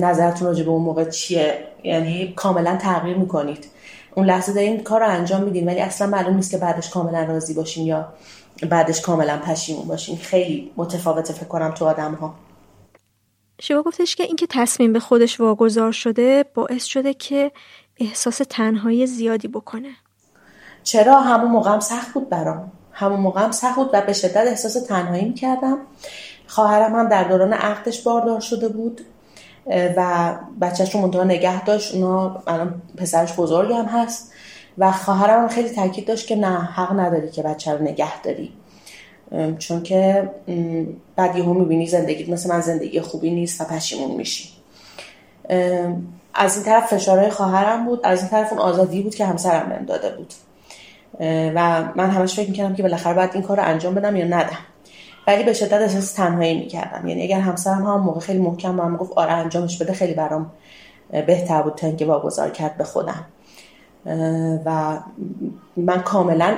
نظرتون 0.00 0.48
راجع 0.48 0.64
به 0.64 0.70
اون 0.70 0.82
موقع 0.82 1.04
چیه. 1.04 1.58
یعنی 1.84 2.32
کاملا 2.36 2.76
تغییر 2.76 3.16
می‌کنید. 3.16 3.66
اون 4.14 4.26
لحظه 4.26 4.52
دارین 4.52 4.82
کار 4.82 5.00
رو 5.00 5.08
انجام 5.08 5.42
میدین 5.42 5.66
ولی 5.66 5.80
اصلا 5.80 6.06
معلوم 6.06 6.36
نیست 6.36 6.50
که 6.50 6.58
بعدش 6.58 6.90
کاملا 6.90 7.22
راضی 7.22 7.54
باشین 7.54 7.86
یا 7.86 8.08
بعدش 8.70 9.00
کاملا 9.00 9.38
پشیمون 9.38 9.88
باشین. 9.88 10.16
خیلی 10.16 10.70
متفاوته 10.76 11.32
فکر 11.32 11.46
کنم 11.46 11.70
تو 11.70 11.84
آدم 11.84 12.14
ها 12.14 12.34
شما 13.60 13.82
گفتش 13.82 14.16
که 14.16 14.22
اینکه 14.22 14.46
تصمیم 14.50 14.92
به 14.92 15.00
خودش 15.00 15.40
واگذار 15.40 15.92
شده 15.92 16.44
باعث 16.54 16.84
شده 16.84 17.14
که 17.14 17.52
احساس 17.96 18.40
تنهایی 18.50 19.06
زیادی 19.06 19.48
بکنه. 19.48 19.88
چرا 20.84 21.20
همون 21.20 21.50
موقع 21.50 21.70
هم 21.70 21.80
سخت 21.80 22.14
بود 22.14 22.28
برام؟ 22.28 22.72
همون 22.92 23.20
موقع 23.20 23.40
هم 23.40 23.50
سخت 23.50 23.76
بود 23.76 23.90
و 23.92 24.00
به 24.00 24.12
شدت 24.12 24.46
احساس 24.46 24.74
تنهایی 24.74 25.24
می‌کردم 25.24 25.78
خواهرم 26.46 26.94
هم 26.94 27.08
در 27.08 27.24
دوران 27.24 27.52
عقدش 27.52 28.02
باردار 28.02 28.40
شده 28.40 28.68
بود 28.68 29.00
و 29.96 30.34
بچهش 30.60 30.94
رو 30.94 31.00
منتها 31.00 31.24
نگه 31.24 31.64
داشت. 31.64 31.94
اونا 31.94 32.42
الان 32.46 32.82
پسرش 32.96 33.32
بزرگ 33.32 33.72
هم 33.72 33.84
هست 33.84 34.32
و 34.78 34.92
خواهرم 34.92 35.42
هم 35.42 35.48
خیلی 35.48 35.68
تاکید 35.68 36.08
داشت 36.08 36.26
که 36.26 36.36
نه 36.36 36.58
حق 36.60 37.00
نداری 37.00 37.30
که 37.30 37.42
بچه 37.42 37.72
رو 37.72 37.82
نگه 37.82 38.22
داری. 38.22 38.52
چون 39.58 39.82
که 39.82 40.30
بعد 41.16 41.36
یهو 41.36 41.54
می‌بینی 41.54 41.86
زندگی 41.86 42.32
مثل 42.32 42.48
من 42.48 42.60
زندگی 42.60 43.00
خوبی 43.00 43.30
نیست 43.30 43.60
و 43.60 43.64
پشیمون 43.64 44.16
میشی. 44.16 44.48
از 46.34 46.56
این 46.56 46.64
طرف 46.64 46.94
فشارهای 46.94 47.30
خواهرم 47.30 47.84
بود 47.84 48.00
از 48.04 48.20
این 48.20 48.28
طرف 48.28 48.52
اون 48.52 48.62
آزادی 48.62 49.02
بود 49.02 49.14
که 49.14 49.26
همسرم 49.26 49.68
بهم 49.68 49.84
داده 49.84 50.16
بود. 50.16 50.34
و 51.20 51.82
من 51.94 52.10
همش 52.10 52.34
فکر 52.34 52.48
می‌کردم 52.48 52.74
که 52.74 52.82
بالاخره 52.82 53.14
باید 53.14 53.30
این 53.34 53.42
کار 53.42 53.56
رو 53.56 53.62
انجام 53.64 53.94
بدم 53.94 54.16
یا 54.16 54.26
ندم. 54.26 54.58
ولی 55.26 55.44
به 55.44 55.52
شدت 55.52 55.80
احساس 55.80 56.12
تنهایی 56.12 56.58
می‌کردم. 56.58 57.08
یعنی 57.08 57.22
اگر 57.22 57.40
همسرم 57.40 57.86
هم 57.86 58.00
موقع 58.00 58.20
خیلی 58.20 58.38
محکم 58.38 58.80
هم 58.80 58.96
گفت 58.96 59.12
آره 59.12 59.32
انجامش 59.32 59.82
بده 59.82 59.92
خیلی 59.92 60.14
برام 60.14 60.52
بهتر 61.26 61.62
بود 61.62 61.74
تا 61.74 61.86
اینکه 61.86 62.06
واگذار 62.06 62.50
کرد 62.50 62.76
به 62.76 62.84
خودم. 62.84 63.24
و 64.64 64.98
من 65.76 66.02
کاملا 66.02 66.54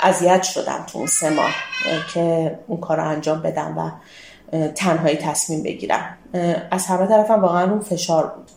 اذیت 0.00 0.42
شدم 0.42 0.84
تو 0.86 0.98
اون 0.98 1.06
سه 1.06 1.30
ماه 1.30 1.50
که 2.14 2.58
اون 2.66 2.80
کار 2.80 2.96
رو 2.96 3.08
انجام 3.08 3.42
بدم 3.42 3.78
و 3.78 3.90
تنهایی 4.68 5.16
تصمیم 5.16 5.62
بگیرم. 5.62 6.18
از 6.70 6.86
همه 6.86 7.06
طرفم 7.06 7.42
واقعا 7.42 7.70
اون 7.70 7.80
فشار 7.80 8.26
بود. 8.26 8.50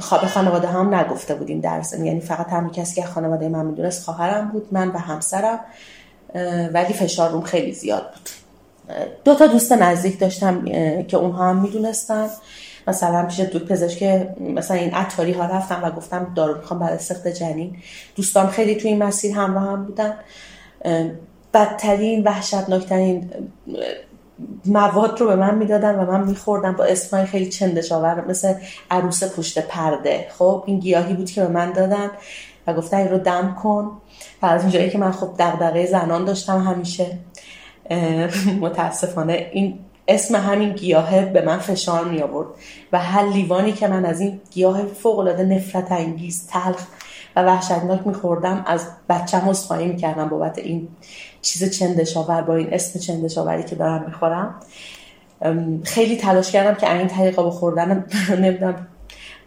خواب 0.00 0.26
خانواده 0.26 0.68
هم 0.68 0.94
نگفته 0.94 1.34
بودیم 1.34 1.60
در 1.60 1.82
یعنی 1.92 2.20
فقط 2.20 2.48
هم 2.48 2.70
کسی 2.70 3.00
که 3.00 3.06
خانواده 3.06 3.48
من 3.48 3.66
می‌دونست 3.66 4.04
خواهرم 4.04 4.48
بود 4.48 4.68
من 4.72 4.88
و 4.88 4.98
همسرم. 4.98 5.60
ولی 6.72 6.92
فشار 6.92 7.30
روم 7.30 7.42
خیلی 7.42 7.72
زیاد 7.72 8.02
بود. 8.12 8.28
دو 9.24 9.34
تا 9.34 9.46
دوست 9.46 9.72
نزدیک 9.72 10.18
داشتم 10.18 10.64
که 11.02 11.16
اونها 11.16 11.48
هم 11.48 11.56
می‌دونستن. 11.62 12.26
مثلا 12.88 13.26
پیش 13.26 13.40
دو 13.40 13.58
پزشک 13.58 14.28
مثلا 14.40 14.76
این 14.76 14.94
عطاری 14.94 15.32
ها 15.32 15.44
رفتم 15.44 15.80
و 15.84 15.90
گفتم 15.90 16.32
دارو 16.34 16.56
می‌خوام 16.56 16.80
برای 16.80 16.98
سخت 16.98 17.28
جنین. 17.28 17.76
دوستان 18.16 18.46
خیلی 18.46 18.74
توی 18.74 18.90
این 18.90 19.02
مسیر 19.02 19.34
همراه 19.34 19.64
هم 19.64 19.84
بودن. 19.84 20.14
بدترین 21.54 22.22
وحشتناکترین 22.24 23.30
مواد 24.64 25.20
رو 25.20 25.26
به 25.26 25.36
من 25.36 25.54
می‌دادن 25.54 25.94
و 25.94 26.12
من 26.12 26.28
میخوردم. 26.28 26.72
با 26.72 26.84
اسمای 26.84 27.26
خیلی 27.26 27.48
چندشاور 27.48 28.24
مثل 28.28 28.54
عروس 28.90 29.36
پشت 29.36 29.58
پرده. 29.58 30.26
خب 30.38 30.64
این 30.66 30.78
گیاهی 30.78 31.14
بود 31.14 31.30
که 31.30 31.40
به 31.40 31.48
من 31.48 31.72
دادن 31.72 32.10
و 32.66 32.74
گفتن 32.74 32.96
این 32.96 33.08
رو 33.08 33.18
دم 33.18 33.56
کن. 33.62 33.90
و 34.42 34.46
از 34.46 34.62
اونجایی 34.62 34.90
که 34.90 34.98
من 34.98 35.12
خب 35.12 35.30
دغدغه 35.38 35.86
زنان 35.86 36.24
داشتم 36.24 36.60
همیشه 36.60 37.06
متاسفانه 38.60 39.50
این 39.52 39.78
اسم 40.08 40.36
همین 40.36 40.72
گیاهه 40.72 41.24
به 41.24 41.42
من 41.42 41.58
فشار 41.58 42.04
می 42.04 42.22
آورد 42.22 42.48
و 42.92 42.98
هر 42.98 43.24
لیوانی 43.24 43.72
که 43.72 43.88
من 43.88 44.04
از 44.04 44.20
این 44.20 44.40
گیاه 44.50 44.84
فوق 44.86 45.18
العاده 45.18 45.44
نفرت 45.44 45.92
انگیز 45.92 46.46
تلخ 46.46 46.86
و 47.36 47.42
وحشتناک 47.42 48.06
میخوردم 48.06 48.64
از 48.66 48.86
بچم 49.08 49.54
می 49.78 49.86
می‌کردم 49.86 50.28
بابت 50.28 50.58
این 50.58 50.88
چیز 51.48 51.78
چندشاور 51.78 52.42
با 52.42 52.54
این 52.56 52.74
اسم 52.74 52.98
چندشاوری 52.98 53.62
که 53.62 53.76
دارم 53.76 54.04
می‌خورم. 54.04 54.54
خیلی 55.84 56.16
تلاش 56.16 56.50
کردم 56.50 56.74
که 56.74 56.94
این 56.94 57.08
طریقا 57.08 57.42
بخوردن 57.42 58.04
نمی‌دونم 58.42 58.86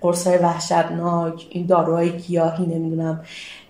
قرص 0.02 0.28
های 0.28 0.38
وحشتناک 0.38 1.48
این 1.50 1.66
داروهای 1.66 2.12
گیاهی 2.12 2.66
نمی‌دونم. 2.66 3.24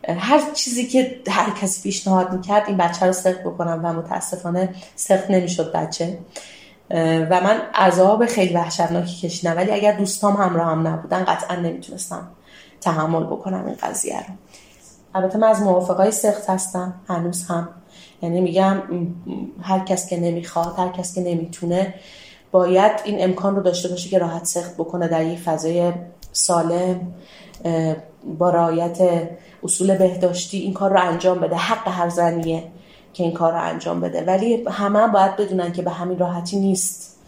هر 0.07 0.41
چیزی 0.53 0.87
که 0.87 1.21
هر 1.27 1.49
کسی 1.61 1.81
پیشنهاد 1.81 2.33
می‌کرد 2.33 2.63
این 2.67 2.77
بچه 2.77 3.05
رو 3.05 3.13
سخت 3.13 3.39
بکنم 3.39 3.79
و 3.83 3.93
متاسفانه 3.93 4.69
سخت 4.95 5.31
نمی‌شد 5.31 5.71
بچه. 5.71 6.17
و 7.29 7.41
من 7.41 7.61
عذاب 7.75 8.25
خیلی 8.25 8.53
وحشتناکی 8.53 9.27
کشیدم. 9.27 9.57
ولی 9.57 9.71
اگر 9.71 9.91
دوستام 9.91 10.35
همراه 10.35 10.71
هم 10.71 10.87
نبودن 10.87 11.23
قطعا 11.23 11.55
نمی‌تونستم 11.55 12.27
تحمل 12.81 13.23
بکنم 13.23 13.65
این 13.65 13.75
قضیه 13.83 14.17
رو. 14.17 14.33
البته 15.15 15.37
من 15.37 15.47
از 15.47 15.61
موافقای 15.61 16.11
سخت 16.11 16.49
هستم. 16.49 16.93
هنوز 17.07 17.45
هم 17.45 17.69
یعنی 18.21 18.41
میگم 18.41 18.81
هر 19.61 19.79
کس 19.79 20.09
که 20.09 20.19
نمی‌خواد 20.19 20.73
هر 20.77 20.89
کس 20.89 21.15
که 21.15 21.21
نمی‌تونه 21.21 21.93
باید 22.51 22.91
این 23.05 23.23
امکان 23.23 23.55
رو 23.55 23.61
داشته 23.61 23.89
باشه 23.89 24.09
که 24.09 24.17
راحت 24.17 24.45
سخت 24.45 24.73
بکنه 24.77 25.07
در 25.07 25.25
یک 25.25 25.39
فضای 25.39 25.93
سالم 26.31 27.13
با 28.39 28.49
رعایت 28.49 29.29
اصول 29.63 29.97
بهداشتی 29.97 30.57
این 30.57 30.73
کار 30.73 30.91
رو 30.91 31.01
انجام 31.01 31.39
بده. 31.39 31.55
حق 31.55 31.87
هر 31.87 32.09
زنیه 32.09 32.63
که 33.13 33.23
این 33.23 33.33
کار 33.33 33.51
رو 33.51 33.61
انجام 33.63 34.01
بده. 34.01 34.23
ولی 34.23 34.63
همه 34.69 35.07
باید 35.07 35.35
بدونن 35.35 35.71
که 35.71 35.81
به 35.81 35.91
همین 35.91 36.19
راحتی 36.19 36.59
نیست. 36.59 37.19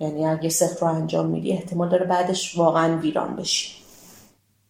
یعنی 0.00 0.26
اگه 0.26 0.48
سخت 0.48 0.82
رو 0.82 0.88
انجام 0.88 1.26
میدی 1.26 1.52
احتمال 1.52 1.88
داره 1.88 2.04
بعدش 2.04 2.58
واقعا 2.58 2.98
ویران 2.98 3.36
بشی. 3.36 3.72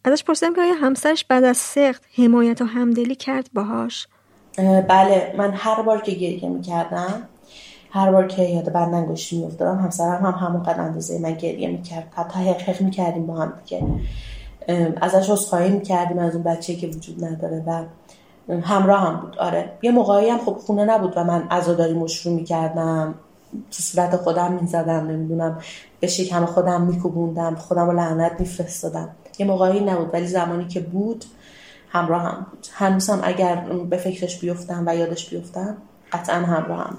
ازش 0.05 0.25
پرسیدم 0.25 0.55
که 0.55 0.61
آیا 0.61 0.75
همسرش 0.75 1.25
بعد 1.25 1.45
از 1.45 1.57
سخت 1.57 2.05
حمایت 2.17 2.63
و 2.63 2.65
همدلی 2.65 3.15
کرد 3.15 3.49
باهاش؟ 3.55 4.07
بله 4.89 5.35
من 5.39 5.53
هر 5.55 5.83
بار 5.83 6.01
که 6.01 6.13
گریه 6.13 6.49
می‌کردم 6.49 7.29
هر 7.91 8.13
بار 8.13 8.27
که 8.27 8.43
یاد 8.43 8.73
بند 8.73 8.95
انگشتی 8.95 9.39
میافتادم 9.39 9.79
همسرم 9.79 10.27
هم 10.27 10.47
همون 10.47 10.63
قد 10.63 10.81
اندازه 10.81 11.19
من 11.19 11.33
گریه 11.33 11.69
می‌کرد. 11.69 12.13
حتی 12.17 12.39
حق 12.39 12.61
حق 12.61 12.83
می‌کردیم 12.83 13.27
با 13.27 13.35
هم 13.35 13.53
دیگه. 13.65 13.87
ازش 15.03 15.31
عذرخواهی 15.31 15.71
می‌کردیم 15.71 16.19
از 16.19 16.35
اون 16.35 16.45
بچه 16.45 16.75
که 16.75 16.87
وجود 16.87 17.25
نداره 17.25 17.63
و 17.67 17.85
همراه 18.61 19.01
هم 19.01 19.21
بود. 19.21 19.39
آره. 19.39 19.71
یه 19.83 19.91
موقعی 19.91 20.31
هم 20.31 20.39
خب 20.39 20.53
خونه 20.53 20.85
نبود 20.85 21.13
و 21.17 21.25
من 21.25 21.43
عزاداری 21.51 21.95
مشروع 21.95 22.35
می‌کردم. 22.35 23.15
تو 23.53 23.83
صورت 23.83 24.17
خودم 24.17 24.53
می‌زدم 24.53 25.07
نمی‌دونم 25.07 25.59
به 26.01 26.07
شکم 26.07 26.45
خودم 26.45 26.83
میکوبوندم 26.83 27.55
خودم 27.55 27.87
رو 27.87 27.93
لعنت 27.93 28.33
میفرستادم. 28.41 29.09
یه 29.39 29.47
موقعی 29.47 29.81
نبود 29.81 30.15
ولی 30.15 30.27
زمانی 30.27 30.67
که 30.67 30.81
بود 30.81 31.25
همراه 31.95 32.23
هم 32.23 32.47
بود. 32.51 32.67
هنوزم 32.73 33.21
اگر 33.25 33.57
به 33.91 33.97
فکرش 33.97 34.39
بیفتم 34.41 34.83
و 34.87 34.97
یادش 34.97 35.31
بیفتم 35.31 35.77
قطعا 36.13 36.37
همراه 36.37 36.79
هم 36.79 36.97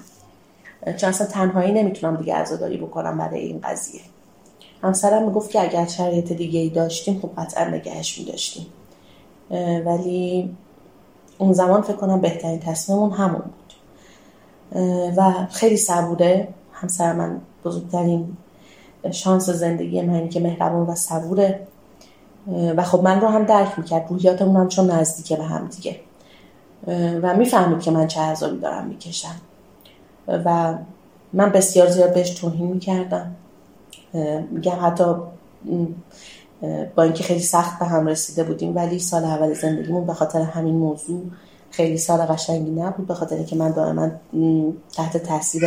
چون 0.98 1.10
اصلا 1.10 1.28
تنهایی 1.28 1.72
نمی‌تونم 1.72 2.16
دیگه 2.16 2.36
عزاداری 2.36 2.78
بکنم 2.78 3.18
برای 3.18 3.40
این 3.40 3.60
قضیه. 3.64 4.02
همسرم 4.84 5.24
می‌گفت 5.24 5.50
که 5.50 5.62
اگر 5.62 5.86
شرایط 5.86 6.34
دیگه 6.34 6.60
ای 6.60 6.70
داشتیم 6.70 7.20
خب 7.20 7.32
قطعا 7.38 7.66
نگهش 7.66 8.20
میداشتیم. 8.20 8.66
ولی 9.86 10.56
اون 11.38 11.54
زمان 11.54 11.82
فکر 11.82 11.96
کنم 11.96 12.22
بهترین 12.22 12.60
تصمیمون 12.60 13.12
همون 13.12 13.42
بود. 13.42 13.74
و 15.18 15.48
خیلی 15.52 15.78
صبوره 15.78 16.48
همسر 16.74 17.14
من 17.14 17.42
بزرگترین 17.66 18.38
شانس 19.12 19.50
زندگی 19.50 20.02
من 20.02 20.30
که 20.30 20.40
مهربان 20.40 20.88
و 20.88 20.96
صبوره. 20.96 21.68
و 22.48 22.84
خب 22.84 23.04
من 23.04 23.22
رو 23.22 23.28
هم 23.28 23.44
درک 23.44 23.80
می‌کرد. 23.80 24.06
روحیاتمون 24.10 24.56
هم 24.56 24.68
چون 24.68 24.92
نزدیکه 24.92 25.36
به 25.36 25.44
هم 25.44 25.68
دیگه. 25.68 26.00
و 27.22 27.36
می‌فهمید 27.36 27.80
که 27.80 27.92
من 27.92 28.08
چه 28.08 28.22
عذابی 28.22 28.60
دارم 28.60 28.88
می‌کشم. 28.88 29.36
و 30.28 30.74
من 31.34 31.50
بسیار 31.50 31.90
زیاد 31.90 32.14
بهش 32.14 32.30
توهین 32.30 32.68
می‌کردم. 32.68 33.36
میگم 34.52 34.78
حتی 34.82 35.16
با 36.96 37.04
اینکه 37.04 37.24
خیلی 37.24 37.40
سخت 37.40 37.80
به 37.80 37.86
هم 37.86 38.08
رسیده 38.08 38.44
بودیم 38.44 38.76
ولی 38.76 39.00
سال 39.00 39.24
اول 39.24 39.54
زندگیمون 39.54 40.06
به 40.06 40.14
خاطر 40.14 40.42
همین 40.42 40.76
موضوع 40.76 41.24
خیلی 41.72 41.98
سال 41.98 42.20
قشنگی 42.20 42.72
نبود 42.72 43.08
به 43.08 43.14
خاطر 43.14 43.44
که 43.44 43.56
من 43.56 43.72
دائما 43.72 44.10
تحت 44.96 45.18
تاثیر 45.18 45.64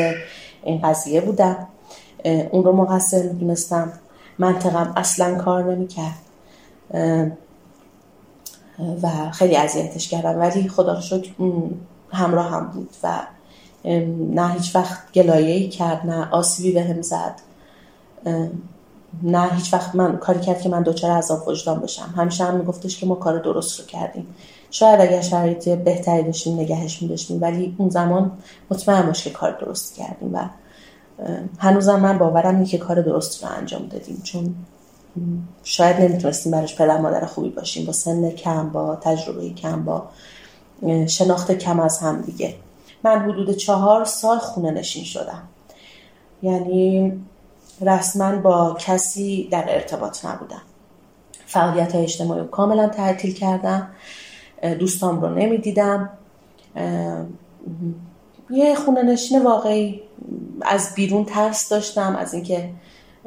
این 0.62 0.80
قضیه 0.82 1.20
بودم. 1.20 1.56
اون 2.50 2.64
رو 2.64 2.72
مقصر 2.72 3.22
می‌دونستم. 3.22 3.92
منطقم 4.38 4.92
اصلا 4.96 5.34
کار 5.34 5.74
نمی‌کرد. 5.74 6.18
و 9.02 9.30
خیلی 9.32 9.56
اذیتش 9.56 10.08
کردم 10.08 10.38
ولی 10.38 10.68
خدا 10.68 10.94
رو 10.94 11.00
شکر 11.00 11.30
همراه 12.12 12.50
هم 12.50 12.66
بود 12.66 12.90
و 13.02 13.26
نه 14.30 14.52
هیچ 14.52 14.76
وقت 14.76 15.12
گلایه 15.12 15.68
کرد 15.68 16.06
نه 16.06 16.28
آسیبی 16.30 16.72
به 16.72 16.82
هم 16.82 17.02
زد. 17.02 17.40
نه 19.22 19.50
هیچ 19.54 19.74
وقت 19.74 19.94
من 19.94 20.16
کاری 20.16 20.40
کرد 20.40 20.60
که 20.60 20.68
من 20.68 20.82
دوچار 20.82 21.10
عذاب 21.10 21.48
وجدان 21.48 21.80
بشم 21.80 22.14
همیشه 22.16 22.44
هم 22.44 22.56
میگفتش 22.56 23.00
که 23.00 23.06
ما 23.06 23.14
کار 23.14 23.38
درست 23.38 23.80
رو 23.80 23.86
کردیم. 23.86 24.26
شاید 24.70 25.00
اگر 25.00 25.20
شرایط 25.20 25.68
بهتری 25.68 26.22
داشتیم 26.22 26.60
نگهش 26.60 27.02
میداشتیم 27.02 27.42
ولی 27.42 27.74
اون 27.78 27.90
زمان 27.90 28.32
مطمئن 28.70 29.06
باش 29.06 29.24
که 29.24 29.30
کار 29.30 29.58
درست 29.60 29.94
کردیم 29.94 30.34
و 30.34 30.48
هنوزم 31.58 32.00
من 32.00 32.18
باورم 32.18 32.54
اینه 32.54 32.66
که 32.66 32.78
کار 32.78 33.02
درست 33.02 33.44
رو 33.44 33.50
انجام 33.50 33.86
دادیم. 33.86 34.20
چون 34.24 34.54
شاید 35.64 36.00
نمی‌تونستیم 36.00 36.52
براش 36.52 36.76
پدر 36.76 36.98
مادر 36.98 37.26
خوبی 37.26 37.50
باشیم. 37.50 37.86
با 37.86 37.92
سن 37.92 38.30
کم 38.30 38.68
با 38.68 38.96
تجربه 38.96 39.50
کم 39.50 39.84
با 39.84 40.08
شناخت 41.06 41.52
کم 41.52 41.80
از 41.80 41.98
هم 41.98 42.22
دیگه. 42.22 42.54
من 43.04 43.18
حدود 43.18 43.50
چهار 43.50 44.04
سال 44.04 44.38
خونه 44.38 44.70
نشین 44.70 45.04
شدم. 45.04 45.42
یعنی 46.42 47.12
رسما 47.80 48.36
با 48.36 48.76
کسی 48.80 49.48
در 49.50 49.64
ارتباط 49.68 50.24
نبودم. 50.24 50.62
فعالیت 51.46 51.94
های 51.94 52.04
اجتماعی 52.04 52.40
رو 52.40 52.46
کاملا 52.46 52.88
تعطیل 52.88 53.34
کردم. 53.34 53.88
دوستام 54.78 55.20
رو 55.20 55.28
نمی‌دیدم. 55.34 56.10
یه 58.50 58.74
خونه 58.74 59.02
نشین 59.02 59.42
واقعی 59.42 60.00
از 60.62 60.94
بیرون 60.94 61.24
ترس 61.24 61.68
داشتم 61.68 62.16
از 62.16 62.34
اینکه 62.34 62.70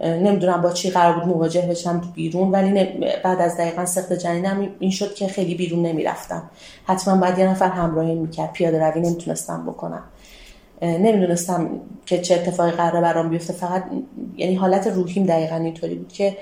نمی‌دونم 0.02 0.62
با 0.62 0.72
چی 0.72 0.90
قرار 0.90 1.14
بود 1.14 1.28
مواجه 1.28 1.62
بشم 1.62 2.02
بیرون 2.16 2.52
ولی 2.52 2.84
بعد 3.24 3.42
از 3.42 3.58
دقیقا 3.58 3.86
سخت 3.86 4.14
جنینم 4.14 4.68
این 4.80 4.92
شد 4.92 5.14
که 5.14 5.28
خیلی 5.28 5.56
بیرون 5.56 5.86
نمی‌رفتم. 5.86 6.50
حتما 6.86 7.16
باید 7.16 7.40
یه 7.40 7.50
نفر 7.50 7.70
همراهی 7.70 8.16
می‌کرد 8.16 8.54
پیاده 8.54 8.86
روی 8.86 9.02
نمی‌تونستم 9.02 9.66
بکنم. 9.66 10.04
نمی‌دونستم 10.82 11.70
که 12.06 12.20
چه 12.20 12.36
اتفاقی 12.36 12.72
قراره 12.72 13.02
برام 13.02 13.30
بیفته. 13.30 13.54
فقط 13.54 13.84
یعنی 14.38 14.56
حالت 14.56 14.88
روحیم 14.88 15.26
دقیقا 15.26 15.56
اینطوری 15.56 15.96
بود 15.96 16.14
که 16.14 16.38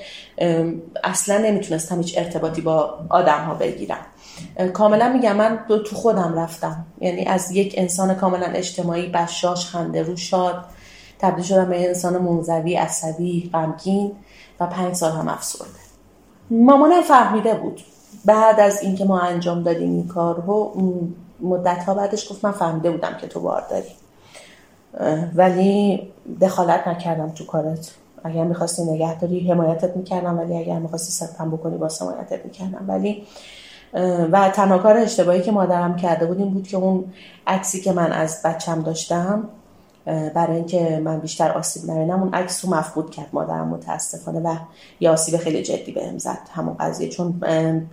اصلا 1.04 1.38
نمی‌تونستم 1.38 1.98
هیچ 1.98 2.18
ارتباطی 2.18 2.62
با 2.62 3.00
آدم 3.10 3.44
ها 3.44 3.54
بگیرم 3.54 4.06
کاملا 4.74 5.10
میگم 5.10 5.36
من 5.36 5.60
تو 5.68 5.96
خودم 5.96 6.34
رفتم. 6.38 6.86
یعنی 7.02 7.26
از 7.26 7.52
یک 7.52 7.76
انسان 7.78 8.14
کاملا 8.14 8.46
اجتماعی 8.46 9.08
بشاش 9.08 9.66
خنده 9.66 10.04
رو 10.04 10.16
شاد 10.16 10.66
تبدیل 11.20 11.44
شدم 11.44 11.70
به 11.70 11.88
انسان 11.88 12.18
منزوی 12.18 12.76
عصبی 12.76 13.50
غمگین 13.54 14.12
و 14.60 14.68
پنج 14.68 14.94
سال 14.94 15.12
هم 15.12 15.28
افسرده. 15.28 15.80
مامانم 16.52 17.02
فهمیده 17.02 17.54
بود. 17.54 17.82
بعد 18.26 18.60
از 18.60 18.82
اینکه 18.82 19.06
ما 19.06 19.20
انجام 19.20 19.64
دادیم 19.64 19.92
این 19.92 20.08
کار 20.08 20.44
رو 20.48 20.74
مدت 21.42 21.84
ها 21.84 21.94
بعدش 21.94 22.32
گفت 22.32 22.46
من 22.46 22.52
فهمیده 22.52 22.92
بودم 22.92 23.18
که 23.22 23.28
تو 23.28 23.40
بار 23.40 23.64
داری. 23.70 23.90
ولی 25.36 26.08
دخالت 26.42 26.88
نکردم 26.88 27.30
تو 27.30 27.46
کارت. 27.46 27.92
اگر 28.24 28.44
می‌خواستی 28.44 28.84
نگهداری 28.84 29.52
حمایتت 29.52 29.98
می‌کردم 29.98 30.40
ولی 30.40 30.58
اگر 30.58 30.80
می‌خواستی 30.80 31.12
ستم 31.12 31.52
بکنی 31.52 31.78
با 31.78 31.90
حمایتت 32.02 32.46
می‌کردم. 32.46 32.86
ولی 32.88 33.24
و 34.32 34.50
تنها 34.50 34.78
کار 34.78 34.98
اشتباهی 34.98 35.42
که 35.42 35.52
مادرم 35.52 35.96
کرده 35.96 36.26
بود 36.26 36.40
این 36.40 36.50
بود 36.50 36.68
که 36.68 36.78
اون 36.78 37.06
عکسی 37.48 37.82
که 37.82 37.92
من 37.92 38.12
از 38.12 38.42
بچم 38.46 38.82
داشتم 38.82 39.50
برای 40.10 40.56
اینکه 40.56 41.02
من 41.04 41.20
بیشتر 41.20 41.52
آسیب 41.52 41.92
نبینم 41.92 42.24
اون 42.24 42.34
عکس 42.34 42.66
رو 42.66 42.72
مفقود 42.72 43.12
کرد 43.12 43.28
مادرم 43.34 43.68
متاسفانه 43.68 44.40
و 44.40 44.56
یه 45.00 45.10
آسیب 45.10 45.38
خیلی 45.38 45.64
جدی 45.64 45.92
بهم 45.92 46.18
زد. 46.18 46.40
همون 46.52 46.76
قضیه. 46.80 47.10
چون 47.10 47.42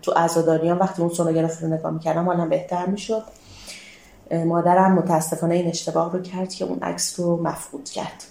تو 0.03 0.13
عزاداریان 0.13 0.79
وقتی 0.79 1.03
اون 1.03 1.11
سونوگرافی 1.11 1.65
رو 1.65 1.73
نگاه 1.73 1.93
می‌کردم 1.93 2.27
حالم 2.27 2.49
بهتر 2.49 2.87
می‌شد. 2.87 3.23
مادرم 4.33 4.93
متاسفانه 4.93 5.55
این 5.55 5.67
اشتباه 5.69 6.13
رو 6.13 6.23
کرد 6.23 6.53
که 6.53 6.65
اون 6.65 6.79
عکس 6.79 7.21
رو 7.21 7.43
مفقود 7.43 7.89
کرد. 7.89 8.25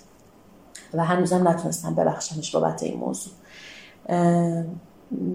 و 0.94 1.06
هنوزم 1.06 1.48
نتونستم 1.48 1.96
ببخشمش 1.96 2.56
بابت 2.56 2.84
این 2.84 3.00
موضوع. 3.00 3.34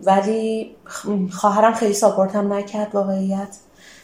ولی 0.05 0.77
خواهرم 1.31 1.75
خیلی 1.75 1.95
ساپورتم 1.95 2.53
نکرد 2.53 2.95
واقعیت. 2.95 3.57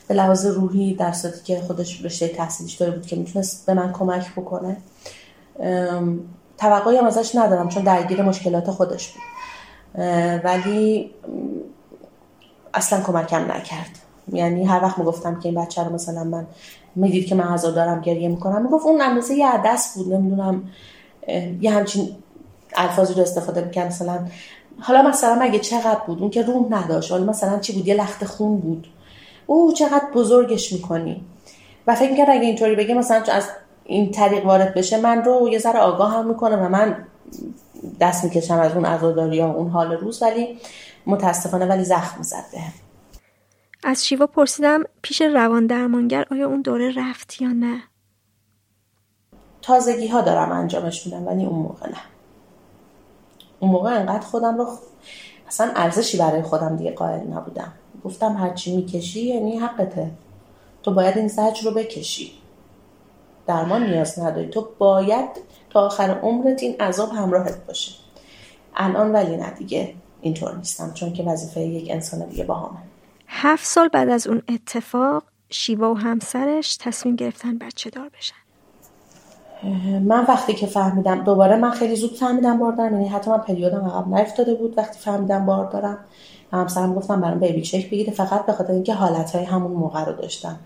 به 0.09 0.15
لحاظ 0.15 0.47
روحی 0.47 0.95
در 0.95 1.13
صورتی 1.13 1.41
که 1.45 1.61
خودش 1.61 2.05
رشته 2.05 2.29
تحصیلیش 2.29 2.75
داره 2.75 2.93
بود 2.93 3.07
که 3.07 3.17
می‌تونست 3.17 3.67
به 3.67 3.75
من 3.75 3.93
کمک 3.93 4.33
بکنه 4.33 4.77
توقعی 6.59 6.97
هم 6.97 7.05
ازش 7.05 7.37
ندارم 7.37 7.69
چون 7.69 7.83
درگیر 7.83 8.23
مشکلات 8.23 8.71
خودش 8.71 9.13
بود. 9.13 9.23
ولی 10.45 11.11
اصلا 12.75 13.01
کمکم 13.01 13.53
نکرد. 13.53 13.91
یعنی 14.33 14.65
هر 14.65 14.83
وقت 14.83 14.99
می‌گفتم 14.99 15.41
که 15.41 15.49
این 15.49 15.61
بچه 15.61 15.85
رو 15.85 15.93
مثلا 15.93 16.25
من 16.25 16.47
می‌دید 16.95 17.27
که 17.27 17.35
من 17.35 17.45
عذاب 17.45 17.75
دارم 17.75 18.01
گریه 18.01 18.29
می‌کنم 18.29 18.63
می‌گفت 18.63 18.87
اون 18.87 19.01
اندازه 19.01 19.35
یه 19.35 19.49
عدس 19.49 19.95
بود 19.95 20.13
نمی‌دونم 20.13 20.63
یه 21.61 21.71
همچین 21.71 22.09
الفاظی 22.77 23.15
رو 23.15 23.23
استفاده 23.23 23.65
می‌کرد. 23.65 23.87
مثلا 23.87 24.19
حالا 24.81 25.03
مثلا 25.03 25.35
مگه 25.35 25.59
چقدر 25.59 26.01
بود؟ 26.07 26.21
اون 26.21 26.31
که 26.31 26.43
روح 26.43 26.67
نداشت. 26.71 27.11
حالا 27.11 27.25
مثلا 27.25 27.59
چی 27.59 27.73
بود؟ 27.73 27.89
یه 27.89 27.95
لخت 27.95 28.25
خون 28.25 28.61
بود. 28.61 28.87
او 29.47 29.73
چقدر 29.73 30.11
بزرگش 30.15 30.73
می‌کنی. 30.73 31.25
و 31.87 31.95
فکر 31.95 32.11
می‌کرد 32.11 32.31
اگه 32.31 32.41
اینطوری 32.47 32.75
بگه 32.75 32.95
مثلا 32.95 33.23
از 33.33 33.49
این 33.85 34.11
طریق 34.11 34.47
وارد 34.47 34.75
بشه 34.75 35.01
من 35.01 35.25
رو 35.25 35.49
یه 35.49 35.59
ذره 35.59 35.79
آگاه 35.79 36.13
هم 36.13 36.29
می‌کنه 36.29 36.57
و 36.57 36.69
من 36.69 37.07
دست 38.01 38.25
می‌کشم 38.25 38.59
از 38.59 38.73
اون 38.73 38.85
عزاداری 38.85 39.41
ها 39.41 39.53
اون 39.53 39.71
حال 39.71 39.93
روز 39.93 40.23
ولی 40.23 40.59
متاسفانه 41.07 41.67
ولی 41.67 41.85
زخم 41.85 42.23
زد 42.23 42.45
از 43.85 44.07
شیوا 44.07 44.27
پرسیدم 44.27 44.83
پیش 45.03 45.23
روان 45.23 45.67
درمانگر 45.67 46.27
آیا 46.31 46.49
اون 46.49 46.63
دوره 46.63 46.93
رفت 46.97 47.41
یا 47.41 47.49
نه؟ 47.49 47.83
تازگی 49.63 50.07
ها 50.07 50.21
دارم 50.21 50.53
انجامش 50.53 51.07
میدم 51.07 51.27
ولی 51.27 51.45
اون 51.45 51.59
موقع 51.59 51.89
نه. 51.89 51.97
اون 53.61 53.71
موقع 53.71 53.91
انقدر 53.91 54.27
خودم 54.27 54.59
رو 54.59 54.69
اصلا 55.49 55.73
ارزشی 55.77 56.19
برای 56.19 56.43
خودم 56.43 56.77
دیگه 56.77 56.91
قائل 56.91 57.21
نبودم. 57.21 57.73
گفتم 58.07 58.37
هرچی 58.37 58.77
می‌کشی 58.77 59.21
یعنی 59.21 59.57
حقته. 59.57 60.11
تو 60.83 60.95
باید 60.95 61.17
این 61.17 61.29
زج 61.29 61.65
رو 61.65 61.71
بکشی. 61.71 62.33
درمان 63.47 63.87
نیاز 63.87 64.19
نداری. 64.19 64.49
تو 64.49 64.69
باید 64.79 65.31
تا 65.71 65.87
آخر 65.87 66.11
عمرت 66.11 66.63
این 66.63 66.81
عذاب 66.81 67.11
همراهت 67.13 67.67
باشه. 67.67 67.93
الان 68.77 69.13
ولی 69.13 69.37
نه 69.37 69.51
دیگه. 69.51 69.95
اینطور 70.21 70.57
نیستم 70.57 70.93
چون 70.95 71.13
که 71.13 71.23
وظیفه 71.23 71.61
یک 71.61 71.91
انسان 71.91 72.29
دیگه 72.29 72.45
با 72.45 72.55
همه 72.55 72.79
هفت 73.29 73.67
سال 73.67 73.89
بعد 73.89 74.09
از 74.09 74.27
اون 74.27 74.43
اتفاق 74.49 75.23
شیوا 75.51 75.95
و 75.95 75.99
همسرش 75.99 76.77
تصمیم 76.77 77.17
گرفتن 77.17 77.59
بچه 77.59 77.91
دار 77.91 78.09
بشن. 78.19 78.35
من 80.05 80.25
وقتی 80.29 80.55
که 80.55 80.67
فهمیدم 80.67 81.25
دوباره 81.25 81.57
من 81.57 81.71
خیلی 81.71 81.97
زود 81.97 82.17
فهمیدم 82.17 82.59
بار 82.59 82.73
دارم 82.73 82.93
یعنی 82.93 83.09
حتی 83.09 83.31
من 83.31 83.39
پریودم 83.39 83.85
عقب 83.85 84.15
نیفتاده 84.15 84.55
بود 84.55 84.79
وقتی 84.79 84.99
فهمیدم 84.99 85.47
بار 85.47 85.71
دارم 85.71 85.99
همسرم 86.57 86.95
گفتم 86.95 87.21
برام 87.21 87.41
بیبی 87.41 87.63
چک 87.63 87.91
بگیره 87.91 88.13
فقط 88.13 88.47
به 88.47 88.53
خاطر 88.53 88.73
اینکه 88.73 88.95
حالتهای 88.95 89.45
همون 89.45 89.73
موقع 89.73 90.05
رو 90.05 90.13
داشتم. 90.13 90.59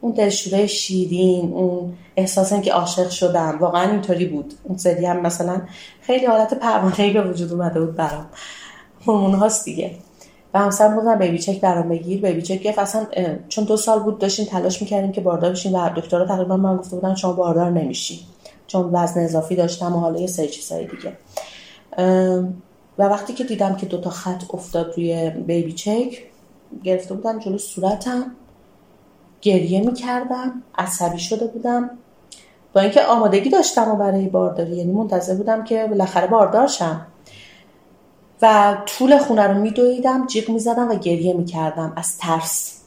اون 0.00 0.12
دلشوره 0.12 0.66
شیرین 0.66 1.52
اون 1.52 1.92
احساس 2.16 2.54
که 2.54 2.72
عاشق 2.72 3.10
شدم 3.10 3.58
واقعا 3.60 3.90
اینطوری 3.90 4.24
بود. 4.24 4.54
اون 4.64 4.78
سری 4.78 5.06
هم 5.06 5.20
مثلا 5.20 5.62
خیلی 6.00 6.26
حالت 6.26 6.54
پروانه‌ای 6.54 7.12
به 7.12 7.22
وجود 7.22 7.52
اومده 7.52 7.80
بود 7.80 7.94
برام. 7.94 8.26
هورمون 9.06 9.34
هاست 9.34 9.64
دیگه. 9.64 9.90
و 10.54 10.58
همسرم 10.58 10.96
گفتم 10.96 11.18
بیبی 11.18 11.38
چک 11.38 11.60
برام 11.60 11.88
بگیر. 11.88 12.20
بیبی 12.20 12.42
چک 12.42 12.62
گرفت. 12.62 12.78
اصلا 12.78 13.06
چون 13.48 13.64
دو 13.64 13.76
سال 13.76 13.98
بود 13.98 14.18
داشتیم 14.18 14.46
تلاش 14.46 14.82
می‌کردیم 14.82 15.12
که 15.12 15.20
باردار 15.20 15.50
بشیم 15.50 15.74
و 15.74 15.90
دکترها 15.96 16.24
تقریبا 16.24 16.56
من 16.56 16.76
گفته 16.76 16.96
بودن 16.96 17.14
شما 17.14 17.32
باردار 17.32 17.70
نمیشی. 17.70 18.20
چون 18.66 18.90
وزن 18.92 19.20
اضافی 19.20 19.56
داشتم 19.56 19.96
و 19.96 19.98
حالا 19.98 20.20
یه 20.20 20.26
سری 20.26 20.48
چیزای 20.48 20.86
دیگه. 20.86 21.12
و 22.98 23.02
وقتی 23.02 23.32
که 23.32 23.44
دیدم 23.44 23.76
که 23.76 23.86
دوتا 23.86 24.10
خط 24.10 24.42
افتاد 24.50 24.94
روی 24.96 25.30
بیبی 25.30 25.72
چک 25.72 26.18
گرفته 26.84 27.14
بودم 27.14 27.38
جلو 27.38 27.58
صورتم 27.58 28.30
گریه 29.40 29.80
می‌کردم 29.80 30.62
عصبی 30.78 31.18
شده 31.18 31.46
بودم. 31.46 31.90
با 32.72 32.80
اینکه 32.80 33.02
آمادگی 33.02 33.50
داشتم 33.50 33.90
و 33.90 33.96
برای 33.96 34.28
بارداری 34.28 34.76
یعنی 34.76 34.92
منتظر 34.92 35.34
بودم 35.34 35.64
که 35.64 35.86
بالاخره 35.86 36.26
باردار 36.26 36.66
شم. 36.66 37.06
و 38.42 38.76
طول 38.86 39.18
خونه 39.18 39.46
رو 39.46 39.60
میدویدم 39.60 40.26
جیغ 40.26 40.50
می‌زدم 40.50 40.90
و 40.90 40.94
گریه 40.94 41.34
می‌کردم 41.34 41.92
از 41.96 42.18
ترس. 42.18 42.80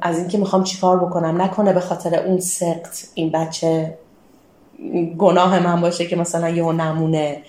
از 0.00 0.18
اینکه 0.18 0.38
می‌خوام 0.38 0.64
چیکار 0.64 1.04
بکنم؟ 1.04 1.42
نکنه 1.42 1.72
به 1.72 1.80
خاطر 1.80 2.26
اون 2.26 2.40
سقط 2.40 2.98
این 3.14 3.30
بچه 3.30 3.98
گناه 5.18 5.58
من 5.58 5.80
باشه 5.80 6.06
که 6.06 6.16
مثلا 6.16 6.48
یه 6.48 6.72
نمونه. 6.72 7.42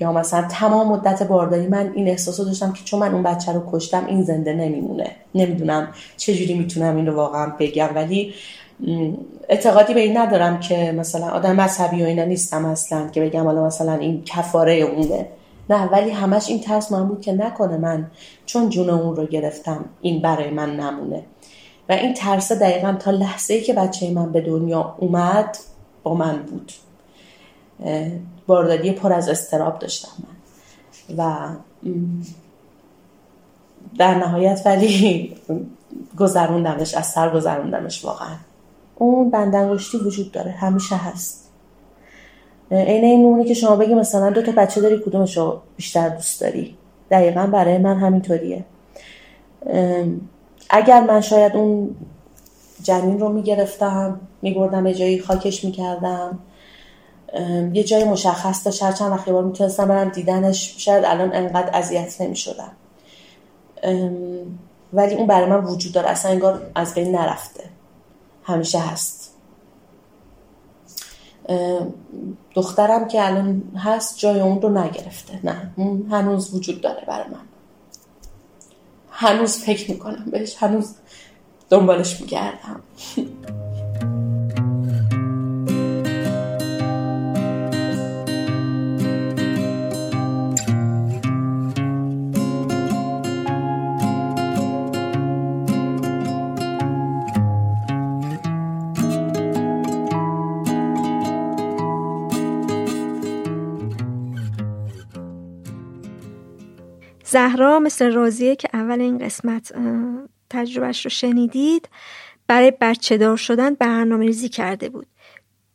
یا 0.00 0.12
مثلا 0.12 0.48
تمام 0.48 0.88
مدت 0.88 1.22
بارداری 1.22 1.66
من 1.66 1.92
این 1.94 2.08
احساس 2.08 2.40
داشتم 2.40 2.72
که 2.72 2.84
چون 2.84 3.00
من 3.00 3.14
اون 3.14 3.22
بچه 3.22 3.52
رو 3.52 3.62
کشتم 3.72 4.06
این 4.06 4.22
زنده 4.22 4.52
نمیمونه. 4.52 5.10
نمی‌دونم 5.34 5.88
چجوری 6.16 6.54
می‌تونم 6.54 6.96
این 6.96 7.06
رو 7.06 7.14
واقعا 7.14 7.52
بگم. 7.58 7.90
ولی 7.94 8.34
اعتقادی 9.48 9.94
به 9.94 10.00
این 10.00 10.16
ندارم 10.16 10.60
که 10.60 10.92
مثلا 10.92 11.28
آدم 11.28 11.56
مذهبی 11.56 12.02
و 12.02 12.06
اینا 12.06 12.24
نیستم 12.24 12.64
اصلا 12.64 13.08
که 13.08 13.20
بگم 13.20 13.44
حالا 13.44 13.66
مثلا 13.66 13.94
این 13.94 14.24
کفاره 14.24 14.74
اونه. 14.74 15.26
نه 15.70 15.84
ولی 15.84 16.10
همش 16.10 16.48
این 16.48 16.60
ترس 16.60 16.92
من 16.92 17.08
بود 17.08 17.20
که 17.20 17.32
نکنه 17.32 17.76
من 17.76 18.10
چون 18.46 18.68
جون 18.68 18.90
اون 18.90 19.16
رو 19.16 19.26
گرفتم 19.26 19.84
این 20.00 20.22
برای 20.22 20.50
من 20.50 20.76
نمونه. 20.76 21.22
و 21.88 21.92
این 21.92 22.14
ترس 22.14 22.52
دقیقا 22.52 22.92
تا 22.92 23.10
لحظه 23.10 23.54
ای 23.54 23.60
که 23.60 23.72
بچه 23.72 24.10
من 24.10 24.32
به 24.32 24.40
دنیا 24.40 24.94
اومد 24.98 25.58
با 26.02 26.14
من 26.14 26.42
بود. 26.42 26.72
بارداری 28.46 28.92
پر 28.92 29.12
از 29.12 29.28
استراب 29.28 29.78
داشتم 29.78 30.12
من. 30.18 30.34
و 31.18 31.48
در 33.98 34.14
نهایت 34.14 34.62
ولی 34.64 35.34
گذروندمش 36.18 36.94
از 36.94 37.06
سر 37.06 37.34
گذروندمش 37.34 38.04
واقعا. 38.04 38.36
اون 38.96 39.30
بندنگشتی 39.30 39.98
وجود 39.98 40.32
داره 40.32 40.50
همیشه 40.50 40.96
هست. 40.96 41.50
عین 42.70 43.04
این 43.04 43.24
اونی 43.24 43.44
که 43.44 43.54
شما 43.54 43.76
بگی 43.76 43.94
مثلا 43.94 44.30
دو 44.30 44.42
تا 44.42 44.52
بچه 44.52 44.80
داری 44.80 44.98
کدومش 44.98 45.36
رو 45.36 45.60
بیشتر 45.76 46.08
دوست 46.08 46.40
داری؟ 46.40 46.76
دقیقا 47.10 47.46
برای 47.46 47.78
من 47.78 47.98
همینطوریه. 47.98 48.64
اگر 50.70 51.00
من 51.00 51.20
شاید 51.20 51.56
اون 51.56 51.96
جنین 52.82 53.20
رو 53.20 53.28
می‌گرفتم 53.28 54.20
میبردم 54.42 54.86
یه 54.86 54.94
جایی 54.94 55.18
خاکش 55.18 55.64
می‌کردم 55.64 56.38
یه 57.72 57.84
جای 57.84 58.04
مشخص 58.04 58.64
داشت 58.64 58.82
هر 58.82 58.92
چند 58.92 59.12
وقت 59.12 59.28
بار 59.28 59.44
می‌تونستم 59.44 59.88
برم 59.88 60.08
دیدنش 60.08 60.74
شاید 60.78 61.04
الان 61.04 61.34
انقدر 61.34 61.70
اذیت 61.76 62.20
نمی‌شدم. 62.20 62.72
ولی 64.92 65.14
اون 65.14 65.26
برای 65.26 65.50
من 65.50 65.64
وجود 65.64 65.92
داره 65.92 66.10
اصلا 66.10 66.30
انگار 66.30 66.70
از 66.74 66.94
بین 66.94 67.16
نرفته. 67.16 67.64
همیشه 68.44 68.78
هست. 68.78 69.34
دخترم 72.54 73.08
که 73.08 73.26
الان 73.26 73.62
هست 73.76 74.18
جای 74.18 74.40
اون 74.40 74.62
رو 74.62 74.78
نگرفته. 74.78 75.40
نه 75.44 75.70
هنوز 76.10 76.54
وجود 76.54 76.80
داره 76.80 77.04
برای 77.06 77.28
من. 77.28 77.40
هنوز 79.10 79.56
فکر 79.56 79.90
می‌کنم 79.90 80.24
بهش 80.30 80.56
هنوز 80.58 80.94
دنبالش 81.70 82.20
میگردم. 82.20 82.80
زهرا 107.34 107.78
مثل 107.78 108.12
راضیه 108.12 108.56
که 108.56 108.68
اول 108.72 109.00
این 109.00 109.18
قسمت 109.18 109.72
تجربهش 110.50 111.04
رو 111.04 111.10
شنیدید 111.10 111.88
برای 112.46 112.72
بچه 112.80 113.16
دار 113.16 113.36
شدن 113.36 113.74
برنامه 113.74 114.26
ریزی 114.26 114.48
کرده 114.48 114.88
بود. 114.88 115.06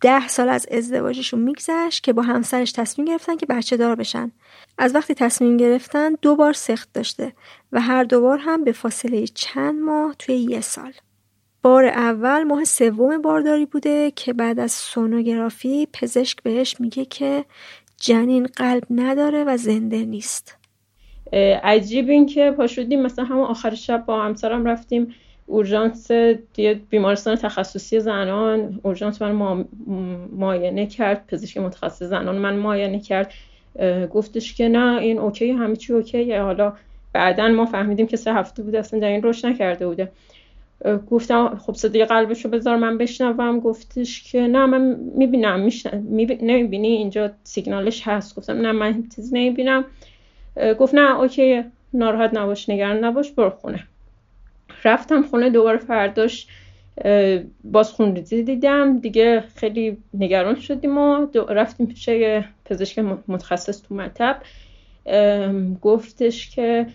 ده 0.01 0.27
سال 0.27 0.49
از 0.49 0.67
ازدواجشون 0.71 1.39
میگذشت 1.39 2.03
که 2.03 2.13
با 2.13 2.21
همسرش 2.21 2.71
تصمیم 2.71 3.07
گرفتن 3.07 3.35
که 3.35 3.45
بچه 3.45 3.77
دار 3.77 3.95
بشن. 3.95 4.31
از 4.77 4.95
وقتی 4.95 5.13
تصمیم 5.13 5.57
گرفتن 5.57 6.13
دو 6.21 6.35
بار 6.35 6.53
سخت 6.53 6.89
داشته 6.93 7.33
و 7.71 7.81
هر 7.81 8.03
دوبار 8.03 8.37
هم 8.37 8.63
به 8.63 8.71
فاصله 8.71 9.27
چند 9.27 9.81
ماه 9.81 10.15
توی 10.19 10.35
یه 10.35 10.61
سال. 10.61 10.93
بار 11.61 11.85
اول 11.85 12.43
ماه 12.43 12.63
سوم 12.63 13.21
بارداری 13.21 13.65
بوده 13.65 14.11
که 14.11 14.33
بعد 14.33 14.59
از 14.59 14.71
سونوگرافی 14.71 15.87
پزشک 15.93 16.43
بهش 16.43 16.75
میگه 16.79 17.05
که 17.05 17.45
جنین 17.97 18.45
قلب 18.45 18.83
نداره 18.89 19.43
و 19.43 19.57
زنده 19.57 20.05
نیست. 20.05 20.58
عجیب 21.63 22.09
این 22.09 22.25
که 22.25 22.51
پاشودیم 22.51 23.01
مثلا 23.01 23.25
همون 23.25 23.43
آخر 23.43 23.75
شب 23.75 24.05
با 24.05 24.21
همسرم 24.21 24.65
رفتیم 24.65 25.15
اورژانس 25.45 26.11
بیمارستان 26.89 27.35
تخصصی 27.35 27.99
زنان. 27.99 28.79
اورژانس 28.83 29.21
من 29.21 29.65
معاینه 30.37 30.85
کرد 30.85 31.27
پزشک 31.27 31.57
متخصص 31.57 32.03
زنان 32.03 32.37
من 32.37 32.55
معاینه 32.55 32.99
کرد. 32.99 33.33
گفتش 34.13 34.53
که 34.53 34.67
نه 34.69 34.97
این 34.97 35.19
اوکی 35.19 35.51
همه 35.51 35.75
چی 35.75 35.93
اوکیه. 35.93 36.41
حالا 36.41 36.73
بعدا 37.13 37.47
ما 37.47 37.65
فهمیدیم 37.65 38.07
که 38.07 38.17
سه 38.17 38.33
هفته 38.33 38.63
بوده 38.63 38.79
اصلا 38.79 39.07
این 39.07 39.21
روش 39.23 39.45
نکرده 39.45 39.87
بوده. 39.87 40.11
گفتم 41.11 41.57
خب 41.57 41.73
صدای 41.73 42.05
قلبشو 42.05 42.49
بذار 42.49 42.77
من 42.77 42.97
بشنوم. 42.97 43.59
گفتش 43.59 44.31
که 44.31 44.41
نه 44.41 44.65
من 44.65 44.95
می‌بینم 45.15 45.59
میشنم 45.59 46.07
نمی‌بینی؟ 46.41 46.87
اینجا 46.87 47.31
سیگنالش 47.43 48.07
هست. 48.07 48.35
گفتم 48.35 48.53
نه 48.53 48.71
من 48.71 49.03
چیزی 49.15 49.39
نمی‌بینم. 49.39 49.85
گفت 50.79 50.95
نه 50.95 51.19
اوکی 51.19 51.63
ناراحت 51.93 52.33
نباش 52.33 52.69
نگران 52.69 53.03
نباش 53.03 53.31
برو 53.31 53.49
خونه. 53.49 53.83
رفتم 54.85 55.21
خونه 55.21 55.49
دوباره 55.49 55.77
فرداش 55.77 56.47
باز 57.63 57.91
خونریزی 57.91 58.43
دیدم. 58.43 58.99
دیگه 58.99 59.43
خیلی 59.55 59.97
نگران 60.13 60.55
شدیم 60.55 60.97
و 60.97 61.27
رفتیم 61.49 61.87
پیش 61.87 62.09
پزشک 62.65 62.99
متخصص 63.27 63.81
تو 63.81 63.95
مطب 63.95 64.41
گفتش 65.81 66.55
که 66.55 66.85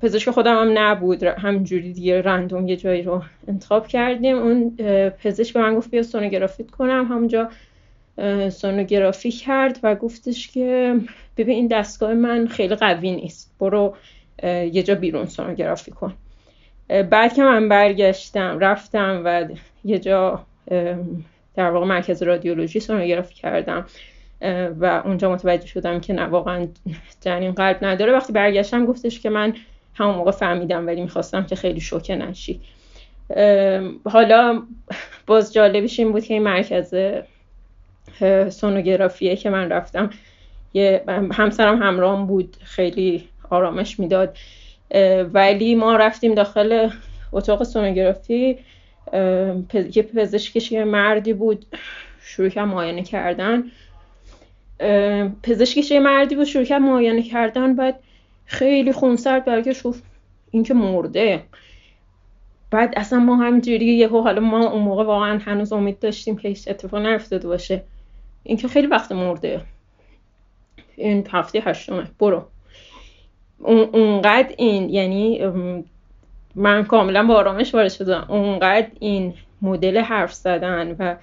پزشک 0.00 0.30
خودم 0.30 0.56
هم 0.56 0.78
نبود. 0.78 1.22
همجوری 1.22 1.92
دیگه 1.92 2.22
رندوم 2.22 2.68
یه 2.68 2.76
جایی 2.76 3.02
رو 3.02 3.22
انتخاب 3.48 3.86
کردیم. 3.86 4.38
اون 4.38 4.76
پزشک 5.22 5.54
به 5.54 5.60
من 5.60 5.74
گفت 5.74 5.90
بیا 5.90 6.02
سونوگرافیت 6.02 6.70
کنم. 6.70 7.06
همونجا 7.10 7.50
سونوگرافی 8.50 9.30
کرد 9.30 9.78
و 9.82 9.94
گفتش 9.94 10.48
که 10.48 10.96
ببین 11.36 11.56
این 11.56 11.66
دستگاه 11.66 12.14
من 12.14 12.46
خیلی 12.46 12.74
قوی 12.74 13.10
نیست. 13.10 13.54
برو 13.60 13.94
یه 14.44 14.82
جا 14.82 14.94
بیرون 14.94 15.26
سونوگرافی 15.26 15.90
کن. 15.90 16.14
بعد 17.10 17.34
که 17.34 17.42
من 17.42 17.68
برگشتم 17.68 18.58
رفتم 18.58 19.22
و 19.24 19.44
یه 19.84 19.98
جا 19.98 20.44
در 21.54 21.70
واقع 21.70 21.86
مرکز 21.86 22.22
رادیولوژی 22.22 22.80
سونوگرافی 22.80 23.34
کردم. 23.34 23.86
و 24.80 25.02
اونجا 25.04 25.32
متوجه 25.32 25.66
شدم 25.66 26.00
که 26.00 26.12
نه 26.12 26.24
واقعا 26.24 26.66
جنین 27.20 27.52
قلب 27.52 27.78
نداره. 27.82 28.12
وقتی 28.12 28.32
برگشتم 28.32 28.86
گفتش 28.86 29.20
که 29.20 29.30
من 29.30 29.54
همون 29.94 30.14
موقع 30.14 30.30
فهمیدم 30.30 30.86
ولی 30.86 31.02
می‌خواستم 31.02 31.44
که 31.46 31.56
خیلی 31.56 31.80
شوکه 31.80 32.16
نشی. 32.16 32.60
حالا 34.04 34.62
باز 35.26 35.52
جالبش 35.52 35.98
این 35.98 36.12
بود 36.12 36.24
که 36.24 36.34
این 36.34 36.42
مرکز 36.42 36.94
سونوگرافیه 38.50 39.36
که 39.36 39.50
من 39.50 39.68
رفتم. 39.68 40.10
یه 40.74 41.04
همسرم 41.32 41.82
همراهم 41.82 42.26
بود 42.26 42.56
خیلی 42.64 43.28
آرامش 43.50 44.00
می‌داد. 44.00 44.36
ولی 45.32 45.74
ما 45.74 45.96
رفتیم 45.96 46.34
داخل 46.34 46.88
اتاق 47.32 47.62
سونوگرافی. 47.62 48.58
یه 49.94 50.02
پزشکش 50.02 50.72
یه 50.72 50.84
مردی 50.84 51.32
بود 51.32 51.66
شروع 52.22 52.48
کرد 52.48 52.68
معاینه 52.68 53.02
کردن. 53.02 53.64
پزشکش 55.42 55.90
یه 55.90 56.00
مردی 56.00 56.34
بود 56.34 56.44
شروع 56.44 56.64
کرد 56.64 56.82
معاینه 56.82 57.22
کردن. 57.22 57.76
بعد 57.76 57.98
خیلی 58.46 58.92
خونسرد 58.92 59.44
برگشت 59.44 59.82
گفت 59.82 60.02
این 60.50 60.62
که 60.62 60.74
مرده. 60.74 61.42
بعد 62.72 62.94
اصلا 62.96 63.18
ما 63.18 63.36
همینجوری 63.36 63.86
یهو 63.86 64.20
حالا 64.20 64.40
ما 64.40 64.70
اون 64.70 64.82
موقع 64.82 65.04
واقعا 65.04 65.38
هنوز 65.38 65.72
امید 65.72 65.98
داشتیم 65.98 66.36
که 66.36 66.48
هیچ 66.48 66.68
اتفاق 66.68 67.06
نیفتاده 67.06 67.48
باشه. 67.48 67.82
این 68.42 68.56
که 68.56 68.68
خیلی 68.68 68.86
وقت 68.86 69.12
مرده. 69.12 69.60
این 70.96 71.26
هفته 71.30 71.60
هشتمه. 71.64 72.06
برو. 72.18 72.44
اونقدر 73.58 74.54
این 74.58 74.90
یعنی 74.90 75.40
من 76.54 76.84
کاملا 76.84 77.26
با 77.26 77.34
آرامش 77.34 77.74
وارد 77.74 77.90
شدم. 77.90 78.26
اونقدر 78.28 78.88
این 79.00 79.34
مدل 79.62 79.98
حرف 79.98 80.32
زدن 80.32 80.96
و 80.98 81.16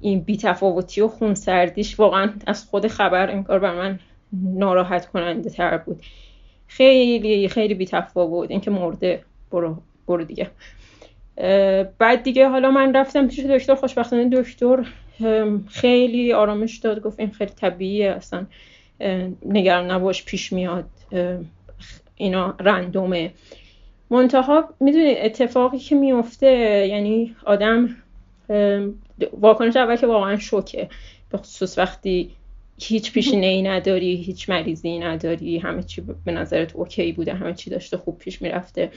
این 0.00 0.20
بیتفاوتی 0.20 1.00
و 1.00 1.08
خونسردیش 1.08 2.00
واقعا 2.00 2.32
از 2.46 2.64
خود 2.64 2.86
خبر 2.86 3.30
این 3.30 3.42
کار 3.42 3.58
بر 3.58 3.74
من 3.74 3.98
ناراحت 4.32 5.06
کننده 5.06 5.50
تر 5.50 5.76
بود. 5.76 6.02
خیلی 6.66 7.48
خیلی 7.48 7.74
بیتفاوت. 7.74 8.50
اینکه 8.50 8.70
مرده. 8.70 9.22
برو 9.50 9.76
برو 10.06 10.24
دیگه. 10.24 10.50
بعد 11.98 12.22
دیگه 12.22 12.48
حالا 12.48 12.70
من 12.70 12.96
رفتم 12.96 13.28
پیش 13.28 13.40
دکتر 13.40 13.74
خوشبختانه 13.74 14.28
دکتر 14.42 14.86
خیلی 15.68 16.32
آرامش 16.32 16.78
داد. 16.78 17.00
گفت 17.02 17.20
این 17.20 17.30
خیلی 17.30 17.50
طبیعیه 17.50 18.10
اصلا 18.10 18.46
نگران 19.46 19.90
نباش 19.90 20.24
پیش 20.24 20.52
میاد 20.52 20.84
اینا 22.16 22.54
رندومه. 22.60 23.32
منتها 24.10 24.74
می‌دونی 24.80 25.14
اتفاقی 25.18 25.78
که 25.78 25.94
میفته 25.94 26.46
یعنی 26.90 27.36
آدم 27.44 27.96
واکنش 29.40 29.76
اول 29.76 29.96
که 29.96 30.06
واقعا 30.06 30.36
شوکه. 30.36 30.88
به 31.30 31.38
خصوص 31.38 31.78
وقتی 31.78 32.30
هیچ 32.80 33.12
پیشینه 33.12 33.46
ای 33.46 33.62
نداری 33.62 34.16
هیچ 34.16 34.50
مریضی 34.50 34.98
نداری 34.98 35.58
همه 35.58 35.82
چی 35.82 36.02
به 36.24 36.32
نظرت 36.32 36.76
اوکی 36.76 37.12
بوده 37.12 37.34
همه 37.34 37.54
چی 37.54 37.70
داشته 37.70 37.96
خوب 37.96 38.18
پیش 38.18 38.42
می‌رفته. 38.42 38.90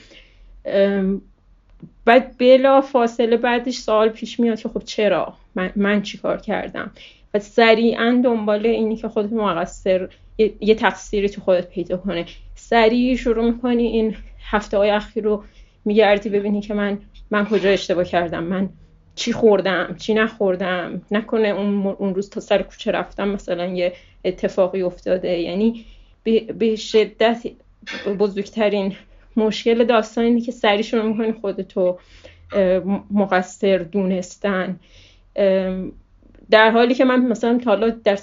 بعد 2.04 2.38
بلا 2.38 2.80
فاصله 2.80 3.36
بعدش 3.36 3.78
سوال 3.78 4.08
پیش 4.08 4.40
میاد 4.40 4.60
که 4.60 4.68
خب 4.68 4.82
چرا؟ 4.84 5.34
من, 5.54 5.72
من 5.76 6.02
چی 6.02 6.18
کار 6.18 6.40
کردم؟ 6.40 6.90
و 7.34 7.38
سریعا 7.38 8.20
دنبال 8.24 8.66
اینی 8.66 8.96
که 8.96 9.08
خودت 9.08 9.32
مقصر 9.32 10.08
یه, 10.38 10.52
یه 10.60 10.74
تقصیری 10.74 11.28
تو 11.28 11.40
خودت 11.40 11.68
پیدا 11.68 11.96
کنه 11.96 12.26
سریع 12.54 13.16
شروع 13.16 13.44
می‌کنی 13.44 13.86
این 13.86 14.16
هفته 14.50 14.78
های 14.78 14.90
اخیر 14.90 15.24
رو 15.24 15.44
میگردی 15.84 16.28
ببینی 16.28 16.60
که 16.60 16.74
من 16.74 16.98
من 17.30 17.44
کجا 17.44 17.70
اشتباه 17.70 18.04
کردم؟ 18.04 18.44
من 18.44 18.68
چی 19.14 19.32
خوردم؟ 19.32 19.96
چی 19.98 20.14
نخوردم؟ 20.14 21.02
نکنه 21.10 21.48
اون, 21.48 21.86
اون 21.86 22.14
روز 22.14 22.30
تا 22.30 22.40
سر 22.40 22.62
کوچه 22.62 22.90
رفتم 22.90 23.28
مثلا 23.28 23.66
یه 23.66 23.92
اتفاقی 24.24 24.82
افتاده. 24.82 25.38
یعنی 25.38 25.84
به 26.58 26.76
شدت 26.76 27.46
بزرگترین 28.18 28.96
مشکل 29.36 29.84
داستان 29.84 30.24
اینه 30.24 30.40
که 30.40 30.52
سریع 30.52 30.82
شروع 30.82 31.02
می‌کنی 31.02 31.32
خودتو 31.32 31.98
مقصر 33.10 33.78
دونستن. 33.78 34.80
در 36.50 36.70
حالی 36.70 36.94
که 36.94 37.04
من 37.04 37.26
مثلا 37.26 37.60
حالا 37.66 37.88
در 37.88 38.18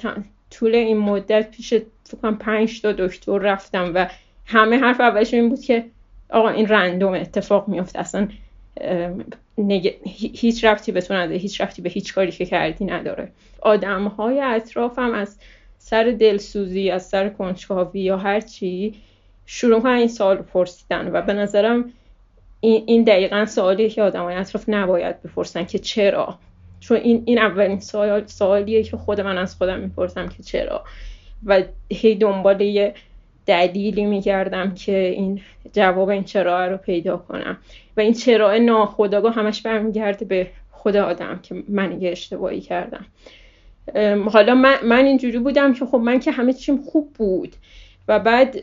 طول 0.51 0.75
این 0.75 0.97
مدت 0.97 1.51
پیش 1.51 1.73
فکرم 2.03 2.37
پنج 2.37 2.81
تا 2.81 2.91
دکتر 2.91 3.37
رفتم 3.37 3.91
و 3.95 4.09
همه 4.45 4.77
حرف 4.77 5.01
اولش 5.01 5.33
این 5.33 5.49
بود 5.49 5.61
که 5.61 5.85
آقا 6.29 6.49
این 6.49 6.67
رندوم 6.67 7.13
اتفاق 7.13 7.67
میفته 7.67 7.99
اصلا 7.99 8.27
هیچ 10.33 10.63
رفتی 10.63 10.91
به 10.91 11.01
تو 11.01 11.13
نداره 11.13 11.37
هیچ 11.37 11.61
رفتی 11.61 11.81
به 11.81 11.89
هیچ 11.89 12.13
کاری 12.13 12.31
که 12.31 12.45
کردی 12.45 12.85
نداره. 12.85 13.31
آدم 13.61 14.07
های 14.07 14.39
اطرافم 14.39 15.13
از 15.13 15.37
سر 15.77 16.15
دلسوزی 16.19 16.89
از 16.89 17.07
سر 17.07 17.29
کنجکاوی 17.29 17.99
یا 17.99 18.17
هر 18.17 18.39
چی 18.39 18.93
شروع 19.45 19.85
این 19.85 20.07
سوال 20.07 20.37
رو 20.37 20.43
پرسیدن 20.43 21.11
و 21.13 21.21
به 21.21 21.33
نظرم 21.33 21.93
این, 22.59 22.83
این 22.85 23.03
دقیقا 23.03 23.45
سوالیه 23.45 23.89
که 23.89 24.01
آدم 24.01 24.23
های 24.23 24.35
اطراف 24.35 24.65
نباید 24.67 25.21
بپرسن 25.23 25.65
که 25.65 25.79
چرا؟ 25.79 26.37
چون 26.79 26.97
این 26.97 27.23
این 27.25 27.39
اولین 27.39 27.79
سوال 27.79 28.25
سوالیه 28.25 28.83
که 28.83 28.97
خود 28.97 29.21
من 29.21 29.37
از 29.37 29.55
خودم 29.55 29.79
می‌پرسم 29.79 30.27
که 30.27 30.43
چرا؟ 30.43 30.83
و 31.45 31.63
هی 31.89 32.15
دنبال 32.15 32.61
یه 32.61 32.93
دلیلی 33.45 34.05
میگردم 34.05 34.73
که 34.73 34.97
این 34.97 35.41
جواب 35.73 36.09
این 36.09 36.23
چرا 36.23 36.67
رو 36.67 36.77
پیدا 36.77 37.17
کنم. 37.17 37.57
و 37.97 38.01
این 38.01 38.13
چرا 38.13 38.57
ناخداگاه 38.57 39.33
همش 39.33 39.61
برمیگرده 39.61 40.25
به 40.25 40.47
خود 40.71 40.95
آدم 40.95 41.39
که 41.43 41.63
من 41.69 42.01
یه 42.01 42.11
اشتباهی 42.11 42.61
کردم. 42.61 43.05
حالا 44.29 44.55
من, 44.55 44.75
من 44.83 45.05
اینجوری 45.05 45.39
بودم 45.39 45.73
که 45.73 45.85
خب 45.85 45.97
من 45.97 46.19
که 46.19 46.31
همه 46.31 46.53
چیم 46.53 46.77
خوب 46.77 47.13
بود. 47.13 47.55
و 48.07 48.19
بعد 48.19 48.55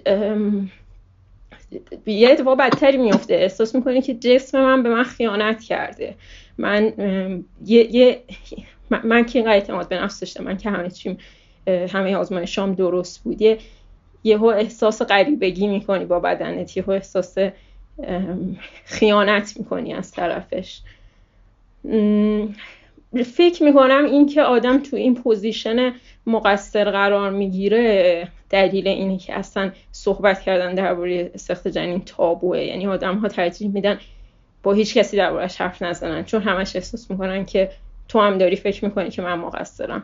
یه 2.06 2.30
اتفاق 2.30 2.58
بدتری 2.58 2.96
میفته 2.96 3.34
احساس 3.34 3.74
می‌کنه 3.74 4.02
که 4.02 4.14
جسم 4.14 4.60
من 4.60 4.82
به 4.82 4.88
من 4.88 5.02
خیانت 5.02 5.62
کرده. 5.62 6.14
من 6.58 6.92
یه, 7.66 7.96
یه 7.96 8.20
من 9.04 9.24
که 9.24 9.38
اینقدر 9.38 9.54
اعتماد 9.54 9.88
به 9.88 10.02
نفس 10.02 10.20
داشتم 10.20 10.44
من 10.44 10.56
که 10.56 10.70
همه 10.70 10.90
چیم 10.90 11.18
همه 11.66 12.16
آزمایشام 12.16 12.74
درست 12.74 13.24
بود. 13.24 13.42
یه 13.42 13.58
یهو 14.24 14.44
احساس 14.44 15.02
غریبگی 15.02 15.66
می‌کنی 15.66 16.04
با 16.04 16.20
بدنت. 16.20 16.76
یهو 16.76 16.90
احساس 16.90 17.34
خیانت 18.84 19.54
می‌کنی 19.58 19.94
از 19.94 20.12
طرفش. 20.12 20.80
فکر 23.24 23.62
می‌کنم 23.62 24.04
اینکه 24.04 24.42
آدم 24.42 24.78
تو 24.78 24.96
این 24.96 25.14
پوزیشن 25.14 25.92
مقصر 26.26 26.90
قرار 26.90 27.30
می‌گیره 27.30 28.28
دلیل 28.51 28.88
اینه 28.88 29.18
که 29.18 29.38
اصلا 29.38 29.70
صحبت 29.92 30.40
کردن 30.40 30.74
درباره 30.74 31.30
سخت 31.36 31.68
جنین 31.68 32.05
تابوه. 32.05 32.59
یعنی 32.59 32.86
آدم 32.86 33.18
ها 33.18 33.28
ترجیح 33.28 33.70
میدن 33.70 33.98
با 34.62 34.72
هیچ 34.72 34.94
کسی 34.94 35.16
دربارهش 35.16 35.60
حرف 35.60 35.82
نزنن 35.82 36.24
چون 36.24 36.42
همش 36.42 36.76
احساس 36.76 37.10
می‌کنن 37.10 37.44
که 37.44 37.70
تو 38.09 38.20
هم 38.20 38.38
داری 38.38 38.56
فکر 38.56 38.84
می‌کنی 38.84 39.10
که 39.10 39.22
من 39.22 39.34
مقصرم. 39.34 40.02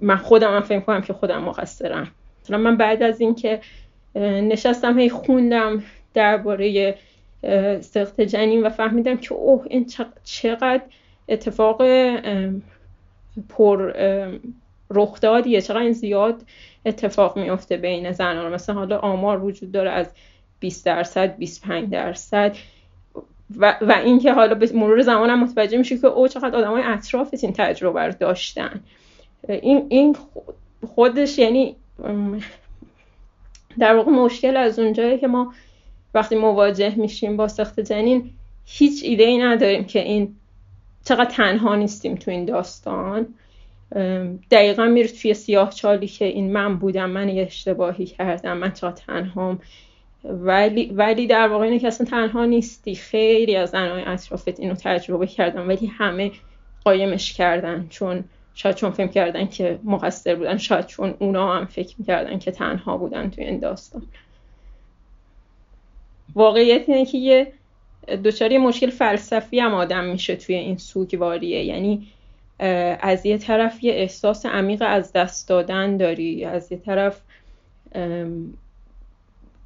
من 0.00 0.16
خودم 0.16 0.56
هم 0.56 0.62
فکر 0.62 0.80
کنم 0.80 1.02
که 1.02 1.12
خودم 1.12 1.42
مقصرم. 1.42 2.10
مثلا 2.44 2.58
من 2.58 2.76
بعد 2.76 3.02
از 3.02 3.20
اینکه 3.20 3.60
نشستم 4.14 4.98
هی 4.98 5.08
خوندم 5.08 5.82
درباره 6.14 6.94
سخت 7.80 8.20
جنین 8.20 8.62
و 8.62 8.68
فهمیدم 8.70 9.16
که 9.16 9.34
اوه 9.34 9.64
این 9.70 9.86
چقدر 10.24 10.82
اتفاق 11.28 11.82
پر 13.48 13.92
رخدادیه. 14.90 15.60
چقدر 15.60 15.80
این 15.80 15.92
زیاد 15.92 16.42
اتفاق 16.86 17.38
میفته 17.38 17.76
بین 17.76 18.12
زنان. 18.12 18.52
مثلا 18.52 18.74
حالا 18.74 18.98
آمار 18.98 19.44
وجود 19.44 19.72
داره 19.72 19.90
از 19.90 20.10
20 20.60 20.86
درصد 20.86 21.36
25 21.36 21.90
درصد. 21.90 22.56
و, 23.56 23.78
و 23.80 23.92
اینکه 24.04 24.32
حالا 24.32 24.54
به 24.54 24.70
مرور 24.74 25.02
زمان 25.02 25.30
هم 25.30 25.44
متوجه 25.44 25.78
میشه 25.78 25.98
که 25.98 26.06
او 26.06 26.28
چقدر 26.28 26.56
آدمای 26.56 26.82
اطرافت 26.82 27.44
این 27.44 27.52
تجربه 27.52 28.00
رو 28.00 28.12
داشتن. 28.20 28.80
این, 29.48 29.86
این 29.88 30.16
خودش 30.94 31.38
یعنی 31.38 31.76
در 33.78 33.96
واقع 33.96 34.10
مشکل 34.10 34.56
از 34.56 34.78
اونجایی 34.78 35.18
که 35.18 35.26
ما 35.26 35.54
وقتی 36.14 36.36
مواجه 36.36 36.94
میشیم 36.94 37.36
با 37.36 37.48
سخت 37.48 37.80
جنین 37.80 38.30
هیچ 38.64 39.04
ایده 39.04 39.24
ای 39.24 39.38
نداریم 39.38 39.84
که 39.84 40.02
این 40.02 40.35
چقدر 41.06 41.30
تنها 41.30 41.74
نیستیم 41.74 42.14
تو 42.14 42.30
این 42.30 42.44
داستان. 42.44 43.26
دقیقا 44.50 44.84
میره 44.84 45.08
توی 45.08 45.34
سیاه 45.34 45.70
چالی 45.70 46.06
که 46.06 46.24
این 46.24 46.52
من 46.52 46.76
بودم 46.78 47.10
من 47.10 47.28
یه 47.28 47.42
اشتباهی 47.42 48.06
کردم 48.06 48.56
من 48.56 48.72
چقدر 48.72 49.02
تنهام. 49.06 49.58
ولی, 50.24 50.86
ولی 50.86 51.26
در 51.26 51.48
واقع 51.48 51.64
اینه 51.64 51.78
که 51.78 51.86
اصلا 51.86 52.06
تنها 52.06 52.44
نیستی. 52.44 52.94
خیلی 52.94 53.56
از 53.56 53.70
زنهای 53.70 54.02
اطرافت 54.02 54.60
اینو 54.60 54.74
تجربه 54.74 55.26
کردن 55.26 55.66
ولی 55.66 55.86
همه 55.86 56.32
قایمش 56.84 57.32
کردن. 57.32 57.86
چون 57.90 58.24
شاید 58.54 58.76
چون 58.76 58.90
فکر 58.90 59.06
کردن 59.06 59.46
که 59.46 59.78
مقصر 59.84 60.34
بودن 60.34 60.56
شاید 60.56 60.86
چون 60.86 61.14
اونا 61.18 61.54
هم 61.54 61.66
فکر 61.66 61.94
می‌کردن 61.98 62.38
که 62.38 62.50
تنها 62.50 62.96
بودن 62.96 63.30
توی 63.30 63.44
این 63.44 63.58
داستان. 63.58 64.02
واقعیت 66.34 66.88
اینه 66.88 67.04
که 67.04 67.18
یه 67.18 67.52
دچار 68.24 68.58
مشکل 68.58 68.90
فلسفی 68.90 69.60
هم 69.60 69.74
آدم 69.74 70.04
میشه 70.04 70.36
توی 70.36 70.54
این 70.54 70.76
سوگواریه. 70.76 71.64
یعنی 71.64 72.06
از 73.00 73.26
یه 73.26 73.38
طرف 73.38 73.84
یه 73.84 73.92
احساس 73.92 74.46
عمیق 74.46 74.82
از 74.86 75.12
دست 75.12 75.48
دادن 75.48 75.96
داری 75.96 76.44
از 76.44 76.72
یه 76.72 76.78
طرف 76.78 77.20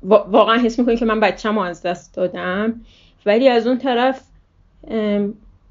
واقعا 0.03 0.57
حس 0.57 0.79
می‌کنی 0.79 0.97
که 0.97 1.05
من 1.05 1.21
بچم 1.21 1.59
از 1.59 1.83
دست 1.83 2.15
دادم. 2.15 2.81
ولی 3.27 3.49
از 3.49 3.67
اون 3.67 3.79
طرف 3.79 4.23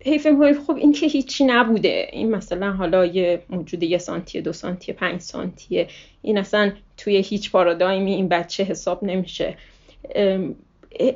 حیف 0.06 0.26
می‌کنی 0.26 0.54
خب 0.54 0.76
این 0.76 0.92
که 0.92 1.08
هیچی 1.08 1.46
نبوده. 1.46 2.08
این 2.12 2.32
مثلا 2.32 2.72
حالا 2.72 3.06
یه 3.06 3.42
موجود 3.50 3.84
یه 3.84 3.98
سانتی 3.98 4.42
دو 4.42 4.54
سانتی 4.54 4.94
پنج 4.94 5.22
سانتیه. 5.22 5.88
این 6.22 6.38
اصلا 6.38 6.72
توی 6.98 7.18
هیچ 7.18 7.52
پارادایمی 7.52 8.14
این 8.14 8.28
بچه 8.28 8.64
حساب 8.64 9.04
نمیشه. 9.04 9.58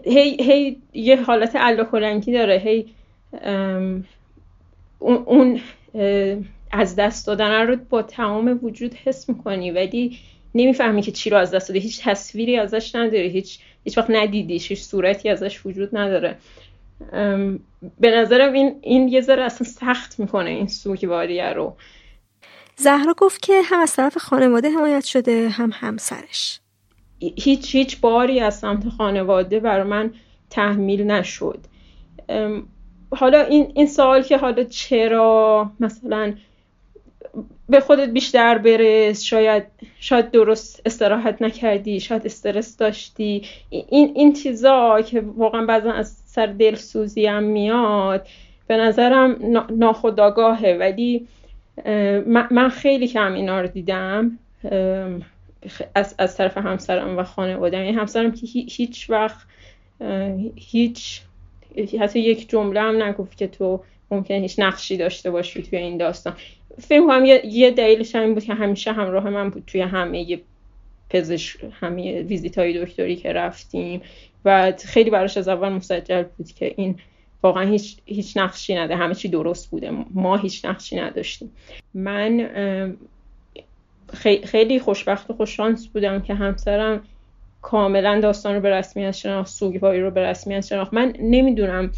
هی, 0.06 0.38
هی 0.40 0.78
یه 0.94 1.22
حالت 1.22 1.56
رنگی 1.56 2.34
داره. 2.34 2.58
هی 2.58 2.86
اون 5.00 5.62
از 6.72 6.95
دست 6.95 7.28
دادن 7.28 7.68
رو 7.68 7.76
با 7.90 8.02
تمام 8.02 8.60
وجود 8.64 8.94
حس 8.94 9.30
می‌کنی 9.30 9.72
ولی 9.72 10.18
نمی‌فهمی 10.56 11.02
که 11.02 11.12
چی 11.12 11.30
رو 11.30 11.38
از 11.38 11.52
دست 11.52 11.68
داده 11.68 11.80
هیچ 11.80 12.02
تصویری 12.04 12.58
ازش 12.58 12.95
نداره 12.95 13.28
هیچ 13.28 13.60
هیچ 13.84 13.98
وقت 13.98 14.10
ندیدیش. 14.10 14.70
هیچ 14.70 14.82
صورتی 14.82 15.30
ازش 15.30 15.66
وجود 15.66 15.98
نداره. 15.98 16.38
به 18.00 18.12
نظرم 18.12 18.54
این 18.54 18.76
این 18.82 19.08
یه 19.08 19.22
ذره 19.22 19.44
اصلا 19.44 19.68
سخت 19.68 20.20
می‌کنه 20.20 20.50
این 20.50 20.68
سوگواریه 20.68 21.50
رو. 21.50 21.76
زهرا 22.76 23.14
گفت 23.18 23.41
که 23.41 23.62
هم 23.66 23.80
از 23.80 23.95
طرف 23.95 24.18
خانواده 24.18 24.70
حمایت 24.70 25.06
شده 25.06 25.50
هم 25.50 25.72
همسرش. 25.74 26.60
هیچ 27.36 27.76
هیچ 27.76 28.02
باری 28.02 28.40
از 28.40 28.60
سمت 28.60 28.90
خانواده 28.90 29.60
برای 29.60 29.84
من 29.84 30.14
تحمیل 30.50 31.04
نشد. 31.04 31.60
حالا 33.16 33.41
این, 33.41 33.72
این 33.76 33.88
سوال 33.88 34.22
که 34.22 34.38
حالا 34.38 34.64
چرا 34.64 35.72
مثلا 35.80 36.34
به 37.70 37.80
خودت 37.80 38.10
بیشتر 38.10 38.58
برس 38.58 39.22
شاید 39.22 39.64
شاید 40.00 40.32
درست 40.32 40.82
استراحت 40.86 41.41
نکردی 41.41 42.00
شاید 42.00 42.26
استرس 42.26 42.78
داشتی. 42.78 43.41
این 43.70 44.12
این 44.16 44.34
چیزا 44.34 45.02
که 45.02 45.24
واقعا 45.38 45.66
بعضا 45.66 45.91
از 45.91 46.12
سر 46.26 46.45
دلسوزی 46.45 47.26
هم 47.26 47.44
میاد 47.44 48.28
به 48.68 48.78
نظرم 48.78 49.38
ناخداگاهه 49.70 50.78
ولی 50.80 51.28
من 52.52 52.70
خیلی 52.70 53.08
کم 53.08 53.34
اینا 53.34 53.62
رو 53.62 53.68
دیدم. 53.68 54.40
از, 55.95 56.15
از 56.18 56.38
طرف 56.38 56.57
همسرم 56.57 57.18
و 57.18 57.23
خانواده 57.23 57.77
یعنی 57.77 57.91
همسرم 57.91 58.31
که 58.31 58.48
هیچ 58.48 59.10
وقت 59.10 59.38
هیچ 60.56 61.22
حتی 61.99 62.19
یک 62.19 62.49
جمله 62.49 62.81
هم 62.81 63.03
نگفت 63.03 63.38
که 63.38 63.48
تو 63.48 63.84
ممکن 64.11 64.34
هیچ 64.34 64.60
نقشی 64.60 64.98
داشته 64.98 65.31
باشی 65.31 65.64
توی 65.64 65.80
این 65.80 65.98
داستان. 65.98 66.34
فکر 66.80 67.07
کنم 67.07 67.26
یه, 67.26 67.41
یه 67.45 67.72
دلیلش 67.72 68.15
این 68.15 68.34
بود 68.34 68.44
که 68.44 68.53
همیشه 68.53 68.91
همراه 68.91 69.30
من 69.30 69.49
بود 69.49 69.64
توی 69.68 69.81
همه 69.81 70.40
پزشک 71.10 71.60
همه 71.80 72.22
ویزیت 72.22 72.57
های 72.57 72.85
دکتری 72.85 73.15
که 73.15 73.34
رفتیم. 73.34 74.02
و 74.45 74.73
خیلی 74.85 75.10
براش 75.10 75.38
از 75.38 75.48
اول 75.48 75.69
مسجل 75.69 76.23
بود 76.38 76.52
که 76.52 76.73
این 76.77 76.99
واقعا 77.44 77.69
هیچ, 77.69 77.98
هیچ 78.06 78.38
نقشی 78.38 78.76
نده. 78.76 78.95
همه 78.95 79.15
چی 79.15 79.27
درست 79.27 79.69
بوده. 79.69 79.91
ما 80.14 80.38
هیچ 80.38 80.65
نقشی 80.65 80.95
نداشتیم. 80.95 81.52
من 81.94 82.49
خیلی 84.44 84.80
خوشبخت 84.80 85.30
و 85.30 85.34
خوششانس 85.34 85.88
بودم 85.88 86.22
که 86.22 86.34
همسرم 86.34 87.02
کاملا 87.61 88.19
داستان 88.19 88.56
رو 88.56 88.61
به 88.61 88.69
رسمیت 88.69 89.11
شناخت 89.11 89.49
سوگواری 89.49 90.02
رو 90.02 90.11
به 90.11 90.23
رسمیت 90.23 90.65
شناخت. 90.65 90.94
من 90.94 91.14
نمی‌دونم 91.19 91.91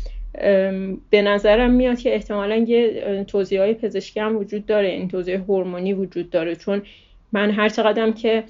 به 1.10 1.22
نظرم 1.22 1.72
میاد 1.72 2.00
که 2.00 2.14
احتمالا 2.14 2.56
یه 2.56 3.24
توضیح 3.24 3.60
های 3.60 3.74
پزشکی 3.74 4.20
هم 4.20 4.38
وجود 4.38 4.66
داره 4.66 4.88
این 4.88 5.08
توضیح 5.08 5.40
هورمونی 5.40 5.94
وجود 5.94 6.30
داره. 6.30 6.56
چون 6.56 6.82
من 7.32 7.52
هر 7.52 7.70
چقدرم 7.70 8.14
که 8.14 8.44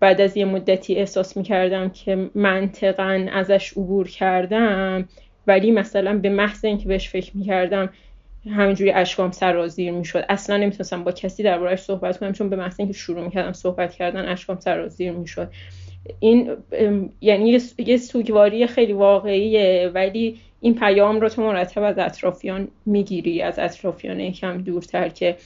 بعد 0.00 0.20
از 0.20 0.36
یه 0.36 0.44
مدتی 0.44 0.94
احساس 0.94 1.36
می‌کردم 1.36 1.88
که 1.88 2.30
منطقا 2.34 3.26
ازش 3.32 3.72
عبور 3.72 4.08
کردم 4.08 5.08
ولی 5.46 5.70
مثلا 5.70 6.18
به 6.18 6.28
محض 6.28 6.64
اینکه 6.64 6.88
بهش 6.88 7.08
فکر 7.08 7.30
می‌کردم 7.34 7.88
همینجوری 8.50 8.90
اشکام 8.90 9.30
سرازیر 9.30 9.92
می‌شد. 9.92 10.24
اصلا 10.28 10.56
نمی‌تونستم 10.56 11.04
با 11.04 11.12
کسی 11.12 11.42
دربارهش 11.42 11.78
صحبت 11.78 12.18
کنم 12.18 12.32
چون 12.32 12.48
به 12.48 12.56
محض 12.56 12.80
اینکه 12.80 12.94
شروع 12.94 13.24
می‌کردم 13.24 13.52
صحبت 13.52 13.94
کردن 13.94 14.28
اشکام 14.28 14.60
سرازیر 14.60 15.12
می‌شد. 15.12 15.48
این 16.20 16.50
یعنی 17.20 17.60
یه 17.78 17.96
سوگواری 17.96 18.66
خیلی 18.66 18.92
واقعیه 18.92 19.90
ولی 19.94 20.38
این 20.60 20.74
پیام 20.74 21.20
رو 21.20 21.28
تو 21.28 21.42
مرتب 21.42 21.82
از 21.82 21.98
اطرافیان 21.98 22.68
می‌گیری 22.86 23.42
از 23.42 23.58
اطرافیان 23.58 24.20
یکم 24.20 24.58
دورتر 24.58 25.08
که 25.08 25.36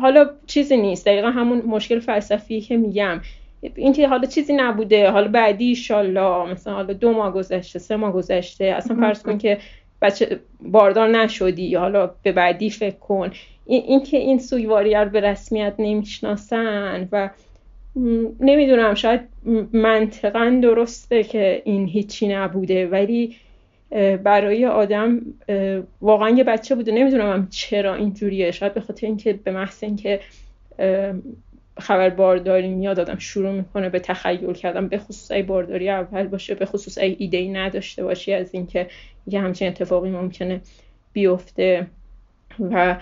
حالا 0.00 0.30
چیزی 0.46 0.76
نیست. 0.76 1.06
دقیقا 1.06 1.30
همون 1.30 1.62
مشکل 1.66 2.00
فلسفی 2.00 2.60
که 2.60 2.76
میگم. 2.76 3.20
این 3.76 3.92
که 3.92 4.08
حالا 4.08 4.26
چیزی 4.26 4.52
نبوده 4.52 5.10
حالا 5.10 5.28
بعدی 5.28 5.64
ایشالله 5.64 6.52
مثلا 6.52 6.74
حالا 6.74 6.92
دو 6.92 7.12
ماه 7.12 7.32
گذشته 7.32 7.78
سه 7.78 7.96
ماه 7.96 8.12
گذشته 8.12 8.64
اصلا 8.64 8.96
فرض 8.96 9.22
کن 9.22 9.38
که 9.38 9.58
بچه 10.02 10.40
باردار 10.60 11.08
نشدی 11.08 11.74
حالا 11.74 12.10
به 12.22 12.32
بعدی 12.32 12.70
فکر 12.70 12.96
کن. 12.96 13.30
این 13.66 14.02
که 14.02 14.16
این 14.16 14.38
سوگواری 14.38 14.94
رو 14.94 15.10
به 15.10 15.20
رسمیت 15.20 15.74
نمی‌شناسن 15.78 17.08
و 17.12 17.30
نمی‌دونم 18.40 18.94
شاید 18.94 19.20
منطقا 19.72 20.58
درسته 20.62 21.22
که 21.22 21.62
این 21.64 21.86
هیچی 21.86 22.28
نبوده 22.28 22.86
ولی 22.86 23.36
برای 24.24 24.66
آدم 24.66 25.20
واقعا 26.00 26.30
یه 26.30 26.44
بچه 26.44 26.74
بوده. 26.74 26.92
نمی‌دونم 26.92 27.48
چرا 27.50 27.94
اینجوریه. 27.94 28.50
شاید 28.50 28.74
به 28.74 28.80
خاطر 28.80 29.06
اینکه 29.06 29.32
به 29.32 29.50
محض 29.50 29.84
اینکه 29.84 30.20
خبر 31.80 32.10
بارداری 32.10 32.68
میاد 32.68 33.00
آدم 33.00 33.18
شروع 33.18 33.52
می‌کنه 33.52 33.88
به 33.88 33.98
تخیل 33.98 34.52
کردن 34.52 34.88
به 34.88 34.98
خصوص 34.98 35.30
ای 35.30 35.42
بارداری 35.42 35.90
اول 35.90 36.26
باشه 36.26 36.54
به 36.54 36.66
خصوص 36.66 36.98
ای 36.98 37.16
ایده 37.18 37.36
ای 37.36 37.48
نداشته 37.48 38.04
باشی 38.04 38.32
از 38.32 38.54
اینکه 38.54 38.88
یه 39.26 39.40
همچین 39.40 39.68
اتفاقی 39.68 40.10
ممکنه 40.10 40.60
بیفته. 41.12 41.86
و 42.60 43.00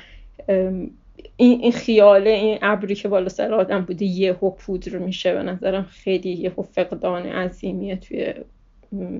این, 1.36 1.60
این 1.60 1.72
خیاله 1.72 2.30
این 2.30 2.58
ابری 2.62 2.94
که 2.94 3.08
بالا 3.08 3.28
سر 3.28 3.54
آدم 3.54 3.84
بوده 3.84 4.04
یهو 4.04 4.50
پودر 4.50 4.98
میشه. 4.98 5.34
به 5.34 5.42
نظرم 5.42 5.84
خیلی 5.84 6.32
یهو 6.32 6.62
فقدان 6.62 7.26
عظیمیه 7.26 7.96
توی 7.96 8.34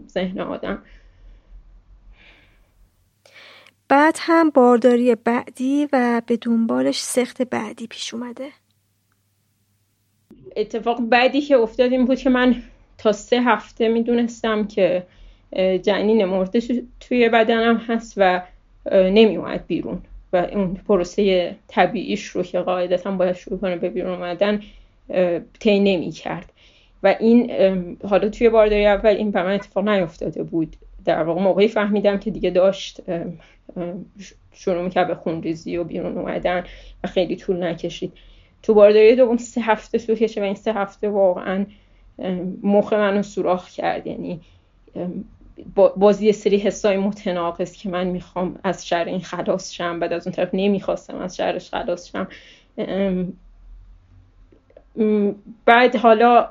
ذهن 0.09 0.40
آدم. 0.40 0.82
بعد 3.89 4.16
هم 4.20 4.51
بارداری 4.51 5.14
بعدی 5.14 5.89
و 5.93 6.22
به 6.27 6.36
دنبالش 6.36 7.01
سخت 7.01 7.43
بعدی 7.43 7.86
پیش 7.86 8.14
اومده. 8.14 8.48
اتفاق 10.56 11.01
بعدی 11.01 11.40
که 11.40 11.56
افتاد 11.56 11.93
این 11.93 12.05
بود 12.05 12.18
که 12.18 12.31
من 12.31 12.56
تا 12.98 13.12
سه 13.12 13.43
هفته 13.43 13.89
می‌دونستم 13.89 14.66
که 14.66 15.02
جنین 15.82 16.24
مرده 16.24 16.60
توی 17.01 17.28
بدنم 17.28 17.77
هست 17.77 18.14
و 18.16 18.43
نمی 18.93 19.36
اومد 19.36 19.66
بیرون 19.66 20.02
و 20.32 20.36
اون 20.36 20.74
پروسه 20.74 21.55
طبیعیش 21.68 22.27
رو 22.27 22.43
که 22.43 22.60
قاعدتا 22.60 23.10
باید 23.10 23.36
شروع 23.36 23.59
کنه 23.59 23.77
به 23.77 23.89
بیرون 23.89 24.14
اومدن 24.14 24.62
طی 25.60 25.81
نمی 25.81 26.10
کرد 26.10 26.52
و 27.02 27.16
این 27.20 27.52
حالا 28.09 28.28
توی 28.28 28.48
بارداری 28.48 28.86
اول 28.86 29.10
این 29.10 29.31
به 29.31 29.43
من 29.43 29.52
اتفاق 29.52 29.89
نیفتاده 29.89 30.43
بود. 30.43 30.77
در 31.05 31.22
واقع 31.22 31.43
موقعی 31.43 31.68
فهمیدم 31.68 32.18
که 32.18 32.31
دیگه 32.31 32.51
داشت 32.51 33.01
شروع 34.52 34.82
می‌کرد 34.82 35.09
به 35.09 35.14
خونریزی 35.14 35.77
و 35.77 35.85
بیرون 35.85 36.18
اومدن 36.18 36.64
و 37.05 37.09
خیلی 37.09 37.36
طول 37.36 37.62
نکشید. 37.62 38.12
تو 38.62 38.74
بارداری 38.74 39.16
دوم 39.16 39.37
سه 39.37 39.61
هفته 39.61 39.99
طول 39.99 40.16
کشه 40.16 40.41
و 40.41 40.45
این 40.45 40.55
سه 40.55 40.73
هفته 40.73 41.09
واقعا 41.09 41.66
مخ 42.62 42.93
منو 42.93 43.23
سوراخ 43.23 43.70
کرد. 43.70 44.07
یعنی 44.07 44.41
بازی 45.74 46.32
سری 46.32 46.57
حسای 46.59 46.97
متناقض 46.97 47.73
که 47.73 47.89
من 47.89 48.07
می‌خوام 48.07 48.59
از 48.65 48.89
شر 48.89 49.05
این 49.05 49.20
خلاص 49.20 49.73
شم. 49.73 50.01
بعد 50.01 50.12
از 50.12 50.27
اون 50.27 50.35
طرف 50.35 50.49
نمی‌خواستم 50.53 51.19
از 51.19 51.37
شرش 51.37 51.70
خلاص 51.70 52.12
شم. 52.12 52.28
بعد 55.66 55.97
حالا 55.97 56.49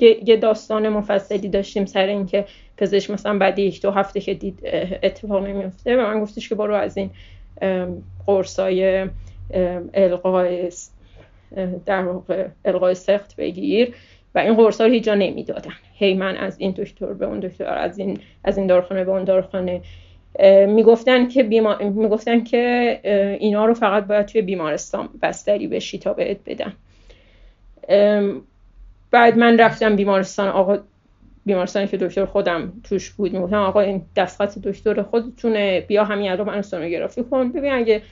یه 0.00 0.36
داستان 0.36 0.88
مفصلی 0.88 1.48
داشتیم 1.48 1.84
سر 1.84 2.06
اینکه 2.06 2.44
پزشک 2.76 3.10
مثلا 3.10 3.38
بعد 3.38 3.58
یک 3.58 3.82
دو 3.82 3.90
هفته 3.90 4.20
که 4.20 4.34
دید 4.34 4.58
اتفاق 5.02 5.46
نمیفته 5.46 5.96
و 5.96 6.00
من 6.00 6.20
گفتش 6.20 6.48
که 6.48 6.54
برو 6.54 6.74
از 6.74 6.96
این 6.96 7.10
قرصای 8.26 9.06
القای 9.94 10.70
در 11.86 12.02
واقع 12.02 12.46
القای 12.64 12.94
سخت 12.94 13.36
بگیر. 13.36 13.94
و 14.34 14.38
این 14.38 14.54
قرصا 14.54 14.86
رو 14.86 14.92
هیچ 14.92 15.04
جا 15.04 15.14
نمی‌دادن. 15.14 15.72
هی 15.94 16.14
من 16.14 16.36
از 16.36 16.60
این 16.60 16.74
دکتر 16.76 17.12
به 17.12 17.26
اون 17.26 17.40
دکتر 17.40 17.64
از 17.64 17.98
این 17.98 18.18
از 18.44 18.58
این 18.58 18.66
دارخانه 18.66 19.04
به 19.04 19.10
اون 19.10 19.24
دارخانه 19.24 19.80
می‌گفتن 20.66 21.28
که 21.28 21.42
بیمار... 21.42 21.82
می‌گفتن 21.82 22.44
که 22.44 23.00
اینا 23.40 23.64
رو 23.64 23.74
فقط 23.74 24.06
باید 24.06 24.26
توی 24.26 24.42
بیمارستان 24.42 25.08
بستری 25.22 25.66
بشی 25.68 25.98
تا 25.98 26.12
بهت 26.12 26.38
بدن. 26.46 26.72
بعد 29.10 29.38
من 29.38 29.60
رفتم 29.60 29.96
بیمارستان. 29.96 30.48
آقا 30.48 30.78
بیمارستانی 31.46 31.86
که 31.86 31.96
دکتر 31.96 32.24
خودم 32.24 32.72
توش 32.84 33.10
بود 33.10 33.32
می‌گفتم 33.32 33.56
آقا 33.56 33.80
این 33.80 34.02
دستخط 34.16 34.58
دکتر 34.58 35.02
خودتونه. 35.02 35.80
بیا 35.80 36.04
همین 36.04 36.30
الان 36.30 36.46
من 36.46 36.62
سونوگرافی 36.62 37.22
کن. 37.22 37.52
ببین 37.52 37.72
اگه 37.72 38.02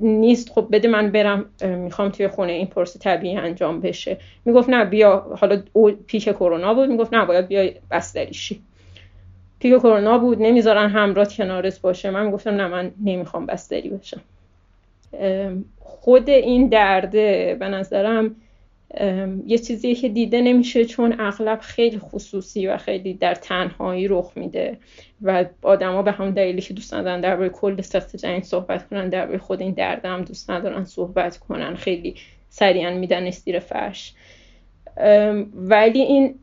نیست. 0.00 0.50
خب 0.50 0.68
بده 0.72 0.88
من 0.88 1.10
برم 1.10 1.44
می‌خوام 1.62 2.08
توی 2.08 2.28
خونه 2.28 2.52
این 2.52 2.66
پرس 2.66 2.96
طبیعی 3.00 3.36
انجام 3.36 3.80
بشه. 3.80 4.16
می‌گفت 4.44 4.70
نه 4.70 4.84
بیا. 4.84 5.36
حالا 5.40 5.62
پیک 6.06 6.24
کرونا 6.24 6.74
بود. 6.74 6.88
می‌گفت 6.88 7.14
نه 7.14 7.24
باید 7.24 7.48
بیا 7.48 7.70
بستریشی 7.90 8.60
پیک 9.58 9.78
کرونا 9.78 10.18
بود. 10.18 10.42
نمی‌ذارن 10.42 10.88
همراه 10.88 11.28
کنارت 11.28 11.80
باشه. 11.80 12.10
من 12.10 12.30
گفتم 12.30 12.50
نه 12.50 12.68
من 12.68 12.90
نمی‌خوام 13.04 13.46
بستری 13.46 13.88
بشم. 13.88 14.20
خود 15.80 16.30
این 16.30 16.68
درده 16.68 17.56
به 17.60 17.68
نظرم 17.68 18.36
یه 19.46 19.58
چیزی 19.58 19.94
که 19.94 20.08
دیده 20.08 20.40
نمیشه 20.40 20.84
چون 20.84 21.20
اغلب 21.20 21.60
خیلی 21.60 21.98
خصوصی 21.98 22.66
و 22.66 22.76
خیلی 22.76 23.14
در 23.14 23.34
تنهایی 23.34 24.08
رخ 24.08 24.32
میده 24.36 24.78
و 25.22 25.44
آدما 25.62 26.02
به 26.02 26.12
همون 26.12 26.30
دلیلی 26.30 26.60
که 26.60 26.74
دوست 26.74 26.94
ندارن 26.94 27.20
درباره 27.20 27.48
کل 27.48 27.80
سخت 27.80 28.16
جنگ 28.16 28.42
صحبت 28.42 28.88
کنن 28.88 29.08
درباره 29.08 29.38
خود 29.38 29.60
این 29.60 29.72
درد 29.72 30.04
هم 30.04 30.22
دوست 30.22 30.50
ندارن 30.50 30.84
صحبت 30.84 31.36
کنن 31.36 31.74
خیلی 31.74 32.14
سریعا 32.48 32.94
میدن 32.94 33.30
زیر 33.30 33.58
فرش. 33.58 34.14
ولی 35.54 36.00
این 36.00 36.34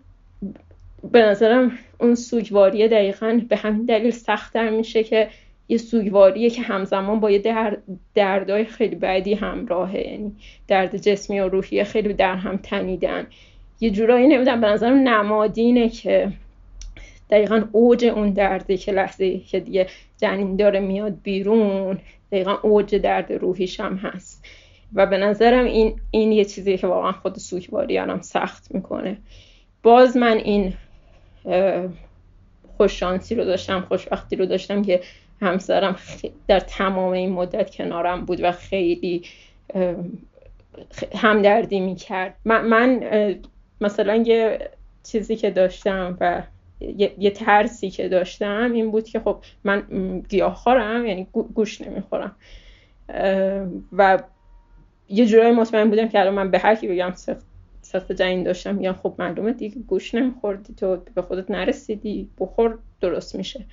به 1.11 1.21
نظرم 1.21 1.71
اون 1.99 2.15
سوگواریه 2.15 2.87
دقیقا 2.87 3.41
به 3.49 3.55
همین 3.55 3.85
دلیل 3.85 4.11
سختتر 4.11 4.69
میشه 4.69 5.03
که 5.03 5.29
یه 5.67 5.77
سوگواریه 5.77 6.49
که 6.49 6.61
همزمان 6.61 7.19
با 7.19 7.31
یه 7.31 7.39
در 7.39 7.77
دردای 8.15 8.65
خیلی 8.65 8.95
بعدی 8.95 9.33
همراهه. 9.33 9.99
یعنی 9.99 10.35
درد 10.67 10.97
جسمی 10.97 11.39
و 11.39 11.49
روحی 11.49 11.83
خیلی 11.83 12.13
در 12.13 12.35
هم 12.35 12.57
تنیدن. 12.57 13.27
یه 13.79 13.89
جورایی 13.89 14.27
نمی‌دونم 14.27 14.61
به 14.61 14.67
نظرم 14.67 15.09
نمادینه 15.09 15.89
که 15.89 16.31
دقیقا 17.29 17.63
اوج 17.71 18.05
اون 18.05 18.29
درده 18.29 18.77
که 18.77 18.91
لحظه 18.91 19.39
که 19.39 19.59
دیگه 19.59 19.87
جنین 20.17 20.55
داره 20.55 20.79
میاد 20.79 21.13
بیرون 21.23 21.99
دقیقا 22.31 22.53
اوج 22.53 22.95
درد 22.95 23.33
روحیش 23.33 23.79
هم 23.79 23.95
هست. 23.95 24.45
و 24.93 25.05
به 25.05 25.17
نظرم 25.17 25.65
این, 25.65 25.95
این 26.11 26.31
یه 26.31 26.45
چیزی 26.45 26.77
که 26.77 26.87
واقعا 26.87 27.11
خود 27.11 27.35
سوگواری 27.35 27.97
هم 27.97 28.21
سخت 28.21 28.75
می‌کنه. 28.75 29.17
باز 29.83 30.17
من 30.17 30.37
این 30.37 30.73
خوششانسی 32.77 33.35
رو 33.35 33.45
داشتم 33.45 33.81
خوشبختی 33.81 34.35
رو 34.35 34.45
داشتم 34.45 34.81
که 34.81 35.01
همسرم 35.41 35.95
در 36.47 36.59
تمام 36.59 37.11
این 37.11 37.31
مدت 37.31 37.75
کنارم 37.75 38.25
بود 38.25 38.39
و 38.43 38.51
خیلی 38.51 39.23
همدردی 41.15 41.79
می‌کرد. 41.79 42.35
من, 42.45 42.65
من 42.65 43.03
مثلا 43.81 44.15
یه 44.15 44.69
چیزی 45.03 45.35
که 45.35 45.51
داشتم 45.51 46.17
و 46.21 46.43
یه, 47.17 47.31
ترسی 47.31 47.89
که 47.89 48.09
داشتم 48.09 48.71
این 48.73 48.91
بود 48.91 49.03
که 49.03 49.19
خب 49.19 49.37
من 49.63 49.83
گیاهخوارم 50.29 51.05
یعنی 51.05 51.27
گوش 51.31 51.81
نمی‌خورم. 51.81 52.35
و 53.91 54.23
یه 55.09 55.25
جورایی 55.25 55.51
مطمئن 55.51 55.89
بودم 55.89 56.07
که 56.07 56.19
الان 56.19 56.33
من 56.33 56.51
به 56.51 56.59
هر 56.59 56.75
کی 56.75 56.87
بگم 56.87 57.13
سخت 57.81 58.11
جنین 58.11 58.43
داشتم 58.43 58.81
یا 58.81 58.93
خب 58.93 59.13
معلومه 59.19 59.53
دیگه 59.53 59.75
گوش 59.87 60.15
نمیخوردی 60.15 60.73
تو 60.73 60.97
به 61.15 61.21
خودت 61.21 61.51
نرسیدی 61.51 62.29
بخور 62.39 62.77
درست 63.01 63.35
میشه. 63.35 63.65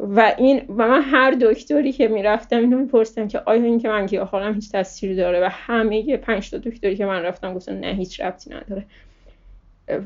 و 0.00 0.34
این 0.38 0.62
و 0.68 0.88
من 0.88 1.02
هر 1.02 1.30
دکتری 1.30 1.92
که 1.92 2.08
می‌رفتم 2.08 2.58
اینو 2.58 2.78
می‌پرسم 2.78 3.28
که 3.28 3.40
آیا 3.46 3.62
این 3.62 3.78
که 3.78 3.88
من 3.88 4.06
گیاهخوارم 4.06 4.54
هیچ 4.54 4.72
تاثیری 4.72 5.16
داره 5.16 5.40
و 5.40 5.48
همه 5.50 6.16
پنج 6.16 6.50
تا 6.50 6.58
دکتری 6.58 6.96
که 6.96 7.06
من 7.06 7.22
رفتم 7.22 7.54
گفتن 7.54 7.80
نه 7.80 7.94
هیچ 7.94 8.20
ربطی 8.20 8.50
نداره. 8.50 8.84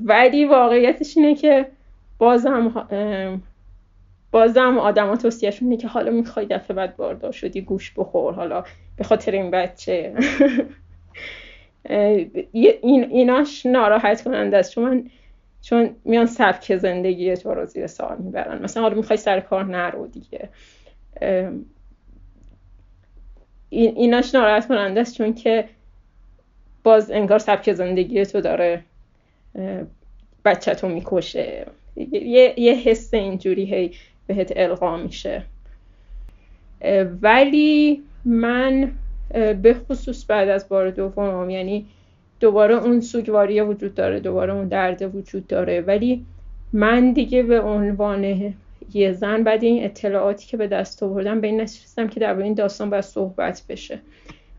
ولی 0.05 0.45
واقعیتش 0.45 1.17
اینه 1.17 1.35
که 1.35 1.67
بازم 2.19 2.89
بازم 4.31 4.79
آدما 4.79 5.17
توصیهشون 5.17 5.69
اینه 5.69 5.83
که 5.83 5.89
حالا 5.89 6.11
می‌خوای 6.11 6.47
دفعه 6.47 6.77
بعد 6.77 6.97
باردار 6.97 7.33
شدی 7.33 7.61
گوش 7.61 7.93
بخور 7.97 8.35
حالا 8.35 8.65
به 8.97 9.05
خاطر 9.05 9.33
این 9.33 9.51
بچه. 9.51 10.15
این 11.85 13.05
ایناش 13.05 13.67
ناراحت 13.67 14.23
کننده 14.23 14.57
است. 14.57 14.73
چون 14.73 14.85
من 14.85 15.05
چون 15.63 15.91
میان 16.05 16.27
سبک 16.27 16.77
زندگی 16.77 17.37
تو 17.37 17.55
رو 17.55 17.67
زیر 17.67 17.87
سوال 17.87 18.19
می‌برن. 18.19 18.63
مثلا 18.63 18.83
حالا 18.83 18.95
می‌خوای 18.95 19.17
سر 19.17 19.41
کار 19.41 19.65
نرو 19.65 20.07
دیگه. 20.07 20.49
ایناش 23.71 24.35
ناراحت 24.35 24.69
کننده 24.69 25.01
است 25.01 25.17
چون 25.17 25.35
که 25.35 25.69
باز 26.83 27.11
انگار 27.11 27.39
سبک 27.39 27.73
زندگی 27.73 28.27
تو 28.27 28.41
داره 28.41 28.85
بچه 30.45 30.75
تو 30.75 30.89
می‌کشه. 30.89 31.67
یه, 31.97 32.55
یه 32.61 32.75
حس 32.75 33.15
اینجوری 33.15 33.75
هی 33.75 33.95
بهت 34.27 34.53
القا 34.57 34.97
میشه. 34.97 35.43
ولی 37.23 38.03
من 38.25 38.93
به 39.63 39.77
خصوص 39.89 40.25
بعد 40.29 40.49
از 40.49 40.69
بار 40.69 40.91
دوم 40.91 41.51
یعنی 41.51 41.87
دوباره 42.43 42.75
اون 42.75 43.01
سوگواریه 43.01 43.63
وجود 43.63 43.95
داره 43.95 44.21
دوباره 44.21 44.53
اون 44.53 44.69
درد 44.69 45.15
وجود 45.15 45.47
داره. 45.47 45.81
ولی 45.81 46.25
من 46.73 47.13
دیگه 47.13 47.43
به 47.43 47.61
عنوان 47.61 48.55
یه 48.95 49.13
زن 49.13 49.43
بعد 49.43 49.65
این 49.65 49.85
اطلاعاتی 49.85 50.47
که 50.47 50.57
به 50.57 50.67
دست 50.67 51.03
آوردم 51.03 51.41
به 51.41 51.47
این 51.47 51.61
نتیجه 51.61 52.09
که 52.09 52.21
در 52.21 52.39
این 52.39 52.55
داستان 52.55 52.91
باید 52.91 53.05
صحبت 53.05 53.63
بشه. 53.69 53.99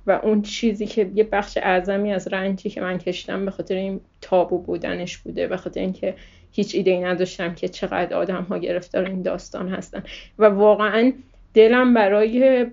و 0.07 0.11
اون 0.23 0.41
چیزی 0.41 0.85
که 0.85 1.11
یه 1.15 1.23
بخش 1.23 1.57
اعظمی 1.61 2.13
از 2.13 2.27
رنجی 2.27 2.69
که 2.69 2.81
من 2.81 2.97
کشتم 2.97 3.45
به 3.45 3.51
خاطر 3.51 3.75
این 3.75 3.99
تابو 4.21 4.57
بودنش 4.57 5.17
بوده 5.17 5.47
به 5.47 5.57
خاطر 5.57 5.79
اینکه 5.79 6.15
هیچ 6.51 6.75
ایده 6.75 6.91
ای 6.91 6.99
نداشتم 6.99 7.55
که 7.55 7.67
چقدر 7.67 8.15
آدم 8.15 8.43
ها 8.43 8.57
گرفتار 8.57 9.05
این 9.05 9.21
داستان 9.21 9.69
هستن. 9.69 10.03
و 10.39 10.45
واقعا 10.45 11.11
دلم 11.53 11.93
برای 11.93 12.65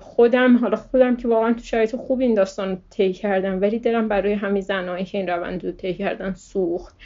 خودم 0.00 0.56
حالا 0.56 0.76
خودم 0.76 1.16
که 1.16 1.28
واقعا 1.28 1.52
تو 1.52 1.62
شرایط 1.62 1.96
خوب 1.96 2.20
این 2.20 2.34
داستان 2.34 2.78
طی 2.90 3.12
کردم 3.12 3.60
ولی 3.60 3.78
دلم 3.78 4.08
برای 4.08 4.32
همین 4.32 4.62
زنایی 4.62 5.04
که 5.04 5.18
این 5.18 5.28
روند 5.28 5.64
رو 5.64 5.72
طی 5.72 5.94
کردن 5.94 6.34
سوخت. 6.34 6.96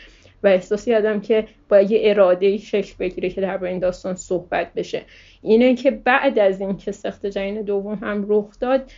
و 0.42 0.46
احساس 0.46 0.84
کردم 0.84 1.20
که 1.20 1.44
باید 1.68 1.90
یه 1.90 2.00
اراده 2.02 2.56
شکل 2.56 2.94
بگیره 2.98 3.30
که 3.30 3.40
در 3.40 3.64
این 3.64 3.78
داستان 3.78 4.14
صحبت 4.14 4.74
بشه. 4.74 5.02
اینه 5.42 5.74
که 5.74 5.90
بعد 5.90 6.38
از 6.38 6.60
این 6.60 6.76
که 6.76 6.92
سخت 6.92 7.26
جنین 7.26 7.62
دوم 7.62 7.94
هم 7.94 8.24
رخ 8.28 8.46
داد 8.60 8.90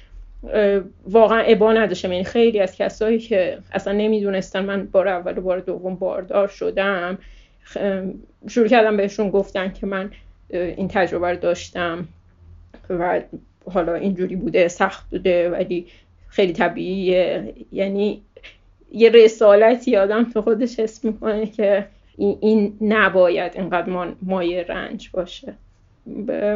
واقعا 1.06 1.40
ابا 1.40 1.72
نداشتم. 1.72 2.12
یعنی 2.12 2.24
خیلی 2.24 2.60
از 2.60 2.76
کسایی 2.76 3.18
که 3.18 3.58
اصلا 3.72 3.92
نمی‌دونستن 3.92 4.64
من 4.64 4.86
بار 4.86 5.08
اول 5.08 5.38
و 5.38 5.40
بار 5.40 5.60
دوم 5.60 5.94
باردار 5.94 6.48
شدم 6.48 7.18
شروع 8.48 8.68
کردم 8.68 8.96
بهشون 8.96 9.30
گفتن 9.30 9.72
که 9.72 9.86
من 9.86 10.10
این 10.50 10.88
تجربه 10.88 11.30
رو 11.30 11.36
داشتم 11.36 12.08
و 12.90 13.20
حالا 13.64 13.94
اینجوری 13.94 14.36
بوده 14.36 14.68
سخت 14.68 15.10
بوده 15.10 15.50
ولی 15.50 15.86
خیلی 16.28 16.52
طبیعیه. 16.52 17.54
یعنی 17.72 18.22
یه 18.92 19.10
رسالتی 19.10 19.96
آدم 19.96 20.24
تو 20.24 20.42
خودش 20.42 20.80
حس 20.80 21.04
می‌کنه 21.04 21.46
که 21.46 21.86
این 22.16 22.76
نباید 22.80 23.52
اینقدر 23.56 24.14
مایه 24.22 24.62
رنج 24.62 25.10
باشه. 25.12 25.54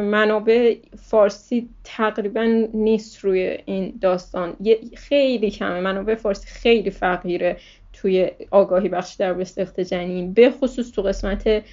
منابع 0.01 0.75
فارسی 0.97 1.69
تقریبا 1.83 2.67
نیست 2.73 3.19
روی 3.19 3.57
این 3.65 3.93
داستان. 4.01 4.53
خیلی 4.95 5.51
کمه. 5.51 5.79
منابع 5.79 6.15
فارسی 6.15 6.47
خیلی 6.47 6.89
فقیره 6.89 7.57
توی 7.93 8.31
آگاهی 8.51 8.89
بخش 8.89 9.13
در 9.13 9.43
سخت 9.43 9.79
جنین. 9.79 10.33
به 10.33 10.51
خصوص 10.51 10.91
تو 10.91 11.01
قسمت 11.01 11.63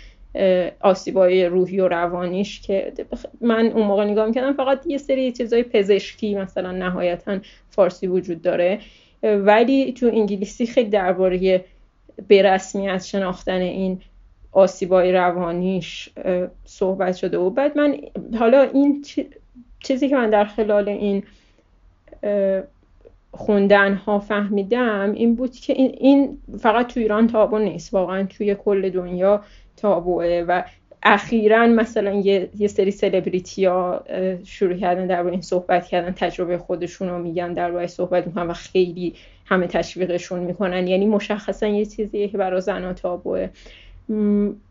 آسیبای 0.80 1.46
روحی 1.46 1.80
و 1.80 1.88
روانیش 1.88 2.60
که 2.60 2.92
من 3.40 3.66
اون 3.66 3.86
موقع 3.86 4.04
نگاه 4.04 4.26
می‌کردم 4.26 4.52
فقط 4.52 4.86
یه 4.86 4.98
سری 4.98 5.32
چیزای 5.32 5.62
پزشکی 5.62 6.34
مثلا 6.34 6.72
نهایتا 6.72 7.38
فارسی 7.70 8.06
وجود 8.06 8.42
داره. 8.42 8.78
ولی 9.22 9.92
تو 9.92 10.06
انگلیسی 10.06 10.66
خیلی 10.66 10.90
درباره 10.90 11.64
به 12.28 12.42
رسمیت 12.42 13.04
شناختن 13.04 13.60
این 13.60 14.00
آسیبای 14.52 15.12
روانیش 15.12 16.08
صحبت 16.64 17.16
شده 17.16 17.38
و 17.38 17.50
بعد 17.50 17.78
من 17.78 17.96
حالا 18.38 18.62
این 18.62 19.04
چیزی 19.80 20.08
که 20.08 20.16
من 20.16 20.30
در 20.30 20.44
خلال 20.44 20.88
این 20.88 21.22
خوندن 23.32 23.94
ها 23.94 24.18
فهمیدم 24.18 25.12
این 25.12 25.34
بود 25.34 25.52
که 25.52 25.72
این, 25.72 26.38
فقط 26.58 26.86
تو 26.86 27.00
ایران 27.00 27.26
تابو 27.26 27.58
نیست. 27.58 27.94
واقعا 27.94 28.24
توی 28.24 28.54
کل 28.54 28.90
دنیا 28.90 29.42
تابوه 29.76 30.44
و 30.48 30.62
اخیرا 31.02 31.66
مثلا 31.66 32.12
یه, 32.14 32.48
یه 32.58 32.68
سری 32.68 32.90
سلبریتی 32.90 33.64
ها 33.64 34.04
شروع 34.44 34.74
کردن 34.74 35.06
در 35.06 35.26
این 35.26 35.40
صحبت 35.40 35.86
کردن 35.86 36.12
تجربه 36.12 36.58
خودشون 36.58 37.08
رو 37.08 37.18
میگن 37.18 37.52
در 37.52 37.86
صحبت 37.86 38.26
می‌کنن 38.26 38.46
و 38.46 38.52
خیلی 38.52 39.14
همه 39.46 39.66
تشویقشون 39.66 40.38
می‌کنن. 40.38 40.86
یعنی 40.86 41.06
مشخصا 41.06 41.66
یه 41.66 41.86
چیزیه 41.86 42.28
که 42.28 42.38
برای 42.38 42.60
زنها 42.60 42.92
تابوه 42.92 43.48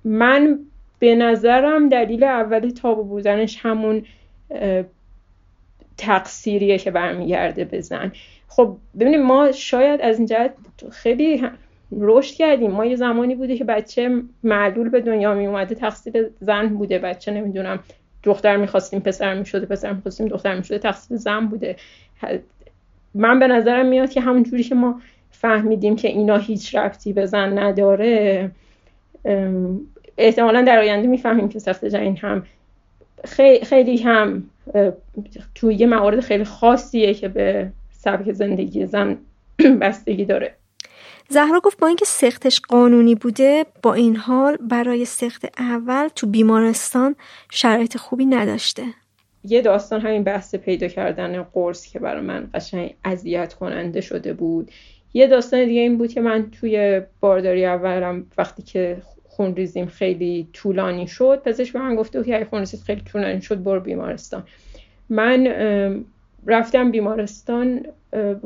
من 0.03 0.59
به 0.99 1.15
نظرم 1.15 1.89
دلیل 1.89 2.23
اولی 2.23 2.71
تابو 2.71 3.03
بودنش 3.03 3.57
همون 3.61 4.05
تقصیریه 5.97 6.77
که 6.77 6.91
برمیگرده 6.91 7.65
بزن 7.65 8.11
خب 8.47 8.77
ببینید 8.99 9.19
ما 9.19 9.51
شاید 9.51 10.01
از 10.01 10.17
این 10.17 10.27
جهت 10.27 10.53
خیلی 10.91 11.43
رشد 11.91 12.35
کردیم. 12.35 12.71
ما 12.71 12.85
یه 12.85 12.95
زمانی 12.95 13.35
بوده 13.35 13.57
که 13.57 13.63
بچه 13.63 14.21
معلول 14.43 14.89
به 14.89 15.01
دنیا 15.01 15.33
می 15.33 15.47
اومده 15.47 15.75
تقصیر 15.75 16.29
زن 16.39 16.67
بوده. 16.67 16.99
بچه 16.99 17.31
نمی‌دونم 17.31 17.79
دختر 18.23 18.57
می‌خواستیم 18.57 18.99
پسر 18.99 19.33
می‌شده 19.33 19.65
پسر 19.65 19.93
می‌خواستیم 19.93 20.27
دختر 20.27 20.55
می‌شده 20.55 20.79
تقصیر 20.79 21.17
زن 21.17 21.45
بوده. 21.45 21.75
من 23.13 23.39
به 23.39 23.47
نظرم 23.47 23.85
میاد 23.85 24.09
که 24.09 24.21
همون 24.21 24.43
جوری 24.43 24.63
که 24.63 24.75
ما 24.75 25.01
فهمیدیم 25.31 25.95
که 25.95 26.07
اینا 26.07 26.37
هیچ 26.37 26.75
رفتی 26.75 27.13
به 27.13 27.25
زن 27.25 27.59
نداره 27.59 28.51
احتمالا 30.17 30.61
در 30.61 30.79
آینده 30.79 31.07
می‌فهمیم 31.07 31.49
که 31.49 31.59
سخت 31.59 31.85
جنین 31.85 32.17
هم 32.17 32.43
خیلی, 33.63 33.97
هم 33.97 34.43
توی 35.55 35.75
یه 35.75 35.87
موارد 35.87 36.19
خیلی 36.19 36.43
خاصیه 36.43 37.13
که 37.13 37.27
به 37.27 37.69
سبک 37.91 38.31
زندگی 38.31 38.85
زن 38.85 39.17
بستگی 39.81 40.25
داره. 40.25 40.55
زهرا 41.31 41.59
گفت 41.59 41.79
با 41.79 41.87
اینکه 41.87 42.05
سختش 42.05 42.61
قانونی 42.69 43.15
بوده 43.15 43.65
با 43.83 43.93
این 43.93 44.15
حال 44.15 44.57
برای 44.57 45.05
سخت 45.05 45.45
اول 45.57 46.07
تو 46.07 46.27
بیمارستان 46.27 47.15
شرایط 47.51 47.97
خوبی 47.97 48.25
نداشته. 48.25 48.83
یه 49.43 49.61
داستان 49.61 50.01
همین 50.01 50.23
بحث 50.23 50.55
پیدا 50.55 50.87
کردن 50.87 51.43
قرص 51.43 51.87
که 51.87 51.99
برای 51.99 52.21
من 52.21 52.49
قشنگ 52.53 52.95
اذیت 53.05 53.53
کننده 53.53 54.01
شده 54.01 54.33
بود. 54.33 54.71
یه 55.13 55.27
داستان 55.27 55.65
دیگه 55.65 55.81
این 55.81 55.97
بود 55.97 56.13
که 56.13 56.21
من 56.21 56.51
توی 56.51 57.01
بارداری 57.19 57.65
اولم 57.65 58.25
وقتی 58.37 58.63
که 58.63 59.01
خون 59.27 59.55
ریزیم 59.55 59.85
خیلی 59.85 60.47
طولانی 60.53 61.07
شد 61.07 61.41
پزشک 61.45 61.73
به 61.73 61.79
من 61.79 61.95
گفته 61.95 62.23
که 62.23 62.35
اگه 62.35 62.45
خون 62.45 62.65
خیلی 62.65 63.01
طولانی 63.01 63.41
شد 63.41 63.63
برو 63.63 63.79
بیمارستان. 63.79 64.43
من 65.09 65.47
رفتم 66.45 66.91
بیمارستان 66.91 67.85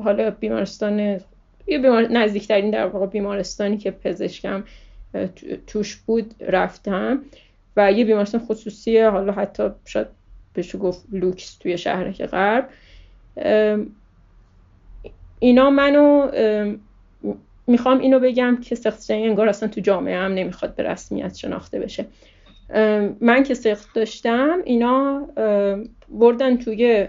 حالا 0.04 0.32
بیمارستان 0.32 1.20
یه 1.68 1.80
بیمار... 1.80 2.08
نزدیکترین 2.08 2.72
در 2.72 2.88
واقع 2.88 3.06
بیمارستانی 3.06 3.78
که 3.78 3.92
پزشکم 3.92 4.64
توش 5.68 5.96
بود 5.96 6.36
رفتم. 6.40 7.22
و 7.78 7.92
یه 7.92 8.06
بیمارستان 8.06 8.42
خصوصیه 8.42 9.10
حالا 9.10 9.32
حتی 9.32 9.70
شاید 9.86 10.08
بهش 10.54 10.76
گفت 10.76 11.06
لوکس 11.12 11.58
توی 11.58 11.78
شهرک 11.78 12.26
غرب. 12.26 12.70
اینا 15.40 15.70
منو 15.70 16.32
می‌خوام 17.68 18.00
اینو 18.00 18.20
بگم 18.20 18.58
که 18.62 18.76
سخت 18.76 19.12
انگار 19.12 19.50
اصلا 19.50 19.70
تو 19.70 19.82
جامعه 19.82 20.18
هم 20.18 20.34
نمی‌خواد 20.34 20.76
به 20.76 20.84
رسمیت 20.84 21.36
شناخته 21.36 21.80
بشه. 21.80 22.06
من 23.22 23.44
که 23.44 23.54
سخت 23.54 23.96
داشتم 23.96 24.58
اینا 24.66 25.28
بردن 26.10 26.58
توی 26.58 27.08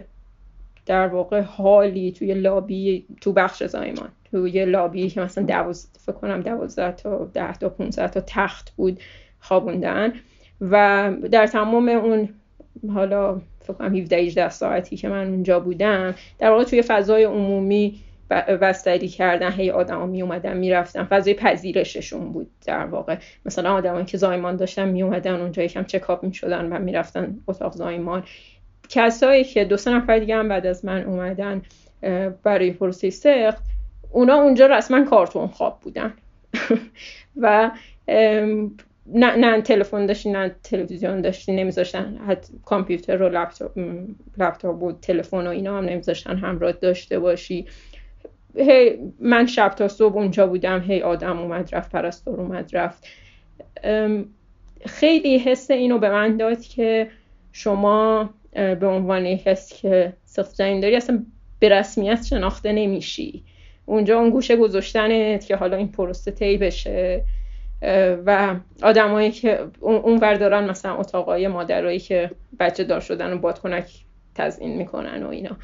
در 0.87 1.07
واقع 1.07 1.41
حالی 1.41 2.12
توی 2.12 2.35
لابی 2.35 3.07
تو 3.20 3.33
بخش 3.33 3.65
زایمان. 3.65 4.09
توی 4.36 4.64
لابی 4.64 5.10
که 5.10 5.20
مثلا 5.20 5.44
دوز 5.44 5.86
فکر 5.98 6.12
کنم 6.12 6.40
دوازده 6.40 6.92
تا 6.92 7.30
ده 7.34 7.52
تا 7.52 7.68
15 7.68 8.08
تا 8.08 8.20
تخت 8.26 8.72
بود 8.76 9.00
خوابوندن 9.40 10.12
و 10.60 11.12
در 11.30 11.46
تمام 11.46 11.88
اون 11.88 12.28
حالا 12.94 13.40
فکر 13.60 13.72
کنم 13.72 13.96
17 13.96 14.16
18 14.16 14.48
ساعتی 14.48 14.96
که 14.96 15.08
من 15.08 15.26
اونجا 15.26 15.60
بودم 15.60 16.14
در 16.38 16.50
واقع 16.50 16.64
توی 16.64 16.82
فضای 16.82 17.24
عمومی 17.24 18.00
بستری 18.30 19.08
کردن 19.08 19.52
هی 19.52 19.70
آدما 19.70 20.06
می 20.06 20.22
اومدن 20.22 20.56
می‌رفتن. 20.56 21.04
فضای 21.04 21.34
پذیرششون 21.34 22.32
بود 22.32 22.50
در 22.66 22.86
واقع. 22.86 23.16
مثلا 23.46 23.74
آدمایی 23.74 24.04
که 24.04 24.18
زایمان 24.18 24.56
داشتن 24.56 24.88
می 24.88 25.02
اومدن 25.02 25.40
اونجا 25.40 25.62
یکم 25.62 25.84
چکاپ 25.84 26.24
می‌شدن 26.24 26.72
و 26.72 26.78
می‌رفتن 26.78 27.38
اتاق 27.46 27.72
زایمان. 27.72 28.24
کسایی 28.88 29.44
که 29.44 29.64
دو 29.64 29.76
سه 29.76 29.90
نفر 29.90 30.18
دیگه 30.18 30.36
هم 30.36 30.48
بعد 30.48 30.66
از 30.66 30.84
من 30.84 31.02
اومدن 31.02 31.62
برای 32.42 32.70
پروسه 32.70 33.10
سخت 33.10 33.76
اونا 34.11 34.35
اونجا 34.35 34.66
رسما 34.66 35.05
کارتون 35.05 35.47
خواب 35.47 35.81
بودن. 35.81 36.15
و 37.43 37.70
نه, 39.07 39.37
نه 39.37 39.61
تلفن 39.61 40.07
داشتی 40.07 40.31
نه 40.31 40.55
تلویزیون 40.62 41.20
داشتی 41.20 41.57
نمیذاشتن. 41.57 42.19
حتی 42.28 42.53
کامپیوتر 42.65 43.23
و 43.23 43.28
لپتاپ 43.28 43.78
لپتاپ 44.39 44.83
و 44.83 44.93
تلفن 44.93 45.47
و 45.47 45.51
اینا 45.51 45.78
هم 45.78 45.85
نمیذاشتن 45.85 46.37
همراه 46.37 46.73
داشته 46.73 47.19
باشی. 47.19 47.66
هی 48.57 48.99
من 49.20 49.47
شب 49.47 49.69
تا 49.69 49.89
صبح 49.89 50.16
اونجا 50.16 50.47
بودم. 50.47 50.81
هی 50.81 51.01
آدم 51.01 51.39
اومد 51.39 51.74
رفت 51.74 51.93
پرستار 51.93 52.41
اومد 52.41 52.77
رفت. 52.77 53.07
خیلی 54.87 55.39
حس 55.39 55.70
اینو 55.70 55.99
به 55.99 56.11
من 56.11 56.37
داد 56.37 56.61
که 56.61 57.11
شما 57.53 58.31
به 58.53 58.87
عنوان 58.87 59.27
حس 59.27 59.73
که 59.73 60.12
سخت 60.24 60.59
داری 60.59 60.97
اصلا 60.97 61.24
به 61.59 61.69
رسمیت 61.69 62.24
شناخته 62.24 62.73
نمیشی. 62.73 63.45
اونجا 63.86 64.18
اون 64.18 64.30
گوشه 64.30 64.56
گذاشتنت 64.56 65.46
که 65.46 65.56
حالا 65.56 65.76
این 65.76 65.88
پروسه 65.88 66.30
طی 66.30 66.56
بشه 66.56 67.24
و 68.26 68.56
آدمایی 68.82 69.30
که 69.30 69.60
اون 69.80 70.18
ور 70.18 70.34
دارن 70.34 70.70
مثلا 70.70 70.96
اتاقای 70.96 71.48
مادرایی 71.48 71.98
که 71.98 72.30
بچه 72.60 72.84
دار 72.84 73.00
شدن 73.00 73.32
و 73.32 73.38
بادکنک 73.38 73.90
تزیین 74.34 74.76
می‌کنن 74.76 75.22
و 75.22 75.28
اینا. 75.28 75.56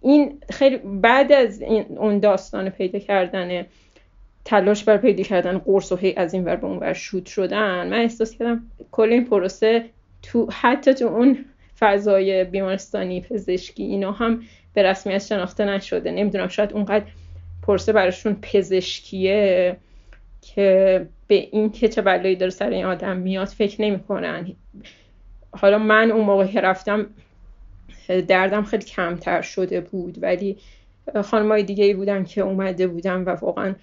این 0.00 0.38
خیلی 0.50 0.76
بعد 0.76 1.32
از 1.32 1.62
این 1.62 1.84
اون 1.98 2.18
داستان 2.18 2.70
پیدا 2.70 2.98
کردن 2.98 3.66
تلاش 4.44 4.84
بر 4.84 4.96
پیدا 4.96 5.22
کردن 5.22 5.58
قرص 5.58 5.92
و 5.92 5.96
هی 5.96 6.14
از 6.16 6.34
این 6.34 6.44
ور 6.44 6.56
به 6.56 6.66
اون 6.66 6.78
ور 6.78 6.92
شود 6.92 7.26
شدن 7.26 7.86
من 7.86 8.00
احساس 8.00 8.38
کردم 8.38 8.70
کل 8.90 9.12
این 9.12 9.24
پروسه 9.24 9.84
تو 10.22 10.48
حتی 10.52 10.94
تو 10.94 11.06
اون 11.06 11.44
فضای 11.78 12.44
بیمارستانی 12.44 13.20
پزشکی 13.20 13.82
اینا 13.82 14.12
هم 14.12 14.42
به 14.76 14.82
رسمیت 14.82 15.18
شناخته 15.18 15.64
نشده. 15.64 16.10
نمی‌دونم 16.10 16.48
شاید 16.48 16.72
اونقدر 16.72 17.04
پروسه 17.62 17.92
براشون 17.92 18.36
پزشکیه 18.42 19.76
که 20.42 21.06
به 21.26 21.34
این 21.34 21.72
که 21.72 21.88
چه 21.88 22.02
بلایی 22.02 22.36
داره 22.36 22.50
سر 22.50 22.70
این 22.70 22.84
آدم 22.84 23.16
میاد 23.16 23.48
فکر 23.48 23.82
نمی‌کنن. 23.82 24.52
حالا 25.50 25.78
من 25.78 26.10
اون 26.10 26.24
موقع 26.24 26.46
که 26.46 26.60
رفتم 26.60 27.06
دردم 28.28 28.62
خیلی 28.64 28.84
کمتر 28.84 29.42
شده 29.42 29.80
بود. 29.80 30.22
ولی 30.22 30.56
خانمای 31.24 31.62
دیگه 31.62 31.84
ای 31.84 31.94
بودن 31.94 32.24
که 32.24 32.40
اومده 32.40 32.86
بودن 32.86 33.22
و 33.22 33.28
واقعا 33.28 33.74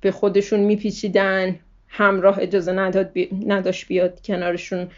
به 0.00 0.10
خودشون 0.10 0.60
میپیچیدن. 0.60 1.58
همراه 1.88 2.38
اجازه 2.40 2.72
نداد 2.72 3.10
نداشت 3.46 3.86
بیاد 3.86 4.22
کنارشون 4.22 4.88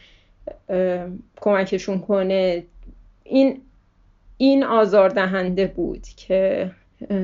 کمکشون 1.36 1.98
کنه. 1.98 2.62
این 3.24 3.60
این 4.36 4.64
آزاردهنده 4.64 5.66
بود 5.66 6.02
که 6.16 6.70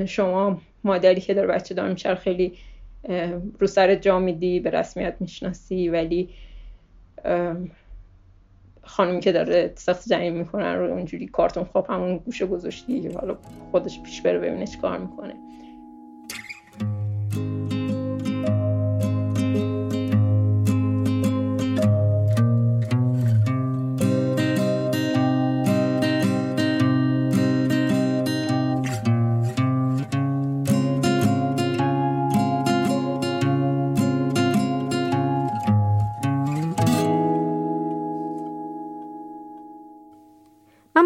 شما 0.06 0.60
مادری 0.84 1.20
که 1.20 1.34
داره 1.34 1.48
بچه 1.48 1.74
دار 1.74 1.88
میشه 1.92 2.14
خیلی 2.14 2.52
رو 3.58 3.66
سر 3.66 3.94
جا 3.94 4.18
میدی 4.18 4.60
به 4.60 4.70
رسمیت 4.70 5.16
می‌شناسی 5.20 5.88
ولی 5.88 6.28
خانمی 8.82 9.20
که 9.20 9.32
داره 9.32 9.72
سخت 9.76 10.08
جنین 10.08 10.32
می‌کنن 10.32 10.74
رو 10.74 10.92
اونجوری 10.92 11.26
کارتون 11.26 11.64
خواب 11.64 11.90
همون 11.90 12.18
گوشه 12.18 12.46
گذاشتی 12.46 13.08
حالا 13.08 13.36
خودش 13.70 14.02
پیش 14.02 14.22
بره 14.22 14.38
ببینه 14.38 14.66
چی 14.66 14.78
کار 14.78 14.98
می‌کنه. 14.98 15.34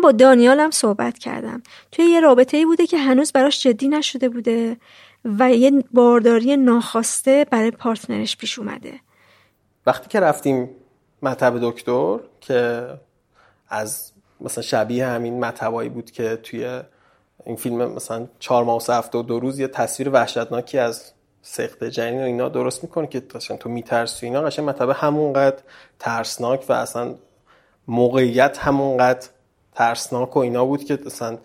با 0.05 0.12
دانیالم 0.12 0.70
صحبت 0.70 1.18
کردم. 1.18 1.62
توی 1.93 2.05
یه 2.05 2.20
رابطه 2.20 2.56
ای 2.56 2.64
بوده 2.64 2.86
که 2.86 2.98
هنوز 2.98 3.32
براش 3.32 3.62
جدی 3.62 3.89
نشده 3.89 4.28
بوده 4.28 4.76
و 5.24 5.51
یه 5.51 5.85
بارداری 5.93 6.56
ناخواسته 6.56 7.47
برای 7.51 7.70
پارتنرش 7.70 8.36
پیش 8.36 8.59
اومده. 8.59 8.93
وقتی 9.86 10.09
که 10.09 10.20
رفتیم 10.20 10.70
مطب 11.22 11.59
دکتر 11.62 12.18
که 12.40 12.89
از 13.68 14.12
مثلا 14.40 14.62
شبیه 14.62 15.06
همین 15.06 15.40
مطبایی 15.40 15.89
بود 15.89 16.10
که 16.10 16.36
توی 16.36 16.81
این 17.47 17.56
فیلم 17.56 17.93
مثلا 17.93 18.26
چهار 18.39 18.64
ماه 18.64 18.82
و 18.89 18.93
هفته 18.93 19.18
و 19.18 19.22
دو 19.22 19.40
روز 19.40 19.59
یه 19.59 19.68
تصویر 19.68 20.10
وحشتناکی 20.10 20.78
از 20.78 21.12
سخت 21.43 21.85
جنین 21.85 22.20
و 22.20 22.24
اینا 22.24 22.48
درست 22.48 22.82
می‌کنه 22.82 23.06
که 23.06 23.20
قشنگ 23.20 23.59
تو 23.59 23.68
میترسی 23.68 24.26
اینا 24.26 24.43
قشنگ 24.43 24.68
مطبه 24.68 24.94
همونقدر 24.94 25.62
ترسناک 25.98 26.64
و 26.68 26.72
اصلا 26.72 27.14
موقعیت 27.89 28.59
همونقدر 28.59 29.28
ترسناک 29.74 30.36
و 30.36 30.38
اینا 30.38 30.64
بود 30.64 30.84
که 30.84 30.98
مثلا 31.06 31.38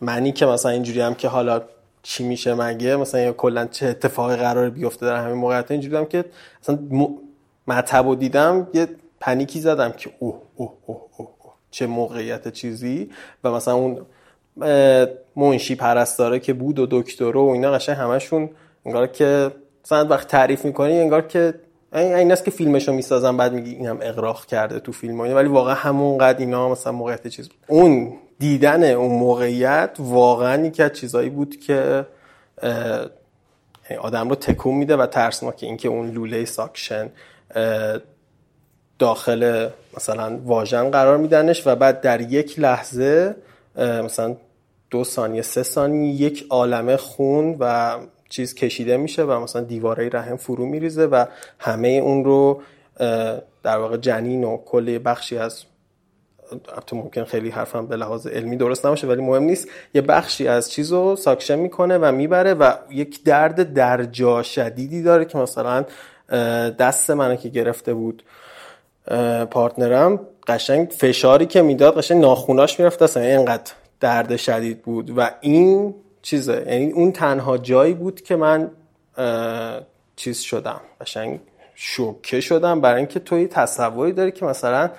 معنی 0.00 0.32
که 0.32 0.46
مثلا 0.46 0.72
اینجوری 0.72 1.00
هم 1.00 1.14
که 1.14 1.28
حالا 1.28 1.62
چی 2.02 2.24
میشه 2.24 2.54
مگه 2.54 2.96
مثلا 2.96 3.20
یا 3.20 3.32
کلا 3.32 3.66
چه 3.66 3.86
اتفاقی 3.86 4.36
قرار 4.36 4.70
بیفته 4.70 5.06
در 5.06 5.16
همین 5.16 5.36
موقعیت 5.36 5.70
اینجوری 5.70 5.96
هم 5.96 6.06
که 6.06 6.24
مثلا 6.62 6.78
مطب 7.66 8.06
و 8.06 8.14
دیدم 8.14 8.66
یه 8.74 8.88
پنیکی 9.20 9.60
زدم 9.60 9.92
که 9.92 10.10
اوه 10.18 10.42
اوه 10.56 10.72
اوه 10.86 11.00
اوه, 11.16 11.28
چه 11.70 11.86
موقعیت 11.86 12.52
چیزی؟ 12.52 13.10
و 13.44 13.50
مثلا 13.50 13.74
اون 13.74 14.06
منشی 15.36 15.74
پرستاره 15.74 16.40
که 16.40 16.52
بود 16.52 16.78
و 16.78 16.86
دکتر 16.90 17.36
و 17.36 17.48
اینا 17.48 17.72
قشنگ 17.72 17.96
همشون 17.96 18.50
انگار 18.86 19.06
که 19.06 19.50
مثلا 19.84 20.04
وقت 20.04 20.28
تعریف 20.28 20.64
می‌کنی 20.64 21.00
انگار 21.00 21.22
که 21.26 21.54
این 21.94 22.32
است 22.32 22.44
که 22.44 22.50
فیلمشو 22.50 22.92
می‌سازن 22.92 23.36
بعد 23.36 23.52
میگی 23.52 23.70
اینم 23.70 23.98
اقراق 24.02 24.46
کرده 24.46 24.80
تو 24.80 24.92
فیلم 24.92 25.20
ولی 25.20 25.48
واقعا 25.48 25.74
همونقدر 25.74 26.38
اینا 26.38 26.68
مثلا 26.68 26.92
موقعیت 26.92 27.26
چیز 27.26 27.48
اون 27.68 28.12
دیدن 28.38 28.84
اون 28.84 29.10
موقعیت 29.18 29.90
واقعا 29.98 30.66
یکی 30.66 30.82
از 30.82 30.92
چیزایی 30.92 31.30
بود 31.30 31.56
که 31.56 32.06
آدم 34.00 34.28
رو 34.28 34.34
تکون 34.34 34.74
میده 34.74 34.96
و 34.96 35.06
ترسناکه 35.06 35.66
اینکه 35.66 35.88
اون 35.88 36.10
لوله 36.10 36.44
ساکشن 36.44 37.10
داخل 38.98 39.68
مثلا 39.96 40.38
واژن 40.44 40.90
قرار 40.90 41.16
میدنش 41.16 41.66
و 41.66 41.76
بعد 41.76 42.00
در 42.00 42.20
یک 42.20 42.58
لحظه 42.58 43.36
مثلا 43.76 44.36
دو 44.90 45.04
ثانیه 45.04 45.42
سه 45.42 45.62
ثانیه 45.62 46.14
یک 46.14 46.46
عالمه 46.50 46.96
خون 46.96 47.56
و 47.60 47.96
چیز 48.32 48.54
کشیده 48.54 48.96
میشه 48.96 49.22
و 49.22 49.40
مثلا 49.40 49.62
دیواره 49.62 50.08
رحم 50.08 50.36
فرو 50.36 50.66
میریزه 50.66 51.06
و 51.06 51.26
همه 51.58 51.88
اون 51.88 52.24
رو 52.24 52.62
در 53.62 53.78
واقع 53.78 53.96
جنین 53.96 54.44
و 54.44 54.56
کل 54.56 54.98
بخشی 55.04 55.38
از 55.38 55.64
البته 56.68 56.96
ممکن 56.96 57.24
خیلی 57.24 57.50
حرفم 57.50 57.86
به 57.86 57.96
لحاظ 57.96 58.26
علمی 58.26 58.56
درست 58.56 58.86
نباشه 58.86 59.06
ولی 59.06 59.22
مهم 59.22 59.42
نیست 59.42 59.68
یه 59.94 60.00
بخشی 60.00 60.48
از 60.48 60.70
چیز 60.70 60.92
رو 60.92 61.16
suction 61.16 61.56
می‌کنه 61.56 61.98
و 61.98 62.12
می‌بره 62.12 62.54
و 62.54 62.72
یک 62.90 63.24
درد 63.24 63.72
درجا 63.72 64.42
شدیدی 64.42 65.02
داره 65.02 65.24
که 65.24 65.38
مثلا 65.38 65.84
دست 66.78 67.10
منو 67.10 67.36
که 67.36 67.48
گرفته 67.48 67.94
بود 67.94 68.22
partner 69.50 70.04
م. 70.04 70.20
قشنگ 70.46 70.88
فشاری 70.88 71.46
که 71.46 71.62
می‌داد 71.62 71.98
قشنگ 71.98 72.22
ناخوناش 72.22 72.80
می‌رفت 72.80 73.02
اصلا 73.02 73.22
اینقدر 73.22 73.72
درد 74.00 74.36
شدید 74.36 74.82
بود 74.82 75.18
و 75.18 75.30
این 75.40 75.94
چیزه. 76.22 76.64
یعنی 76.68 76.92
اون 76.92 77.12
تنها 77.12 77.58
جایی 77.58 77.94
بود 77.94 78.20
که 78.20 78.36
من 78.36 78.70
چیز 80.16 80.40
شدم. 80.40 80.80
قشنگ 81.00 81.40
شوکه 81.74 82.40
شدم 82.40 82.80
برای 82.80 82.98
اینکه 82.98 83.20
توی 83.20 83.46
تصوری 83.46 84.12
داری 84.12 84.32
که 84.32 84.44
مثلا 84.44 84.90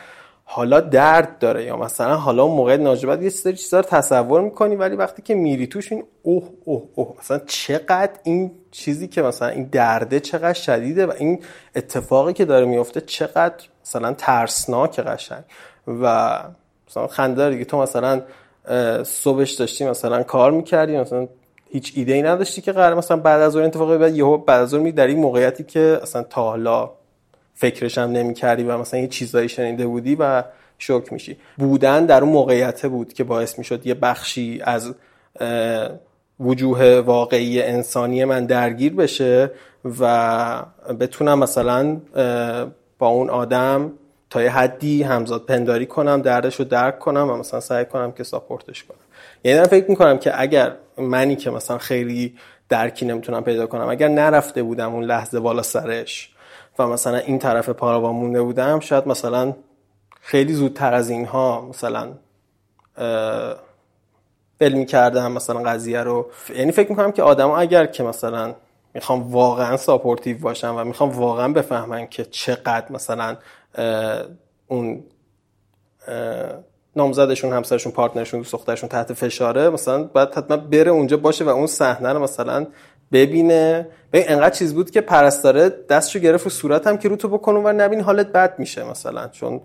حالا 0.45 0.80
درد 0.80 1.40
داره 1.40 1.64
یا 1.64 1.78
مثلا 1.78 2.16
حالا 2.16 2.48
موقع 2.48 2.78
ناجبت 2.78 3.22
یه 3.22 3.30
سری 3.30 3.56
چیزا 3.56 3.80
رو 3.80 3.86
تصور 3.86 4.41
می‌کنی 4.41 4.76
ولی 4.76 4.95
وقتی 4.95 5.22
که 5.22 5.36
میری 5.36 5.68
توش 5.68 5.91
این 5.91 6.04
اوه 6.24 6.50
اوه 6.66 6.84
اوه. 6.95 7.16
مثلا 7.20 7.40
چقدر 7.40 8.12
این 8.24 8.52
چیزی 8.72 9.08
که 9.08 9.22
مثلا 9.22 9.48
این 9.48 9.64
درده 9.64 10.20
چقدر 10.20 10.54
شدیده 10.54 11.06
و 11.06 11.14
این 11.20 11.44
اتفاقی 11.76 12.34
که 12.34 12.45
داره 12.45 12.66
میفته 12.66 13.02
چقدر 13.02 13.56
مثلا 13.86 14.14
ترسناک 14.14 15.00
قشنگ. 15.00 15.44
و 15.88 16.40
مثلا 16.90 17.08
خنده 17.08 17.50
دیگه 17.50 17.66
تو 17.66 17.78
مثلا 17.82 18.22
صبحش 19.03 19.52
داشتی 19.52 19.85
مثلا 19.85 20.23
کار 20.23 20.52
می‌کردی 20.52 20.98
مثلا 20.98 21.27
هیچ 21.69 21.94
ایده 21.95 22.14
ای 22.14 22.22
نداشتی 22.22 22.61
که 22.61 22.72
قرار 22.72 22.95
مثلا 22.95 23.18
بعد 23.18 23.41
از 23.41 23.56
اون 23.56 23.65
اتفاقی 23.65 23.98
بعد 23.98 24.15
یهو 24.15 24.38
بعد 24.38 24.61
از 24.61 24.73
اون 24.73 24.90
در 24.90 25.07
این 25.07 25.19
موقعیتی 25.19 25.64
که 25.64 25.99
اصلا 26.02 26.23
تا 26.23 26.44
حالا 26.44 26.91
فکرش 27.53 27.98
هم 27.98 28.11
نمی‌کردی 28.11 28.64
و 28.64 28.77
مثلا 28.77 28.99
یه 28.99 29.07
چیزایی 29.07 29.49
شنیده 29.49 29.88
بودی 29.88 30.15
و 30.19 30.44
شوک 30.77 31.14
میشی. 31.14 31.38
بودن 31.57 32.06
در 32.06 32.23
اون 32.23 32.34
موقعیت 32.34 32.85
بود 32.85 33.14
که 33.14 33.23
باعث 33.23 33.57
می‌شد 33.57 33.88
یه 33.88 33.94
بخشی 33.94 34.61
از 34.64 34.94
وجوه 36.40 36.99
واقعی 36.99 37.61
انسانی 37.61 38.26
من 38.26 38.45
درگیر 38.45 38.94
بشه 38.94 39.52
و 39.99 40.65
بتونم 40.99 41.40
مثلا 41.40 41.98
با 42.99 43.07
اون 43.07 43.30
آدم 43.30 43.91
تا 44.34 44.43
یه 44.43 44.49
حدی 44.49 45.03
همزاد 45.03 45.45
پنداری 45.45 45.85
کنم 45.85 46.22
دردش 46.22 46.55
رو 46.55 46.65
درک 46.65 46.99
کنم 46.99 47.30
و 47.30 47.38
مثلا 47.38 47.60
سعی 47.60 47.85
کنم 47.85 48.11
که 48.11 48.23
ساپورتش 48.23 48.84
کنم. 48.84 48.97
یعنی 49.43 49.60
من 49.60 49.65
فکر 49.65 49.89
می‌کنم 49.89 50.18
که 50.18 50.41
اگر 50.41 50.76
منی 50.97 51.35
که 51.35 51.49
مثلا 51.49 51.77
خیلی 51.77 52.35
درکی 52.69 53.05
نمی‌تونم 53.05 53.43
پیدا 53.43 53.68
کنم 53.68 53.89
اگر 53.89 54.07
نرفته 54.07 54.64
بودم 54.64 54.93
اون 54.93 55.03
لحظه 55.03 55.39
بالا 55.39 55.61
سرش 55.61 56.30
و 56.80 56.88
مثلا 56.88 57.18
این 57.18 57.39
طرف 57.39 57.69
پاراوان 57.69 58.15
مونده 58.15 58.41
بودم 58.41 58.80
شاید 58.80 59.07
مثلا 59.07 59.53
خیلی 60.22 60.53
زودتر 60.53 60.93
از 60.93 61.10
اینها 61.10 61.61
مثلا 61.69 62.11
بل 64.60 64.73
می‌کردم 64.73 65.31
مثلا 65.31 65.60
قضیه 65.60 65.99
رو. 65.99 66.30
یعنی 66.55 66.72
فکر 66.72 66.89
می‌کنم 66.89 67.11
که 67.11 67.23
آدم 67.23 67.51
اگر 67.51 67.85
که 67.85 68.03
مثلا 68.03 68.55
می‌خوام 68.93 69.31
واقعا 69.31 69.77
supportive 69.77 70.38
باشم 70.38 70.76
و 70.77 70.84
می‌خوام 70.84 71.10
واقعا 71.10 71.47
بفهمن 71.47 72.07
که 72.07 72.26
چقدر 72.26 72.91
مثلا 72.91 73.38
اون 74.68 75.04
نامزدشون 76.95 77.54
همسرشون 77.54 77.91
partner 77.91 78.22
شون 78.22 78.40
دوست 78.40 78.54
دخترشون 78.54 78.90
تحت 78.90 79.14
فشاره 79.14 79.70
مثلا 79.70 80.04
باید 80.04 80.30
حتما 80.30 80.58
بره 80.58 80.91
اونجا 80.91 81.18
باشه 81.18 81.45
و 81.45 81.50
اون 81.50 81.68
صحنه 81.68 82.14
رو 82.14 82.20
مثلا 82.20 82.68
ببینه. 83.12 83.88
ببین 84.14 84.26
انقدر 84.28 84.56
چیز 84.56 84.74
بود 84.74 84.91
که 84.91 85.02
پرستاره 85.02 85.70
دستشو 85.70 86.20
گرفت 86.20 86.48
و 86.48 86.50
صورتم 86.50 86.98
که 86.98 87.10
رو 87.10 87.16
تو 87.16 87.28
بکنم 87.28 87.66
و 87.66 87.72
نبین 87.72 88.02
حالت 88.02 88.28
بد 88.28 88.60
میشه 88.60 88.84
مثلا. 88.84 89.28
چون 89.28 89.62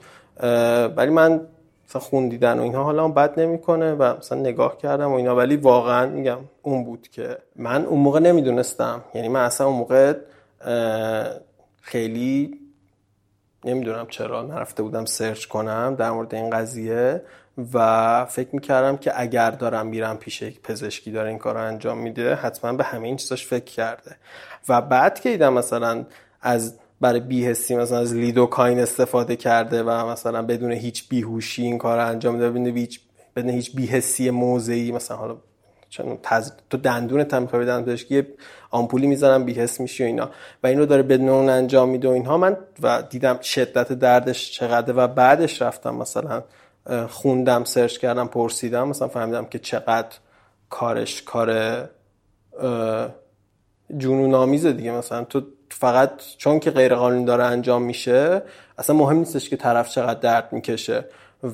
ولی 0.96 1.10
من 1.10 1.40
مثلا 1.88 2.00
خون 2.00 2.28
دیدن 2.28 2.58
و 2.58 2.62
اینها 2.62 2.84
حالمو 2.84 3.14
بد 3.14 3.40
نمی‌کنه 3.40 3.94
و 3.94 4.16
مثلا 4.16 4.38
نگاه 4.38 4.78
کردم 4.78 5.12
و 5.12 5.14
اینا. 5.14 5.36
ولی 5.36 5.56
واقعا 5.56 6.06
میگم 6.06 6.38
اون 6.62 6.84
بود 6.84 7.08
که 7.08 7.38
من 7.56 7.84
اون 7.84 8.00
موقع 8.00 8.20
نمی‌دونستم. 8.20 9.04
یعنی 9.14 9.28
من 9.28 9.44
اصلا 9.44 9.66
اون 9.66 9.76
موقع 9.76 10.14
خیلی 11.80 12.57
نمی‌دونم 13.64 14.06
چرا 14.06 14.42
نرفته 14.42 14.82
بودم 14.82 15.04
سرچ 15.04 15.44
کنم 15.44 15.96
در 15.98 16.10
مورد 16.10 16.34
این 16.34 16.50
قضیه 16.50 17.22
و 17.74 18.24
فکر 18.24 18.48
می‌کردم 18.52 18.96
که 18.96 19.20
اگر 19.20 19.50
دارم 19.50 19.86
میرم 19.86 20.16
پیش 20.16 20.42
یک 20.42 20.62
پزشکی 20.62 21.10
داره 21.10 21.28
این 21.28 21.38
کار 21.38 21.54
رو 21.54 21.60
انجام 21.60 21.98
میده 21.98 22.34
حتما 22.34 22.72
به 22.72 22.84
همه 22.84 23.06
این 23.06 23.16
چیزاش 23.16 23.46
فکر 23.46 23.64
کرده. 23.64 24.16
و 24.68 24.80
بعد 24.80 25.20
که 25.20 25.30
دیدم 25.30 25.52
مثلا 25.52 26.04
از 26.40 26.78
برای 27.00 27.20
بیهستی 27.20 27.76
مثلا 27.76 27.98
از 27.98 28.14
لیدوکاین 28.14 28.80
استفاده 28.80 29.36
کرده 29.36 29.82
و 29.82 30.06
مثلا 30.06 30.42
بدون 30.42 30.72
هیچ 30.72 31.08
بیهوشی 31.08 31.62
این 31.62 31.78
کار 31.78 31.98
رو 31.98 32.06
انجام 32.06 32.34
میده 32.34 32.50
بدون 32.50 32.66
هیچ 32.66 33.00
بدون 33.36 33.50
هیچ 33.50 33.76
بیهستی 33.76 34.30
موضعی 34.30 34.92
مثلا 34.92 35.16
حالا 35.16 35.36
چون 35.88 36.18
تز... 36.22 36.52
تو 36.70 36.76
دندون 36.76 37.20
هم 37.32 37.42
می‌خوای 37.42 37.62
بدن 37.62 37.82
پزشکی 37.82 38.26
آمپولی 38.70 39.06
می‌زنم 39.06 39.44
بیهس 39.44 39.80
میشی 39.80 40.02
و 40.02 40.06
اینا. 40.06 40.30
و 40.62 40.66
اینو 40.66 40.86
داره 40.86 41.02
بدون 41.02 41.48
انجام 41.48 41.88
میده 41.88 42.08
و 42.08 42.10
اینها. 42.10 42.36
من 42.36 42.56
و 42.82 43.02
دیدم 43.10 43.40
شدت 43.40 43.92
دردش 43.92 44.50
چقدر 44.50 44.94
و 44.96 45.08
بعدش 45.08 45.62
رفتم 45.62 45.94
مثلا 45.94 46.42
خوندم 47.08 47.64
سرچ 47.64 47.98
کردم 47.98 48.26
پرسیدم. 48.26 48.88
مثلا 48.88 49.08
فهمیدم 49.08 49.44
که 49.44 49.58
چقدر 49.58 50.16
کارش 50.70 51.22
کار 51.22 51.78
جنون 53.96 54.34
آمیزه 54.34 54.72
دیگه. 54.72 54.92
مثلا 54.92 55.24
تو 55.24 55.42
فقط 55.70 56.10
چون 56.36 56.60
که 56.60 56.70
غیر 56.70 56.94
قانونی 56.94 57.24
داره 57.24 57.44
انجام 57.44 57.82
میشه 57.82 58.42
اصلا 58.78 58.96
مهم 58.96 59.16
نیستش 59.16 59.50
که 59.50 59.56
طرف 59.56 59.90
چقدر 59.90 60.20
درد 60.20 60.52
می‌کشه. 60.52 61.04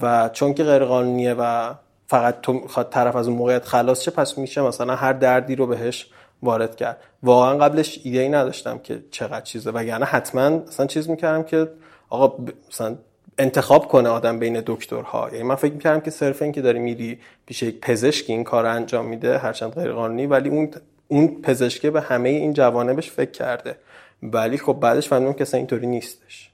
و 0.01 0.31
چون 0.33 0.55
که 0.55 0.65
غیر 0.65 0.85
قانونیه 0.85 1.35
و 1.35 1.75
فقط 2.07 2.41
تو 2.41 2.67
طرف 2.91 3.17
از 3.17 3.29
اون 3.29 3.37
موقعیت 3.37 3.65
خلاص 3.65 4.01
شه 4.01 4.11
پس 4.11 4.39
میشه 4.39 4.63
مثلا 4.63 4.95
هر 4.95 5.13
دردی 5.13 5.57
رو 5.57 5.67
بهش 5.67 6.11
وارد 6.43 6.77
کرد. 6.77 7.01
واقعا 7.23 7.59
قبلش 7.59 8.01
ایده 8.05 8.21
ای 8.21 8.29
نداشتم 8.29 8.79
که 8.79 9.05
چقدر 9.11 9.41
چیزه. 9.41 9.71
وگرنه 9.71 10.05
حتما 10.05 10.43
اصلا 10.43 10.87
چیز 10.87 11.11
می‌کردم 11.11 11.43
که 11.43 11.71
آقا 12.11 12.45
مثلا 12.71 12.97
انتخاب 13.39 13.89
کنه 13.89 14.09
آدم 14.09 14.39
بین 14.39 14.63
دکترها. 14.67 15.29
یعنی 15.33 15.43
من 15.43 15.55
فکر 15.55 15.73
می‌کردم 15.73 16.01
که 16.01 16.11
صرف 16.11 16.43
این 16.43 16.53
که 16.53 16.63
داری 16.63 16.79
میری 16.79 17.19
پیش 17.47 17.63
یک 17.63 17.81
پزشک 17.81 18.31
این 18.31 18.45
کار 18.45 18.67
انجام 18.67 19.07
میده 19.07 19.39
هرچند 19.39 19.73
غیر 19.75 19.93
قانونی 19.93 20.27
ولی 20.27 20.49
اون 20.49 20.71
اون 21.09 21.43
پزشکه 21.43 21.91
به 21.91 22.01
همه 22.01 22.29
این 22.29 22.53
جوانبش 22.53 23.11
فکر 23.11 23.31
کرده. 23.31 23.79
ولی 24.23 24.59
خب 24.59 24.73
بعدش 24.73 25.09
فهمیدم 25.09 25.33
که 25.33 25.43
اصلا 25.43 25.59
اینطوری 25.59 25.87
نیستش. 25.87 26.51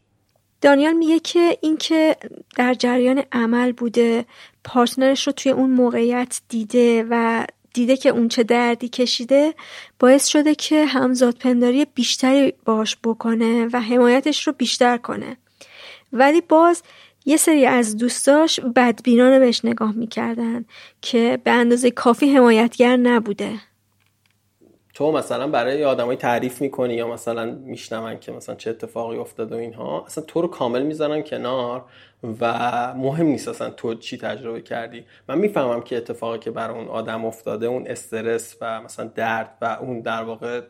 دانیال 0.61 0.93
میگه 0.93 1.19
که 1.19 1.59
اینکه 1.61 2.17
در 2.57 2.75
جریان 2.75 3.23
عمل 3.33 3.73
بوده 3.73 4.25
پارتنرش 4.65 5.27
رو 5.27 5.33
توی 5.33 5.53
اون 5.53 5.71
موقعیت 5.71 6.41
دیده 6.49 7.05
و 7.11 7.45
دیده 7.75 7.97
که 7.97 8.09
اون 8.09 8.29
چه 8.29 8.43
دردی 8.43 8.89
کشیده 8.89 9.55
باعث 9.99 10.27
شده 10.27 10.55
که 10.55 10.85
همزادپنداری 10.85 11.85
بیشتری 11.85 12.53
باش 12.65 12.97
بکنه 13.05 13.69
و 13.73 13.81
حمایتش 13.81 14.47
رو 14.47 14.53
بیشتر 14.53 14.97
کنه. 14.97 15.37
ولی 16.13 16.41
باز 16.41 16.83
یه 17.27 17.37
سری 17.37 17.67
از 17.67 17.97
دوستاش 17.97 18.61
بدبینانه 18.61 19.39
بهش 19.39 19.65
نگاه 19.65 19.93
می‌کردن 19.93 20.65
که 21.03 21.39
به 21.45 21.51
اندازه 21.51 21.91
کافی 21.91 22.37
حمایتگر 22.37 22.97
نبوده. 22.97 23.53
تو 24.95 25.13
مثلا 25.13 25.49
برای 25.49 25.85
آدمای 25.85 26.17
تعریف 26.17 26.61
می‌کنی 26.61 26.95
یا 26.95 27.09
مثلا 27.09 27.45
میشنون 27.65 28.19
که 28.19 28.33
مثلا 28.33 28.55
چه 28.55 28.71
اتفاقی 28.71 29.17
افتاده 29.17 29.55
و 29.55 29.59
اینها 29.59 30.05
اصلا 30.07 30.25
تو 30.25 30.41
رو 30.41 30.49
کامل 30.49 30.83
می‌ذارن 30.83 31.23
کنار 31.23 31.85
و 32.41 32.55
مهم 32.95 33.27
نیست 33.27 33.49
اصلا 33.49 33.71
تو 33.71 33.95
چی 33.95 34.19
تجربه 34.19 34.63
کردی. 34.63 35.05
من 35.29 35.39
می‌فهمم 35.39 35.83
که 35.83 35.97
اتفاقی 35.97 36.39
که 36.39 36.51
برای 36.51 36.77
اون 36.77 36.89
آدم 36.89 37.25
افتاده 37.25 37.67
اون 37.67 37.87
استرس 37.87 38.57
و 38.61 38.81
مثلا 38.81 39.07
درد 39.15 39.59
و 39.61 39.79
اون 39.81 40.01
در 40.01 40.23
واقع 40.23 40.61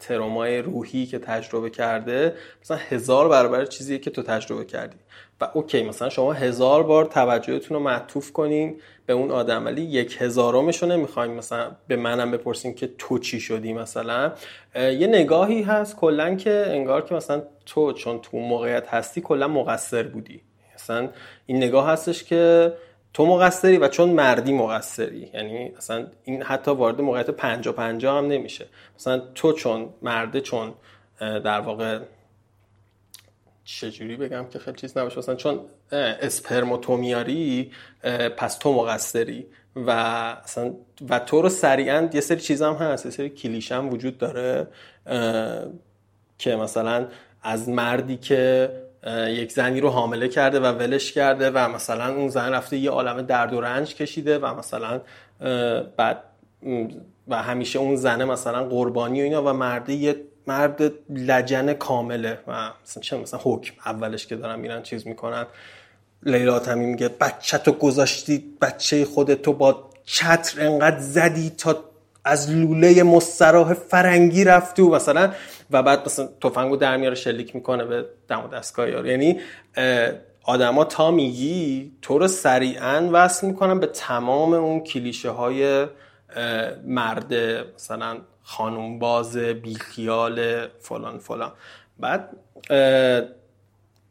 ترومای 0.00 0.62
روحی 0.62 1.06
که 1.06 1.18
تجربه 1.18 1.70
کرده 1.70 2.34
مثلا 2.62 2.76
هزار 2.76 3.28
برابر 3.28 3.64
چیزی 3.64 3.98
که 3.98 4.10
تو 4.10 4.22
تجربه 4.22 4.64
کردی. 4.64 4.96
و 5.40 5.48
اوکی 5.54 5.82
مثلا 5.82 6.08
شما 6.08 6.32
هزار 6.32 6.82
بار 6.82 7.04
توجهتون 7.04 7.76
رو 7.76 7.82
معطوف 7.82 8.32
کنین 8.32 8.80
به 9.06 9.12
اون 9.12 9.30
آدم 9.30 9.64
ولی 9.64 9.82
یک 9.82 10.16
هزارمش 10.20 10.82
رو 10.82 10.88
نمی‌خوایم 10.88 11.30
مثلا 11.30 11.70
به 11.88 11.96
منم 11.96 12.30
بپرسیم 12.30 12.74
که 12.74 12.90
تو 12.98 13.18
چی 13.18 13.40
شدی 13.40 13.72
مثلا. 13.72 14.32
یه 14.74 15.06
نگاهی 15.06 15.62
هست 15.62 15.96
کلا 15.96 16.34
که 16.34 16.64
انگار 16.68 17.04
که 17.04 17.14
مثلا 17.14 17.42
تو 17.66 17.92
چون 17.92 18.20
تو 18.20 18.36
موقعیت 18.36 18.88
هستی 18.88 19.20
کلا 19.20 19.48
مقصر 19.48 20.02
بودی. 20.02 20.42
مثلا 20.90 21.08
این 21.46 21.56
نگاه 21.56 21.88
هستش 21.88 22.24
که 22.24 22.72
تو 23.14 23.26
مقصری 23.26 23.76
و 23.76 23.88
چون 23.88 24.10
مردی 24.10 24.52
مقصری. 24.52 25.30
یعنی 25.34 25.72
اصلا 25.76 26.06
این 26.24 26.42
حتی 26.42 26.70
وارد 26.70 27.00
موقعیت 27.00 27.30
پنجا 27.30 27.72
پنجا 27.72 28.18
هم 28.18 28.26
نمیشه. 28.26 28.66
مثلا 28.98 29.18
تو 29.18 29.52
چون 29.52 29.88
مرده 30.02 30.40
چون 30.40 30.74
در 31.20 31.60
واقع 31.60 31.98
چجوری 33.64 34.16
بگم 34.16 34.46
که 34.52 34.58
خیلی 34.58 34.76
چیز 34.76 34.98
نباشه. 34.98 35.18
مثلا 35.18 35.34
چون 35.34 35.60
اسپرم 35.92 36.76
تو 36.76 36.96
پس 38.36 38.58
تو 38.58 38.72
مقصری 38.72 39.46
و 39.76 39.90
اصلا 40.44 40.74
و 41.08 41.18
تو 41.18 41.42
رو 41.42 41.48
سریعا 41.48 42.08
یه 42.12 42.20
سری 42.20 42.40
چیز 42.40 42.62
هم 42.62 42.74
هست. 42.74 43.04
یه 43.06 43.12
سری 43.12 43.28
کلیش 43.28 43.72
هم 43.72 43.88
وجود 43.88 44.18
داره 44.18 44.66
که 46.38 46.56
مثلا 46.56 47.08
از 47.42 47.68
مردی 47.68 48.16
که 48.16 48.70
یک 49.28 49.52
زنی 49.52 49.80
رو 49.80 49.88
حامله 49.88 50.28
کرده 50.28 50.60
و 50.60 50.64
ولش 50.64 51.12
کرده 51.12 51.50
و 51.50 51.68
مثلا 51.68 52.14
اون 52.14 52.28
زن 52.28 52.52
رفته 52.52 52.76
یه 52.76 52.90
عالم 52.90 53.22
درد 53.22 53.52
و 53.52 53.60
رنج 53.60 53.94
کشیده 53.94 54.38
و 54.38 54.54
مثلا 54.54 55.00
بعد 55.96 56.22
و 57.28 57.42
همیشه 57.42 57.78
اون 57.78 57.96
زنه 57.96 58.24
مثلا 58.24 58.64
قربانی 58.64 59.20
و 59.20 59.24
اینا 59.24 59.42
و 59.42 59.52
مرده 59.52 59.92
یه 59.92 60.16
مرد 60.46 60.92
لجن 61.10 61.72
کامله 61.72 62.38
و 62.46 62.70
مثلا 62.84 63.02
چه 63.02 63.16
مثلا 63.16 63.40
حکم 63.42 63.74
اولش 63.86 64.26
که 64.26 64.36
دارن 64.36 64.58
میرن 64.60 64.82
چیز 64.82 65.06
می‌کنن. 65.06 65.46
لیلا 66.22 66.58
تمی 66.58 66.86
میگه 66.86 67.08
بچه 67.08 67.58
تو 67.58 67.72
گذاشتی 67.72 68.44
بچه 68.60 69.04
خودتو 69.04 69.52
با 69.52 69.90
چتر 70.04 70.66
انقدر 70.66 70.98
زدی 70.98 71.50
تا 71.50 71.84
از 72.24 72.50
لوله 72.50 73.02
مستراح 73.02 73.74
فرنگی 73.74 74.44
رفتی 74.44 74.82
و 74.82 74.88
مثلا 74.88 75.32
و 75.70 75.82
بعد 75.82 76.04
مثلا 76.06 76.28
تفنگو 76.40 76.76
در 76.76 76.96
میاره 76.96 77.14
شلیک 77.14 77.54
می‌کنه 77.54 77.84
به 77.84 78.06
دم 78.28 78.44
و 78.44 78.48
دستگاه 78.48 78.90
یارو. 78.90 79.06
یعنی 79.06 79.40
آدما 80.42 80.84
تا 80.84 81.10
میگی 81.10 81.92
تو 82.02 82.18
رو 82.18 82.28
سریعا 82.28 83.08
وصل 83.12 83.46
می‌کنن 83.46 83.80
به 83.80 83.86
تمام 83.86 84.52
اون 84.52 84.80
کلیشه 84.80 85.30
های 85.30 85.86
مرد 86.84 87.34
مثلا 87.74 88.16
خانوم 88.42 88.98
باز 88.98 89.36
بیخیال 89.36 90.66
فلان 90.66 91.18
فلان. 91.18 91.52
بعد 91.98 92.36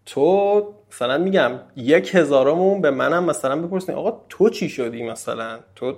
تو 0.05 0.73
مثلا 0.91 1.17
میگم 1.17 1.51
یک 1.75 2.15
هزارمون 2.15 2.81
به 2.81 2.91
منم 2.91 3.23
مثلا 3.23 3.61
بپرسین 3.61 3.95
آقا 3.95 4.21
تو 4.29 4.49
چی 4.49 4.69
شدی 4.69 5.03
مثلا؟ 5.03 5.59
تو 5.75 5.95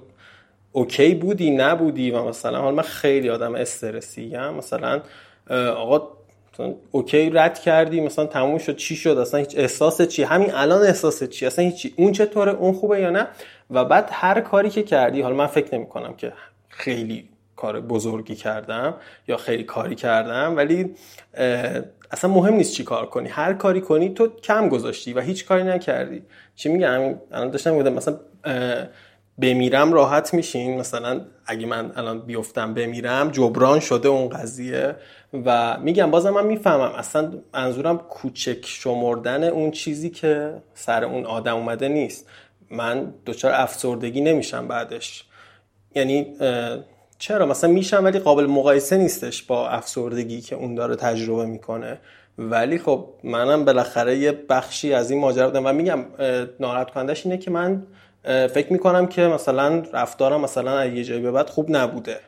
اوکی 0.71 1.15
بودی 1.15 1.51
نبودی؟ 1.51 2.11
و 2.11 2.23
مثلا 2.23 2.59
حالا 2.59 2.75
من 2.75 2.83
خیلی 2.83 3.29
آدم 3.29 3.55
استرسی 3.55 4.35
هم 4.35 4.53
مثلا 4.53 5.01
آقا 5.49 6.07
اوکی 6.91 7.29
رد 7.29 7.59
کردی 7.59 8.01
مثلا 8.01 8.25
تموم 8.25 8.57
شد 8.57 8.75
چی 8.75 8.95
شد؟ 8.95 9.17
اصلا 9.17 9.39
هیچ 9.39 9.53
احساس 9.57 10.01
چی؟ 10.01 10.23
همین 10.23 10.53
الان 10.53 10.81
احساس 10.81 11.23
چی؟ 11.23 11.45
اصلا 11.45 11.65
هیچی؟ 11.65 11.93
اون 11.97 12.11
چطوره؟ 12.11 12.51
اون 12.51 12.73
خوبه 12.73 13.01
یا 13.01 13.09
نه؟ 13.09 13.27
و 13.69 13.85
بعد 13.85 14.09
هر 14.11 14.41
کاری 14.41 14.69
که 14.69 14.83
کردی 14.83 15.21
حالا 15.21 15.35
من 15.35 15.47
فکر 15.47 15.75
نمی 15.75 15.87
کنم 15.87 16.13
که 16.13 16.33
خیلی 16.69 17.29
کار 17.55 17.81
بزرگی 17.81 18.35
کردم 18.35 18.93
یا 19.27 19.37
خیلی 19.37 19.63
کاری 19.63 19.95
کردم 19.95 20.57
ولی 20.57 20.95
اصلا 22.11 22.29
مهم 22.29 22.53
نیست 22.53 22.73
چی 22.73 22.83
کار 22.83 23.05
کنی. 23.05 23.29
هر 23.29 23.53
کاری 23.53 23.81
کنی 23.81 24.09
تو 24.09 24.27
کم 24.27 24.69
گذاشتی 24.69 25.13
و 25.13 25.19
هیچ 25.19 25.45
کاری 25.45 25.63
نکردی. 25.63 26.23
چی 26.55 26.69
میگم 26.69 27.01
الان 27.31 27.49
داشتم 27.49 27.73
میگم 27.73 27.93
مثلا 27.93 28.19
بمیرم 29.37 29.93
راحت 29.93 30.33
میشین. 30.33 30.79
مثلا 30.79 31.21
اگه 31.45 31.65
من 31.65 31.91
الان 31.95 32.19
بیفتم 32.19 32.73
بمیرم 32.73 33.29
جبران 33.31 33.79
شده 33.79 34.09
اون 34.09 34.29
قضیه. 34.29 34.95
و 35.45 35.77
میگم 35.79 36.11
بازم 36.11 36.29
من 36.29 36.45
می‌فهمم. 36.45 36.91
اصلا 36.95 37.31
منظورم 37.53 37.97
کوچک 37.97 38.65
شمردن 38.65 39.43
اون 39.43 39.71
چیزی 39.71 40.09
که 40.09 40.53
سر 40.73 41.03
اون 41.03 41.25
آدم 41.25 41.55
اومده 41.55 41.87
نیست. 41.87 42.29
من 42.71 43.13
دچار 43.25 43.51
افسردگی 43.51 44.21
نمیشم 44.21 44.67
بعدش. 44.67 45.23
یعنی 45.95 46.27
چرا؟ 47.19 47.45
مثلا 47.45 47.69
میشم 47.69 48.03
ولی 48.03 48.19
قابل 48.19 48.45
مقایسه 48.45 48.97
نیستش 48.97 49.43
با 49.43 49.69
افسردگی 49.69 50.41
که 50.41 50.55
اون 50.55 50.75
داره 50.75 50.95
تجربه 50.95 51.45
می‌کنه. 51.45 51.99
ولی 52.37 52.77
خب 52.77 53.05
منم 53.23 53.65
بالاخره 53.65 54.17
یه 54.17 54.31
بخشی 54.31 54.93
از 54.93 55.11
این 55.11 55.19
ماجرا 55.19 55.47
بودم 55.47 55.65
و 55.65 55.73
میگم 55.73 56.05
ناراحت 56.59 56.91
کنندش 56.91 57.25
اینه 57.25 57.37
که 57.37 57.51
من 57.51 57.83
فکر 58.23 58.73
می‌کنم 58.73 59.07
که 59.07 59.21
مثلا 59.21 59.83
رفتارم 59.93 60.41
مثلا 60.41 60.77
از 60.77 60.93
یه 60.93 61.03
جایی 61.03 61.21
به 61.21 61.31
بعد 61.31 61.49
خوب 61.49 61.75
نبوده. 61.75 62.19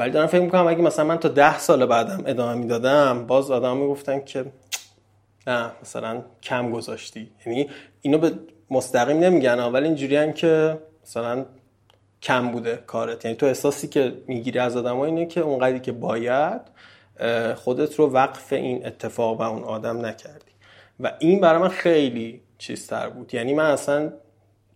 ولی 0.00 0.10
دارم 0.10 0.26
فکر 0.26 0.40
می‌کنم 0.40 0.66
اگه 0.66 0.82
مثلا 0.82 1.04
من 1.04 1.18
تا 1.18 1.28
ده 1.28 1.58
سال 1.58 1.86
بعدم 1.86 2.22
ادامه 2.26 2.54
می‌دادم 2.54 3.26
باز 3.26 3.50
آدم 3.50 3.76
می‌گفتن 3.76 4.20
که 4.20 4.44
نه 5.46 5.70
مثلا 5.82 6.22
کم 6.42 6.70
گذاشتی. 6.70 7.30
یعنی 7.46 7.70
اینو 8.02 8.18
به 8.18 8.32
مستقیم 8.70 9.18
نمیگن 9.18 9.60
ولی 9.60 9.84
اینجوری 9.84 10.32
که 10.32 10.78
مثلا 11.02 11.44
کم 12.22 12.50
بوده 12.50 12.76
کارت. 12.86 13.24
یعنی 13.24 13.36
تو 13.36 13.46
احساسی 13.46 13.88
که 13.88 14.12
می‌گیری 14.26 14.58
از 14.58 14.76
آدم 14.76 15.00
اینه 15.00 15.26
که 15.26 15.40
اونقدری 15.40 15.80
که 15.80 15.92
باید 15.92 16.60
خودت 17.54 17.94
رو 17.94 18.10
وقف 18.10 18.52
این 18.52 18.86
اتفاق 18.86 19.40
و 19.40 19.42
اون 19.42 19.62
آدم 19.62 20.06
نکردی. 20.06 20.52
و 21.00 21.12
این 21.18 21.40
برای 21.40 21.60
من 21.60 21.68
خیلی 21.68 22.40
چیزتر 22.58 23.08
بود. 23.08 23.34
یعنی 23.34 23.54
من 23.54 23.70
اصلا 23.70 24.12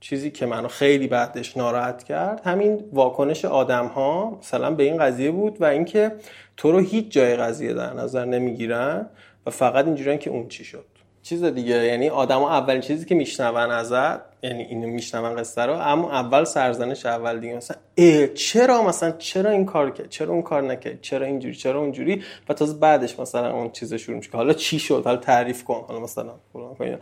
چیزی 0.05 0.31
که 0.31 0.47
منو 0.47 0.69
خیلی 0.69 1.07
بعدش 1.07 1.57
ناراحت 1.57 2.03
کرد 2.03 2.41
همین 2.45 2.85
واکنش 2.93 3.45
آدم 3.45 3.87
ها 3.87 4.39
مثلا 4.41 4.71
به 4.71 4.83
این 4.83 4.99
قضیه 4.99 5.31
بود 5.31 5.57
و 5.61 5.65
اینکه 5.65 6.13
تو 6.57 6.73
رو 6.73 6.79
هیچ 6.79 7.09
جای 7.09 7.37
قضیه 7.37 7.75
در 7.75 7.93
نظر 7.93 8.25
نمی‌گیرن 8.25 9.07
و 9.47 9.51
فقط 9.51 9.85
اینجوریان 9.85 10.19
که 10.19 10.31
اون 10.31 10.49
چی 10.49 10.65
شد. 10.65 10.85
چیز 11.23 11.45
دیگه 11.45 11.85
یعنی 11.85 12.09
آدما 12.09 12.51
اولین 12.51 12.81
چیزی 12.81 13.05
که 13.05 13.15
میشنون 13.15 13.71
ازت 13.71 14.21
یعنی 14.43 14.63
اینو 14.63 14.87
میشنون 14.87 15.37
قصه 15.37 15.63
رو 15.63 15.73
اما 15.73 16.13
اول 16.13 16.45
سرزنش 16.45 17.07
اول 17.07 17.41
دیگه 17.41 17.57
مثلا 17.57 17.77
ای 17.95 18.29
چرا 18.29 18.83
مثلا 18.83 19.11
چرا 19.11 19.51
این 19.51 19.67
کار 19.67 19.91
کرد 19.91 20.09
چرا 20.09 20.33
اون 20.33 20.43
کار 20.43 20.63
نکرد 20.63 21.01
چرا 21.01 21.27
اینجوری 21.27 21.55
چرا 21.55 21.81
اونجوری؟ 21.81 22.23
و 22.49 22.55
تازه 22.55 22.79
بعدش 22.79 23.19
مثلا 23.19 23.53
اون 23.53 23.71
چیز 23.71 23.95
شروع 23.95 24.17
میشه 24.17 24.31
حالا 24.33 24.53
چی 24.53 24.79
شد؟ 24.79 25.03
حالا 25.05 25.17
تعریف 25.17 25.65
کن 25.65 25.85
حالا 25.89 26.01
مثلا 26.01 26.35
یعنی 26.81 26.97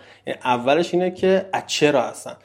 اولش 0.44 0.94
اینه 0.94 1.10
که 1.10 1.46
چرا 1.66 2.02
اصلا؟ 2.02 2.36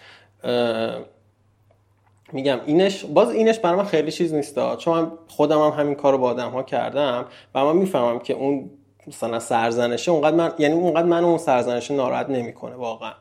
میگم 2.33 2.59
اینش 2.65 3.05
باز 3.05 3.31
اینش 3.31 3.59
برای 3.59 3.77
من 3.77 3.85
خیلی 3.85 4.11
چیز 4.11 4.33
نیست 4.33 4.75
چون 4.77 4.99
من 4.99 5.11
خودم 5.27 5.61
هم 5.61 5.79
همین 5.79 5.95
کارو 5.95 6.17
با 6.17 6.29
آدم 6.29 6.49
ها 6.49 6.63
کردم 6.63 7.25
و 7.55 7.65
من 7.65 7.75
می‌فهمم 7.75 8.19
که 8.19 8.33
اون 8.33 8.69
مثلا 9.07 9.39
سرزنشه 9.39 10.11
اونقدر 10.11 10.35
من 10.35 10.53
یعنی 10.59 10.75
اونقدر 10.75 11.07
من 11.07 11.23
اون 11.23 11.37
سرزنشه 11.37 11.93
ناراحت 11.93 12.29
نمی‌کنه 12.29 12.75
واقعا. 12.75 13.13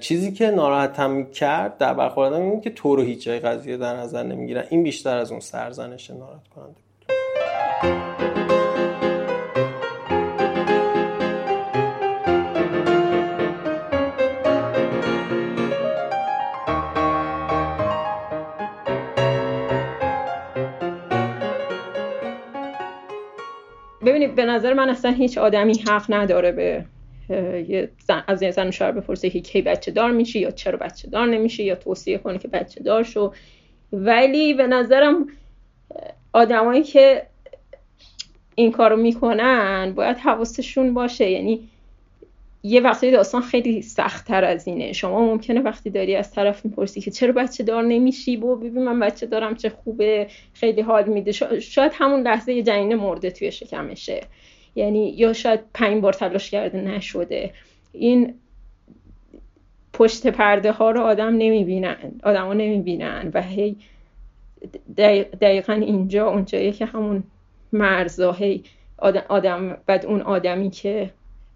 چیزی 0.00 0.32
که 0.32 0.50
ناراحتم 0.50 1.24
کرد 1.24 1.78
در 1.78 1.94
برخوردم 1.94 2.42
این 2.42 2.60
که 2.60 2.70
تو 2.70 2.96
رو 2.96 3.02
هیچ 3.02 3.24
جای 3.24 3.40
قضیه 3.40 3.76
در 3.76 3.96
نظر 3.96 4.22
نمی‌گیرن. 4.22 4.64
این 4.70 4.82
بیشتر 4.82 5.16
از 5.16 5.30
اون 5.30 5.40
سرزنش 5.40 6.10
ناراحت 6.10 6.48
کننده 6.48 6.85
ببینید 24.16 24.34
به 24.34 24.44
نظر 24.44 24.72
من 24.72 24.88
اصلا 24.88 25.10
هیچ 25.10 25.38
آدمی 25.38 25.78
حق 25.78 26.04
نداره 26.08 26.52
به 26.52 26.84
از 28.28 28.42
یه 28.42 28.50
زن 28.50 28.70
شوهر 28.70 28.92
بپرسه 28.92 29.30
که 29.30 29.40
کی 29.40 29.62
بچه 29.62 29.90
دار 29.90 30.10
میشی 30.10 30.38
یا 30.38 30.50
چرا 30.50 30.78
بچه 30.78 31.08
دار 31.08 31.26
نمیشی 31.26 31.64
یا 31.64 31.74
توصیه 31.74 32.18
کنه 32.18 32.38
که 32.38 32.48
بچه 32.48 32.82
دار 32.82 33.02
شو. 33.02 33.32
ولی 33.92 34.54
به 34.54 34.66
نظرم 34.66 35.26
آدمایی 36.32 36.82
که 36.82 37.26
این 38.54 38.72
کارو 38.72 38.96
می‌کنن 38.96 39.92
باید 39.96 40.16
حواسشون 40.16 40.94
باشه. 40.94 41.30
یعنی 41.30 41.68
یه 42.66 42.80
وقتی 42.80 43.10
داستان 43.10 43.42
خیلی 43.42 43.82
سختتر 43.82 44.44
از 44.44 44.68
اینه. 44.68 44.92
شما 44.92 45.20
ممکنه 45.20 45.60
وقتی 45.60 45.90
داری 45.90 46.16
از 46.16 46.30
طرف 46.32 46.64
می‌پرسی 46.64 47.00
که 47.00 47.10
چرا 47.10 47.32
بچه 47.32 47.64
دار 47.64 47.82
نمیشی؟ 47.82 48.36
و 48.36 48.56
ببین 48.56 48.84
من 48.84 49.00
بچه 49.00 49.26
دارم 49.26 49.54
چه 49.54 49.68
خوبه 49.68 50.26
خیلی 50.52 50.80
حال 50.80 51.04
میده. 51.08 51.32
شاید 51.60 51.92
همون 51.94 52.20
لحظه 52.22 52.52
یه 52.52 52.62
جنین 52.62 52.94
مرده 52.94 53.30
توی 53.30 53.52
شکمشه. 53.52 54.20
یعنی 54.74 55.10
یا 55.10 55.32
شاید 55.32 55.60
پنج 55.74 56.02
بار 56.02 56.12
تلاش 56.12 56.50
کرده 56.50 56.80
نشده. 56.80 57.50
این 57.92 58.34
پشت 59.92 60.26
پرده 60.26 60.72
ها 60.72 60.90
رو 60.90 61.00
آدم 61.00 61.36
نمی‌بینن 61.36 62.20
آدم 62.22 62.46
ها 62.46 62.52
نمی‌بینن 62.52 63.30
و 63.34 63.42
هی 63.42 63.76
دقیقا 65.40 65.72
اینجا 65.72 66.28
اونجایی 66.28 66.72
که 66.72 66.86
همون 66.86 67.22
مرزا 67.72 68.36
آدم, 68.98 69.22
آدم 69.28 69.78
بعد 69.86 70.06
اون 70.06 70.20
آدمی 70.20 70.70
که 70.70 71.10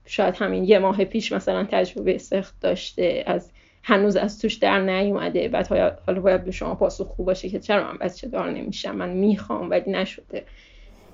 شاید 0.06 0.35
همین 0.39 0.64
یه 0.64 0.78
ماه 0.78 1.05
پیش 1.05 1.32
مثلا 1.32 1.66
تجربه 1.70 2.18
سخت 2.18 2.55
داشته 2.60 3.24
از 3.27 3.51
هنوز 3.82 4.16
از 4.16 4.39
توش 4.39 4.55
در 4.55 4.81
نیومده 4.81 5.48
بعد 5.48 5.66
حالا 6.06 6.20
باید 6.20 6.44
به 6.44 6.51
شما 6.51 6.74
پاسخ 6.74 7.06
خوب 7.06 7.27
باشه 7.27 7.48
که 7.48 7.60
چرا 7.60 7.93
من 7.93 7.98
بچه 7.98 8.28
دار 8.28 8.51
نمیشم 8.51 8.97
من 8.97 9.10
می‌خوام 9.10 9.70
ولی 9.70 9.93
نشده. 9.93 10.44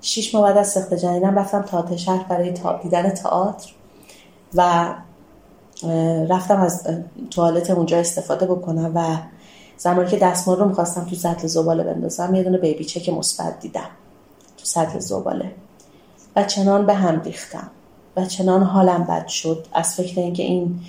شیش 0.01 0.35
ماه 0.35 0.43
بعد 0.43 0.57
از 0.57 0.71
سخت 0.71 0.93
جنینم 0.93 1.39
رفتم 1.39 1.61
تئاتر 1.61 1.95
شهر 1.95 2.25
برای 2.29 2.53
تا 2.53 2.79
دیدن 2.83 3.09
تئاتر 3.09 3.71
و 4.53 4.93
رفتم 6.29 6.61
از 6.61 6.87
توالت 7.31 7.69
اونجا 7.69 7.97
استفاده 7.99 8.45
بکنم 8.45 8.91
و 8.95 9.17
زمانی 9.77 10.09
که 10.09 10.17
دستمال 10.17 10.57
رو 10.57 10.65
می‌خواستم 10.65 11.05
تو 11.05 11.15
سطل 11.15 11.47
زباله 11.47 11.83
بندازم 11.83 12.35
یه 12.35 12.43
دونه 12.43 12.57
بیبی 12.57 12.85
چک 12.85 13.09
مثبت 13.09 13.59
دیدم 13.59 13.89
تو 14.57 14.65
سطل 14.65 14.99
زباله 14.99 15.51
و 16.35 16.43
چنان 16.43 16.85
به 16.85 16.93
هم 16.93 17.21
ریختم. 17.21 17.71
و 18.17 18.25
چنان 18.25 18.63
حالم 18.63 19.03
بد 19.03 19.27
شد. 19.27 19.65
از 19.73 19.95
فکر 19.95 20.21
اینکه 20.21 20.43
این 20.43 20.79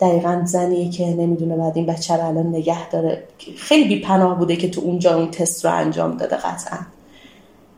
دقیقا 0.00 0.42
زنیه 0.44 0.90
که 0.90 1.06
نمی‌دونه 1.06 1.56
بعد 1.56 1.76
این 1.76 1.86
بچه 1.86 2.16
رو 2.16 2.26
الان 2.26 2.46
نگه 2.46 2.90
داره 2.90 3.24
خیلی 3.56 3.88
بی 3.88 4.00
پناه 4.00 4.38
بوده 4.38 4.56
که 4.56 4.70
تو 4.70 4.80
اونجا 4.80 5.16
اون 5.16 5.30
تست 5.30 5.64
رو 5.64 5.74
انجام 5.74 6.16
داده 6.16 6.36
قطعا. 6.36 6.78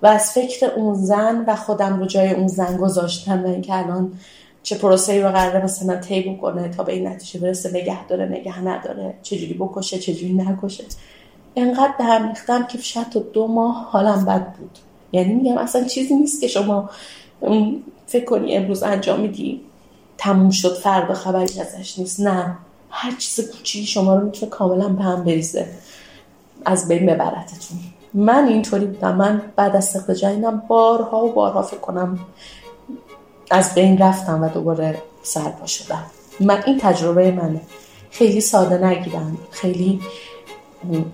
و 0.02 0.06
از 0.06 0.30
فکر 0.30 0.66
اون 0.76 0.94
زن 0.94 1.44
و 1.46 1.56
خودم 1.56 1.98
رو 1.98 2.06
جای 2.06 2.30
اون 2.30 2.48
زن 2.48 2.76
گذاشتم 2.76 3.44
و 3.44 3.46
اینکه 3.46 3.74
الان 3.74 4.12
چه 4.62 4.76
پروسه 4.76 5.22
رو 5.22 5.28
قراره 5.28 5.64
مثلا 5.64 5.96
طی 5.96 6.20
بکنه 6.20 6.68
تا 6.68 6.82
به 6.82 6.92
این 6.92 7.06
نتیجه 7.06 7.40
برسه 7.40 7.70
نگه 7.70 8.06
داره 8.06 8.24
نگه 8.24 8.60
نداره 8.60 9.14
چجوری 9.22 9.54
بکشه 9.54 9.98
چجوری 9.98 10.32
نکشه. 10.32 10.84
انقدر 11.56 11.94
به 11.98 12.04
هم 12.04 12.28
ریختم 12.28 12.66
که 12.66 12.78
شاید 12.78 13.08
تا 13.08 13.20
دو 13.20 13.46
ماه 13.46 13.88
حالم 13.90 14.24
بد 14.24 14.52
بود. 14.52 14.78
یعنی 15.12 15.34
میگم 15.34 15.58
اصلا 15.58 15.84
چیزی 15.84 16.14
نیست 16.14 16.40
که 16.40 16.48
شما 16.48 16.90
فکر 18.06 18.24
کنی 18.24 18.56
امروز 18.56 18.82
انجام 18.82 19.20
میدی؟ 19.20 19.60
تموم 20.18 20.50
شد 20.50 20.74
فردا 20.74 21.14
خبری 21.14 21.60
ازش 21.60 21.98
نیست. 21.98 22.20
نه. 22.20 22.58
هر 22.90 23.16
چیز 23.18 23.50
کوچیکی 23.50 23.86
شما 23.86 24.16
رو 24.16 24.24
می‌تونه 24.24 24.50
کاملا 24.50 24.88
به 24.88 25.02
هم 25.02 25.24
بریزه. 25.24 25.68
از 26.64 26.88
بین 26.88 27.06
ببرتتون. 27.06 27.78
من 28.14 28.48
اینطوری 28.48 28.84
بودم. 28.84 29.16
من 29.16 29.42
بعد 29.56 29.76
از 29.76 29.84
سخت 29.84 30.10
جنینم 30.10 30.62
بارها 30.68 31.24
و 31.24 31.32
بارها 31.32 31.62
فکر 31.62 31.80
کنم 31.80 32.18
از 33.50 33.74
بین 33.74 33.98
رفتم 33.98 34.42
و 34.42 34.48
دوباره 34.48 35.02
سرپا 35.22 35.66
شدم. 35.66 36.04
من 36.40 36.62
این 36.66 36.78
تجربه 36.78 37.30
منه. 37.30 37.60
خیلی 38.10 38.40
ساده 38.40 38.86
نگیرم. 38.86 39.38
خیلی 39.50 40.00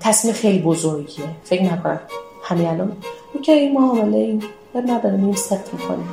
تصمیم 0.00 0.34
خیلی 0.34 0.58
بزرگیه. 0.58 1.24
فکر 1.44 1.62
نکنم 1.62 2.00
همین 2.42 2.66
الان 2.66 2.96
اوکی 3.34 3.68
ما 3.68 3.94
این 4.74 4.90
نداره 4.90 5.16
میم 5.16 5.34
ست 5.34 5.74
می‌کنیم. 5.74 6.08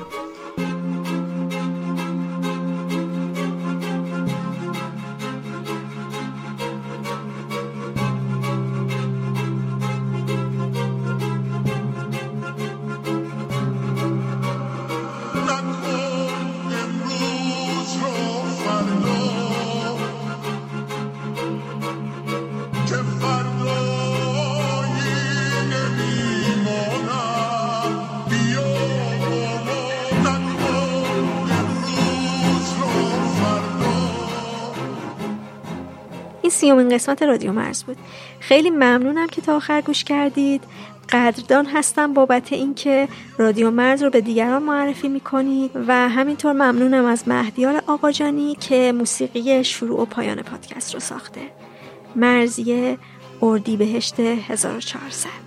سیومین 36.68 36.89
قسمت 36.89 37.23
رادیو 37.23 37.52
مرز 37.52 37.84
بود. 37.84 37.98
خیلی 38.39 38.69
ممنونم 38.69 39.27
که 39.27 39.41
تا 39.41 39.56
آخر 39.56 39.81
گوش 39.81 40.03
کردید. 40.03 40.64
قدردان 41.10 41.65
هستم 41.65 42.14
بابت 42.14 42.53
اینکه 42.53 43.07
رادیو 43.38 43.72
مرز 43.72 44.03
رو 44.03 44.10
به 44.10 44.22
دیگران 44.22 44.64
معرفی 44.64 45.07
می‌کنید 45.07 45.72
و 45.88 46.10
همینطور 46.10 46.53
ممنونم 46.53 47.06
از 47.06 47.27
مهدیار 47.27 47.84
آقاجانی 47.88 48.56
که 48.56 48.94
موسیقی 48.98 49.64
شروع 49.64 50.02
و 50.02 50.06
پایان 50.06 50.41
پادکست 50.41 50.94
رو 50.94 50.99
ساخته. 50.99 51.41
مرزیه 52.15 52.98
اردیبهشت 53.41 54.19
1400 54.19 55.47